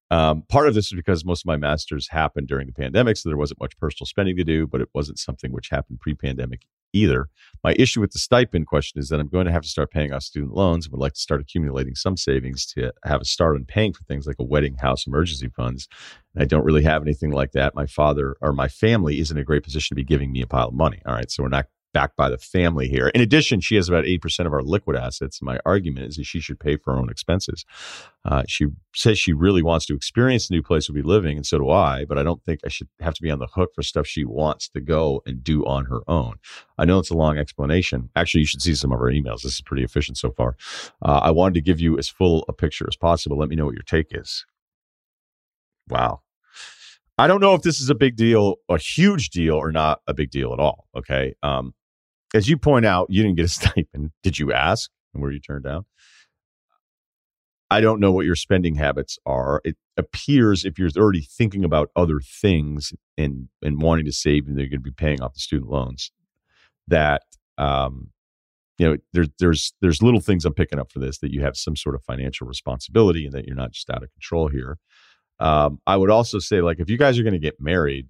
Um, 0.09 0.43
part 0.43 0.67
of 0.67 0.73
this 0.73 0.87
is 0.87 0.93
because 0.93 1.25
most 1.25 1.41
of 1.41 1.47
my 1.47 1.57
masters 1.57 2.07
happened 2.09 2.47
during 2.47 2.67
the 2.67 2.73
pandemic, 2.73 3.17
so 3.17 3.29
there 3.29 3.37
wasn't 3.37 3.59
much 3.59 3.77
personal 3.77 4.05
spending 4.05 4.37
to 4.37 4.43
do, 4.43 4.65
but 4.65 4.81
it 4.81 4.89
wasn't 4.93 5.19
something 5.19 5.51
which 5.51 5.69
happened 5.69 5.99
pre 5.99 6.13
pandemic 6.13 6.61
either. 6.93 7.27
My 7.63 7.75
issue 7.77 7.99
with 7.99 8.11
the 8.11 8.19
stipend 8.19 8.67
question 8.67 8.99
is 8.99 9.09
that 9.09 9.19
I'm 9.19 9.27
going 9.27 9.45
to 9.45 9.51
have 9.51 9.63
to 9.63 9.67
start 9.67 9.91
paying 9.91 10.13
off 10.13 10.23
student 10.23 10.53
loans 10.53 10.85
and 10.85 10.93
would 10.93 11.01
like 11.01 11.13
to 11.13 11.19
start 11.19 11.41
accumulating 11.41 11.95
some 11.95 12.15
savings 12.15 12.65
to 12.67 12.93
have 13.03 13.21
a 13.21 13.25
start 13.25 13.55
on 13.55 13.65
paying 13.65 13.91
for 13.91 14.03
things 14.03 14.25
like 14.25 14.37
a 14.39 14.43
wedding, 14.43 14.75
house, 14.75 15.05
emergency 15.05 15.49
funds. 15.49 15.89
And 16.33 16.41
I 16.41 16.45
don't 16.45 16.63
really 16.63 16.83
have 16.83 17.01
anything 17.01 17.31
like 17.31 17.51
that. 17.51 17.75
My 17.75 17.85
father 17.85 18.37
or 18.41 18.53
my 18.53 18.69
family 18.69 19.19
isn't 19.19 19.35
in 19.35 19.41
a 19.41 19.45
great 19.45 19.63
position 19.63 19.95
to 19.95 20.01
be 20.01 20.05
giving 20.05 20.31
me 20.31 20.41
a 20.41 20.47
pile 20.47 20.69
of 20.69 20.73
money. 20.73 21.01
All 21.05 21.13
right. 21.13 21.29
So 21.29 21.43
we're 21.43 21.49
not 21.49 21.67
backed 21.93 22.15
by 22.15 22.29
the 22.29 22.37
family 22.37 22.87
here. 22.87 23.07
In 23.09 23.21
addition, 23.21 23.59
she 23.59 23.75
has 23.75 23.89
about 23.89 24.05
8% 24.05 24.45
of 24.45 24.53
our 24.53 24.61
liquid 24.61 24.95
assets. 24.95 25.41
My 25.41 25.59
argument 25.65 26.07
is 26.07 26.17
that 26.17 26.25
she 26.25 26.39
should 26.39 26.59
pay 26.59 26.77
for 26.77 26.93
her 26.93 26.99
own 26.99 27.09
expenses. 27.09 27.65
Uh, 28.25 28.43
she 28.47 28.67
says 28.93 29.17
she 29.17 29.33
really 29.33 29.63
wants 29.63 29.85
to 29.87 29.95
experience 29.95 30.47
the 30.47 30.55
new 30.55 30.61
place 30.61 30.89
we'll 30.89 31.01
be 31.01 31.07
living, 31.07 31.37
and 31.37 31.45
so 31.45 31.57
do 31.57 31.69
I, 31.69 32.05
but 32.05 32.17
I 32.17 32.23
don't 32.23 32.43
think 32.43 32.59
I 32.65 32.69
should 32.69 32.89
have 32.99 33.13
to 33.15 33.21
be 33.21 33.31
on 33.31 33.39
the 33.39 33.47
hook 33.47 33.71
for 33.73 33.83
stuff 33.83 34.05
she 34.05 34.25
wants 34.25 34.69
to 34.69 34.81
go 34.81 35.21
and 35.25 35.43
do 35.43 35.65
on 35.65 35.85
her 35.85 36.01
own. 36.07 36.35
I 36.77 36.85
know 36.85 36.99
it's 36.99 37.09
a 37.09 37.17
long 37.17 37.37
explanation. 37.37 38.09
Actually, 38.15 38.41
you 38.41 38.47
should 38.47 38.61
see 38.61 38.75
some 38.75 38.91
of 38.91 38.99
our 38.99 39.11
emails. 39.11 39.41
This 39.41 39.53
is 39.53 39.61
pretty 39.61 39.83
efficient 39.83 40.17
so 40.17 40.31
far. 40.31 40.55
Uh, 41.01 41.19
I 41.23 41.31
wanted 41.31 41.55
to 41.55 41.61
give 41.61 41.79
you 41.79 41.97
as 41.97 42.09
full 42.09 42.45
a 42.47 42.53
picture 42.53 42.85
as 42.87 42.95
possible. 42.95 43.37
Let 43.37 43.49
me 43.49 43.55
know 43.55 43.65
what 43.65 43.75
your 43.75 43.83
take 43.83 44.07
is. 44.11 44.45
Wow. 45.89 46.21
I 47.17 47.27
don't 47.27 47.41
know 47.41 47.55
if 47.55 47.63
this 47.63 47.79
is 47.79 47.89
a 47.89 47.95
big 47.95 48.15
deal, 48.15 48.57
a 48.69 48.77
huge 48.77 49.29
deal, 49.29 49.55
or 49.55 49.71
not 49.71 50.01
a 50.07 50.13
big 50.13 50.29
deal 50.29 50.53
at 50.53 50.59
all. 50.59 50.87
Okay. 50.95 51.33
Um, 51.41 51.73
as 52.35 52.47
you 52.47 52.57
point 52.57 52.85
out, 52.85 53.07
you 53.09 53.23
didn't 53.23 53.37
get 53.37 53.45
a 53.45 53.49
stipend. 53.49 54.11
Did 54.23 54.37
you 54.37 54.53
ask? 54.53 54.89
And 55.13 55.23
were 55.23 55.31
you 55.31 55.39
turned 55.39 55.63
down? 55.63 55.85
I 57.69 57.81
don't 57.81 57.99
know 57.99 58.11
what 58.11 58.25
your 58.25 58.35
spending 58.35 58.75
habits 58.75 59.17
are. 59.25 59.61
It 59.65 59.75
appears 59.97 60.63
if 60.63 60.79
you're 60.79 60.89
already 60.97 61.21
thinking 61.21 61.65
about 61.65 61.89
other 61.95 62.19
things 62.21 62.93
and 63.17 63.49
and 63.61 63.81
wanting 63.81 64.05
to 64.05 64.13
save 64.13 64.47
and 64.47 64.57
they're 64.57 64.67
going 64.67 64.79
to 64.79 64.79
be 64.79 64.91
paying 64.91 65.21
off 65.21 65.33
the 65.33 65.41
student 65.41 65.69
loans, 65.69 66.11
that 66.87 67.23
um, 67.57 68.11
you 68.77 68.87
know 68.87 68.97
there's 69.11 69.27
there's 69.39 69.73
there's 69.81 70.01
little 70.01 70.21
things 70.21 70.45
I'm 70.45 70.53
picking 70.53 70.79
up 70.79 70.93
for 70.93 70.99
this 70.99 71.17
that 71.17 71.33
you 71.33 71.41
have 71.41 71.57
some 71.57 71.75
sort 71.75 71.95
of 71.95 72.03
financial 72.03 72.47
responsibility 72.47 73.25
and 73.25 73.33
that 73.33 73.45
you're 73.45 73.55
not 73.55 73.71
just 73.71 73.89
out 73.89 74.03
of 74.03 74.13
control 74.13 74.47
here. 74.47 74.77
Um, 75.39 75.79
I 75.85 75.97
would 75.97 76.09
also 76.09 76.39
say 76.39 76.61
like 76.61 76.79
if 76.79 76.89
you 76.89 76.97
guys 76.97 77.19
are 77.19 77.23
going 77.23 77.33
to 77.33 77.39
get 77.39 77.59
married, 77.59 78.07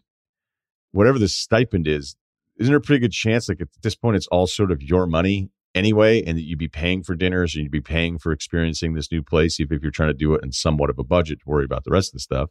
whatever 0.92 1.20
the 1.20 1.28
stipend 1.28 1.88
is, 1.88 2.16
isn't 2.60 2.72
there 2.72 2.78
a 2.78 2.82
pretty 2.82 3.00
good 3.00 3.12
chance 3.12 3.50
like 3.50 3.62
at 3.62 3.68
this 3.82 3.96
point 3.96 4.16
it's 4.16 4.28
all 4.28 4.48
sort 4.48 4.72
of 4.72 4.82
your 4.82 5.06
money 5.06 5.50
anyway 5.76 6.24
and 6.24 6.38
that 6.38 6.44
you'd 6.44 6.58
be 6.58 6.68
paying 6.68 7.04
for 7.04 7.16
dinners 7.16 7.54
and 7.54 7.64
you'd 7.64 7.72
be 7.72 7.82
paying 7.82 8.18
for 8.18 8.32
experiencing 8.32 8.94
this 8.94 9.12
new 9.12 9.22
place 9.22 9.60
even 9.60 9.78
if 9.78 9.84
you're 9.84 9.92
trying 9.92 10.10
to 10.10 10.14
do 10.14 10.34
it 10.34 10.44
in 10.44 10.52
somewhat 10.52 10.90
of 10.90 10.98
a 10.98 11.04
budget 11.04 11.40
to 11.40 11.50
worry 11.50 11.66
about 11.66 11.84
the 11.84 11.92
rest 11.92 12.10
of 12.10 12.14
the 12.14 12.20
stuff? 12.20 12.50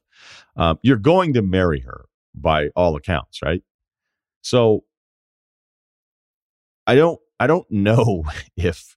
Um, 0.57 0.79
you're 0.83 0.97
going 0.97 1.33
to 1.33 1.43
marry 1.43 1.81
her 1.81 2.05
by 2.35 2.69
all 2.77 2.95
accounts 2.97 3.41
right? 3.43 3.63
So 4.43 4.85
i 6.87 6.95
don't 6.95 7.19
i 7.41 7.47
don't 7.47 7.67
know 7.71 8.25
if 8.57 8.97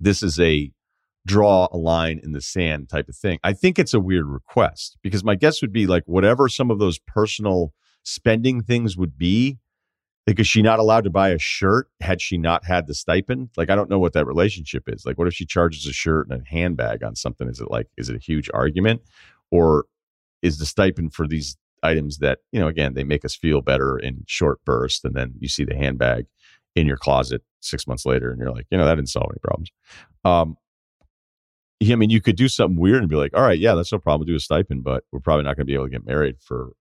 this 0.00 0.22
is 0.22 0.38
a 0.40 0.70
draw 1.26 1.68
a 1.72 1.76
line 1.76 2.20
in 2.22 2.32
the 2.32 2.40
sand 2.40 2.88
type 2.88 3.08
of 3.08 3.16
thing. 3.16 3.38
I 3.44 3.52
think 3.52 3.78
it's 3.78 3.92
a 3.92 4.00
weird 4.00 4.26
request 4.26 4.96
because 5.02 5.24
my 5.24 5.34
guess 5.34 5.60
would 5.60 5.72
be 5.72 5.86
like 5.86 6.04
whatever 6.06 6.48
some 6.48 6.70
of 6.70 6.78
those 6.78 6.98
personal 7.00 7.74
spending 8.04 8.62
things 8.62 8.96
would 8.96 9.18
be 9.18 9.58
like 10.26 10.40
is 10.40 10.48
she 10.48 10.62
not 10.62 10.78
allowed 10.78 11.04
to 11.04 11.10
buy 11.10 11.28
a 11.28 11.38
shirt 11.38 11.88
had 12.00 12.20
she 12.20 12.38
not 12.38 12.64
had 12.64 12.86
the 12.86 12.94
stipend? 12.94 13.50
Like 13.56 13.70
i 13.70 13.74
don't 13.74 13.90
know 13.90 13.98
what 13.98 14.12
that 14.14 14.26
relationship 14.26 14.84
is. 14.86 15.04
Like 15.04 15.18
what 15.18 15.28
if 15.28 15.34
she 15.34 15.46
charges 15.46 15.86
a 15.86 15.92
shirt 15.92 16.28
and 16.30 16.40
a 16.40 16.48
handbag 16.48 17.02
on 17.02 17.14
something? 17.14 17.48
Is 17.48 17.60
it 17.60 17.70
like 17.70 17.88
is 17.96 18.08
it 18.08 18.16
a 18.16 18.20
huge 18.20 18.48
argument? 18.54 19.02
Or 19.50 19.86
is 20.42 20.58
the 20.58 20.66
stipend 20.66 21.14
for 21.14 21.26
these 21.26 21.56
items 21.82 22.18
that 22.18 22.38
you 22.52 22.58
know 22.58 22.68
again 22.68 22.94
they 22.94 23.04
make 23.04 23.24
us 23.24 23.36
feel 23.36 23.60
better 23.60 23.98
in 23.98 24.24
short 24.26 24.58
bursts 24.64 25.04
and 25.04 25.14
then 25.14 25.34
you 25.38 25.48
see 25.48 25.64
the 25.64 25.76
handbag 25.76 26.26
in 26.74 26.86
your 26.86 26.96
closet 26.96 27.42
six 27.60 27.86
months 27.86 28.04
later 28.06 28.30
and 28.30 28.40
you're 28.40 28.50
like 28.50 28.66
you 28.70 28.78
know 28.78 28.84
that 28.84 28.94
didn't 28.96 29.08
solve 29.08 29.30
any 29.30 29.40
problems. 29.42 29.70
Um 30.24 30.56
yeah, 31.80 31.92
I 31.92 31.96
mean, 31.96 32.10
you 32.10 32.20
could 32.20 32.36
do 32.36 32.48
something 32.48 32.80
weird 32.80 33.00
and 33.00 33.08
be 33.08 33.16
like, 33.16 33.36
all 33.36 33.42
right, 33.42 33.58
yeah, 33.58 33.74
that's 33.74 33.92
no 33.92 33.98
problem. 33.98 34.26
Do 34.26 34.34
a 34.34 34.40
stipend, 34.40 34.84
but 34.84 35.04
we're 35.12 35.20
probably 35.20 35.44
not 35.44 35.56
going 35.56 35.66
to 35.66 35.70
be 35.70 35.74
able 35.74 35.86
to 35.86 35.90
get 35.90 36.06
married 36.06 36.36
for 36.40 36.72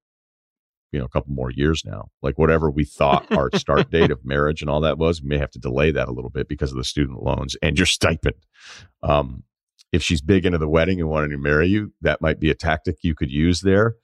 you 0.91 0.99
know 0.99 1.05
a 1.05 1.09
couple 1.09 1.33
more 1.33 1.51
years 1.51 1.83
now. 1.85 2.09
Like 2.21 2.37
whatever 2.37 2.71
we 2.71 2.85
thought 2.85 3.29
our 3.35 3.49
start 3.55 3.91
date 3.91 4.11
of 4.11 4.23
marriage 4.23 4.61
and 4.61 4.69
all 4.69 4.81
that 4.81 4.97
was 4.97 5.21
we 5.21 5.27
may 5.27 5.37
have 5.37 5.51
to 5.51 5.59
delay 5.59 5.91
that 5.91 6.07
a 6.07 6.13
little 6.13 6.29
bit 6.29 6.47
because 6.47 6.71
of 6.71 6.77
the 6.77 6.85
student 6.85 7.21
loans 7.21 7.57
and 7.61 7.77
your 7.77 7.85
stipend. 7.85 8.35
Um, 9.03 9.43
if 9.91 10.01
she's 10.01 10.21
big 10.21 10.45
into 10.45 10.57
the 10.57 10.67
wedding 10.67 10.99
and 10.99 11.09
wanting 11.09 11.31
to 11.31 11.37
marry 11.37 11.67
you 11.67 11.93
that 12.01 12.21
might 12.21 12.39
be 12.39 12.49
a 12.49 12.55
tactic 12.55 12.97
you 13.01 13.15
could 13.15 13.31
use 13.31 13.61
there. 13.61 13.95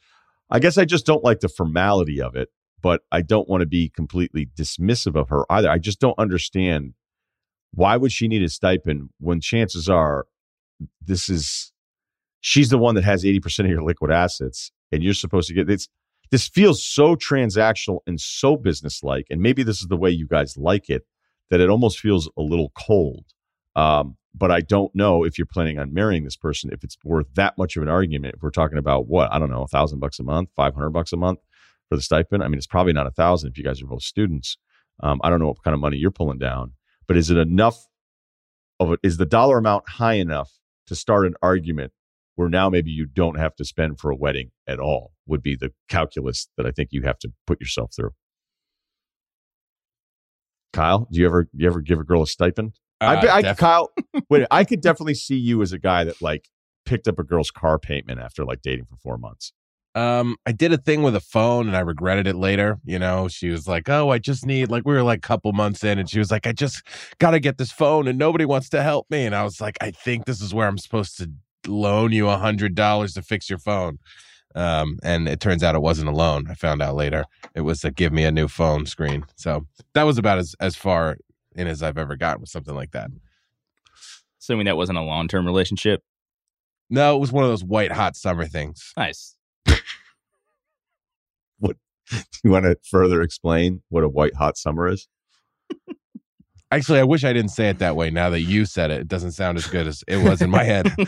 I 0.49 0.59
guess 0.59 0.77
i 0.77 0.83
just 0.83 1.05
don't 1.05 1.23
like 1.23 1.39
the 1.39 1.49
formality 1.49 2.21
of 2.21 2.35
it 2.35 2.49
but 2.81 3.01
i 3.11 3.21
don't 3.21 3.49
want 3.49 3.61
to 3.61 3.67
be 3.67 3.89
completely 3.89 4.49
dismissive 4.57 5.15
of 5.15 5.29
her 5.29 5.45
either. 5.49 5.69
I 5.69 5.77
just 5.77 5.99
don't 5.99 6.19
understand 6.19 6.93
why 7.73 7.95
would 7.95 8.11
she 8.11 8.27
need 8.27 8.43
a 8.43 8.49
stipend 8.49 9.09
when 9.19 9.39
chances 9.39 9.87
are 9.87 10.25
this 11.05 11.29
is 11.29 11.71
she's 12.41 12.69
the 12.69 12.77
one 12.77 12.95
that 12.95 13.03
has 13.03 13.23
80% 13.23 13.59
of 13.59 13.69
your 13.69 13.83
liquid 13.83 14.11
assets 14.11 14.71
and 14.91 15.03
you're 15.03 15.13
supposed 15.13 15.47
to 15.47 15.53
get 15.53 15.69
it's 15.69 15.87
this 16.31 16.47
feels 16.47 16.83
so 16.83 17.15
transactional 17.15 17.99
and 18.07 18.19
so 18.19 18.55
businesslike, 18.55 19.27
and 19.29 19.41
maybe 19.41 19.63
this 19.63 19.81
is 19.81 19.87
the 19.87 19.97
way 19.97 20.09
you 20.09 20.25
guys 20.25 20.55
like 20.57 20.89
it, 20.89 21.03
that 21.49 21.59
it 21.59 21.69
almost 21.69 21.99
feels 21.99 22.29
a 22.37 22.41
little 22.41 22.71
cold. 22.73 23.25
Um, 23.75 24.15
but 24.33 24.49
I 24.49 24.61
don't 24.61 24.95
know 24.95 25.25
if 25.25 25.37
you're 25.37 25.45
planning 25.45 25.77
on 25.77 25.93
marrying 25.93 26.23
this 26.23 26.37
person, 26.37 26.71
if 26.71 26.85
it's 26.85 26.95
worth 27.03 27.27
that 27.35 27.57
much 27.57 27.75
of 27.75 27.83
an 27.83 27.89
argument. 27.89 28.35
If 28.35 28.41
we're 28.41 28.49
talking 28.49 28.77
about 28.77 29.07
what 29.07 29.31
I 29.31 29.39
don't 29.39 29.51
know, 29.51 29.63
a 29.63 29.67
thousand 29.67 29.99
bucks 29.99 30.19
a 30.19 30.23
month, 30.23 30.49
five 30.55 30.73
hundred 30.73 30.91
bucks 30.91 31.11
a 31.11 31.17
month 31.17 31.39
for 31.89 31.97
the 31.97 32.01
stipend. 32.01 32.41
I 32.41 32.47
mean, 32.47 32.57
it's 32.57 32.67
probably 32.67 32.93
not 32.93 33.07
a 33.07 33.11
thousand 33.11 33.49
if 33.49 33.57
you 33.57 33.65
guys 33.65 33.81
are 33.81 33.87
both 33.87 34.03
students. 34.03 34.57
Um, 35.03 35.19
I 35.21 35.29
don't 35.29 35.39
know 35.39 35.47
what 35.47 35.63
kind 35.63 35.73
of 35.73 35.81
money 35.81 35.97
you're 35.97 36.11
pulling 36.11 36.39
down, 36.39 36.73
but 37.07 37.17
is 37.17 37.29
it 37.29 37.37
enough 37.37 37.87
of 38.79 38.93
it? 38.93 38.99
Is 39.03 39.17
the 39.17 39.25
dollar 39.25 39.57
amount 39.57 39.89
high 39.89 40.13
enough 40.13 40.60
to 40.87 40.95
start 40.95 41.25
an 41.25 41.33
argument 41.41 41.91
where 42.35 42.49
now 42.49 42.69
maybe 42.69 42.91
you 42.91 43.05
don't 43.05 43.37
have 43.37 43.55
to 43.55 43.65
spend 43.65 43.99
for 43.99 44.09
a 44.11 44.15
wedding 44.15 44.51
at 44.67 44.79
all? 44.79 45.11
Would 45.27 45.43
be 45.43 45.55
the 45.55 45.71
calculus 45.89 46.47
that 46.57 46.65
I 46.65 46.71
think 46.71 46.89
you 46.91 47.03
have 47.03 47.19
to 47.19 47.31
put 47.47 47.59
yourself 47.61 47.93
through. 47.95 48.11
Kyle, 50.73 51.07
do 51.11 51.19
you 51.19 51.25
ever 51.25 51.49
you 51.53 51.67
ever 51.67 51.81
give 51.81 51.99
a 51.99 52.03
girl 52.03 52.23
a 52.23 52.27
stipend? 52.27 52.73
I, 52.99 53.15
Uh, 53.15 53.21
bet- 53.21 53.29
I 53.29 53.41
def- 53.41 53.57
Kyle, 53.57 53.91
wait, 54.29 54.45
I 54.51 54.63
could 54.63 54.81
definitely 54.87 55.15
see 55.15 55.35
you 55.37 55.61
as 55.61 55.73
a 55.73 55.79
guy 55.79 56.03
that 56.03 56.21
like 56.21 56.49
picked 56.85 57.07
up 57.07 57.19
a 57.19 57.23
girl's 57.23 57.51
car 57.51 57.77
payment 57.77 58.19
after 58.19 58.45
like 58.45 58.61
dating 58.61 58.85
for 58.85 58.95
four 58.97 59.17
months. 59.17 59.53
Um, 59.93 60.37
I 60.45 60.53
did 60.53 60.71
a 60.71 60.77
thing 60.77 61.03
with 61.03 61.15
a 61.15 61.19
phone 61.19 61.67
and 61.67 61.75
I 61.75 61.81
regretted 61.81 62.25
it 62.25 62.35
later. 62.35 62.79
You 62.85 62.97
know, 62.97 63.27
she 63.27 63.49
was 63.49 63.67
like, 63.67 63.89
Oh, 63.89 64.09
I 64.09 64.19
just 64.19 64.45
need 64.45 64.71
like 64.71 64.85
we 64.85 64.93
were 64.93 65.03
like 65.03 65.19
a 65.19 65.27
couple 65.27 65.51
months 65.51 65.83
in 65.83 65.99
and 65.99 66.09
she 66.09 66.19
was 66.19 66.31
like, 66.31 66.47
I 66.47 66.53
just 66.53 66.83
gotta 67.19 67.39
get 67.39 67.57
this 67.57 67.71
phone 67.71 68.07
and 68.07 68.17
nobody 68.17 68.45
wants 68.45 68.69
to 68.69 68.83
help 68.83 69.07
me. 69.09 69.25
And 69.25 69.35
I 69.35 69.43
was 69.43 69.59
like, 69.59 69.77
I 69.81 69.91
think 69.91 70.25
this 70.25 70.41
is 70.41 70.53
where 70.53 70.67
I'm 70.67 70.77
supposed 70.77 71.17
to 71.17 71.31
loan 71.67 72.11
you 72.11 72.29
a 72.29 72.37
hundred 72.37 72.75
dollars 72.75 73.13
to 73.15 73.21
fix 73.21 73.49
your 73.49 73.59
phone. 73.59 73.99
Um, 74.55 74.97
and 75.03 75.27
it 75.27 75.39
turns 75.39 75.63
out 75.63 75.75
it 75.75 75.81
wasn't 75.81 76.09
a 76.09 76.13
loan. 76.13 76.47
I 76.49 76.55
found 76.55 76.81
out 76.81 76.95
later. 76.95 77.25
It 77.55 77.61
was 77.61 77.81
to 77.81 77.91
give 77.91 78.11
me 78.11 78.23
a 78.23 78.31
new 78.31 78.47
phone 78.47 78.85
screen. 78.85 79.25
So 79.35 79.65
that 79.93 80.03
was 80.03 80.17
about 80.17 80.39
as, 80.39 80.55
as 80.59 80.75
far 80.75 81.17
in 81.55 81.67
as 81.67 81.83
I've 81.83 81.97
ever 81.97 82.15
gotten 82.15 82.41
with 82.41 82.49
something 82.49 82.75
like 82.75 82.91
that. 82.91 83.11
Assuming 84.41 84.65
that 84.65 84.77
wasn't 84.77 84.97
a 84.97 85.03
long 85.03 85.27
term 85.27 85.45
relationship. 85.45 86.01
No, 86.89 87.15
it 87.15 87.19
was 87.19 87.31
one 87.31 87.43
of 87.43 87.49
those 87.49 87.63
white 87.63 87.91
hot 87.91 88.15
summer 88.15 88.45
things. 88.45 88.91
Nice. 88.97 89.35
Do 92.11 92.17
you 92.43 92.51
want 92.51 92.65
to 92.65 92.77
further 92.89 93.21
explain 93.21 93.81
what 93.89 94.03
a 94.03 94.09
white 94.09 94.35
hot 94.35 94.57
summer 94.57 94.87
is? 94.87 95.07
Actually, 96.73 96.99
I 96.99 97.03
wish 97.03 97.25
I 97.25 97.33
didn't 97.33 97.51
say 97.51 97.67
it 97.67 97.79
that 97.79 97.97
way. 97.97 98.09
Now 98.09 98.29
that 98.29 98.41
you 98.41 98.63
said 98.65 98.91
it, 98.91 99.01
it 99.01 99.07
doesn't 99.09 99.33
sound 99.33 99.57
as 99.57 99.67
good 99.67 99.87
as 99.87 100.05
it 100.07 100.23
was 100.23 100.41
in 100.41 100.49
my 100.49 100.63
head. 100.63 100.87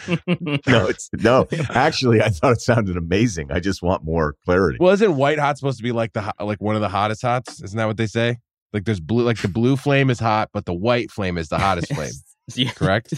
No, 0.68 0.88
it's 0.88 1.10
no. 1.14 1.48
Actually, 1.70 2.22
I 2.22 2.30
thought 2.30 2.52
it 2.54 2.62
sounded 2.62 2.98
amazing. 2.98 3.52
I 3.52 3.60
just 3.60 3.82
want 3.82 4.04
more 4.04 4.36
clarity. 4.44 4.78
Well, 4.80 4.92
isn't 4.92 5.16
white 5.16 5.40
hot 5.40 5.58
supposed 5.58 5.78
to 5.78 5.84
be 5.84 5.92
like 5.94 6.14
the 6.14 6.22
ho- 6.22 6.46
like 6.46 6.62
one 6.62 6.76
of 6.76 6.82
the 6.82 6.90
hottest 6.90 7.22
hots? 7.22 7.62
Isn't 7.62 7.78
that 7.78 7.86
what 7.86 7.98
they 7.98 8.08
say? 8.08 8.40
Like 8.74 8.84
there's 8.86 9.00
blue, 9.00 9.24
like 9.24 9.42
the 9.42 9.48
blue 9.48 9.78
flame 9.78 10.10
is 10.10 10.20
hot, 10.20 10.50
but 10.54 10.66
the 10.66 10.74
white 10.74 11.12
flame 11.12 11.38
is 11.38 11.48
the 11.50 11.60
hottest 11.60 11.94
flame. 11.94 12.12
Yeah. 12.56 12.72
Correct? 12.72 13.14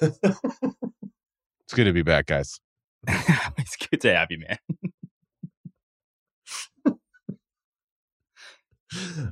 It's 0.00 1.74
good 1.74 1.84
to 1.84 1.92
be 1.92 2.02
back, 2.02 2.26
guys. 2.26 2.60
it's 3.06 3.76
good 3.76 4.00
to 4.02 4.14
have 4.14 4.28
you, 4.30 4.38
man. 4.38 4.58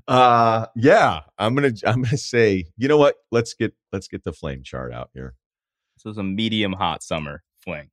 uh 0.06 0.66
yeah 0.76 1.20
i'm 1.38 1.54
gonna 1.54 1.72
i'm 1.86 2.02
gonna 2.02 2.16
say 2.18 2.62
you 2.76 2.88
know 2.88 2.98
what 2.98 3.14
let's 3.32 3.54
get 3.54 3.72
let's 3.90 4.06
get 4.06 4.22
the 4.22 4.32
flame 4.32 4.62
chart 4.62 4.92
out 4.92 5.08
here 5.14 5.34
So 5.96 6.10
it's 6.10 6.18
a 6.18 6.22
medium 6.22 6.74
hot 6.74 7.02
summer 7.02 7.42
fling. 7.64 7.88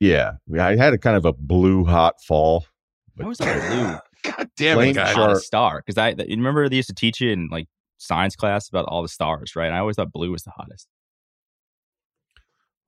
yeah 0.00 0.32
i 0.58 0.74
had 0.74 0.94
a 0.94 0.98
kind 0.98 1.16
of 1.16 1.24
a 1.24 1.32
blue 1.32 1.84
hot 1.84 2.20
fall 2.26 2.66
Why 3.14 3.26
was 3.28 3.38
that 3.38 3.70
blue? 3.70 4.32
God 4.32 4.50
damn 4.56 4.76
Flame 4.78 4.90
it, 4.90 4.94
guys. 4.94 5.14
chart. 5.14 5.28
hottest 5.28 5.46
star 5.46 5.80
because 5.86 5.96
I 5.96 6.08
you 6.10 6.36
remember 6.36 6.68
they 6.68 6.74
used 6.76 6.88
to 6.88 6.94
teach 6.94 7.20
you 7.20 7.30
in 7.30 7.48
like 7.52 7.68
science 7.98 8.34
class 8.34 8.68
about 8.68 8.86
all 8.86 9.02
the 9.02 9.08
stars, 9.08 9.54
right? 9.54 9.66
And 9.66 9.76
I 9.76 9.78
always 9.78 9.94
thought 9.94 10.10
blue 10.10 10.32
was 10.32 10.42
the 10.42 10.50
hottest. 10.56 10.88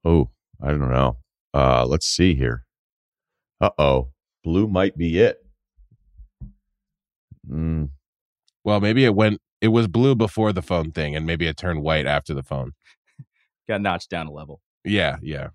Oh 0.04 0.30
i 0.62 0.68
don't 0.68 0.90
know 0.90 1.16
uh 1.54 1.84
let's 1.86 2.06
see 2.06 2.34
here 2.34 2.64
uh-oh 3.60 4.08
blue 4.44 4.66
might 4.68 4.96
be 4.96 5.18
it 5.18 5.44
mm, 7.48 7.88
Well, 8.64 8.80
maybe 8.80 9.04
it 9.04 9.14
went. 9.14 9.40
It 9.60 9.68
was 9.68 9.88
blue 9.88 10.14
before 10.14 10.52
the 10.52 10.62
phone 10.62 10.92
thing, 10.92 11.16
and 11.16 11.26
maybe 11.26 11.46
it 11.48 11.56
turned 11.56 11.82
white 11.82 12.06
after 12.06 12.32
the 12.34 12.42
phone. 12.44 12.72
Got 13.66 13.80
notched 13.80 14.08
down 14.10 14.26
a 14.28 14.30
level. 14.30 14.60
Yeah, 14.84 15.16
yeah. 15.22 15.48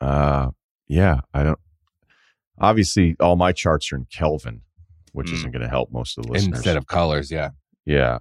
uh 0.00 0.50
Yeah, 0.86 1.20
I 1.32 1.42
don't. 1.42 1.58
Obviously, 2.60 3.16
all 3.18 3.34
my 3.34 3.50
charts 3.50 3.92
are 3.92 3.96
in 3.96 4.04
Kelvin, 4.06 4.60
which 5.12 5.30
Mm. 5.30 5.34
isn't 5.34 5.50
going 5.50 5.62
to 5.62 5.68
help 5.68 5.90
most 5.90 6.16
of 6.16 6.24
the 6.26 6.32
listeners. 6.32 6.58
Instead 6.58 6.76
of 6.76 6.86
colors, 6.86 7.32
yeah. 7.32 7.50
yeah. 7.84 8.18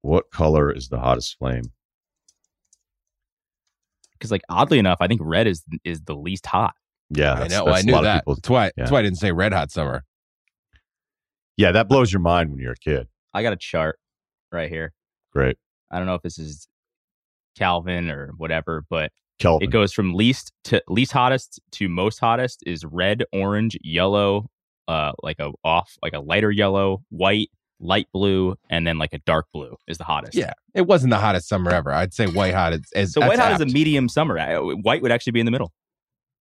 What 0.00 0.30
color 0.30 0.72
is 0.72 0.88
the 0.88 1.00
hottest 1.00 1.36
flame? 1.38 1.72
Because 4.14 4.30
like 4.30 4.42
oddly 4.48 4.78
enough, 4.78 4.98
I 5.00 5.08
think 5.08 5.20
red 5.22 5.46
is 5.46 5.62
is 5.84 6.02
the 6.02 6.14
least 6.14 6.46
hot. 6.46 6.74
Yeah, 7.10 7.34
I 7.34 7.48
know. 7.48 7.66
that's 7.66 7.78
I 7.78 7.80
a 7.80 7.82
knew 7.82 8.02
that. 8.02 8.22
people. 8.22 8.34
That's 8.36 8.48
why. 8.48 8.64
yeah. 8.66 8.70
That's 8.78 8.90
why 8.90 9.00
I 9.00 9.02
didn't 9.02 9.18
say 9.18 9.32
red 9.32 9.52
hot 9.52 9.70
summer. 9.70 10.04
Yeah, 11.56 11.72
that 11.72 11.88
blows 11.88 12.12
your 12.12 12.20
mind 12.20 12.50
when 12.50 12.58
you're 12.58 12.72
a 12.72 12.76
kid. 12.76 13.06
I 13.32 13.42
got 13.42 13.52
a 13.52 13.56
chart 13.56 13.98
right 14.50 14.68
here. 14.68 14.92
Great, 15.32 15.56
I 15.90 15.98
don't 15.98 16.06
know 16.06 16.14
if 16.14 16.22
this 16.22 16.38
is 16.38 16.68
Calvin 17.56 18.10
or 18.10 18.32
whatever, 18.36 18.84
but 18.88 19.12
Kelvin. 19.38 19.68
it 19.68 19.70
goes 19.70 19.92
from 19.92 20.14
least 20.14 20.52
to 20.64 20.82
least 20.88 21.12
hottest 21.12 21.60
to 21.72 21.88
most 21.88 22.18
hottest 22.18 22.62
is 22.66 22.84
red, 22.84 23.24
orange, 23.32 23.76
yellow, 23.82 24.48
uh, 24.88 25.12
like 25.22 25.38
a 25.38 25.50
off, 25.64 25.96
like 26.02 26.12
a 26.12 26.20
lighter 26.20 26.50
yellow, 26.50 27.02
white, 27.10 27.50
light 27.80 28.06
blue, 28.12 28.56
and 28.70 28.86
then 28.86 28.98
like 28.98 29.12
a 29.12 29.18
dark 29.18 29.46
blue 29.52 29.76
is 29.88 29.98
the 29.98 30.04
hottest. 30.04 30.34
Yeah, 30.34 30.52
it 30.74 30.86
wasn't 30.86 31.10
the 31.10 31.18
hottest 31.18 31.48
summer 31.48 31.70
ever. 31.70 31.92
I'd 31.92 32.14
say 32.14 32.26
white 32.26 32.54
hot 32.54 32.72
is. 32.72 32.80
is 32.94 33.12
So 33.12 33.20
white 33.20 33.38
hot 33.38 33.52
is 33.52 33.60
a 33.60 33.66
medium 33.66 34.08
summer. 34.08 34.38
White 34.76 35.02
would 35.02 35.12
actually 35.12 35.32
be 35.32 35.40
in 35.40 35.46
the 35.46 35.52
middle. 35.52 35.72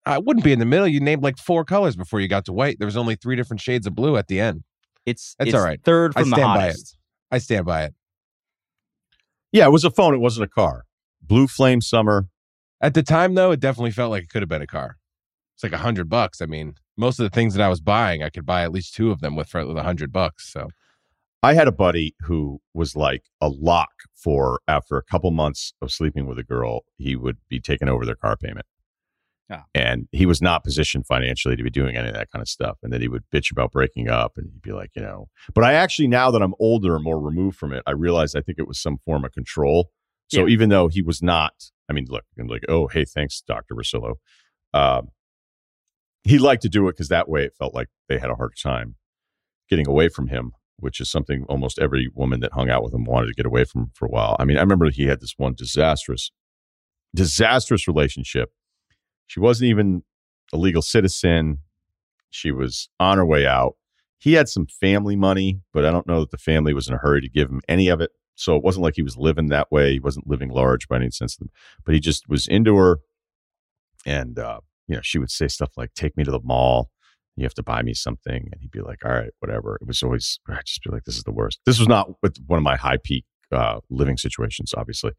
Uh, 0.05 0.11
I 0.11 0.17
wouldn't 0.17 0.43
be 0.43 0.51
in 0.53 0.59
the 0.59 0.65
middle. 0.65 0.87
You 0.87 0.99
named 0.99 1.23
like 1.23 1.37
four 1.37 1.63
colors 1.65 1.95
before 1.95 2.19
you 2.19 2.27
got 2.27 2.45
to 2.45 2.53
white. 2.53 2.79
There 2.79 2.85
was 2.85 2.97
only 2.97 3.15
three 3.15 3.35
different 3.35 3.61
shades 3.61 3.85
of 3.87 3.95
blue 3.95 4.17
at 4.17 4.27
the 4.27 4.39
end. 4.39 4.63
It's 5.05 5.35
That's 5.37 5.49
it's 5.49 5.57
all 5.57 5.63
right. 5.63 5.79
Third 5.83 6.13
I 6.15 6.21
from 6.21 6.29
the 6.31 6.35
stand 6.37 6.47
by 6.53 6.65
it. 6.65 6.69
hottest. 6.69 6.97
I 7.31 7.37
stand 7.37 7.65
by 7.65 7.83
it. 7.85 7.93
yeah, 9.51 9.65
it 9.65 9.71
was 9.71 9.83
a 9.83 9.91
phone. 9.91 10.13
It 10.13 10.19
wasn't 10.19 10.45
a 10.45 10.49
car. 10.49 10.85
Blue 11.21 11.47
flame 11.47 11.81
summer. 11.81 12.27
At 12.81 12.93
the 12.93 13.03
time, 13.03 13.35
though, 13.35 13.51
it 13.51 13.59
definitely 13.59 13.91
felt 13.91 14.11
like 14.11 14.23
it 14.23 14.29
could 14.29 14.41
have 14.41 14.49
been 14.49 14.61
a 14.61 14.67
car. 14.67 14.97
It's 15.55 15.63
like 15.63 15.73
a 15.73 15.77
hundred 15.77 16.09
bucks. 16.09 16.41
I 16.41 16.45
mean, 16.45 16.75
most 16.97 17.19
of 17.19 17.23
the 17.23 17.29
things 17.29 17.53
that 17.53 17.63
I 17.63 17.67
was 17.67 17.81
buying, 17.81 18.23
I 18.23 18.29
could 18.29 18.45
buy 18.45 18.63
at 18.63 18.71
least 18.71 18.95
two 18.95 19.11
of 19.11 19.19
them 19.19 19.35
with 19.35 19.49
for 19.49 19.65
with 19.65 19.77
a 19.77 19.83
hundred 19.83 20.11
bucks. 20.13 20.51
So 20.51 20.69
I 21.41 21.53
had 21.53 21.67
a 21.67 21.71
buddy 21.71 22.15
who 22.21 22.59
was 22.73 22.95
like 22.95 23.23
a 23.39 23.47
lock 23.47 23.91
for 24.13 24.59
after 24.67 24.97
a 24.97 25.03
couple 25.03 25.31
months 25.31 25.73
of 25.81 25.91
sleeping 25.91 26.27
with 26.27 26.37
a 26.37 26.43
girl, 26.43 26.81
he 26.97 27.15
would 27.15 27.37
be 27.49 27.59
taking 27.61 27.87
over 27.87 28.05
their 28.05 28.15
car 28.15 28.35
payment. 28.35 28.65
Ah. 29.51 29.63
And 29.73 30.07
he 30.11 30.25
was 30.25 30.41
not 30.41 30.63
positioned 30.63 31.07
financially 31.07 31.55
to 31.55 31.63
be 31.63 31.69
doing 31.69 31.95
any 31.95 32.09
of 32.09 32.13
that 32.13 32.29
kind 32.29 32.41
of 32.41 32.49
stuff. 32.49 32.77
And 32.83 32.91
then 32.93 33.01
he 33.01 33.07
would 33.07 33.23
bitch 33.33 33.51
about 33.51 33.71
breaking 33.71 34.09
up 34.09 34.33
and 34.37 34.49
he'd 34.51 34.61
be 34.61 34.73
like, 34.73 34.91
you 34.95 35.01
know, 35.01 35.27
but 35.55 35.63
I 35.63 35.73
actually, 35.73 36.07
now 36.07 36.29
that 36.29 36.41
I'm 36.41 36.53
older 36.59 36.93
and 36.95 37.03
more 37.03 37.19
removed 37.19 37.57
from 37.57 37.73
it, 37.73 37.83
I 37.87 37.91
realized 37.91 38.35
I 38.35 38.41
think 38.41 38.59
it 38.59 38.67
was 38.67 38.79
some 38.81 38.97
form 39.05 39.23
of 39.25 39.31
control. 39.31 39.89
So 40.27 40.41
Yeah. 40.45 40.51
even 40.51 40.69
though 40.69 40.87
he 40.89 41.01
was 41.01 41.23
not, 41.23 41.53
I 41.89 41.93
mean, 41.93 42.05
look, 42.09 42.25
I'm 42.37 42.47
like, 42.47 42.65
oh, 42.69 42.87
hey, 42.87 43.05
thanks, 43.05 43.41
Dr. 43.41 43.73
Russillo. 43.75 44.15
Um, 44.73 45.07
he 46.23 46.37
liked 46.37 46.61
to 46.63 46.69
do 46.69 46.87
it 46.87 46.91
because 46.91 47.07
that 47.07 47.27
way 47.29 47.43
it 47.45 47.53
felt 47.57 47.73
like 47.73 47.87
they 48.07 48.19
had 48.19 48.29
a 48.29 48.35
hard 48.35 48.53
time 48.61 48.95
getting 49.69 49.87
away 49.87 50.09
from 50.09 50.27
him, 50.27 50.51
which 50.79 50.99
is 50.99 51.09
something 51.09 51.45
almost 51.49 51.79
every 51.79 52.09
woman 52.13 52.39
that 52.41 52.53
hung 52.53 52.69
out 52.69 52.83
with 52.83 52.93
him 52.93 53.05
wanted 53.05 53.27
to 53.27 53.33
get 53.33 53.45
away 53.45 53.63
from 53.63 53.91
for 53.93 54.05
a 54.05 54.09
while. 54.09 54.35
I 54.39 54.45
mean, 54.45 54.57
I 54.57 54.61
remember 54.61 54.89
he 54.89 55.05
had 55.05 55.21
this 55.21 55.33
one 55.37 55.53
disastrous, 55.53 56.31
disastrous 57.15 57.87
relationship. 57.87 58.51
She 59.27 59.39
wasn't 59.39 59.69
even 59.69 60.03
a 60.53 60.57
legal 60.57 60.81
citizen. 60.81 61.59
She 62.29 62.51
was 62.51 62.89
on 62.99 63.17
her 63.17 63.25
way 63.25 63.45
out. 63.45 63.75
He 64.17 64.33
had 64.33 64.49
some 64.49 64.67
family 64.67 65.15
money, 65.15 65.61
but 65.71 65.85
I 65.85 65.91
don't 65.91 66.07
know 66.07 66.19
that 66.21 66.31
the 66.31 66.37
family 66.37 66.73
was 66.73 66.87
in 66.87 66.93
a 66.93 66.97
hurry 66.97 67.21
to 67.21 67.29
give 67.29 67.49
him 67.49 67.61
any 67.69 67.87
of 67.87 68.01
it. 68.01 68.11
So 68.35 68.55
it 68.55 68.63
wasn't 68.63 68.83
like 68.83 68.95
he 68.95 69.01
was 69.01 69.17
living 69.17 69.47
that 69.47 69.71
way. 69.71 69.93
He 69.93 69.99
wasn't 69.99 70.27
living 70.27 70.49
large 70.49 70.87
by 70.87 70.97
any 70.97 71.11
sense, 71.11 71.35
of 71.35 71.47
the, 71.47 71.53
but 71.85 71.93
he 71.93 71.99
just 71.99 72.27
was 72.29 72.47
into 72.47 72.75
her. 72.77 72.99
And, 74.05 74.39
uh, 74.39 74.61
you 74.87 74.95
know, 74.95 75.01
she 75.03 75.19
would 75.19 75.31
say 75.31 75.47
stuff 75.47 75.71
like, 75.77 75.93
take 75.93 76.15
me 76.17 76.23
to 76.23 76.31
the 76.31 76.39
mall. 76.43 76.89
You 77.39 77.45
have 77.45 77.53
to 77.55 77.63
buy 77.63 77.81
me 77.81 77.93
something. 77.93 78.49
And 78.51 78.61
he'd 78.61 78.71
be 78.71 78.81
like, 78.81 79.05
all 79.05 79.11
right, 79.11 79.31
whatever. 79.39 79.77
It 79.81 79.87
was 79.87 80.03
always, 80.03 80.39
I'd 80.49 80.65
just 80.65 80.83
be 80.83 80.89
like, 80.89 81.05
this 81.05 81.17
is 81.17 81.23
the 81.23 81.31
worst. 81.31 81.59
This 81.65 81.79
was 81.79 81.87
not 81.87 82.09
with 82.21 82.37
one 82.47 82.57
of 82.57 82.63
my 82.63 82.75
high 82.75 82.97
peak 83.03 83.25
uh, 83.51 83.79
living 83.89 84.17
situations, 84.17 84.73
obviously. 84.75 85.11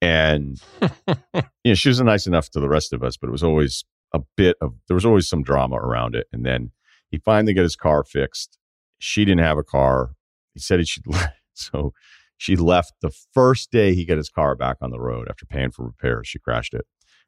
And, 0.00 0.60
you 1.08 1.42
know, 1.64 1.74
she 1.74 1.88
was 1.88 2.00
nice 2.00 2.26
enough 2.26 2.50
to 2.50 2.60
the 2.60 2.68
rest 2.68 2.92
of 2.92 3.02
us, 3.02 3.16
but 3.16 3.28
it 3.28 3.32
was 3.32 3.42
always 3.42 3.84
a 4.12 4.20
bit 4.36 4.56
of, 4.60 4.74
there 4.88 4.94
was 4.94 5.06
always 5.06 5.28
some 5.28 5.42
drama 5.42 5.76
around 5.76 6.14
it. 6.14 6.26
And 6.32 6.44
then 6.44 6.72
he 7.10 7.18
finally 7.18 7.54
got 7.54 7.62
his 7.62 7.76
car 7.76 8.04
fixed. 8.04 8.58
She 8.98 9.24
didn't 9.24 9.44
have 9.44 9.58
a 9.58 9.64
car. 9.64 10.10
He 10.52 10.60
said 10.60 10.78
he 10.78 10.84
should, 10.84 11.04
so 11.54 11.92
she 12.36 12.56
left 12.56 12.92
the 13.00 13.12
first 13.32 13.70
day 13.70 13.94
he 13.94 14.04
got 14.04 14.18
his 14.18 14.28
car 14.28 14.54
back 14.54 14.76
on 14.80 14.90
the 14.90 15.00
road 15.00 15.28
after 15.28 15.46
paying 15.46 15.70
for 15.70 15.84
repairs. 15.84 16.28
She 16.28 16.38
crashed 16.38 16.74
it. 16.74 16.86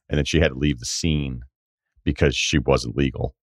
And 0.09 0.19
then 0.19 0.25
she 0.25 0.41
had 0.41 0.49
to 0.49 0.59
leave 0.59 0.79
the 0.79 0.87
scene 0.87 1.41
because 2.05 2.37
she 2.37 2.59
wasn't 2.59 2.97
legal. 2.97 3.35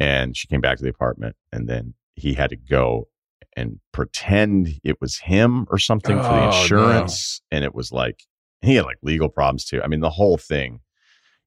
And 0.00 0.36
she 0.36 0.46
came 0.46 0.60
back 0.60 0.76
to 0.78 0.82
the 0.84 0.90
apartment 0.90 1.36
and 1.52 1.68
then 1.68 1.94
he 2.14 2.34
had 2.34 2.50
to 2.50 2.56
go 2.56 3.08
and 3.56 3.80
pretend 3.92 4.80
it 4.84 5.00
was 5.00 5.18
him 5.18 5.66
or 5.70 5.78
something 5.78 6.16
for 6.16 6.22
the 6.22 6.28
Oh, 6.30 6.40
no. 6.40 6.46
insurance. 6.46 7.40
And 7.50 7.64
it 7.64 7.74
was 7.74 7.90
like, 7.90 8.22
he 8.62 8.76
had 8.76 8.84
like 8.84 8.98
legal 9.02 9.28
problems 9.28 9.64
too. 9.64 9.82
I 9.82 9.88
mean, 9.88 10.00
the 10.00 10.10
whole 10.10 10.36
thing. 10.38 10.80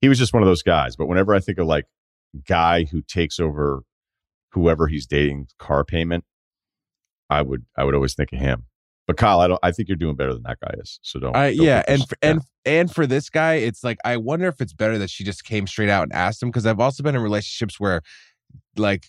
He 0.02 0.10
was 0.10 0.18
just 0.18 0.34
one 0.34 0.41
of 0.44 0.48
those 0.48 0.64
guys. 0.64 0.95
But 0.95 1.07
whenever 1.07 1.34
I 1.34 1.40
think 1.40 1.57
of 1.60 1.68
like 1.68 1.86
guy 2.48 2.86
who 2.86 3.02
takes 3.02 3.40
over 3.40 3.84
whoever 4.52 4.88
he's 4.88 5.06
dating 5.06 5.48
car 5.60 5.86
payment, 5.86 6.26
I 7.30 7.41
would 7.41 7.65
I 7.78 7.84
would 7.86 7.95
always 7.95 8.14
think 8.15 8.34
of 8.34 8.40
him. 8.40 8.65
But 9.07 9.18
Kyle, 9.18 9.40
I 9.41 9.48
don't. 9.48 9.60
I 9.64 9.72
think 9.72 9.90
you're 9.90 9.95
doing 9.98 10.15
better 10.15 10.34
than 10.34 10.44
that 10.44 10.60
guy 10.61 10.73
is. 10.80 10.99
So 11.02 11.19
don't. 11.19 11.36
I 11.36 11.53
don't 11.56 11.65
yeah, 11.65 11.84
and 11.88 12.07
for, 12.07 12.18
and 12.22 12.41
and 12.65 12.91
for 12.94 13.06
this 13.07 13.30
guy, 13.30 13.56
it's 13.56 13.84
like 13.84 13.98
I 14.06 14.18
wonder 14.18 14.48
if 14.48 14.61
it's 14.61 14.73
better 14.73 14.98
that 14.98 15.10
she 15.10 15.23
just 15.23 15.44
came 15.44 15.68
straight 15.68 15.90
out 15.90 16.03
and 16.03 16.14
asked 16.14 16.41
him 16.41 16.49
because 16.49 16.65
I've 16.65 16.80
also 16.80 17.03
been 17.03 17.15
in 17.15 17.22
relationships 17.22 17.80
where, 17.80 18.02
like, 18.76 19.06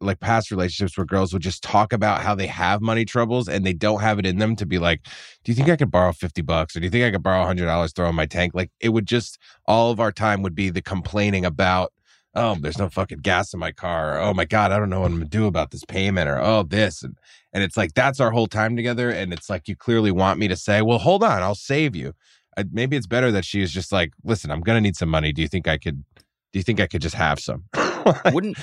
like 0.00 0.20
past 0.20 0.50
relationships 0.50 0.96
where 0.96 1.06
girls 1.06 1.32
would 1.32 1.42
just 1.42 1.62
talk 1.62 1.92
about 1.92 2.20
how 2.20 2.34
they 2.34 2.46
have 2.46 2.82
money 2.82 3.04
troubles 3.04 3.48
and 3.48 3.64
they 3.64 3.72
don't 3.72 4.00
have 4.00 4.18
it 4.18 4.26
in 4.26 4.38
them 4.38 4.56
to 4.56 4.66
be 4.66 4.78
like, 4.78 5.02
do 5.42 5.52
you 5.52 5.54
think 5.54 5.68
I 5.68 5.76
could 5.76 5.90
borrow 5.90 6.12
fifty 6.12 6.42
bucks 6.42 6.76
or 6.76 6.80
do 6.80 6.84
you 6.84 6.90
think 6.90 7.04
I 7.04 7.10
could 7.10 7.22
borrow 7.22 7.44
hundred 7.44 7.66
dollars 7.66 7.92
throw 7.92 8.08
in 8.08 8.14
my 8.14 8.26
tank? 8.26 8.52
Like 8.54 8.70
it 8.80 8.90
would 8.90 9.06
just 9.06 9.38
all 9.66 9.90
of 9.90 10.00
our 10.00 10.12
time 10.12 10.42
would 10.42 10.54
be 10.54 10.70
the 10.70 10.82
complaining 10.82 11.44
about. 11.44 11.92
Oh, 12.36 12.56
there's 12.60 12.78
no 12.78 12.88
fucking 12.88 13.18
gas 13.18 13.54
in 13.54 13.60
my 13.60 13.70
car. 13.70 14.18
Oh 14.18 14.34
my 14.34 14.44
god, 14.44 14.72
I 14.72 14.78
don't 14.78 14.90
know 14.90 15.00
what 15.00 15.12
I'm 15.12 15.18
gonna 15.18 15.26
do 15.26 15.46
about 15.46 15.70
this 15.70 15.84
payment. 15.84 16.28
Or 16.28 16.38
oh, 16.38 16.64
this 16.64 17.02
and 17.02 17.16
and 17.52 17.62
it's 17.62 17.76
like 17.76 17.94
that's 17.94 18.20
our 18.20 18.32
whole 18.32 18.48
time 18.48 18.76
together. 18.76 19.08
And 19.08 19.32
it's 19.32 19.48
like 19.48 19.68
you 19.68 19.76
clearly 19.76 20.10
want 20.10 20.38
me 20.38 20.48
to 20.48 20.56
say, 20.56 20.82
well, 20.82 20.98
hold 20.98 21.22
on, 21.22 21.42
I'll 21.42 21.54
save 21.54 21.94
you. 21.96 22.12
I, 22.56 22.64
maybe 22.70 22.96
it's 22.96 23.06
better 23.06 23.30
that 23.32 23.44
she 23.44 23.62
is 23.62 23.72
just 23.72 23.92
like, 23.92 24.12
listen, 24.24 24.50
I'm 24.50 24.60
gonna 24.60 24.80
need 24.80 24.96
some 24.96 25.08
money. 25.08 25.32
Do 25.32 25.42
you 25.42 25.48
think 25.48 25.68
I 25.68 25.78
could? 25.78 26.04
Do 26.16 26.58
you 26.58 26.62
think 26.62 26.80
I 26.80 26.86
could 26.86 27.02
just 27.02 27.14
have 27.14 27.40
some? 27.40 27.64
wouldn't 28.32 28.56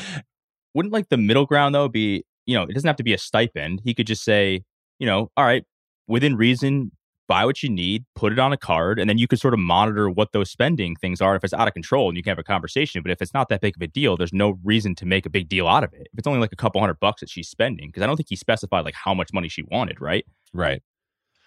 wouldn't 0.73 0.93
like 0.93 1.09
the 1.09 1.17
middle 1.17 1.45
ground 1.45 1.75
though 1.75 1.87
be 1.87 2.23
you 2.45 2.55
know 2.55 2.63
it 2.63 2.73
doesn't 2.73 2.87
have 2.87 2.95
to 2.97 3.03
be 3.03 3.13
a 3.13 3.17
stipend. 3.17 3.81
He 3.83 3.93
could 3.93 4.07
just 4.07 4.23
say 4.23 4.63
you 4.99 5.07
know 5.07 5.31
all 5.37 5.45
right 5.45 5.63
within 6.07 6.35
reason 6.35 6.91
buy 7.27 7.45
what 7.45 7.63
you 7.63 7.69
need 7.69 8.03
put 8.13 8.33
it 8.33 8.39
on 8.39 8.51
a 8.51 8.57
card 8.57 8.99
and 8.99 9.09
then 9.09 9.17
you 9.17 9.25
could 9.25 9.39
sort 9.39 9.53
of 9.53 9.59
monitor 9.59 10.09
what 10.09 10.33
those 10.33 10.51
spending 10.51 10.97
things 10.97 11.21
are 11.21 11.33
if 11.33 11.45
it's 11.45 11.53
out 11.53 11.65
of 11.65 11.73
control 11.73 12.09
and 12.09 12.17
you 12.17 12.23
can 12.23 12.31
have 12.31 12.39
a 12.39 12.43
conversation. 12.43 13.01
But 13.01 13.11
if 13.11 13.21
it's 13.21 13.33
not 13.33 13.47
that 13.49 13.61
big 13.61 13.77
of 13.77 13.81
a 13.81 13.87
deal 13.87 14.17
there's 14.17 14.33
no 14.33 14.59
reason 14.63 14.95
to 14.95 15.05
make 15.05 15.25
a 15.25 15.29
big 15.29 15.47
deal 15.47 15.67
out 15.67 15.83
of 15.83 15.93
it. 15.93 16.07
If 16.11 16.19
it's 16.19 16.27
only 16.27 16.39
like 16.39 16.51
a 16.51 16.57
couple 16.57 16.81
hundred 16.81 16.99
bucks 16.99 17.21
that 17.21 17.29
she's 17.29 17.47
spending 17.47 17.87
because 17.87 18.03
i 18.03 18.05
don't 18.05 18.17
think 18.17 18.29
he 18.29 18.35
specified 18.35 18.83
like 18.83 18.95
how 18.95 19.13
much 19.13 19.31
money 19.33 19.47
she 19.47 19.63
wanted 19.63 20.01
right? 20.01 20.25
Right. 20.53 20.81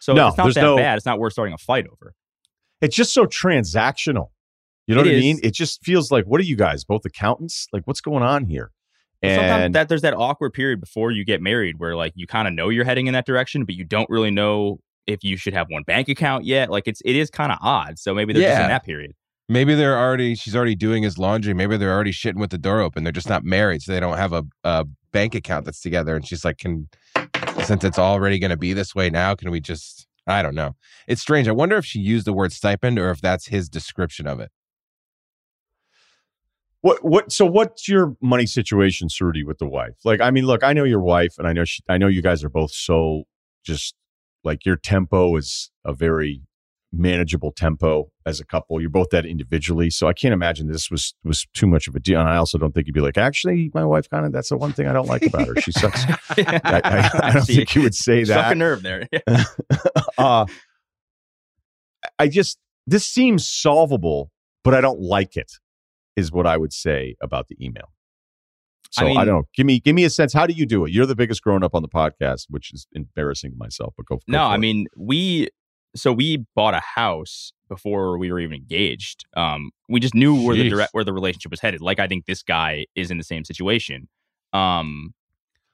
so 0.01 0.15
No, 0.15 0.29
it's 0.29 0.39
not 0.39 0.55
that 0.55 0.63
no- 0.63 0.77
bad. 0.77 0.97
It's 0.97 1.07
not 1.07 1.19
worth 1.19 1.35
starting 1.35 1.53
a 1.53 1.59
fight 1.59 1.87
over. 1.87 2.15
It's 2.81 2.97
just 2.97 3.15
so 3.15 3.27
transactional. 3.27 4.29
You 4.87 4.95
know 4.95 5.01
It 5.01 5.07
what 5.07 5.15
I 5.15 5.19
mean? 5.19 5.41
It 5.43 5.55
just 5.55 5.83
feels 5.83 6.11
like, 6.11 6.25
what 6.27 6.41
are 6.41 6.45
you 6.45 6.57
guys, 6.57 6.85
both 6.85 7.05
accountants? 7.05 7.67
Like, 7.73 7.87
what's 7.87 8.01
going 8.01 8.23
on 8.23 8.47
here? 8.47 8.71
But 9.23 9.37
sometimes 9.37 9.65
And 9.65 9.75
that 9.75 9.89
there's 9.89 10.03
that 10.03 10.15
awkward 10.15 10.53
period 10.53 10.81
before 10.81 11.11
you 11.11 11.25
get 11.25 11.41
married 11.41 11.77
where 11.79 11.97
like 11.97 12.13
you 12.15 12.27
kind 12.27 12.47
of 12.47 12.53
know 12.53 12.69
you're 12.69 12.85
heading 12.85 13.07
in 13.07 13.15
that 13.15 13.25
direction, 13.25 13.65
but 13.65 13.75
you 13.75 13.85
don't 13.85 14.09
really 14.11 14.31
know 14.31 14.81
if 15.07 15.25
you 15.25 15.37
should 15.37 15.55
have 15.55 15.67
one 15.71 15.83
bank 15.85 16.09
account 16.09 16.45
yet. 16.45 16.71
Like 16.71 16.87
it's 16.87 17.01
it 17.05 17.17
is 17.17 17.31
kind 17.31 17.51
of 17.51 17.59
odd. 17.63 17.99
So 17.99 18.15
maybe 18.15 18.33
they're 18.33 18.43
just 18.43 18.63
in 18.63 18.69
that 18.69 18.85
period. 18.85 19.13
Maybe 19.49 19.75
they're 19.75 19.99
already. 19.99 20.35
She's 20.35 20.57
already 20.57 20.75
doing 20.75 21.03
his 21.03 21.19
laundry. 21.19 21.55
Maybe 21.55 21.77
they're 21.77 21.93
already 21.93 22.13
shitting 22.13 22.39
with 22.39 22.51
the 22.51 22.59
door 22.59 22.81
open. 22.81 23.05
They're 23.05 23.13
just 23.13 23.29
not 23.29 23.45
married, 23.45 23.83
so 23.83 23.93
they 23.93 24.01
don't 24.01 24.17
have 24.17 24.33
a, 24.33 24.45
a 24.63 24.87
bank 25.13 25.35
account 25.35 25.65
that's 25.65 25.81
together. 25.81 26.17
And 26.17 26.27
she's 26.27 26.45
like, 26.45 26.59
"Can 26.59 26.89
since 27.63 27.85
it's 27.85 27.99
already 27.99 28.39
going 28.39 28.51
to 28.51 28.57
be 28.57 28.73
this 28.73 28.95
way 28.95 29.11
now, 29.11 29.35
can 29.35 29.51
we 29.51 29.61
just?" 29.61 30.07
I 30.27 30.43
don't 30.43 30.55
know. 30.55 30.75
It's 31.07 31.21
strange. 31.21 31.49
I 31.49 31.53
wonder 31.53 31.77
if 31.77 31.85
she 31.85 31.99
used 31.99 32.27
the 32.27 32.33
word 32.33 32.53
stipend 32.53 32.99
or 32.99 33.11
if 33.11 33.21
that's 33.21 33.49
his 33.49 33.69
description 33.69 34.27
of 34.27 34.41
it. 34.41 34.51
What, 36.85 37.03
what, 37.03 37.33
so 37.33 37.47
what's 37.47 37.89
your 37.89 38.15
money 38.21 38.45
situation, 38.45 39.09
Surdy, 39.09 39.43
with 39.43 39.57
the 39.57 39.67
wife? 39.67 39.95
Like, 40.05 40.21
I 40.21 40.31
mean, 40.31 40.45
look, 40.45 40.63
I 40.63 40.75
know 40.75 40.85
your 40.85 41.01
wife 41.01 41.33
and 41.39 41.49
I 41.49 41.55
know 41.55 41.65
she, 41.65 41.83
I 41.89 41.97
know 41.97 42.09
you 42.09 42.21
guys 42.21 42.45
are 42.45 42.51
both 42.51 42.73
so 42.73 43.23
just 43.65 43.95
like 44.45 44.67
your 44.67 44.77
tempo 44.77 45.35
is 45.37 45.71
a 45.83 45.95
very 45.95 46.43
manageable 46.93 47.53
tempo 47.53 48.11
as 48.27 48.39
a 48.39 48.45
couple. 48.45 48.83
You're 48.83 48.91
both 48.91 49.09
that 49.13 49.25
individually. 49.25 49.89
So 49.89 50.09
I 50.09 50.13
can't 50.13 50.35
imagine 50.35 50.69
this 50.69 50.91
was, 50.91 51.15
was 51.25 51.47
too 51.55 51.67
much 51.67 51.89
of 51.89 51.97
a 51.97 52.01
deal. 52.01 52.21
And 52.21 52.29
I 52.29 52.37
also 52.37 52.59
don't 52.59 52.75
think 52.75 52.87
you'd 52.87 52.93
be 52.93 53.01
like, 53.01 53.17
actually, 53.17 53.71
my 53.73 53.87
wife 53.87 54.11
kind 54.11 54.27
of, 54.27 54.33
that's 54.33 54.51
the 54.51 54.59
one 54.59 54.75
thing 54.75 54.87
I 54.87 54.93
don't 54.93 55.09
like 55.09 55.25
about 55.25 55.47
her. 55.47 55.59
She 55.63 55.73
sucks. 55.73 56.05
I, 56.37 56.83
I, 56.85 57.11
I 57.29 57.33
don't 57.33 57.43
think 57.47 57.75
you 57.75 57.81
would 57.81 57.95
say 57.95 58.25
that. 58.25 58.53
a 58.53 58.55
nerve 58.55 58.83
there. 58.83 59.09
uh, 60.19 60.45
I 62.19 62.29
just 62.29 62.59
this 62.87 63.07
seems 63.07 63.49
solvable, 63.49 64.31
but 64.63 64.75
I 64.75 64.83
don't 64.83 65.01
like 65.01 65.39
it. 65.39 65.51
Is 66.17 66.33
what 66.33 66.47
I 66.47 66.57
would 66.57 66.73
say 66.73 67.17
about 67.21 67.49
the 67.49 67.57
email. 67.65 67.93
So 68.91 69.07
I 69.07 69.11
I, 69.11 69.25
don't 69.25 69.27
know. 69.27 69.43
Give 69.55 69.67
me 69.67 69.81
give 69.81 69.95
me 69.95 70.05
a 70.05 70.11
sense. 70.11 70.33
How 70.33 70.47
do 70.47 70.53
you 70.53 70.67
do 70.67 70.85
it? 70.85 70.93
You're 70.93 71.07
the 71.07 71.17
biggest 71.17 71.43
grown 71.43 71.65
up 71.65 71.75
on 71.75 71.83
the 71.83 71.89
podcast, 71.89 72.47
which 72.49 72.73
is 72.73 72.87
embarrassing 72.93 73.51
to 73.51 73.57
myself. 73.57 73.95
But 73.97 74.07
go. 74.07 74.17
go 74.17 74.23
No, 74.29 74.45
I 74.45 74.55
it. 74.55 74.59
mean 74.59 74.87
we. 74.97 75.49
So 75.97 76.13
we 76.13 76.45
bought 76.57 76.75
a 76.75 76.81
house 76.81 77.53
before 77.69 78.19
we 78.19 78.31
were 78.31 78.41
even 78.41 78.55
engaged. 78.55 79.25
Um, 79.37 79.71
we 79.89 80.01
just 80.01 80.15
knew 80.15 80.45
where 80.45 80.57
the 80.57 80.69
direct 80.69 80.93
where 80.93 81.05
the 81.05 81.13
relationship 81.13 81.51
was 81.51 81.61
headed. 81.61 81.81
Like 81.81 81.99
I 81.99 82.07
think 82.07 82.27
this 82.27 82.43
guy 82.43 82.87
is 82.95 83.11
in 83.11 83.19
the 83.19 83.25
same 83.25 83.45
situation. 83.45 84.09
Um, 84.53 85.15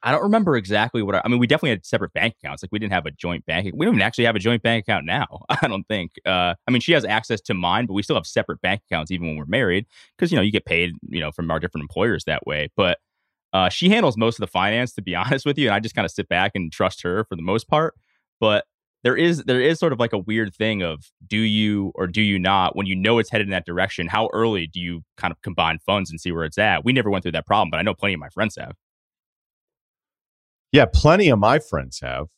I 0.02 0.12
don't 0.12 0.22
remember 0.22 0.56
exactly 0.56 1.02
what. 1.02 1.14
I, 1.14 1.22
I 1.24 1.28
mean, 1.28 1.38
we 1.38 1.46
definitely 1.46 1.70
had 1.70 1.84
separate 1.84 2.12
bank 2.12 2.34
accounts. 2.42 2.62
Like 2.62 2.72
we 2.72 2.78
didn't 2.78 2.92
have 2.92 3.06
a 3.06 3.10
joint 3.10 3.44
bank. 3.44 3.70
We 3.74 3.84
don't 3.84 4.00
actually 4.00 4.24
have 4.24 4.36
a 4.36 4.38
joint 4.38 4.62
bank 4.62 4.84
account 4.84 5.04
now. 5.04 5.44
I 5.48 5.68
don't 5.68 5.86
think. 5.86 6.12
Uh, 6.24 6.54
I 6.66 6.70
mean, 6.70 6.80
she 6.80 6.92
has 6.92 7.04
access 7.04 7.40
to 7.42 7.54
mine, 7.54 7.86
but 7.86 7.94
we 7.94 8.02
still 8.02 8.16
have 8.16 8.26
separate 8.26 8.60
bank 8.62 8.82
accounts 8.90 9.10
even 9.10 9.26
when 9.26 9.36
we're 9.36 9.46
married 9.46 9.86
because 10.16 10.32
you 10.32 10.36
know 10.36 10.42
you 10.42 10.52
get 10.52 10.64
paid 10.64 10.92
you 11.08 11.20
know 11.20 11.30
from 11.32 11.50
our 11.50 11.60
different 11.60 11.82
employers 11.82 12.24
that 12.24 12.46
way. 12.46 12.68
But 12.76 12.98
uh, 13.52 13.68
she 13.68 13.88
handles 13.88 14.16
most 14.16 14.36
of 14.36 14.40
the 14.40 14.46
finance, 14.46 14.92
to 14.94 15.02
be 15.02 15.14
honest 15.16 15.44
with 15.44 15.58
you, 15.58 15.68
and 15.68 15.74
I 15.74 15.80
just 15.80 15.94
kind 15.94 16.06
of 16.06 16.10
sit 16.10 16.28
back 16.28 16.52
and 16.54 16.72
trust 16.72 17.02
her 17.02 17.24
for 17.24 17.36
the 17.36 17.42
most 17.42 17.68
part. 17.68 17.94
But 18.38 18.64
there 19.02 19.16
is 19.16 19.44
there 19.44 19.60
is 19.60 19.78
sort 19.78 19.92
of 19.92 19.98
like 19.98 20.12
a 20.12 20.18
weird 20.18 20.54
thing 20.54 20.82
of 20.82 21.10
do 21.26 21.38
you 21.38 21.92
or 21.94 22.06
do 22.06 22.22
you 22.22 22.38
not 22.38 22.76
when 22.76 22.86
you 22.86 22.94
know 22.94 23.18
it's 23.18 23.30
headed 23.30 23.46
in 23.46 23.50
that 23.50 23.66
direction? 23.66 24.08
How 24.08 24.28
early 24.32 24.66
do 24.66 24.80
you 24.80 25.02
kind 25.16 25.32
of 25.32 25.40
combine 25.42 25.78
funds 25.78 26.10
and 26.10 26.20
see 26.20 26.32
where 26.32 26.44
it's 26.44 26.58
at? 26.58 26.84
We 26.84 26.92
never 26.92 27.10
went 27.10 27.22
through 27.22 27.32
that 27.32 27.46
problem, 27.46 27.70
but 27.70 27.78
I 27.78 27.82
know 27.82 27.94
plenty 27.94 28.14
of 28.14 28.20
my 28.20 28.28
friends 28.28 28.56
have. 28.58 28.76
Yeah, 30.72 30.86
plenty 30.86 31.28
of 31.28 31.38
my 31.38 31.58
friends 31.58 32.00
have, 32.00 32.28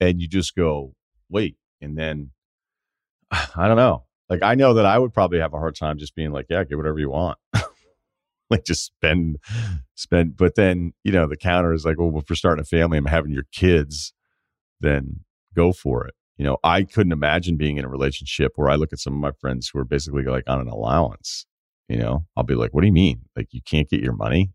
and 0.00 0.20
you 0.20 0.28
just 0.28 0.54
go 0.54 0.94
wait, 1.28 1.56
and 1.80 1.96
then 1.96 2.30
I 3.30 3.68
don't 3.68 3.76
know. 3.76 4.04
Like 4.28 4.42
I 4.42 4.54
know 4.54 4.74
that 4.74 4.86
I 4.86 4.98
would 4.98 5.12
probably 5.12 5.40
have 5.40 5.54
a 5.54 5.58
hard 5.58 5.74
time 5.74 5.98
just 5.98 6.14
being 6.14 6.32
like, 6.32 6.46
yeah, 6.50 6.64
get 6.64 6.76
whatever 6.76 6.98
you 6.98 7.10
want. 7.10 7.38
like 8.50 8.64
just 8.64 8.84
spend 8.84 9.38
spend 9.94 10.36
but 10.36 10.54
then 10.54 10.92
you 11.04 11.12
know 11.12 11.26
the 11.26 11.36
counter 11.36 11.72
is 11.72 11.84
like 11.84 11.98
well 11.98 12.16
if 12.18 12.28
we're 12.28 12.36
starting 12.36 12.62
a 12.62 12.64
family 12.64 12.98
i'm 12.98 13.06
having 13.06 13.32
your 13.32 13.46
kids 13.52 14.12
then 14.80 15.20
go 15.54 15.72
for 15.72 16.06
it 16.06 16.14
you 16.36 16.44
know 16.44 16.56
i 16.64 16.82
couldn't 16.82 17.12
imagine 17.12 17.56
being 17.56 17.76
in 17.76 17.84
a 17.84 17.88
relationship 17.88 18.52
where 18.56 18.68
i 18.68 18.74
look 18.74 18.92
at 18.92 18.98
some 18.98 19.12
of 19.12 19.20
my 19.20 19.32
friends 19.32 19.68
who 19.68 19.78
are 19.78 19.84
basically 19.84 20.22
like 20.24 20.44
on 20.46 20.60
an 20.60 20.68
allowance 20.68 21.46
you 21.88 21.96
know 21.96 22.24
i'll 22.36 22.44
be 22.44 22.54
like 22.54 22.72
what 22.72 22.80
do 22.80 22.86
you 22.86 22.92
mean 22.92 23.22
like 23.36 23.48
you 23.52 23.60
can't 23.62 23.88
get 23.88 24.00
your 24.00 24.14
money 24.14 24.50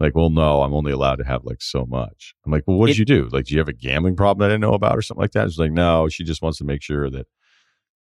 like 0.00 0.14
well 0.14 0.30
no 0.30 0.62
i'm 0.62 0.74
only 0.74 0.92
allowed 0.92 1.16
to 1.16 1.24
have 1.24 1.44
like 1.44 1.62
so 1.62 1.86
much 1.86 2.34
i'm 2.44 2.52
like 2.52 2.64
well 2.66 2.76
what 2.78 2.86
did 2.86 2.96
It- 2.96 2.98
you 3.00 3.04
do 3.04 3.28
like 3.32 3.44
do 3.46 3.54
you 3.54 3.58
have 3.60 3.68
a 3.68 3.72
gambling 3.72 4.16
problem 4.16 4.40
that 4.40 4.52
i 4.52 4.54
didn't 4.54 4.62
know 4.62 4.74
about 4.74 4.96
or 4.96 5.02
something 5.02 5.22
like 5.22 5.32
that 5.32 5.50
She's 5.50 5.58
like 5.58 5.72
no 5.72 6.08
she 6.08 6.24
just 6.24 6.42
wants 6.42 6.58
to 6.58 6.64
make 6.64 6.82
sure 6.82 7.08
that 7.10 7.26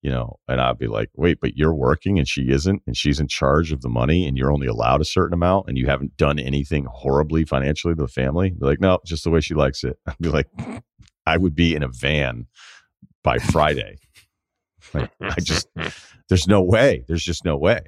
you 0.02 0.10
know, 0.10 0.38
and 0.48 0.62
I'd 0.62 0.78
be 0.78 0.86
like, 0.86 1.10
wait, 1.14 1.40
but 1.42 1.58
you're 1.58 1.74
working 1.74 2.18
and 2.18 2.26
she 2.26 2.48
isn't, 2.48 2.80
and 2.86 2.96
she's 2.96 3.20
in 3.20 3.28
charge 3.28 3.70
of 3.70 3.82
the 3.82 3.90
money, 3.90 4.26
and 4.26 4.34
you're 4.34 4.50
only 4.50 4.66
allowed 4.66 5.02
a 5.02 5.04
certain 5.04 5.34
amount, 5.34 5.68
and 5.68 5.76
you 5.76 5.88
haven't 5.88 6.16
done 6.16 6.38
anything 6.38 6.86
horribly 6.90 7.44
financially 7.44 7.94
to 7.94 8.00
the 8.00 8.08
family. 8.08 8.48
Be 8.48 8.64
like, 8.64 8.80
no, 8.80 8.98
just 9.04 9.24
the 9.24 9.30
way 9.30 9.42
she 9.42 9.52
likes 9.52 9.84
it. 9.84 9.98
I'd 10.06 10.16
be 10.18 10.30
like, 10.30 10.46
I 11.26 11.36
would 11.36 11.54
be 11.54 11.74
in 11.74 11.82
a 11.82 11.88
van 11.88 12.46
by 13.22 13.36
Friday. 13.36 13.98
Like, 14.94 15.10
I 15.20 15.38
just, 15.38 15.68
there's 16.30 16.48
no 16.48 16.62
way. 16.62 17.04
There's 17.06 17.22
just 17.22 17.44
no 17.44 17.58
way. 17.58 17.80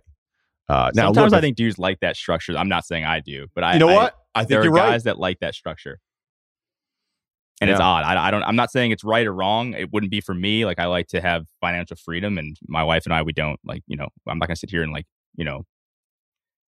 Uh, 0.72 0.90
now, 0.94 1.08
Sometimes 1.08 1.32
look, 1.32 1.38
I 1.38 1.40
think 1.42 1.56
dudes 1.58 1.78
like 1.78 2.00
that 2.00 2.16
structure. 2.16 2.56
I'm 2.56 2.68
not 2.68 2.86
saying 2.86 3.04
I 3.04 3.20
do, 3.20 3.46
but 3.54 3.62
I 3.62 3.74
you 3.74 3.78
know 3.78 3.90
I- 3.90 3.94
what? 3.94 4.14
I 4.34 4.40
think 4.40 4.48
there 4.48 4.60
are 4.62 4.74
guys 4.74 4.90
right. 4.90 5.04
that 5.04 5.18
like 5.18 5.40
that 5.40 5.54
structure. 5.54 6.00
And 7.60 7.68
it's 7.68 7.78
odd. 7.78 8.04
I, 8.04 8.28
I 8.28 8.30
don't. 8.30 8.42
I'm 8.42 8.56
not 8.56 8.72
saying 8.72 8.90
it's 8.90 9.04
right 9.04 9.26
or 9.26 9.34
wrong. 9.34 9.74
It 9.74 9.92
wouldn't 9.92 10.10
be 10.10 10.22
for 10.22 10.34
me. 10.34 10.64
Like 10.64 10.78
I 10.80 10.86
like 10.86 11.08
to 11.08 11.20
have 11.20 11.44
financial 11.60 11.96
freedom, 11.96 12.38
and 12.38 12.56
my 12.66 12.82
wife 12.82 13.04
and 13.04 13.12
I, 13.12 13.20
we 13.20 13.34
don't. 13.34 13.60
Like 13.64 13.82
you 13.86 13.96
know, 13.96 14.08
I'm 14.26 14.38
not 14.38 14.48
gonna 14.48 14.56
sit 14.56 14.70
here 14.70 14.82
and 14.82 14.92
like 14.92 15.04
you 15.36 15.44
know, 15.44 15.64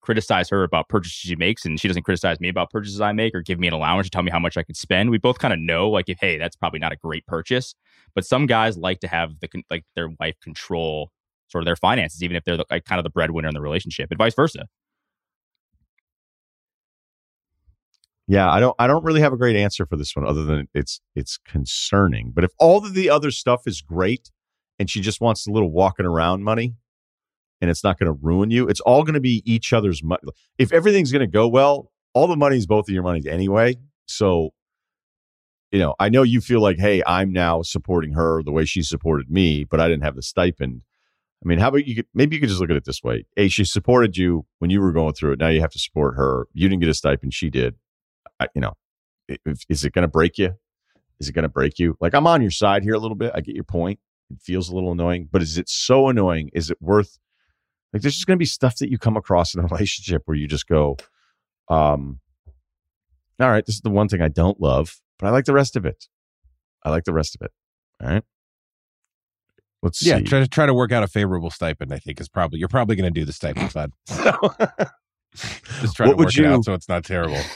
criticize 0.01 0.49
her 0.49 0.65
about 0.65 0.89
purchases 0.89 1.19
she 1.19 1.37
makes, 1.37 1.67
and 1.67 1.79
she 1.79 1.87
doesn't 1.87 2.03
criticize 2.03 2.41
me 2.41 2.49
about 2.49 2.71
purchases 2.71 3.03
I 3.03 3.13
make, 3.13 3.35
or 3.35 3.43
give 3.43 3.61
me 3.61 3.69
an 3.69 3.75
allowance 3.75 4.07
or 4.07 4.11
tell 4.11 4.23
me 4.23 4.33
how 4.33 4.41
much 4.41 4.57
I 4.57 4.63
could 4.63 4.77
spend. 4.77 5.11
We 5.11 5.19
both 5.19 5.39
kind 5.39 5.53
of 5.53 5.61
know, 5.61 5.91
like, 5.91 6.09
if 6.09 6.19
hey, 6.19 6.39
that's 6.39 6.57
probably 6.57 6.81
not 6.81 6.93
a 6.93 6.97
great 6.97 7.27
purchase. 7.27 7.75
But 8.15 8.25
some 8.25 8.47
guys 8.47 8.79
like 8.79 9.01
to 9.01 9.09
have 9.09 9.39
the 9.41 9.49
like 9.71 9.85
their 9.95 10.09
wife 10.19 10.41
control 10.41 11.13
sort 11.51 11.63
of 11.63 11.67
their 11.67 11.77
finances, 11.77 12.23
even 12.23 12.37
if 12.37 12.45
they're 12.45 12.57
the, 12.57 12.67
like 12.71 12.85
kind 12.85 12.99
of 12.99 13.05
the 13.05 13.11
breadwinner 13.11 13.49
in 13.49 13.55
the 13.55 13.61
relationship, 13.61 14.11
and 14.11 14.19
vice 14.19 14.35
versa. 14.35 14.67
Yeah, 18.27 18.49
I 18.49 18.61
don't 18.61 18.77
I 18.79 18.87
don't 18.87 19.05
really 19.05 19.21
have 19.23 19.33
a 19.33 19.37
great 19.37 19.57
answer 19.57 19.85
for 19.85 19.97
this 19.97 20.15
one 20.15 20.25
other 20.25 20.45
than 20.45 20.69
it's 20.73 21.01
it's 21.17 21.37
concerning. 21.39 22.31
But 22.33 22.45
if 22.45 22.53
all 22.61 22.79
of 22.79 22.95
the 22.95 23.11
other 23.11 23.33
stuff 23.33 23.63
is 23.67 23.83
great 23.83 24.31
and 24.79 24.89
she 24.89 25.01
just 25.01 25.21
wants 25.21 25.49
a 25.49 25.51
little 25.51 25.73
walking 25.73 26.07
around 26.07 26.45
money 26.45 26.75
and 27.61 27.71
it's 27.71 27.83
not 27.83 27.99
going 27.99 28.07
to 28.07 28.19
ruin 28.23 28.53
you, 28.53 28.69
it's 28.69 28.79
all 28.81 29.03
going 29.03 29.15
to 29.15 29.21
be 29.21 29.43
each 29.45 29.73
other's 29.73 30.05
money. 30.05 30.21
If 30.59 30.73
everything's 30.73 31.11
going 31.11 31.21
to 31.21 31.27
go 31.27 31.49
well, 31.49 31.91
all 32.15 32.29
the 32.29 32.37
money 32.37 32.57
is 32.57 32.67
both 32.67 32.89
of 32.89 32.95
your 32.95 33.03
money 33.03 33.29
anyway. 33.29 33.77
So 34.07 34.51
you 35.73 35.79
know, 35.79 35.95
I 35.99 36.09
know 36.09 36.23
you 36.23 36.41
feel 36.41 36.61
like, 36.61 36.79
hey, 36.79 37.03
I'm 37.07 37.33
now 37.33 37.63
supporting 37.63 38.13
her 38.13 38.43
the 38.43 38.53
way 38.53 38.65
she 38.65 38.83
supported 38.83 39.31
me, 39.31 39.65
but 39.65 39.81
I 39.81 39.89
didn't 39.89 40.05
have 40.05 40.17
the 40.17 40.23
stipend. 40.23 40.83
I 41.43 41.49
mean, 41.49 41.59
how 41.59 41.69
about 41.69 41.87
you 41.87 41.95
could 41.97 42.07
maybe 42.15 42.37
you 42.37 42.41
could 42.41 42.51
just 42.51 42.61
look 42.61 42.71
at 42.71 42.77
it 42.77 42.85
this 42.85 43.03
way. 43.03 43.25
A, 43.37 43.49
she 43.49 43.65
supported 43.65 44.17
you 44.17 44.47
when 44.59 44.71
you 44.71 44.81
were 44.81 44.93
going 44.93 45.15
through 45.15 45.33
it. 45.33 45.39
Now 45.39 45.49
you 45.49 45.61
have 45.61 45.73
to 45.73 45.79
support 45.79 46.17
her. 46.17 46.47
You 46.53 46.69
didn't 46.69 46.81
get 46.81 46.91
a 46.91 46.95
stipend, 46.95 47.33
she 47.33 47.49
did. 47.49 47.77
I, 48.39 48.49
you 48.55 48.61
know, 48.61 48.75
if, 49.29 49.65
is 49.69 49.85
it 49.85 49.93
going 49.93 50.03
to 50.03 50.09
break 50.09 50.37
you? 50.37 50.55
Is 51.19 51.29
it 51.29 51.33
going 51.33 51.45
to 51.45 51.49
break 51.49 51.79
you? 51.79 51.97
Like 52.01 52.15
I'm 52.15 52.27
on 52.27 52.43
your 52.43 52.51
side 52.51 52.83
here 52.83 52.95
a 52.95 52.99
little 52.99 53.17
bit. 53.17 53.33
I 53.35 53.41
get 53.41 53.55
your 53.55 53.65
point. 53.65 54.01
It 54.31 54.41
feels 54.41 54.69
a 54.69 54.75
little 54.75 54.93
annoying, 54.93 55.29
but 55.31 55.43
is 55.43 55.59
it 55.59 55.69
so 55.69 56.09
annoying? 56.09 56.51
Is 56.53 56.71
it 56.71 56.79
worth? 56.81 57.19
Like 57.93 58.03
there's 58.03 58.15
just 58.15 58.27
going 58.27 58.37
to 58.37 58.41
be 58.41 58.47
stuff 58.47 58.77
that 58.77 58.91
you 58.91 58.99
come 58.99 59.17
across 59.17 59.55
in 59.55 59.61
a 59.61 59.67
relationship 59.71 60.23
where 60.27 60.37
you 60.37 60.47
just 60.47 60.69
go, 60.69 60.97
um, 61.69 62.21
all 63.41 63.51
right, 63.51 63.65
this 63.65 63.77
is 63.77 63.81
the 63.81 63.91
one 63.91 64.09
thing 64.09 64.21
I 64.21 64.29
don't 64.29 64.61
love, 64.61 65.01
but 65.19 65.27
I 65.27 65.31
like 65.31 65.47
the 65.47 65.55
rest 65.55 65.75
of 65.77 65.87
it. 65.87 66.07
I 66.85 66.91
like 66.91 67.05
the 67.05 67.15
rest 67.15 67.35
of 67.35 67.43
it. 67.43 67.53
All 68.03 68.11
right. 68.11 68.23
Let's 69.83 70.05
Yeah, 70.05 70.19
see. 70.19 70.25
try 70.25 70.41
to 70.41 70.49
try 70.49 70.67
to 70.67 70.75
work 70.75 70.93
out 70.93 71.03
a 71.03 71.09
favorable 71.09 71.51
stipend. 71.51 71.93
I 71.93 71.99
think 71.99 72.21
is 72.21 72.29
probably 72.29 72.59
you're 72.59 72.69
probably 72.69 72.97
going 72.97 73.13
to 73.13 73.21
do 73.21 73.25
the 73.25 73.33
stipend 73.33 73.73
fund. 73.73 73.93
So 74.07 74.33
just 75.81 75.97
try 75.97 76.07
What 76.09 76.17
to 76.19 76.25
work 76.25 76.37
it 76.39 76.45
out 76.47 76.65
so 76.65 76.75
it's 76.75 76.89
not 76.89 77.05
terrible. 77.05 77.41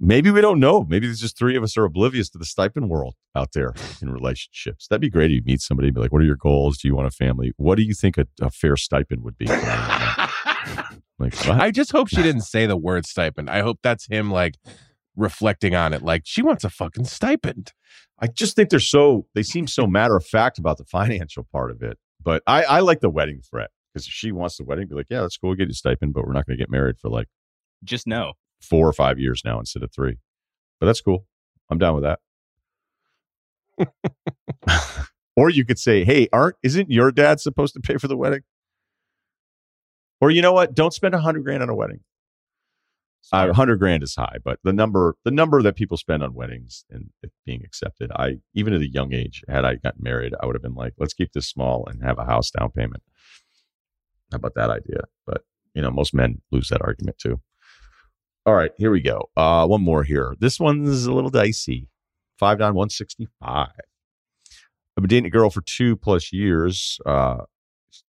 Maybe 0.00 0.30
we 0.30 0.40
don't 0.40 0.58
know. 0.58 0.84
Maybe 0.84 1.06
there's 1.06 1.20
just 1.20 1.38
three 1.38 1.56
of 1.56 1.62
us 1.62 1.76
are 1.78 1.84
oblivious 1.84 2.28
to 2.30 2.38
the 2.38 2.44
stipend 2.44 2.90
world 2.90 3.14
out 3.34 3.52
there 3.52 3.72
in 4.02 4.10
relationships. 4.10 4.88
That'd 4.88 5.00
be 5.00 5.08
great 5.08 5.30
if 5.30 5.36
you 5.36 5.42
meet 5.46 5.60
somebody 5.60 5.88
and 5.88 5.94
be 5.94 6.00
like, 6.00 6.12
what 6.12 6.20
are 6.20 6.24
your 6.26 6.36
goals? 6.36 6.78
Do 6.78 6.88
you 6.88 6.96
want 6.96 7.06
a 7.06 7.12
family? 7.12 7.52
What 7.56 7.76
do 7.76 7.82
you 7.84 7.94
think 7.94 8.18
a, 8.18 8.26
a 8.42 8.50
fair 8.50 8.76
stipend 8.76 9.22
would 9.22 9.38
be? 9.38 9.46
like, 9.46 11.34
what? 11.46 11.60
I 11.60 11.70
just 11.70 11.92
hope 11.92 12.08
she 12.08 12.22
didn't 12.22 12.42
say 12.42 12.66
the 12.66 12.76
word 12.76 13.06
stipend. 13.06 13.48
I 13.48 13.60
hope 13.60 13.78
that's 13.82 14.06
him 14.08 14.30
like 14.32 14.56
reflecting 15.16 15.74
on 15.74 15.92
it. 15.92 16.02
Like 16.02 16.22
she 16.24 16.42
wants 16.42 16.64
a 16.64 16.70
fucking 16.70 17.04
stipend. 17.04 17.72
I 18.20 18.26
just 18.28 18.56
think 18.56 18.70
they're 18.70 18.80
so, 18.80 19.26
they 19.34 19.42
seem 19.42 19.66
so 19.66 19.86
matter 19.86 20.16
of 20.16 20.24
fact 20.24 20.58
about 20.58 20.78
the 20.78 20.84
financial 20.84 21.46
part 21.50 21.70
of 21.70 21.82
it. 21.82 21.98
But 22.22 22.42
I, 22.46 22.64
I 22.64 22.80
like 22.80 23.00
the 23.00 23.10
wedding 23.10 23.40
threat 23.48 23.70
because 23.92 24.06
if 24.06 24.12
she 24.12 24.32
wants 24.32 24.56
the 24.56 24.64
wedding, 24.64 24.88
be 24.88 24.94
like, 24.94 25.06
yeah, 25.10 25.20
that's 25.20 25.36
cool. 25.36 25.50
We'll 25.50 25.56
get 25.56 25.68
you 25.68 25.72
a 25.72 25.74
stipend, 25.74 26.14
but 26.14 26.26
we're 26.26 26.32
not 26.32 26.46
going 26.46 26.56
to 26.56 26.62
get 26.62 26.70
married 26.70 26.98
for 26.98 27.10
like 27.10 27.28
Just 27.82 28.06
know. 28.06 28.32
four 28.60 28.88
or 28.88 28.92
five 28.92 29.18
years 29.18 29.42
now 29.44 29.58
instead 29.58 29.82
of 29.82 29.92
three. 29.92 30.16
But 30.80 30.86
that's 30.86 31.00
cool. 31.00 31.26
I'm 31.70 31.78
down 31.78 31.94
with 31.94 32.04
that. 32.04 32.20
or 35.36 35.50
you 35.50 35.64
could 35.64 35.78
say, 35.78 36.04
"Hey, 36.04 36.28
aren't 36.32 36.56
isn't 36.62 36.90
your 36.90 37.10
dad 37.10 37.40
supposed 37.40 37.74
to 37.74 37.80
pay 37.80 37.96
for 37.96 38.08
the 38.08 38.16
wedding?" 38.16 38.42
Or 40.20 40.30
you 40.30 40.42
know 40.42 40.52
what? 40.52 40.74
Don't 40.74 40.92
spend 40.94 41.14
a 41.14 41.20
hundred 41.20 41.44
grand 41.44 41.62
on 41.62 41.68
a 41.68 41.74
wedding. 41.74 42.00
A 43.32 43.52
hundred 43.52 43.78
grand 43.78 44.02
is 44.02 44.14
high, 44.14 44.36
but 44.44 44.58
the 44.64 44.72
number 44.72 45.16
the 45.24 45.30
number 45.30 45.62
that 45.62 45.76
people 45.76 45.96
spend 45.96 46.22
on 46.22 46.34
weddings 46.34 46.84
and 46.90 47.10
it 47.22 47.32
being 47.46 47.62
accepted, 47.64 48.10
I 48.12 48.38
even 48.54 48.74
at 48.74 48.82
a 48.82 48.90
young 48.90 49.12
age, 49.12 49.42
had 49.48 49.64
I 49.64 49.76
gotten 49.76 50.02
married, 50.02 50.34
I 50.40 50.46
would 50.46 50.54
have 50.54 50.62
been 50.62 50.74
like, 50.74 50.94
"Let's 50.98 51.14
keep 51.14 51.32
this 51.32 51.48
small 51.48 51.86
and 51.86 52.02
have 52.02 52.18
a 52.18 52.24
house 52.24 52.50
down 52.50 52.70
payment." 52.70 53.02
How 54.30 54.36
about 54.36 54.54
that 54.56 54.70
idea? 54.70 55.04
But 55.26 55.42
you 55.74 55.82
know, 55.82 55.90
most 55.90 56.14
men 56.14 56.42
lose 56.52 56.68
that 56.68 56.82
argument 56.82 57.18
too. 57.18 57.40
All 58.46 58.54
right, 58.54 58.72
here 58.76 58.90
we 58.90 59.00
go. 59.00 59.30
Uh, 59.36 59.66
one 59.66 59.82
more 59.82 60.04
here. 60.04 60.34
This 60.38 60.60
one's 60.60 61.06
a 61.06 61.12
little 61.12 61.30
dicey. 61.30 61.88
Five 62.38 62.58
down, 62.58 62.74
one 62.74 62.90
sixty 62.90 63.26
five. 63.40 63.70
I've 64.96 65.02
been 65.02 65.08
dating 65.08 65.26
a 65.26 65.30
girl 65.30 65.50
for 65.50 65.62
two 65.62 65.96
plus 65.96 66.32
years. 66.32 66.98
Uh, 67.06 67.38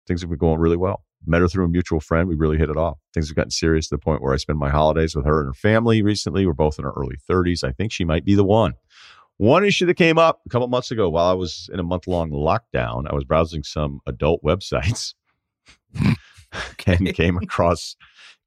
things 0.08 0.22
have 0.22 0.30
been 0.30 0.40
going 0.40 0.60
really 0.60 0.78
well. 0.78 1.04
Met 1.28 1.42
her 1.42 1.48
through 1.48 1.66
a 1.66 1.70
mutual 1.70 2.00
friend. 2.00 2.28
We 2.28 2.36
really 2.36 2.58
hit 2.58 2.70
it 2.70 2.78
off. 2.78 2.98
Things 3.14 3.28
have 3.30 3.36
gotten 3.36 3.52
serious 3.52 3.88
to 3.90 3.96
the 3.96 4.00
point 4.00 4.22
where 4.22 4.34
I 4.34 4.38
spend 4.38 4.60
my 4.60 4.70
holidays 4.70 5.16
with 5.16 5.26
her 5.26 5.40
and 5.40 5.48
her 5.48 5.54
family. 5.54 6.02
Recently, 6.02 6.46
we're 6.46 6.54
both 6.54 6.78
in 6.80 6.86
our 6.86 6.94
early 6.94 7.18
thirties. 7.28 7.64
I 7.64 7.72
think 7.72 7.92
she 7.92 8.06
might 8.06 8.26
be 8.26 8.36
the 8.36 8.44
one. 8.44 8.74
One 9.38 9.66
issue 9.66 9.86
that 9.88 9.96
came 9.96 10.18
up 10.18 10.40
a 10.46 10.50
couple 10.50 10.68
months 10.70 10.92
ago 10.92 11.10
while 11.10 11.26
I 11.26 11.34
was 11.34 11.70
in 11.74 11.80
a 11.80 11.84
month 11.84 12.08
long 12.08 12.32
lockdown, 12.32 13.06
I 13.12 13.14
was 13.16 13.26
browsing 13.26 13.64
some 13.64 14.00
adult 14.08 14.42
websites 14.44 15.14
and 16.88 17.14
came 17.14 17.38
across 17.38 17.96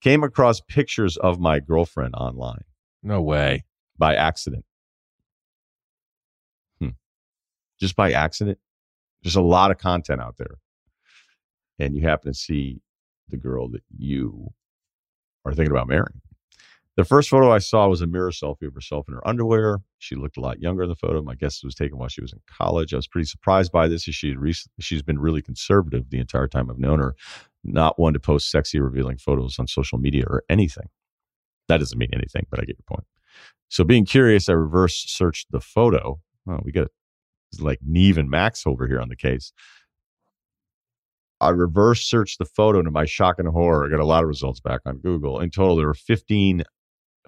came 0.00 0.22
across 0.22 0.60
pictures 0.60 1.16
of 1.18 1.40
my 1.40 1.60
girlfriend 1.60 2.14
online 2.14 2.62
No 3.02 3.20
way. 3.20 3.64
by 3.98 4.14
accident. 4.14 4.64
Hmm. 6.80 6.90
Just 7.80 7.96
by 7.96 8.12
accident. 8.12 8.58
There's 9.22 9.36
a 9.36 9.42
lot 9.42 9.70
of 9.72 9.78
content 9.78 10.20
out 10.20 10.36
there. 10.38 10.58
And 11.78 11.94
you 11.94 12.02
happen 12.02 12.32
to 12.32 12.38
see 12.38 12.80
the 13.28 13.36
girl 13.36 13.68
that 13.68 13.82
you 13.96 14.48
are 15.44 15.52
thinking 15.52 15.72
about 15.72 15.88
marrying. 15.88 16.20
The 16.96 17.04
first 17.04 17.30
photo 17.30 17.52
I 17.52 17.58
saw 17.58 17.86
was 17.86 18.00
a 18.00 18.08
mirror 18.08 18.32
selfie 18.32 18.66
of 18.66 18.74
herself 18.74 19.06
in 19.06 19.14
her 19.14 19.26
underwear. 19.26 19.78
She 19.98 20.16
looked 20.16 20.36
a 20.36 20.40
lot 20.40 20.60
younger 20.60 20.82
in 20.82 20.88
the 20.88 20.96
photo. 20.96 21.22
My 21.22 21.36
guess 21.36 21.62
was 21.62 21.76
taken 21.76 21.96
while 21.96 22.08
she 22.08 22.20
was 22.20 22.32
in 22.32 22.40
college. 22.48 22.92
I 22.92 22.96
was 22.96 23.06
pretty 23.06 23.26
surprised 23.26 23.70
by 23.70 23.86
this 23.86 24.02
she 24.02 24.30
had 24.30 24.38
recently, 24.38 24.74
she's 24.80 25.02
been 25.02 25.20
really 25.20 25.40
conservative 25.40 26.10
the 26.10 26.18
entire 26.18 26.48
time 26.48 26.68
I've 26.68 26.80
known 26.80 26.98
her, 26.98 27.14
not 27.62 28.00
one 28.00 28.14
to 28.14 28.20
post 28.20 28.50
sexy 28.50 28.80
revealing 28.80 29.16
photos 29.16 29.60
on 29.60 29.68
social 29.68 29.98
media 29.98 30.24
or 30.26 30.42
anything. 30.48 30.88
That 31.68 31.78
doesn't 31.78 31.98
mean 31.98 32.10
anything, 32.12 32.46
but 32.50 32.58
I 32.58 32.64
get 32.64 32.78
your 32.78 32.96
point. 32.96 33.06
So 33.68 33.84
being 33.84 34.04
curious, 34.04 34.48
I 34.48 34.54
reverse 34.54 35.04
searched 35.06 35.52
the 35.52 35.60
photo. 35.60 36.20
Oh, 36.48 36.58
we 36.64 36.72
got 36.72 36.88
like 37.60 37.78
Nev 37.80 38.18
and 38.18 38.28
Max 38.28 38.66
over 38.66 38.88
here 38.88 39.00
on 39.00 39.08
the 39.08 39.16
case. 39.16 39.52
I 41.40 41.50
reverse 41.50 42.08
searched 42.08 42.38
the 42.38 42.44
photo 42.44 42.82
to 42.82 42.90
my 42.90 43.04
shock 43.04 43.36
and 43.38 43.48
horror. 43.48 43.86
I 43.86 43.90
got 43.90 44.00
a 44.00 44.06
lot 44.06 44.24
of 44.24 44.28
results 44.28 44.60
back 44.60 44.80
on 44.84 44.98
Google. 44.98 45.40
In 45.40 45.50
total, 45.50 45.76
there 45.76 45.86
were 45.86 45.94
15 45.94 46.64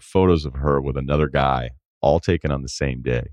photos 0.01 0.45
of 0.45 0.55
her 0.55 0.81
with 0.81 0.97
another 0.97 1.28
guy, 1.28 1.70
all 2.01 2.19
taken 2.19 2.51
on 2.51 2.62
the 2.62 2.69
same 2.69 3.03
day. 3.03 3.28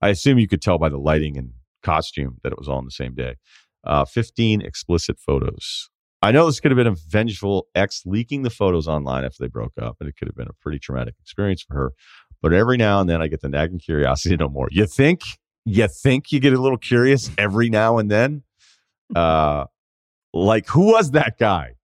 I 0.00 0.08
assume 0.08 0.38
you 0.38 0.48
could 0.48 0.62
tell 0.62 0.78
by 0.78 0.88
the 0.88 0.98
lighting 0.98 1.36
and 1.36 1.52
costume 1.82 2.38
that 2.42 2.52
it 2.52 2.58
was 2.58 2.68
all 2.68 2.78
on 2.78 2.84
the 2.84 2.90
same 2.90 3.14
day. 3.14 3.36
Uh, 3.84 4.04
15 4.04 4.62
explicit 4.62 5.18
photos. 5.18 5.88
I 6.22 6.32
know 6.32 6.46
this 6.46 6.58
could 6.58 6.70
have 6.70 6.76
been 6.76 6.86
a 6.86 6.96
vengeful 7.08 7.66
ex 7.74 8.02
leaking 8.06 8.42
the 8.42 8.50
photos 8.50 8.88
online 8.88 9.24
after 9.24 9.36
they 9.40 9.48
broke 9.48 9.74
up, 9.80 9.96
and 10.00 10.08
it 10.08 10.16
could 10.16 10.26
have 10.26 10.34
been 10.34 10.48
a 10.48 10.54
pretty 10.54 10.78
traumatic 10.78 11.14
experience 11.20 11.62
for 11.62 11.74
her. 11.74 11.92
But 12.40 12.54
every 12.54 12.78
now 12.78 13.00
and 13.00 13.08
then 13.08 13.20
I 13.20 13.28
get 13.28 13.42
the 13.42 13.48
nagging 13.48 13.78
curiosity 13.78 14.36
no 14.36 14.48
more. 14.48 14.68
You 14.70 14.86
think? 14.86 15.22
You 15.66 15.86
think 15.86 16.32
you 16.32 16.40
get 16.40 16.54
a 16.54 16.60
little 16.60 16.78
curious 16.78 17.30
every 17.38 17.68
now 17.68 17.98
and 17.98 18.10
then? 18.10 18.42
Uh, 19.14 19.66
like, 20.34 20.68
who 20.68 20.92
was 20.92 21.12
that 21.12 21.38
guy? 21.38 21.74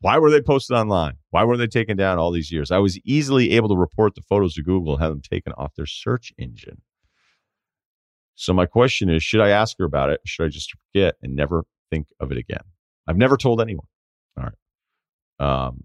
Why 0.00 0.18
were 0.18 0.30
they 0.30 0.40
posted 0.40 0.76
online? 0.76 1.14
Why 1.30 1.44
were 1.44 1.56
they 1.56 1.66
taken 1.66 1.96
down 1.96 2.18
all 2.18 2.30
these 2.30 2.52
years? 2.52 2.70
I 2.70 2.78
was 2.78 2.98
easily 3.04 3.52
able 3.52 3.68
to 3.68 3.76
report 3.76 4.14
the 4.14 4.22
photos 4.22 4.54
to 4.54 4.62
Google 4.62 4.94
and 4.94 5.02
have 5.02 5.10
them 5.10 5.22
taken 5.22 5.52
off 5.54 5.74
their 5.76 5.86
search 5.86 6.32
engine. 6.38 6.82
So 8.34 8.52
my 8.52 8.66
question 8.66 9.10
is, 9.10 9.22
should 9.22 9.40
I 9.40 9.50
ask 9.50 9.76
her 9.78 9.84
about 9.84 10.10
it? 10.10 10.20
Should 10.24 10.44
I 10.44 10.48
just 10.48 10.72
forget 10.72 11.16
and 11.22 11.34
never 11.36 11.64
think 11.90 12.08
of 12.18 12.32
it 12.32 12.38
again? 12.38 12.62
I've 13.06 13.18
never 13.18 13.36
told 13.36 13.60
anyone. 13.60 13.86
All 14.38 14.44
right. 14.44 15.66
Um, 15.66 15.84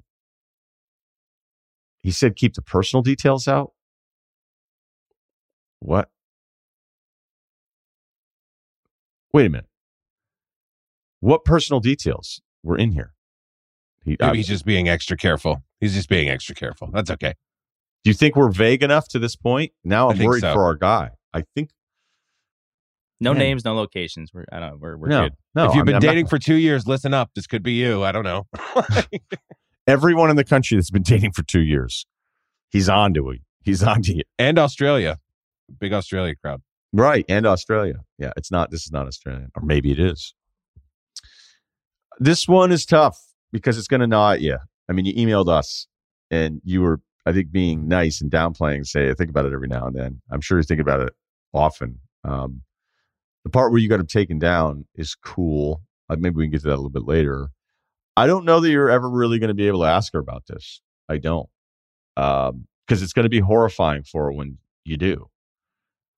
he 2.03 2.11
said 2.11 2.35
keep 2.35 2.53
the 2.53 2.61
personal 2.61 3.03
details 3.03 3.47
out. 3.47 3.73
What? 5.79 6.09
Wait 9.33 9.45
a 9.45 9.49
minute. 9.49 9.67
What 11.25 11.43
personal 11.43 11.79
details 11.79 12.39
were 12.61 12.77
in 12.77 12.91
here? 12.91 13.13
He, 14.03 14.11
Maybe 14.11 14.23
uh, 14.23 14.33
he's 14.33 14.47
just 14.47 14.63
being 14.63 14.87
extra 14.87 15.17
careful. 15.17 15.63
He's 15.79 15.95
just 15.95 16.07
being 16.07 16.29
extra 16.29 16.53
careful. 16.53 16.91
That's 16.93 17.09
okay. 17.09 17.33
Do 18.03 18.11
you 18.11 18.13
think 18.13 18.35
we're 18.35 18.51
vague 18.51 18.83
enough 18.83 19.07
to 19.07 19.17
this 19.17 19.35
point? 19.35 19.71
Now 19.83 20.11
I'm 20.11 20.19
worried 20.19 20.41
so. 20.41 20.53
for 20.53 20.63
our 20.65 20.75
guy. 20.75 21.09
I 21.33 21.43
think 21.55 21.71
no 23.19 23.33
Man. 23.33 23.39
names, 23.39 23.65
no 23.65 23.73
locations. 23.73 24.35
We're 24.35 24.45
I 24.51 24.59
don't 24.59 24.79
we're 24.79 24.97
we're 24.97 25.07
no, 25.07 25.23
good. 25.23 25.33
No, 25.55 25.65
if 25.65 25.73
you've 25.73 25.81
I 25.89 25.93
been 25.93 25.99
dating 25.99 26.25
not... 26.25 26.29
for 26.29 26.37
two 26.37 26.57
years, 26.57 26.85
listen 26.85 27.11
up. 27.11 27.31
This 27.33 27.47
could 27.47 27.63
be 27.63 27.71
you. 27.71 28.03
I 28.03 28.11
don't 28.11 28.23
know. 28.23 28.45
Everyone 29.87 30.29
in 30.29 30.35
the 30.35 30.43
country 30.43 30.77
that's 30.77 30.91
been 30.91 31.01
dating 31.01 31.31
for 31.31 31.41
two 31.41 31.61
years, 31.61 32.05
he's 32.69 32.87
on 32.87 33.15
to 33.15 33.31
it. 33.31 33.41
He's 33.63 33.81
on 33.81 34.03
to 34.03 34.19
it. 34.19 34.27
And 34.37 34.59
Australia, 34.59 35.17
big 35.79 35.91
Australia 35.91 36.35
crowd. 36.35 36.61
Right, 36.93 37.25
and 37.27 37.47
Australia. 37.47 38.01
Yeah, 38.19 38.31
it's 38.37 38.51
not. 38.51 38.69
This 38.69 38.85
is 38.85 38.91
not 38.91 39.07
Australian, 39.07 39.49
or 39.55 39.63
maybe 39.63 39.91
it 39.91 39.99
is. 39.99 40.35
This 42.19 42.47
one 42.47 42.71
is 42.71 42.85
tough 42.85 43.19
because 43.51 43.77
it's 43.77 43.87
going 43.87 44.01
to 44.01 44.07
gnaw 44.07 44.31
at 44.31 44.41
you. 44.41 44.57
I 44.89 44.93
mean, 44.93 45.05
you 45.05 45.13
emailed 45.13 45.49
us, 45.49 45.87
and 46.31 46.61
you 46.63 46.81
were, 46.81 47.01
I 47.25 47.33
think, 47.33 47.51
being 47.51 47.87
nice 47.87 48.21
and 48.21 48.31
downplaying. 48.31 48.85
Say, 48.85 49.09
I 49.09 49.13
think 49.13 49.29
about 49.29 49.45
it 49.45 49.53
every 49.53 49.67
now 49.67 49.87
and 49.87 49.95
then. 49.95 50.21
I'm 50.31 50.41
sure 50.41 50.57
you 50.57 50.63
think 50.63 50.81
about 50.81 51.01
it 51.01 51.13
often. 51.53 51.99
Um, 52.23 52.61
the 53.43 53.49
part 53.49 53.71
where 53.71 53.79
you 53.79 53.89
got 53.89 53.99
him 53.99 54.07
taken 54.07 54.39
down 54.39 54.85
is 54.95 55.15
cool. 55.15 55.81
Uh, 56.09 56.15
maybe 56.19 56.35
we 56.35 56.45
can 56.45 56.51
get 56.51 56.61
to 56.61 56.67
that 56.67 56.73
a 56.73 56.77
little 56.77 56.89
bit 56.89 57.05
later. 57.05 57.49
I 58.17 58.27
don't 58.27 58.45
know 58.45 58.59
that 58.59 58.69
you're 58.69 58.89
ever 58.89 59.09
really 59.09 59.39
going 59.39 59.49
to 59.49 59.55
be 59.55 59.67
able 59.67 59.81
to 59.81 59.87
ask 59.87 60.13
her 60.13 60.19
about 60.19 60.45
this. 60.47 60.81
I 61.09 61.17
don't, 61.17 61.49
because 62.15 62.49
um, 62.49 62.67
it's 62.87 63.13
going 63.13 63.23
to 63.23 63.29
be 63.29 63.39
horrifying 63.39 64.03
for 64.03 64.25
her 64.25 64.31
when 64.31 64.57
you 64.83 64.97
do, 64.97 65.29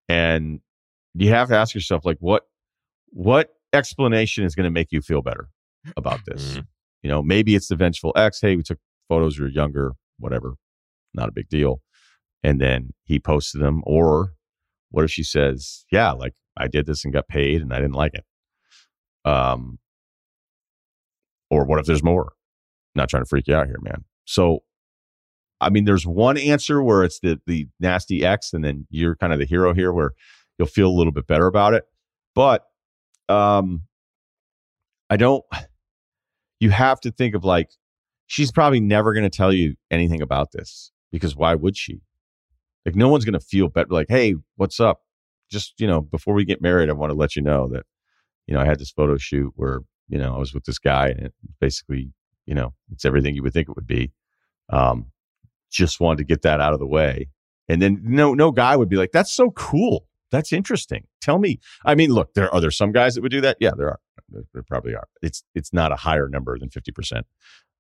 and 0.08 0.60
you 1.16 1.30
have 1.30 1.50
to 1.50 1.58
ask 1.58 1.74
yourself, 1.74 2.06
like, 2.06 2.18
what, 2.20 2.44
what 3.08 3.50
explanation 3.74 4.44
is 4.44 4.56
going 4.56 4.66
to 4.66 4.72
make 4.72 4.92
you 4.92 5.02
feel 5.02 5.22
better 5.22 5.50
about 5.96 6.22
this? 6.26 6.52
Mm-hmm. 6.52 6.62
You 7.04 7.10
know, 7.10 7.22
maybe 7.22 7.56
it's 7.56 7.68
the 7.68 7.76
vengeful 7.76 8.14
ex. 8.16 8.42
Hey, 8.42 8.56
we 8.56 8.64
took 8.64 8.80
photos. 9.08 9.38
You're 9.38 9.50
younger, 9.50 9.94
whatever, 10.20 10.56
not 11.14 11.30
a 11.30 11.32
big 11.32 11.50
deal. 11.50 11.82
And 12.44 12.60
then 12.60 12.92
he 13.04 13.20
posted 13.20 13.62
them. 13.62 13.82
Or 13.86 14.34
what 14.90 15.06
if 15.06 15.12
she 15.12 15.24
says, 15.24 15.86
"Yeah, 15.92 16.12
like 16.12 16.34
I 16.58 16.68
did 16.68 16.86
this 16.86 17.04
and 17.04 17.14
got 17.14 17.28
paid, 17.28 17.62
and 17.62 17.74
I 17.74 17.78
didn't 17.78 17.96
like 17.96 18.14
it." 18.14 18.26
Um, 19.30 19.80
or 21.50 21.66
what 21.66 21.80
if 21.80 21.86
there's 21.86 22.04
more? 22.04 22.34
not 22.98 23.08
trying 23.08 23.24
to 23.24 23.30
freak 23.30 23.48
you 23.48 23.56
out 23.56 23.68
here, 23.68 23.80
man. 23.82 24.04
So, 24.26 24.64
I 25.62 25.70
mean, 25.70 25.86
there's 25.86 26.06
one 26.06 26.38
answer 26.38 26.84
where 26.84 27.04
it's 27.04 27.20
the 27.22 27.40
the 27.48 27.68
nasty 27.80 28.26
ex, 28.26 28.52
and 28.52 28.66
then 28.66 28.88
you're 28.90 29.16
kind 29.16 29.32
of 29.32 29.40
the 29.40 29.46
hero 29.46 29.74
here, 29.74 29.94
where 29.94 30.12
you'll 30.58 30.68
feel 30.68 30.90
a 30.90 30.98
little 30.98 31.14
bit 31.14 31.28
better 31.28 31.48
about 31.48 31.74
it. 31.74 31.86
But 32.36 32.66
um, 33.30 33.84
I 35.10 35.16
don't 35.16 35.46
you 36.60 36.70
have 36.72 37.00
to 37.02 37.12
think 37.12 37.36
of 37.36 37.44
like 37.44 37.70
she's 38.28 38.52
probably 38.52 38.80
never 38.80 39.14
going 39.14 39.30
to 39.30 39.36
tell 39.36 39.54
you 39.54 39.76
anything 39.92 40.22
about 40.22 40.52
this 40.52 40.92
because 41.12 41.36
why 41.36 41.56
would 41.56 41.78
she? 41.78 42.02
Like 42.86 42.96
no 42.96 43.10
one's 43.10 43.26
going 43.26 43.34
to 43.34 43.40
feel 43.40 43.68
better. 43.68 43.90
Like, 43.90 44.08
hey, 44.10 44.36
what's 44.56 44.80
up? 44.80 45.02
Just 45.50 45.80
you 45.80 45.88
know, 45.88 46.02
before 46.02 46.34
we 46.34 46.46
get 46.46 46.62
married, 46.62 46.90
I 46.90 46.94
want 46.94 47.12
to 47.12 47.18
let 47.18 47.36
you 47.36 47.42
know 47.42 47.68
that 47.70 47.86
you 48.48 48.54
know 48.54 48.62
I 48.62 48.66
had 48.66 48.80
this 48.80 48.92
photo 48.92 49.18
shoot 49.18 49.54
where 49.56 49.82
you 50.10 50.18
know 50.18 50.36
I 50.36 50.38
was 50.38 50.54
with 50.54 50.66
this 50.66 50.80
guy, 50.80 51.10
and 51.10 51.28
it 51.28 51.34
basically 51.60 52.12
you 52.46 52.54
know 52.54 52.74
it's 52.92 53.06
everything 53.06 53.36
you 53.36 53.44
would 53.44 53.54
think 53.54 53.70
it 53.70 53.76
would 53.76 53.88
be. 53.88 54.12
Um, 54.70 55.12
just 55.70 56.00
wanted 56.00 56.20
to 56.20 56.24
get 56.24 56.42
that 56.44 56.60
out 56.62 56.74
of 56.74 56.80
the 56.80 56.88
way, 56.88 57.30
and 57.68 57.82
then 57.82 58.00
no 58.04 58.34
no 58.34 58.52
guy 58.52 58.76
would 58.76 58.90
be 58.90 58.98
like, 58.98 59.12
that's 59.12 59.32
so 59.32 59.52
cool. 59.52 60.08
That's 60.32 60.52
interesting. 60.52 61.08
Tell 61.22 61.40
me. 61.40 61.60
I 61.86 61.96
mean, 61.96 62.12
look, 62.12 62.34
there 62.34 62.54
are 62.54 62.60
there 62.60 62.72
some 62.72 62.92
guys 62.92 63.16
that 63.16 63.22
would 63.22 63.32
do 63.32 63.42
that. 63.42 63.58
Yeah, 63.60 63.72
there 63.78 63.88
are. 63.88 64.00
There 64.30 64.64
probably 64.64 64.96
are. 64.96 65.08
It's 65.22 65.44
it's 65.56 65.74
not 65.74 65.92
a 65.92 65.96
higher 65.96 66.28
number 66.28 66.58
than 66.60 66.70
fifty 66.70 66.92
percent. 66.92 67.26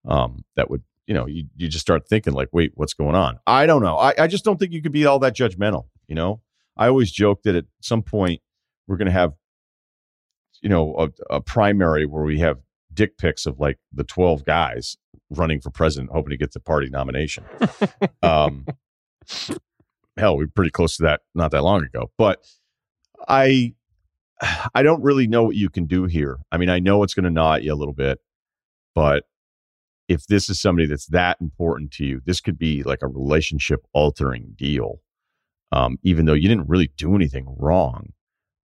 Um, 0.08 0.46
that 0.56 0.70
would 0.70 0.84
you 1.06 1.14
know 1.14 1.26
you 1.26 1.46
you 1.56 1.68
just 1.68 1.82
start 1.82 2.08
thinking 2.08 2.34
like, 2.34 2.50
wait, 2.52 2.72
what's 2.76 2.94
going 2.94 3.16
on? 3.16 3.40
I 3.46 3.66
don't 3.66 3.82
know. 3.82 3.98
I 3.98 4.14
I 4.18 4.28
just 4.28 4.46
don't 4.46 4.58
think 4.58 4.72
you 4.72 4.82
could 4.82 4.92
be 4.92 5.06
all 5.06 5.20
that 5.20 5.36
judgmental. 5.36 5.88
You 6.08 6.16
know, 6.16 6.42
I 6.78 6.88
always 6.88 7.12
joke 7.12 7.44
that 7.44 7.56
at 7.56 7.66
some 7.82 8.02
point 8.02 8.42
we're 8.88 8.98
going 8.98 9.08
to 9.08 9.12
have 9.12 9.34
you 10.62 10.70
know 10.70 10.96
a, 11.30 11.36
a 11.36 11.42
primary 11.42 12.06
where 12.06 12.24
we 12.24 12.40
have 12.40 12.60
dick 12.94 13.18
pics 13.18 13.46
of 13.46 13.60
like 13.60 13.78
the 13.94 14.04
12 14.04 14.44
guys 14.46 14.98
running 15.30 15.62
for 15.62 15.70
president 15.70 16.12
hoping 16.12 16.32
to 16.32 16.38
get 16.38 16.54
the 16.54 16.60
party 16.60 16.90
nomination 16.90 17.44
um 18.24 18.66
hell 20.18 20.38
we 20.38 20.46
are 20.46 20.50
pretty 20.50 20.72
close 20.72 20.98
to 20.98 21.04
that 21.04 21.22
not 21.36 21.52
that 21.52 21.64
long 21.64 21.84
ago 21.84 22.12
but 22.18 22.44
i 23.28 23.74
I 24.76 24.84
don't 24.84 25.02
really 25.02 25.28
know 25.28 25.44
what 25.44 25.56
you 25.56 25.70
can 25.70 25.86
do 25.86 26.06
here. 26.06 26.38
I 26.52 26.58
mean, 26.58 26.70
I 26.70 26.80
know 26.80 27.04
it's 27.04 27.14
going 27.14 27.26
to 27.26 27.30
gnaw 27.30 27.56
at 27.56 27.64
you 27.64 27.74
a 27.74 27.76
little 27.76 27.94
bit, 27.94 28.20
but 28.96 29.24
if 30.08 30.28
this 30.28 30.50
is 30.50 30.60
somebody 30.60 30.88
that's 30.88 31.08
that 31.08 31.38
important 31.42 31.92
to 31.92 32.06
you, 32.06 32.22
this 32.26 32.40
could 32.40 32.58
be 32.58 32.84
like 32.84 33.02
a 33.02 33.08
relationship 33.08 33.82
altering 33.94 34.54
deal. 34.56 35.02
Um, 35.74 35.98
even 36.04 36.26
though 36.26 36.34
you 36.34 36.48
didn't 36.48 36.70
really 36.70 36.92
do 36.96 37.14
anything 37.14 37.46
wrong, 37.60 38.14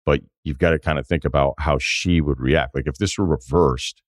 but 0.05 0.21
you've 0.45 0.57
got 0.57 0.71
to 0.71 0.79
kind 0.79 0.97
of 0.97 1.05
think 1.05 1.25
about 1.25 1.55
how 1.59 1.77
she 1.77 2.21
would 2.21 2.39
react. 2.39 2.75
Like 2.75 2.87
if 2.87 2.95
this 2.97 3.17
were 3.17 3.25
reversed, 3.25 4.01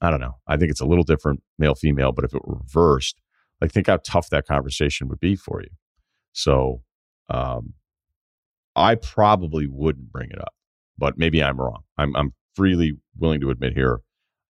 I 0.00 0.10
don't 0.10 0.20
know. 0.20 0.36
I 0.46 0.58
think 0.58 0.70
it's 0.70 0.80
a 0.80 0.86
little 0.86 1.04
different 1.04 1.42
male 1.58 1.74
female, 1.74 2.12
but 2.12 2.24
if 2.24 2.34
it 2.34 2.46
were 2.46 2.56
reversed, 2.56 3.20
like 3.60 3.72
think 3.72 3.86
how 3.86 3.98
tough 4.04 4.28
that 4.30 4.46
conversation 4.46 5.08
would 5.08 5.20
be 5.20 5.36
for 5.36 5.62
you. 5.62 5.70
So, 6.32 6.82
um, 7.30 7.74
I 8.78 8.94
probably 8.94 9.66
wouldn't 9.66 10.12
bring 10.12 10.30
it 10.30 10.40
up, 10.40 10.54
but 10.96 11.18
maybe 11.18 11.42
I'm 11.42 11.60
wrong. 11.60 11.82
I'm, 11.96 12.14
I'm 12.16 12.32
freely 12.54 12.92
willing 13.18 13.40
to 13.40 13.50
admit 13.50 13.74
here 13.74 14.00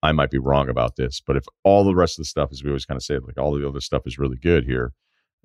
I 0.06 0.12
might 0.12 0.30
be 0.30 0.38
wrong 0.38 0.70
about 0.70 0.96
this. 0.96 1.22
But 1.26 1.36
if 1.36 1.46
all 1.64 1.84
the 1.84 1.96
rest 1.96 2.18
of 2.18 2.24
the 2.24 2.28
stuff, 2.28 2.50
as 2.52 2.64
we 2.64 2.70
always 2.70 2.86
kind 2.86 2.98
of 2.98 3.04
say, 3.04 3.18
like 3.18 3.38
all 3.38 3.54
the 3.54 3.68
other 3.68 3.82
stuff 3.82 4.04
is 4.06 4.20
really 4.20 4.38
good 4.38 4.64
here, 4.64 4.94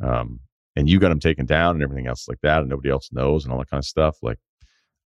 um, 0.02 0.40
and 0.76 0.88
you 0.88 0.98
got 0.98 1.08
them 1.08 1.20
taken 1.20 1.46
down 1.46 1.74
and 1.74 1.82
everything 1.82 2.06
else 2.06 2.28
like 2.28 2.40
that, 2.42 2.60
and 2.60 2.68
nobody 2.68 2.90
else 2.90 3.10
knows 3.12 3.44
and 3.44 3.52
all 3.52 3.58
that 3.58 3.70
kind 3.70 3.80
of 3.80 3.86
stuff, 3.86 4.18
like 4.22 4.38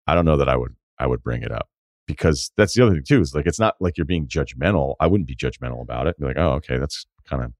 I 0.06 0.14
don't 0.14 0.24
know 0.24 0.36
that 0.36 0.48
I 0.48 0.56
would 0.56 0.74
I 0.98 1.06
would 1.06 1.22
bring 1.22 1.42
it 1.42 1.52
up 1.52 1.68
because 2.06 2.51
that's 2.56 2.74
the 2.74 2.82
other 2.82 2.94
thing 2.94 3.05
too 3.06 3.20
is 3.20 3.34
like 3.34 3.47
it's 3.47 3.60
not 3.60 3.74
like 3.80 3.97
you're 3.98 4.05
being 4.05 4.26
judgmental. 4.26 4.94
I 5.01 5.06
wouldn't 5.06 5.28
be 5.28 5.36
judgmental 5.36 5.82
about 5.82 6.06
it. 6.06 6.18
Be 6.18 6.26
like, 6.26 6.38
oh, 6.38 6.52
okay, 6.52 6.78
that's 6.78 7.06
kind 7.28 7.42
of 7.42 7.52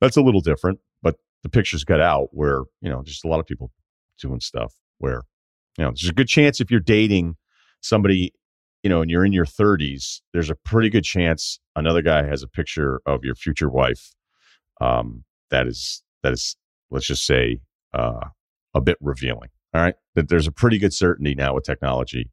that's 0.00 0.16
a 0.16 0.22
little 0.22 0.40
different. 0.40 0.80
But 1.02 1.16
the 1.42 1.48
pictures 1.48 1.84
got 1.84 2.00
out 2.00 2.28
where 2.32 2.62
you 2.80 2.90
know 2.90 3.02
just 3.02 3.24
a 3.24 3.28
lot 3.28 3.40
of 3.40 3.46
people 3.46 3.70
doing 4.20 4.40
stuff 4.40 4.74
where 4.98 5.22
you 5.76 5.84
know, 5.84 5.90
there's 5.90 6.08
a 6.08 6.14
good 6.14 6.28
chance 6.28 6.60
if 6.60 6.70
you're 6.70 6.80
dating 6.80 7.36
somebody 7.80 8.32
you 8.82 8.90
know, 8.90 9.02
and 9.02 9.10
you're 9.10 9.24
in 9.24 9.32
your 9.32 9.44
30s, 9.44 10.20
there's 10.32 10.50
a 10.50 10.54
pretty 10.54 10.88
good 10.88 11.04
chance 11.04 11.58
another 11.74 12.02
guy 12.02 12.24
has 12.24 12.42
a 12.42 12.48
picture 12.48 13.00
of 13.06 13.24
your 13.24 13.34
future 13.34 13.68
wife. 13.68 14.14
Um, 14.80 15.24
that 15.50 15.66
is 15.66 16.02
that 16.22 16.32
is 16.32 16.56
let's 16.90 17.06
just 17.06 17.26
say 17.26 17.60
uh, 17.94 18.20
a 18.74 18.80
bit 18.80 18.96
revealing. 19.00 19.50
All 19.74 19.82
right, 19.82 19.94
that 20.14 20.28
there's 20.28 20.46
a 20.46 20.52
pretty 20.52 20.78
good 20.78 20.94
certainty 20.94 21.34
now 21.34 21.54
with 21.54 21.64
technology 21.64 22.30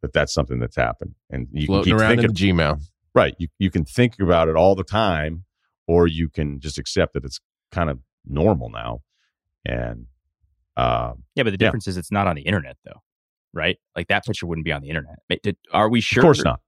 that 0.00 0.12
that's 0.12 0.32
something 0.32 0.60
that's 0.60 0.76
happened, 0.76 1.14
and 1.30 1.48
you 1.52 1.66
Floating 1.66 1.90
can 1.90 1.98
keep 1.98 2.00
around 2.00 2.16
thinking, 2.16 2.54
the 2.54 2.62
Gmail. 2.62 2.80
right? 3.14 3.34
You 3.38 3.48
you 3.58 3.70
can 3.70 3.84
think 3.84 4.20
about 4.20 4.48
it 4.48 4.56
all 4.56 4.74
the 4.74 4.84
time, 4.84 5.44
or 5.86 6.06
you 6.06 6.28
can 6.28 6.60
just 6.60 6.78
accept 6.78 7.14
that 7.14 7.24
it's 7.24 7.40
kind 7.72 7.90
of 7.90 7.98
normal 8.24 8.70
now, 8.70 9.00
and 9.66 10.06
um, 10.78 11.24
Yeah, 11.34 11.42
but 11.42 11.50
the 11.50 11.50
Yeah. 11.52 11.56
difference 11.66 11.86
is 11.88 11.96
it's 11.96 12.10
not 12.12 12.26
on 12.26 12.36
the 12.36 12.42
internet 12.42 12.76
though, 12.84 13.00
right? 13.52 13.76
Like 13.96 14.08
that 14.08 14.24
picture 14.24 14.46
wouldn't 14.46 14.64
be 14.64 14.72
on 14.72 14.82
the 14.82 14.88
internet. 14.88 15.18
Did- 15.42 15.56
Are 15.72 15.88
we 15.88 16.00
sure? 16.00 16.22
of 16.22 16.26
course 16.26 16.44
not. 16.44 16.60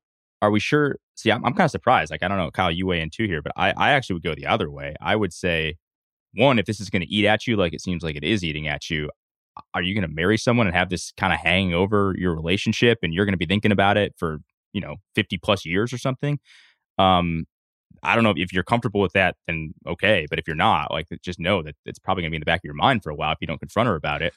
Are 0.43 0.51
we 0.51 0.59
sure? 0.61 0.97
See, 1.16 1.31
I'm, 1.31 1.45
I'm 1.45 1.53
kind 1.53 1.66
of 1.66 1.70
surprised. 1.70 2.11
Like 2.11 2.23
I 2.23 2.28
don't 2.28 2.39
know, 2.39 2.51
Kyle, 2.51 2.70
you 2.70 2.87
weigh 2.87 3.01
in 3.01 3.11
too 3.11 3.24
here, 3.27 3.43
but 3.43 3.53
I, 3.57 3.73
I 3.77 3.91
actually 3.91 4.15
would 4.15 4.23
go 4.23 4.35
the 4.35 4.47
other 4.47 4.70
way. 4.70 4.95
I 5.01 5.15
would 5.16 5.32
say, 5.35 5.77
one, 6.35 6.59
if 6.59 6.65
this 6.66 6.81
is 6.81 6.89
going 6.91 7.03
to 7.03 7.09
eat 7.09 7.27
at 7.27 7.47
you, 7.47 7.57
like 7.57 7.74
it 7.74 7.81
seems 7.82 8.03
like 8.03 8.16
it 8.16 8.24
is 8.24 8.43
eating 8.43 8.66
at 8.66 8.89
you, 8.89 9.11
are 9.74 9.82
you 9.82 9.95
going 9.95 10.09
to 10.09 10.15
marry 10.15 10.39
someone 10.39 10.66
and 10.66 10.74
have 10.74 10.89
this 10.89 11.12
kind 11.19 11.32
of 11.35 11.41
hanging 11.41 11.74
over 11.74 12.15
your 12.16 12.35
relationship, 12.35 12.99
and 13.03 13.12
you're 13.12 13.27
going 13.27 13.35
to 13.35 13.39
be 13.39 13.47
thinking 13.47 13.73
about 13.73 13.97
it 13.99 14.15
for 14.16 14.39
you 14.73 14.81
know 14.81 14.97
50 15.15 15.37
plus 15.39 15.66
years 15.66 15.93
or 15.93 15.99
something? 15.99 16.39
Um, 16.99 17.45
I 18.03 18.15
don't 18.15 18.25
know 18.25 18.35
if 18.37 18.53
you're 18.53 18.62
comfortable 18.62 19.01
with 19.01 19.12
that, 19.12 19.37
then 19.47 19.75
okay. 19.87 20.27
But 20.29 20.39
if 20.39 20.47
you're 20.47 20.57
not, 20.57 20.91
like, 20.91 21.09
just 21.23 21.39
know 21.39 21.62
that 21.62 21.77
it's 21.85 21.99
probably 21.99 22.23
going 22.23 22.31
to 22.31 22.33
be 22.33 22.37
in 22.37 22.41
the 22.41 22.47
back 22.47 22.61
of 22.61 22.65
your 22.65 22.75
mind 22.75 23.03
for 23.03 23.11
a 23.11 23.15
while 23.15 23.33
if 23.33 23.39
you 23.41 23.47
don't 23.47 23.59
confront 23.59 23.89
her 23.89 23.95
about 23.95 24.23
it. 24.23 24.33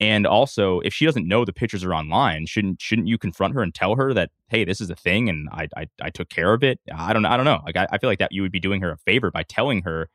And 0.00 0.26
also, 0.26 0.78
if 0.80 0.94
she 0.94 1.04
doesn't 1.06 1.26
know 1.26 1.44
the 1.44 1.52
pictures 1.52 1.82
are 1.82 1.92
online, 1.92 2.46
shouldn't 2.46 2.80
shouldn't 2.80 3.08
you 3.08 3.18
confront 3.18 3.54
her 3.54 3.62
and 3.62 3.74
tell 3.74 3.96
her 3.96 4.14
that 4.14 4.30
hey, 4.48 4.64
this 4.64 4.80
is 4.80 4.90
a 4.90 4.94
thing, 4.94 5.28
and 5.28 5.48
I 5.50 5.68
I, 5.76 5.86
I 6.00 6.10
took 6.10 6.28
care 6.28 6.52
of 6.54 6.62
it? 6.62 6.78
I 6.94 7.12
don't 7.12 7.24
I 7.24 7.36
don't 7.36 7.44
know. 7.46 7.60
Like 7.66 7.76
I, 7.76 7.88
I 7.90 7.98
feel 7.98 8.08
like 8.08 8.20
that 8.20 8.30
you 8.30 8.42
would 8.42 8.52
be 8.52 8.60
doing 8.60 8.80
her 8.82 8.92
a 8.92 8.96
favor 8.98 9.30
by 9.30 9.42
telling 9.42 9.82
her. 9.82 10.08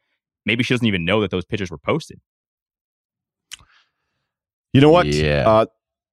Maybe 0.46 0.64
she 0.64 0.74
doesn't 0.74 0.88
even 0.88 1.06
know 1.06 1.22
that 1.22 1.32
those 1.32 1.46
pictures 1.46 1.72
were 1.72 1.78
posted. 1.78 2.20
You 4.74 4.82
know 4.82 4.90
what? 4.90 5.08
Yeah. 5.08 5.44
Uh, 5.48 5.66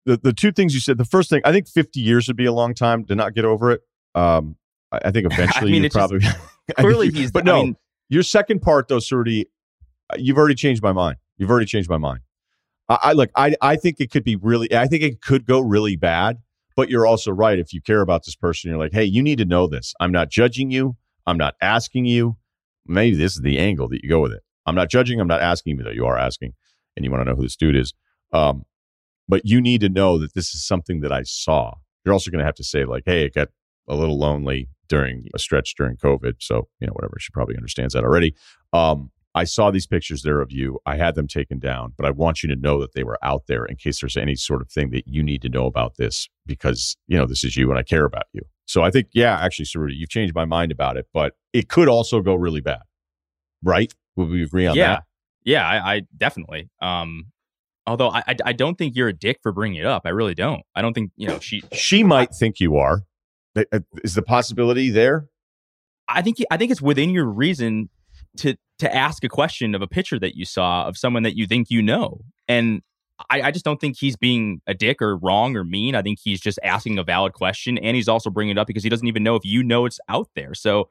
the 0.06 0.16
the 0.16 0.32
two 0.32 0.52
things 0.52 0.74
you 0.74 0.80
said. 0.80 0.98
The 0.98 1.04
first 1.04 1.30
thing, 1.30 1.40
I 1.44 1.52
think 1.52 1.68
50 1.68 2.00
years 2.00 2.28
would 2.28 2.36
be 2.36 2.46
a 2.46 2.52
long 2.52 2.74
time 2.74 3.04
to 3.06 3.14
not 3.14 3.34
get 3.34 3.44
over 3.44 3.72
it. 3.72 3.82
Um, 4.14 4.56
I, 4.92 5.00
I 5.06 5.10
think 5.10 5.26
eventually 5.32 5.72
mean, 5.72 5.82
you 5.82 5.86
it's 5.86 5.94
just- 5.94 6.36
I 6.78 6.82
Clearly, 6.82 7.10
he's. 7.10 7.30
But 7.30 7.44
I 7.44 7.46
no, 7.46 7.64
mean, 7.64 7.76
your 8.08 8.22
second 8.22 8.60
part 8.60 8.88
though, 8.88 8.98
Surdy, 8.98 9.46
uh, 10.12 10.16
you've 10.18 10.38
already 10.38 10.54
changed 10.54 10.82
my 10.82 10.92
mind. 10.92 11.16
You've 11.36 11.50
already 11.50 11.66
changed 11.66 11.88
my 11.88 11.98
mind. 11.98 12.20
I, 12.88 12.98
I 13.02 13.12
look. 13.12 13.30
I 13.36 13.54
I 13.60 13.76
think 13.76 13.96
it 14.00 14.10
could 14.10 14.24
be 14.24 14.36
really. 14.36 14.74
I 14.74 14.86
think 14.86 15.02
it 15.02 15.22
could 15.22 15.46
go 15.46 15.60
really 15.60 15.96
bad. 15.96 16.38
But 16.76 16.88
you're 16.88 17.06
also 17.06 17.32
right. 17.32 17.58
If 17.58 17.72
you 17.72 17.82
care 17.82 18.00
about 18.00 18.24
this 18.24 18.36
person, 18.36 18.70
you're 18.70 18.78
like, 18.78 18.92
hey, 18.92 19.04
you 19.04 19.22
need 19.22 19.38
to 19.38 19.44
know 19.44 19.66
this. 19.66 19.92
I'm 20.00 20.12
not 20.12 20.30
judging 20.30 20.70
you. 20.70 20.96
I'm 21.26 21.36
not 21.36 21.54
asking 21.60 22.06
you. 22.06 22.36
Maybe 22.86 23.16
this 23.16 23.34
is 23.34 23.42
the 23.42 23.58
angle 23.58 23.88
that 23.88 24.02
you 24.02 24.08
go 24.08 24.20
with 24.20 24.32
it. 24.32 24.42
I'm 24.66 24.74
not 24.74 24.88
judging. 24.88 25.20
I'm 25.20 25.28
not 25.28 25.42
asking 25.42 25.78
you, 25.78 25.84
though. 25.84 25.90
You 25.90 26.06
are 26.06 26.16
asking, 26.16 26.52
and 26.96 27.04
you 27.04 27.10
want 27.10 27.22
to 27.22 27.30
know 27.30 27.36
who 27.36 27.42
this 27.42 27.56
dude 27.56 27.76
is. 27.76 27.92
Um, 28.32 28.64
but 29.28 29.42
you 29.44 29.60
need 29.60 29.80
to 29.82 29.88
know 29.88 30.18
that 30.18 30.34
this 30.34 30.54
is 30.54 30.66
something 30.66 31.00
that 31.00 31.12
I 31.12 31.22
saw. 31.22 31.74
You're 32.04 32.12
also 32.12 32.30
going 32.30 32.40
to 32.40 32.44
have 32.44 32.54
to 32.56 32.64
say, 32.64 32.84
like, 32.84 33.02
hey, 33.06 33.24
it 33.24 33.34
got 33.34 33.48
a 33.88 33.94
little 33.94 34.18
lonely 34.18 34.68
during 34.90 35.28
a 35.34 35.38
stretch 35.38 35.74
during 35.76 35.96
COVID. 35.96 36.34
So, 36.40 36.68
you 36.80 36.86
know, 36.86 36.92
whatever. 36.92 37.16
She 37.18 37.30
probably 37.30 37.56
understands 37.56 37.94
that 37.94 38.04
already. 38.04 38.34
Um, 38.74 39.10
I 39.34 39.44
saw 39.44 39.70
these 39.70 39.86
pictures 39.86 40.22
there 40.22 40.40
of 40.40 40.50
you. 40.50 40.80
I 40.84 40.96
had 40.96 41.14
them 41.14 41.28
taken 41.28 41.60
down, 41.60 41.94
but 41.96 42.04
I 42.04 42.10
want 42.10 42.42
you 42.42 42.48
to 42.48 42.56
know 42.56 42.80
that 42.80 42.94
they 42.94 43.04
were 43.04 43.16
out 43.22 43.44
there 43.46 43.64
in 43.64 43.76
case 43.76 44.00
there's 44.00 44.16
any 44.16 44.34
sort 44.34 44.60
of 44.60 44.68
thing 44.68 44.90
that 44.90 45.06
you 45.06 45.22
need 45.22 45.40
to 45.42 45.48
know 45.48 45.66
about 45.66 45.96
this 45.96 46.28
because, 46.46 46.96
you 47.06 47.16
know, 47.16 47.26
this 47.26 47.44
is 47.44 47.56
you 47.56 47.70
and 47.70 47.78
I 47.78 47.84
care 47.84 48.04
about 48.04 48.24
you. 48.32 48.42
So 48.66 48.82
I 48.82 48.90
think, 48.90 49.06
yeah, 49.14 49.38
actually, 49.40 49.66
Ceruti, 49.66 49.92
you've 49.94 50.10
changed 50.10 50.34
my 50.34 50.44
mind 50.44 50.72
about 50.72 50.96
it, 50.96 51.06
but 51.14 51.34
it 51.52 51.68
could 51.68 51.88
also 51.88 52.20
go 52.20 52.34
really 52.34 52.60
bad. 52.60 52.82
Right? 53.62 53.94
Would 54.16 54.30
we 54.30 54.42
agree 54.42 54.66
on 54.66 54.74
yeah, 54.74 54.88
that? 54.88 55.04
yeah, 55.44 55.66
I, 55.66 55.94
I 55.94 56.02
definitely. 56.16 56.68
Um, 56.82 57.26
although 57.86 58.08
I, 58.08 58.22
I 58.26 58.36
I 58.46 58.52
don't 58.52 58.76
think 58.76 58.96
you're 58.96 59.08
a 59.08 59.12
dick 59.12 59.38
for 59.42 59.52
bringing 59.52 59.80
it 59.80 59.86
up. 59.86 60.02
I 60.04 60.10
really 60.10 60.34
don't. 60.34 60.62
I 60.74 60.82
don't 60.82 60.94
think 60.94 61.12
you 61.16 61.28
know 61.28 61.38
she. 61.38 61.62
She 61.72 62.02
might 62.02 62.34
think 62.34 62.58
you 62.58 62.76
are. 62.76 63.02
Uh, 63.56 63.80
Is 64.04 64.14
the 64.14 64.22
possibility 64.22 64.90
there? 64.90 65.28
I 66.08 66.22
think 66.22 66.38
I 66.50 66.56
think 66.56 66.70
it's 66.70 66.82
within 66.82 67.10
your 67.10 67.26
reason 67.26 67.88
to 68.38 68.56
to 68.78 68.94
ask 68.94 69.24
a 69.24 69.28
question 69.28 69.74
of 69.74 69.82
a 69.82 69.86
picture 69.86 70.18
that 70.18 70.36
you 70.36 70.44
saw 70.44 70.86
of 70.86 70.96
someone 70.96 71.22
that 71.22 71.36
you 71.36 71.46
think 71.46 71.70
you 71.70 71.82
know, 71.82 72.20
and 72.48 72.82
I, 73.30 73.42
I 73.42 73.50
just 73.50 73.64
don't 73.64 73.80
think 73.80 73.98
he's 73.98 74.16
being 74.16 74.60
a 74.66 74.74
dick 74.74 75.02
or 75.02 75.16
wrong 75.16 75.56
or 75.56 75.64
mean. 75.64 75.94
I 75.94 76.02
think 76.02 76.18
he's 76.22 76.40
just 76.40 76.58
asking 76.62 76.98
a 76.98 77.04
valid 77.04 77.32
question, 77.32 77.76
and 77.78 77.96
he's 77.96 78.08
also 78.08 78.30
bringing 78.30 78.52
it 78.52 78.58
up 78.58 78.66
because 78.66 78.82
he 78.82 78.88
doesn't 78.88 79.06
even 79.06 79.22
know 79.22 79.36
if 79.36 79.44
you 79.44 79.62
know 79.62 79.84
it's 79.84 80.00
out 80.08 80.28
there. 80.34 80.54
So 80.54 80.88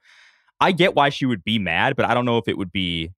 I 0.59 0.71
get 0.71 0.95
why 0.95 1.09
she 1.09 1.25
would 1.25 1.43
be 1.43 1.57
mad, 1.57 1.95
but 1.95 2.05
I 2.05 2.13
don't 2.13 2.25
know 2.25 2.37
if 2.37 2.47
it 2.47 2.57
would 2.57 2.71
be 2.71 3.11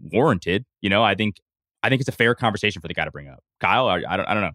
warranted. 0.00 0.64
You 0.80 0.90
know, 0.90 1.02
I 1.02 1.14
think 1.14 1.36
I 1.82 1.88
think 1.88 2.00
it's 2.00 2.08
a 2.08 2.12
fair 2.12 2.34
conversation 2.34 2.80
for 2.80 2.88
the 2.88 2.94
guy 2.94 3.04
to 3.04 3.10
bring 3.10 3.28
up. 3.28 3.42
Kyle, 3.60 3.88
I, 3.88 4.02
I 4.08 4.16
don't 4.16 4.26
I 4.26 4.34
don't 4.34 4.42
know. 4.42 4.52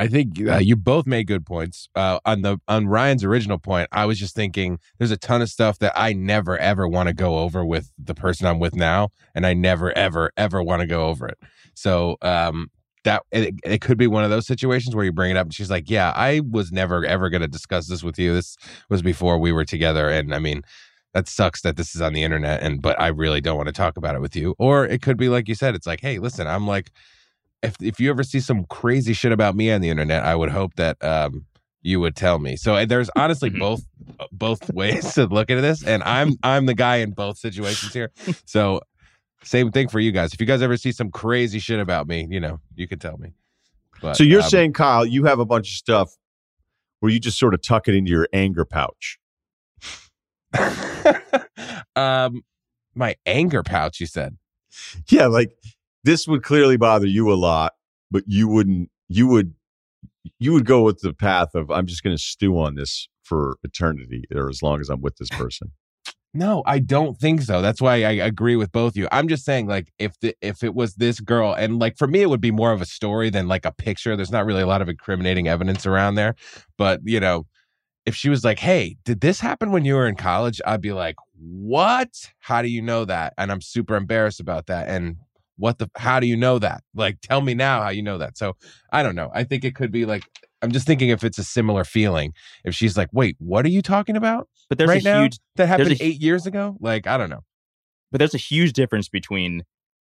I 0.00 0.08
think 0.08 0.40
uh, 0.48 0.56
you 0.56 0.76
both 0.76 1.06
made 1.06 1.26
good 1.26 1.44
points. 1.44 1.90
Uh, 1.94 2.20
on 2.24 2.40
the 2.40 2.58
on 2.66 2.86
Ryen's 2.86 3.22
original 3.22 3.58
point, 3.58 3.86
I 3.92 4.06
was 4.06 4.18
just 4.18 4.34
thinking 4.34 4.78
there's 4.96 5.10
a 5.10 5.18
ton 5.18 5.42
of 5.42 5.50
stuff 5.50 5.78
that 5.80 5.92
I 5.94 6.14
never 6.14 6.56
ever 6.56 6.88
want 6.88 7.08
to 7.08 7.12
go 7.12 7.40
over 7.40 7.66
with 7.66 7.92
the 7.98 8.14
person 8.14 8.46
I'm 8.46 8.58
with 8.58 8.74
now, 8.74 9.10
and 9.34 9.44
I 9.44 9.52
never 9.52 9.92
ever 9.92 10.30
ever 10.38 10.62
want 10.62 10.80
to 10.80 10.86
go 10.86 11.08
over 11.08 11.28
it. 11.28 11.36
So 11.74 12.16
um, 12.22 12.70
that 13.04 13.24
it, 13.30 13.54
it 13.62 13.82
could 13.82 13.98
be 13.98 14.06
one 14.06 14.24
of 14.24 14.30
those 14.30 14.46
situations 14.46 14.96
where 14.96 15.04
you 15.04 15.12
bring 15.12 15.32
it 15.32 15.36
up, 15.36 15.44
and 15.44 15.54
she's 15.54 15.70
like, 15.70 15.90
"Yeah, 15.90 16.14
I 16.16 16.40
was 16.50 16.72
never 16.72 17.04
ever 17.04 17.28
going 17.28 17.42
to 17.42 17.48
discuss 17.48 17.86
this 17.86 18.02
with 18.02 18.18
you. 18.18 18.32
This 18.32 18.56
was 18.88 19.02
before 19.02 19.36
we 19.38 19.52
were 19.52 19.66
together, 19.66 20.08
and 20.08 20.34
I 20.34 20.38
mean." 20.38 20.62
That 21.12 21.26
sucks 21.26 21.62
that 21.62 21.76
this 21.76 21.96
is 21.96 22.00
on 22.00 22.12
the 22.12 22.22
internet, 22.22 22.62
and 22.62 22.80
but 22.80 22.94
I 23.00 23.08
really 23.08 23.40
don't 23.40 23.56
want 23.56 23.66
to 23.66 23.72
talk 23.72 23.96
about 23.96 24.14
it 24.14 24.20
with 24.20 24.36
you. 24.36 24.54
Or 24.60 24.86
it 24.86 25.02
could 25.02 25.16
be 25.16 25.28
like 25.28 25.48
you 25.48 25.56
said, 25.56 25.74
it's 25.74 25.84
like, 25.84 26.00
hey, 26.00 26.20
listen, 26.20 26.46
I'm 26.46 26.68
like 26.68 26.92
if 27.62 27.76
if 27.82 28.00
you 28.00 28.10
ever 28.10 28.22
see 28.22 28.40
some 28.40 28.64
crazy 28.64 29.12
shit 29.12 29.32
about 29.32 29.54
me 29.56 29.70
on 29.70 29.80
the 29.80 29.88
internet, 29.90 30.24
I 30.24 30.34
would 30.34 30.50
hope 30.50 30.74
that 30.76 31.02
um 31.04 31.46
you 31.82 32.00
would 32.00 32.16
tell 32.16 32.38
me. 32.38 32.56
So 32.56 32.74
uh, 32.76 32.84
there's 32.84 33.10
honestly 33.16 33.50
Mhm. 33.50 33.58
both 33.58 33.86
both 34.32 34.70
ways 34.72 35.14
to 35.14 35.26
look 35.26 35.50
at 35.50 35.60
this, 35.60 35.82
and 35.86 36.02
I'm 36.02 36.36
I'm 36.42 36.66
the 36.66 36.74
guy 36.74 36.96
in 36.96 37.12
both 37.12 37.38
situations 37.38 37.92
here. 37.94 38.10
So 38.44 38.80
same 39.42 39.70
thing 39.72 39.88
for 39.88 40.00
you 40.00 40.12
guys. 40.12 40.34
If 40.34 40.40
you 40.40 40.46
guys 40.46 40.60
ever 40.62 40.76
see 40.76 40.92
some 40.92 41.10
crazy 41.10 41.58
shit 41.58 41.80
about 41.80 42.06
me, 42.06 42.26
you 42.30 42.40
know, 42.40 42.60
you 42.74 42.86
can 42.86 42.98
tell 42.98 43.16
me. 43.16 43.32
But, 44.02 44.16
so 44.16 44.24
you're 44.24 44.42
um, 44.42 44.48
saying, 44.48 44.72
Kyle, 44.74 45.04
you 45.06 45.24
have 45.24 45.38
a 45.38 45.44
bunch 45.46 45.68
of 45.70 45.74
stuff 45.76 46.16
where 47.00 47.10
you 47.10 47.18
just 47.20 47.38
sort 47.38 47.54
of 47.54 47.62
tuck 47.62 47.88
it 47.88 47.94
into 47.94 48.10
your 48.10 48.28
anger 48.32 48.64
pouch. 48.66 49.18
um 51.96 52.42
my 52.94 53.14
anger 53.26 53.62
pouch, 53.62 54.00
you 54.00 54.06
said. 54.06 54.36
Yeah, 55.08 55.26
like 55.26 55.52
this 56.04 56.26
would 56.26 56.42
clearly 56.42 56.76
bother 56.76 57.06
you 57.06 57.32
a 57.32 57.34
lot, 57.34 57.74
but 58.10 58.24
you 58.26 58.48
wouldn't. 58.48 58.90
You 59.08 59.26
would. 59.28 59.54
You 60.38 60.52
would 60.52 60.66
go 60.66 60.82
with 60.82 61.00
the 61.00 61.14
path 61.14 61.54
of 61.54 61.70
I'm 61.70 61.86
just 61.86 62.02
going 62.02 62.14
to 62.14 62.22
stew 62.22 62.58
on 62.58 62.74
this 62.74 63.08
for 63.22 63.56
eternity, 63.62 64.24
or 64.34 64.48
as 64.48 64.62
long 64.62 64.80
as 64.80 64.90
I'm 64.90 65.00
with 65.00 65.16
this 65.16 65.30
person. 65.30 65.72
No, 66.32 66.62
I 66.64 66.78
don't 66.78 67.18
think 67.18 67.42
so. 67.42 67.60
That's 67.60 67.80
why 67.80 67.94
I 68.04 68.12
agree 68.12 68.54
with 68.54 68.70
both 68.70 68.96
you. 68.96 69.08
I'm 69.10 69.26
just 69.26 69.44
saying, 69.44 69.66
like, 69.66 69.92
if 69.98 70.18
the 70.20 70.36
if 70.40 70.62
it 70.62 70.74
was 70.74 70.94
this 70.94 71.18
girl, 71.18 71.52
and 71.52 71.80
like 71.80 71.98
for 71.98 72.06
me, 72.06 72.22
it 72.22 72.28
would 72.28 72.40
be 72.40 72.52
more 72.52 72.70
of 72.70 72.80
a 72.80 72.86
story 72.86 73.30
than 73.30 73.48
like 73.48 73.64
a 73.64 73.72
picture. 73.72 74.14
There's 74.14 74.30
not 74.30 74.46
really 74.46 74.62
a 74.62 74.66
lot 74.66 74.80
of 74.80 74.88
incriminating 74.88 75.48
evidence 75.48 75.86
around 75.86 76.14
there, 76.14 76.36
but 76.78 77.00
you 77.04 77.18
know, 77.18 77.46
if 78.06 78.14
she 78.14 78.28
was 78.28 78.44
like, 78.44 78.60
"Hey, 78.60 78.96
did 79.04 79.20
this 79.20 79.40
happen 79.40 79.72
when 79.72 79.84
you 79.84 79.94
were 79.94 80.06
in 80.06 80.14
college?" 80.14 80.60
I'd 80.64 80.80
be 80.80 80.92
like, 80.92 81.16
"What? 81.36 82.30
How 82.38 82.62
do 82.62 82.68
you 82.68 82.80
know 82.80 83.04
that?" 83.06 83.34
And 83.36 83.50
I'm 83.50 83.60
super 83.60 83.96
embarrassed 83.96 84.38
about 84.38 84.66
that. 84.66 84.88
And 84.88 85.16
what 85.60 85.78
the? 85.78 85.88
How 85.96 86.18
do 86.18 86.26
you 86.26 86.36
know 86.36 86.58
that? 86.58 86.82
Like, 86.94 87.20
tell 87.20 87.40
me 87.40 87.54
now 87.54 87.82
how 87.82 87.90
you 87.90 88.02
know 88.02 88.18
that. 88.18 88.36
So 88.36 88.56
I 88.92 89.02
don't 89.04 89.14
know. 89.14 89.30
I 89.34 89.44
think 89.44 89.64
it 89.64 89.74
could 89.76 89.92
be 89.92 90.04
like. 90.06 90.24
I'm 90.62 90.72
just 90.72 90.86
thinking 90.86 91.08
if 91.08 91.24
it's 91.24 91.38
a 91.38 91.44
similar 91.44 91.84
feeling. 91.84 92.34
If 92.64 92.74
she's 92.74 92.94
like, 92.96 93.08
"Wait, 93.12 93.36
what 93.38 93.64
are 93.64 93.70
you 93.70 93.80
talking 93.80 94.14
about?" 94.16 94.46
But 94.68 94.76
there's 94.76 94.88
right 94.90 95.00
a 95.00 95.04
now 95.04 95.22
huge 95.22 95.38
that 95.56 95.68
happened 95.68 95.92
a- 95.92 96.04
eight 96.04 96.20
years 96.20 96.46
ago. 96.46 96.76
Like 96.80 97.06
I 97.06 97.16
don't 97.16 97.30
know. 97.30 97.44
but 98.12 98.18
there's 98.18 98.34
a 98.34 98.38
huge 98.38 98.72
difference 98.74 99.08
between 99.08 99.62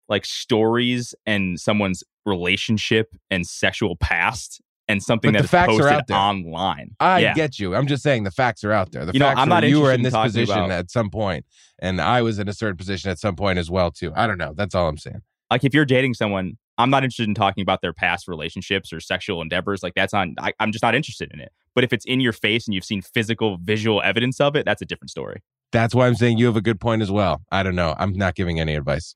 like 0.09 0.27
stories 0.27 1.15
and 1.25 1.59
someone's 1.59 2.03
relationship 2.27 3.15
and 3.31 3.47
sexual 3.47 3.97
past 3.97 4.61
and 4.89 5.03
something 5.03 5.31
But 5.33 5.39
that 5.39 5.43
the 5.43 5.49
facts 5.49 5.69
are 5.75 5.79
posted 5.79 5.93
out 5.93 6.07
there. 6.09 6.17
online. 6.19 6.91
I 7.01 7.21
yeah. 7.21 7.35
get 7.35 7.59
you. 7.59 7.75
I'm 7.75 7.87
just 7.87 8.03
saying 8.03 8.25
the 8.25 8.31
facts 8.31 8.63
are 8.65 8.73
out 8.73 8.91
there. 8.93 9.07
The 9.07 9.13
You 9.15 9.21
know, 9.21 9.27
facts 9.29 9.41
I'm 9.41 9.49
not 9.49 9.63
you 9.67 9.81
were 9.81 9.91
in 9.93 10.01
in 10.01 10.03
this 10.03 10.13
position 10.15 10.59
about- 10.59 10.71
at 10.71 10.91
some 10.91 11.09
point, 11.09 11.47
and 11.79 11.99
I 12.01 12.21
was 12.21 12.39
in 12.39 12.49
a 12.49 12.53
certain 12.53 12.77
position 12.77 13.11
at 13.11 13.19
some 13.19 13.37
point 13.37 13.59
as 13.59 13.71
well 13.71 13.91
too. 13.91 14.13
I 14.15 14.27
don't 14.27 14.39
know. 14.39 14.53
That's 14.55 14.75
all 14.75 14.87
I'm 14.89 14.99
saying. 14.99 15.23
Like 15.53 15.65
if 15.65 15.75
you're 15.75 15.85
dating 15.85 16.15
someone, 16.15 16.57
I'm 16.79 16.89
not 16.89 17.05
interested 17.05 17.29
in 17.29 17.35
talking 17.35 17.61
about 17.61 17.83
their 17.83 17.93
past 17.93 18.27
relationships 18.27 18.91
or 18.91 19.01
sexual 19.01 19.43
endeavors. 19.43 19.83
Like 19.83 19.93
that's 19.95 20.15
on. 20.15 20.35
I, 20.39 20.55
I'm 20.59 20.73
just 20.73 20.83
not 20.83 20.95
interested 20.95 21.31
in 21.33 21.41
it. 21.41 21.53
But 21.75 21.85
if 21.85 21.93
it's 21.93 22.07
in 22.07 22.21
your 22.21 22.33
face 22.33 22.67
and 22.67 22.75
you've 22.75 22.87
seen 22.87 23.03
physical, 23.03 23.59
visual 23.63 24.01
evidence 24.03 24.41
of 24.41 24.57
it, 24.57 24.65
that's 24.65 24.81
a 24.81 24.87
different 24.87 25.11
story. 25.11 25.43
That's 25.71 25.95
why 25.95 26.07
I'm 26.07 26.15
saying 26.15 26.39
you 26.39 26.47
have 26.47 26.57
a 26.57 26.63
good 26.63 26.81
point 26.81 27.03
as 27.03 27.11
well. 27.11 27.43
I 27.53 27.63
don't 27.63 27.75
know. 27.75 27.95
I'm 27.99 28.15
not 28.15 28.35
giving 28.35 28.61
any 28.61 28.75
advice. 28.75 29.15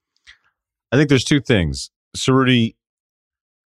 I 0.93 0.97
think 0.97 1.09
there's 1.09 1.25
two 1.25 1.41
things. 1.41 1.91
Ceruti, 2.15 2.77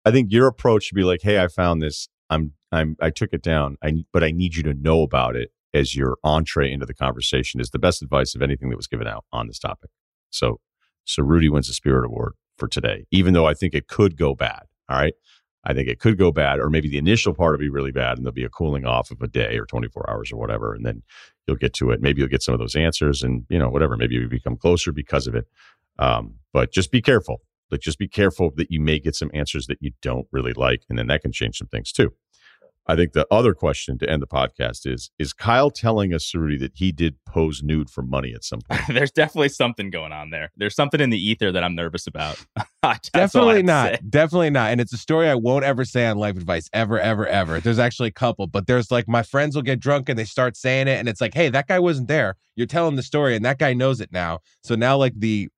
I 0.06 0.10
think 0.10 0.32
your 0.32 0.46
approach 0.46 0.84
should 0.84 0.96
be 0.96 1.04
like, 1.04 1.20
hey, 1.22 1.42
I 1.42 1.48
found 1.48 1.82
this. 1.82 2.08
I'm 2.30 2.52
I'm 2.72 2.96
I 2.98 3.10
took 3.10 3.34
it 3.34 3.42
down. 3.42 3.76
I 3.82 4.04
but 4.10 4.24
I 4.24 4.30
need 4.30 4.56
you 4.56 4.62
to 4.62 4.72
know 4.72 5.02
about 5.02 5.36
it 5.36 5.50
as 5.74 5.94
your 5.94 6.16
entree 6.24 6.72
into 6.72 6.86
the 6.86 6.94
conversation 6.94 7.60
is 7.60 7.70
the 7.70 7.78
best 7.78 8.00
advice 8.00 8.34
of 8.34 8.40
anything 8.40 8.70
that 8.70 8.76
was 8.76 8.86
given 8.86 9.06
out 9.06 9.26
on 9.32 9.48
this 9.48 9.58
topic. 9.58 9.90
So 10.30 10.60
so 11.04 11.22
wins 11.22 11.68
the 11.68 11.74
Spirit 11.74 12.06
Award 12.06 12.32
for 12.56 12.68
today, 12.68 13.06
even 13.10 13.34
though 13.34 13.46
I 13.46 13.54
think 13.54 13.74
it 13.74 13.88
could 13.88 14.16
go 14.16 14.34
bad. 14.34 14.62
All 14.88 14.98
right. 14.98 15.14
I 15.64 15.72
think 15.72 15.88
it 15.88 15.98
could 15.98 16.18
go 16.18 16.30
bad, 16.30 16.60
or 16.60 16.68
maybe 16.68 16.88
the 16.90 16.98
initial 16.98 17.32
part 17.32 17.52
will 17.52 17.58
be 17.58 17.70
really 17.70 17.90
bad 17.90 18.16
and 18.16 18.26
there'll 18.26 18.34
be 18.34 18.44
a 18.44 18.50
cooling 18.50 18.84
off 18.84 19.10
of 19.10 19.22
a 19.22 19.28
day 19.28 19.56
or 19.56 19.64
24 19.64 20.10
hours 20.10 20.30
or 20.30 20.36
whatever. 20.36 20.74
And 20.74 20.84
then 20.84 21.02
you'll 21.46 21.56
get 21.56 21.72
to 21.74 21.90
it. 21.90 22.02
Maybe 22.02 22.20
you'll 22.20 22.28
get 22.28 22.42
some 22.42 22.52
of 22.52 22.60
those 22.60 22.76
answers 22.76 23.22
and, 23.22 23.44
you 23.48 23.58
know, 23.58 23.70
whatever. 23.70 23.96
Maybe 23.96 24.14
you 24.14 24.28
become 24.28 24.56
closer 24.56 24.92
because 24.92 25.26
of 25.26 25.34
it. 25.34 25.46
Um, 25.98 26.34
but 26.52 26.70
just 26.70 26.90
be 26.90 27.00
careful. 27.00 27.40
Like, 27.70 27.80
just 27.80 27.98
be 27.98 28.08
careful 28.08 28.50
that 28.56 28.70
you 28.70 28.78
may 28.78 28.98
get 28.98 29.14
some 29.14 29.30
answers 29.32 29.66
that 29.68 29.78
you 29.80 29.92
don't 30.02 30.26
really 30.32 30.52
like. 30.52 30.82
And 30.90 30.98
then 30.98 31.06
that 31.06 31.22
can 31.22 31.32
change 31.32 31.56
some 31.56 31.68
things 31.68 31.92
too. 31.92 32.12
I 32.86 32.96
think 32.96 33.12
the 33.12 33.26
other 33.30 33.54
question 33.54 33.98
to 33.98 34.08
end 34.08 34.20
the 34.20 34.26
podcast 34.26 34.86
is 34.86 35.10
Is 35.18 35.32
Kyle 35.32 35.70
telling 35.70 36.12
us, 36.12 36.30
Ceruti, 36.30 36.58
that 36.60 36.72
he 36.74 36.92
did 36.92 37.16
pose 37.24 37.62
nude 37.62 37.88
for 37.88 38.02
money 38.02 38.34
at 38.34 38.44
some 38.44 38.60
point? 38.60 38.82
There's 38.88 39.10
definitely 39.10 39.48
something 39.48 39.90
going 39.90 40.12
on 40.12 40.30
there. 40.30 40.50
There's 40.56 40.74
something 40.74 41.00
in 41.00 41.10
the 41.10 41.18
ether 41.18 41.50
that 41.50 41.64
I'm 41.64 41.74
nervous 41.74 42.06
about. 42.06 42.44
definitely 43.12 43.62
not. 43.62 43.98
Definitely 44.10 44.50
not. 44.50 44.70
And 44.70 44.80
it's 44.80 44.92
a 44.92 44.98
story 44.98 45.28
I 45.28 45.34
won't 45.34 45.64
ever 45.64 45.84
say 45.84 46.06
on 46.06 46.18
life 46.18 46.36
advice, 46.36 46.68
ever, 46.72 46.98
ever, 46.98 47.26
ever. 47.26 47.60
There's 47.60 47.78
actually 47.78 48.08
a 48.08 48.12
couple, 48.12 48.46
but 48.46 48.66
there's 48.66 48.90
like 48.90 49.08
my 49.08 49.22
friends 49.22 49.56
will 49.56 49.62
get 49.62 49.80
drunk 49.80 50.08
and 50.08 50.18
they 50.18 50.24
start 50.24 50.56
saying 50.56 50.88
it. 50.88 50.98
And 50.98 51.08
it's 51.08 51.20
like, 51.20 51.34
hey, 51.34 51.48
that 51.48 51.68
guy 51.68 51.78
wasn't 51.78 52.08
there. 52.08 52.36
You're 52.54 52.66
telling 52.66 52.96
the 52.96 53.02
story 53.02 53.34
and 53.34 53.44
that 53.44 53.58
guy 53.58 53.72
knows 53.72 54.00
it 54.00 54.12
now. 54.12 54.40
So 54.62 54.74
now, 54.74 54.96
like, 54.96 55.14
the 55.16 55.48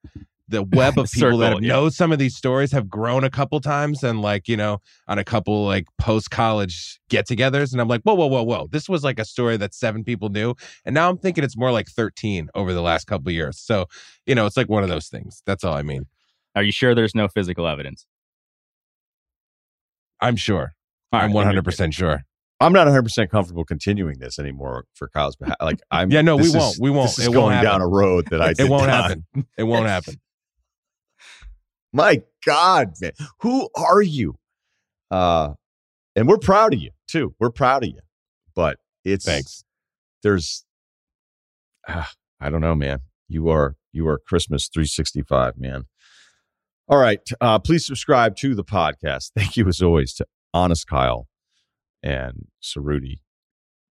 the 0.48 0.62
web 0.62 0.98
of 0.98 1.10
people 1.12 1.39
Circle, 1.39 1.39
that 1.39 1.52
have 1.55 1.62
yeah. 1.62 1.68
know 1.73 1.89
some 1.89 2.12
of 2.12 2.18
these 2.18 2.36
stories 2.36 2.73
have 2.73 2.89
grown 2.89 3.24
a 3.24 3.31
couple 3.31 3.60
times 3.60 4.02
and 4.02 4.23
like 4.23 4.48
you 4.48 4.56
know 4.56 4.78
on 5.09 5.18
a 5.18 5.24
couple 5.24 5.64
like 5.66 5.86
post 5.98 6.31
college 6.31 7.01
get-togethers 7.09 7.73
and 7.73 7.81
i'm 7.81 7.89
like 7.89 8.02
whoa 8.02 8.14
whoa 8.14 8.27
whoa 8.27 8.43
whoa 8.43 8.68
this 8.70 8.89
was 8.89 9.02
like 9.05 9.18
a 9.18 9.24
story 9.24 9.56
that 9.56 9.74
seven 9.74 10.05
people 10.05 10.28
knew 10.28 10.55
and 10.85 10.94
now 10.94 11.09
i'm 11.10 11.18
thinking 11.18 11.43
it's 11.44 11.56
more 11.56 11.73
like 11.73 11.89
13 11.89 12.48
over 12.55 12.73
the 12.73 12.82
last 12.82 13.06
couple 13.06 13.28
of 13.28 13.35
years 13.35 13.59
so 13.59 13.86
you 14.27 14.35
know 14.35 14.47
it's 14.47 14.56
like 14.56 14.68
one 14.68 14.82
of 14.82 14.89
those 14.89 15.09
things 15.09 15.43
that's 15.47 15.64
all 15.64 15.74
i 15.74 15.82
mean 15.82 16.06
Are 16.55 16.62
you 16.62 16.73
sure 16.73 16.94
there's 16.94 17.14
no 17.14 17.28
physical 17.28 17.66
evidence? 17.66 18.06
i'm 20.20 20.36
sure 20.36 20.74
All 21.12 21.20
i'm 21.20 21.32
right, 21.32 21.44
then 21.44 21.51
you're 21.51 21.62
100% 21.62 21.93
sure 21.93 22.23
I'm 22.59 22.73
not 22.73 22.86
100 22.86 23.02
percent 23.02 23.31
comfortable 23.31 23.64
continuing 23.66 24.18
this 24.18 24.39
anymore 24.39 24.86
for 24.94 25.09
Kyle's 25.09 25.36
behalf. 25.36 25.56
Like 25.60 25.78
I'm. 25.90 26.10
Yeah, 26.10 26.23
no, 26.23 26.36
we 26.36 26.44
this 26.44 26.55
won't. 26.55 26.78
We 26.81 26.89
won't. 26.89 27.10
This 27.10 27.18
is 27.18 27.27
It 27.27 27.32
going 27.32 27.43
won't 27.43 27.55
happen. 27.55 27.70
down 27.70 27.82
a 27.82 27.86
road 27.86 28.28
that 28.31 28.40
I 28.40 28.55
It 28.59 28.70
won't 28.70 28.86
not. 28.86 29.10
happen 29.10 29.27
it 29.59 29.64
won't 29.64 29.86
happen 29.89 30.14
My 31.97 32.23
God, 32.44 32.93
man, 33.01 33.12
who 33.40 33.70
are 33.74 34.02
you? 34.02 34.36
Uh, 35.10 35.55
and 36.14 36.28
we're 36.28 36.36
proud 36.36 36.74
of 36.74 36.81
you 36.81 36.90
too. 37.09 37.35
We're 37.40 37.51
proud 37.51 37.85
of 37.85 37.89
you, 37.89 38.01
but 38.55 38.78
it's 39.02 39.24
thanks 39.24 39.64
There's, 40.23 40.66
ah, 41.89 42.12
I 42.39 42.51
don't 42.51 42.60
know, 42.60 42.74
man. 42.74 43.01
You 43.28 43.48
are 43.48 43.77
you 43.93 44.06
are 44.09 44.18
Christmas 44.18 44.68
365, 44.68 45.55
man. 45.56 45.85
All 46.86 46.98
right, 46.98 47.20
uh, 47.40 47.60
please 47.60 47.86
subscribe 47.86 48.36
to 48.36 48.55
the 48.55 48.64
podcast. 48.64 49.31
Thank 49.35 49.56
you 49.56 49.66
as 49.66 49.81
always 49.81 50.12
to 50.14 50.27
Honest 50.52 50.86
Kyle 50.86 51.28
and 52.02 52.48
Ceruti, 52.62 53.20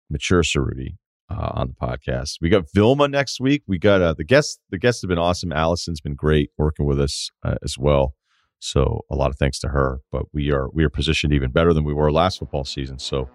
Mature 0.09 0.43
Ceruti. 0.43 0.97
Uh, 1.35 1.51
on 1.55 1.68
the 1.68 1.73
podcast, 1.73 2.38
we 2.41 2.49
got 2.49 2.65
Vilma 2.73 3.07
next 3.07 3.39
week. 3.39 3.64
We 3.68 3.80
got 3.80 4.01
uh, 4.01 4.14
the 4.14 4.23
guests. 4.23 4.60
The 4.69 4.77
guests 4.77 5.01
have 5.01 5.10
been 5.10 5.18
awesome. 5.18 5.51
Allison's 5.51 5.99
been 5.99 6.15
great 6.15 6.51
working 6.57 6.85
with 6.85 6.99
us 6.99 7.31
uh, 7.43 7.55
as 7.64 7.76
well. 7.77 8.14
So 8.60 9.01
a 9.10 9.15
lot 9.15 9.31
of 9.31 9.38
thanks 9.38 9.60
to 9.60 9.69
her. 9.69 9.99
But 10.11 10.26
we 10.31 10.51
are 10.51 10.69
we 10.72 10.84
are 10.84 10.89
positioned 10.89 11.34
even 11.34 11.51
better 11.51 11.73
than 11.73 11.84
we 11.84 11.93
were 11.93 12.11
last 12.11 12.39
football 12.39 12.65
season. 12.65 12.99
So 12.99 13.30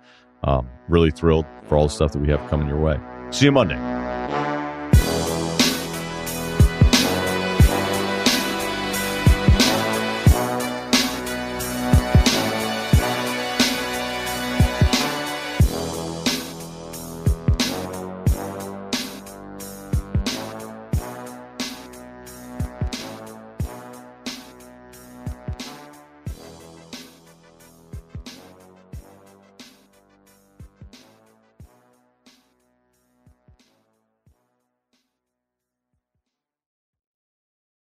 um, 0.44 0.68
really 0.88 1.10
thrilled 1.10 1.46
for 1.64 1.76
all 1.76 1.84
the 1.84 1.92
stuff 1.92 2.12
that 2.12 2.20
we 2.20 2.28
have 2.28 2.48
coming 2.48 2.68
your 2.68 2.80
way. 2.80 3.00
See 3.30 3.46
you 3.46 3.52
Monday. 3.52 3.76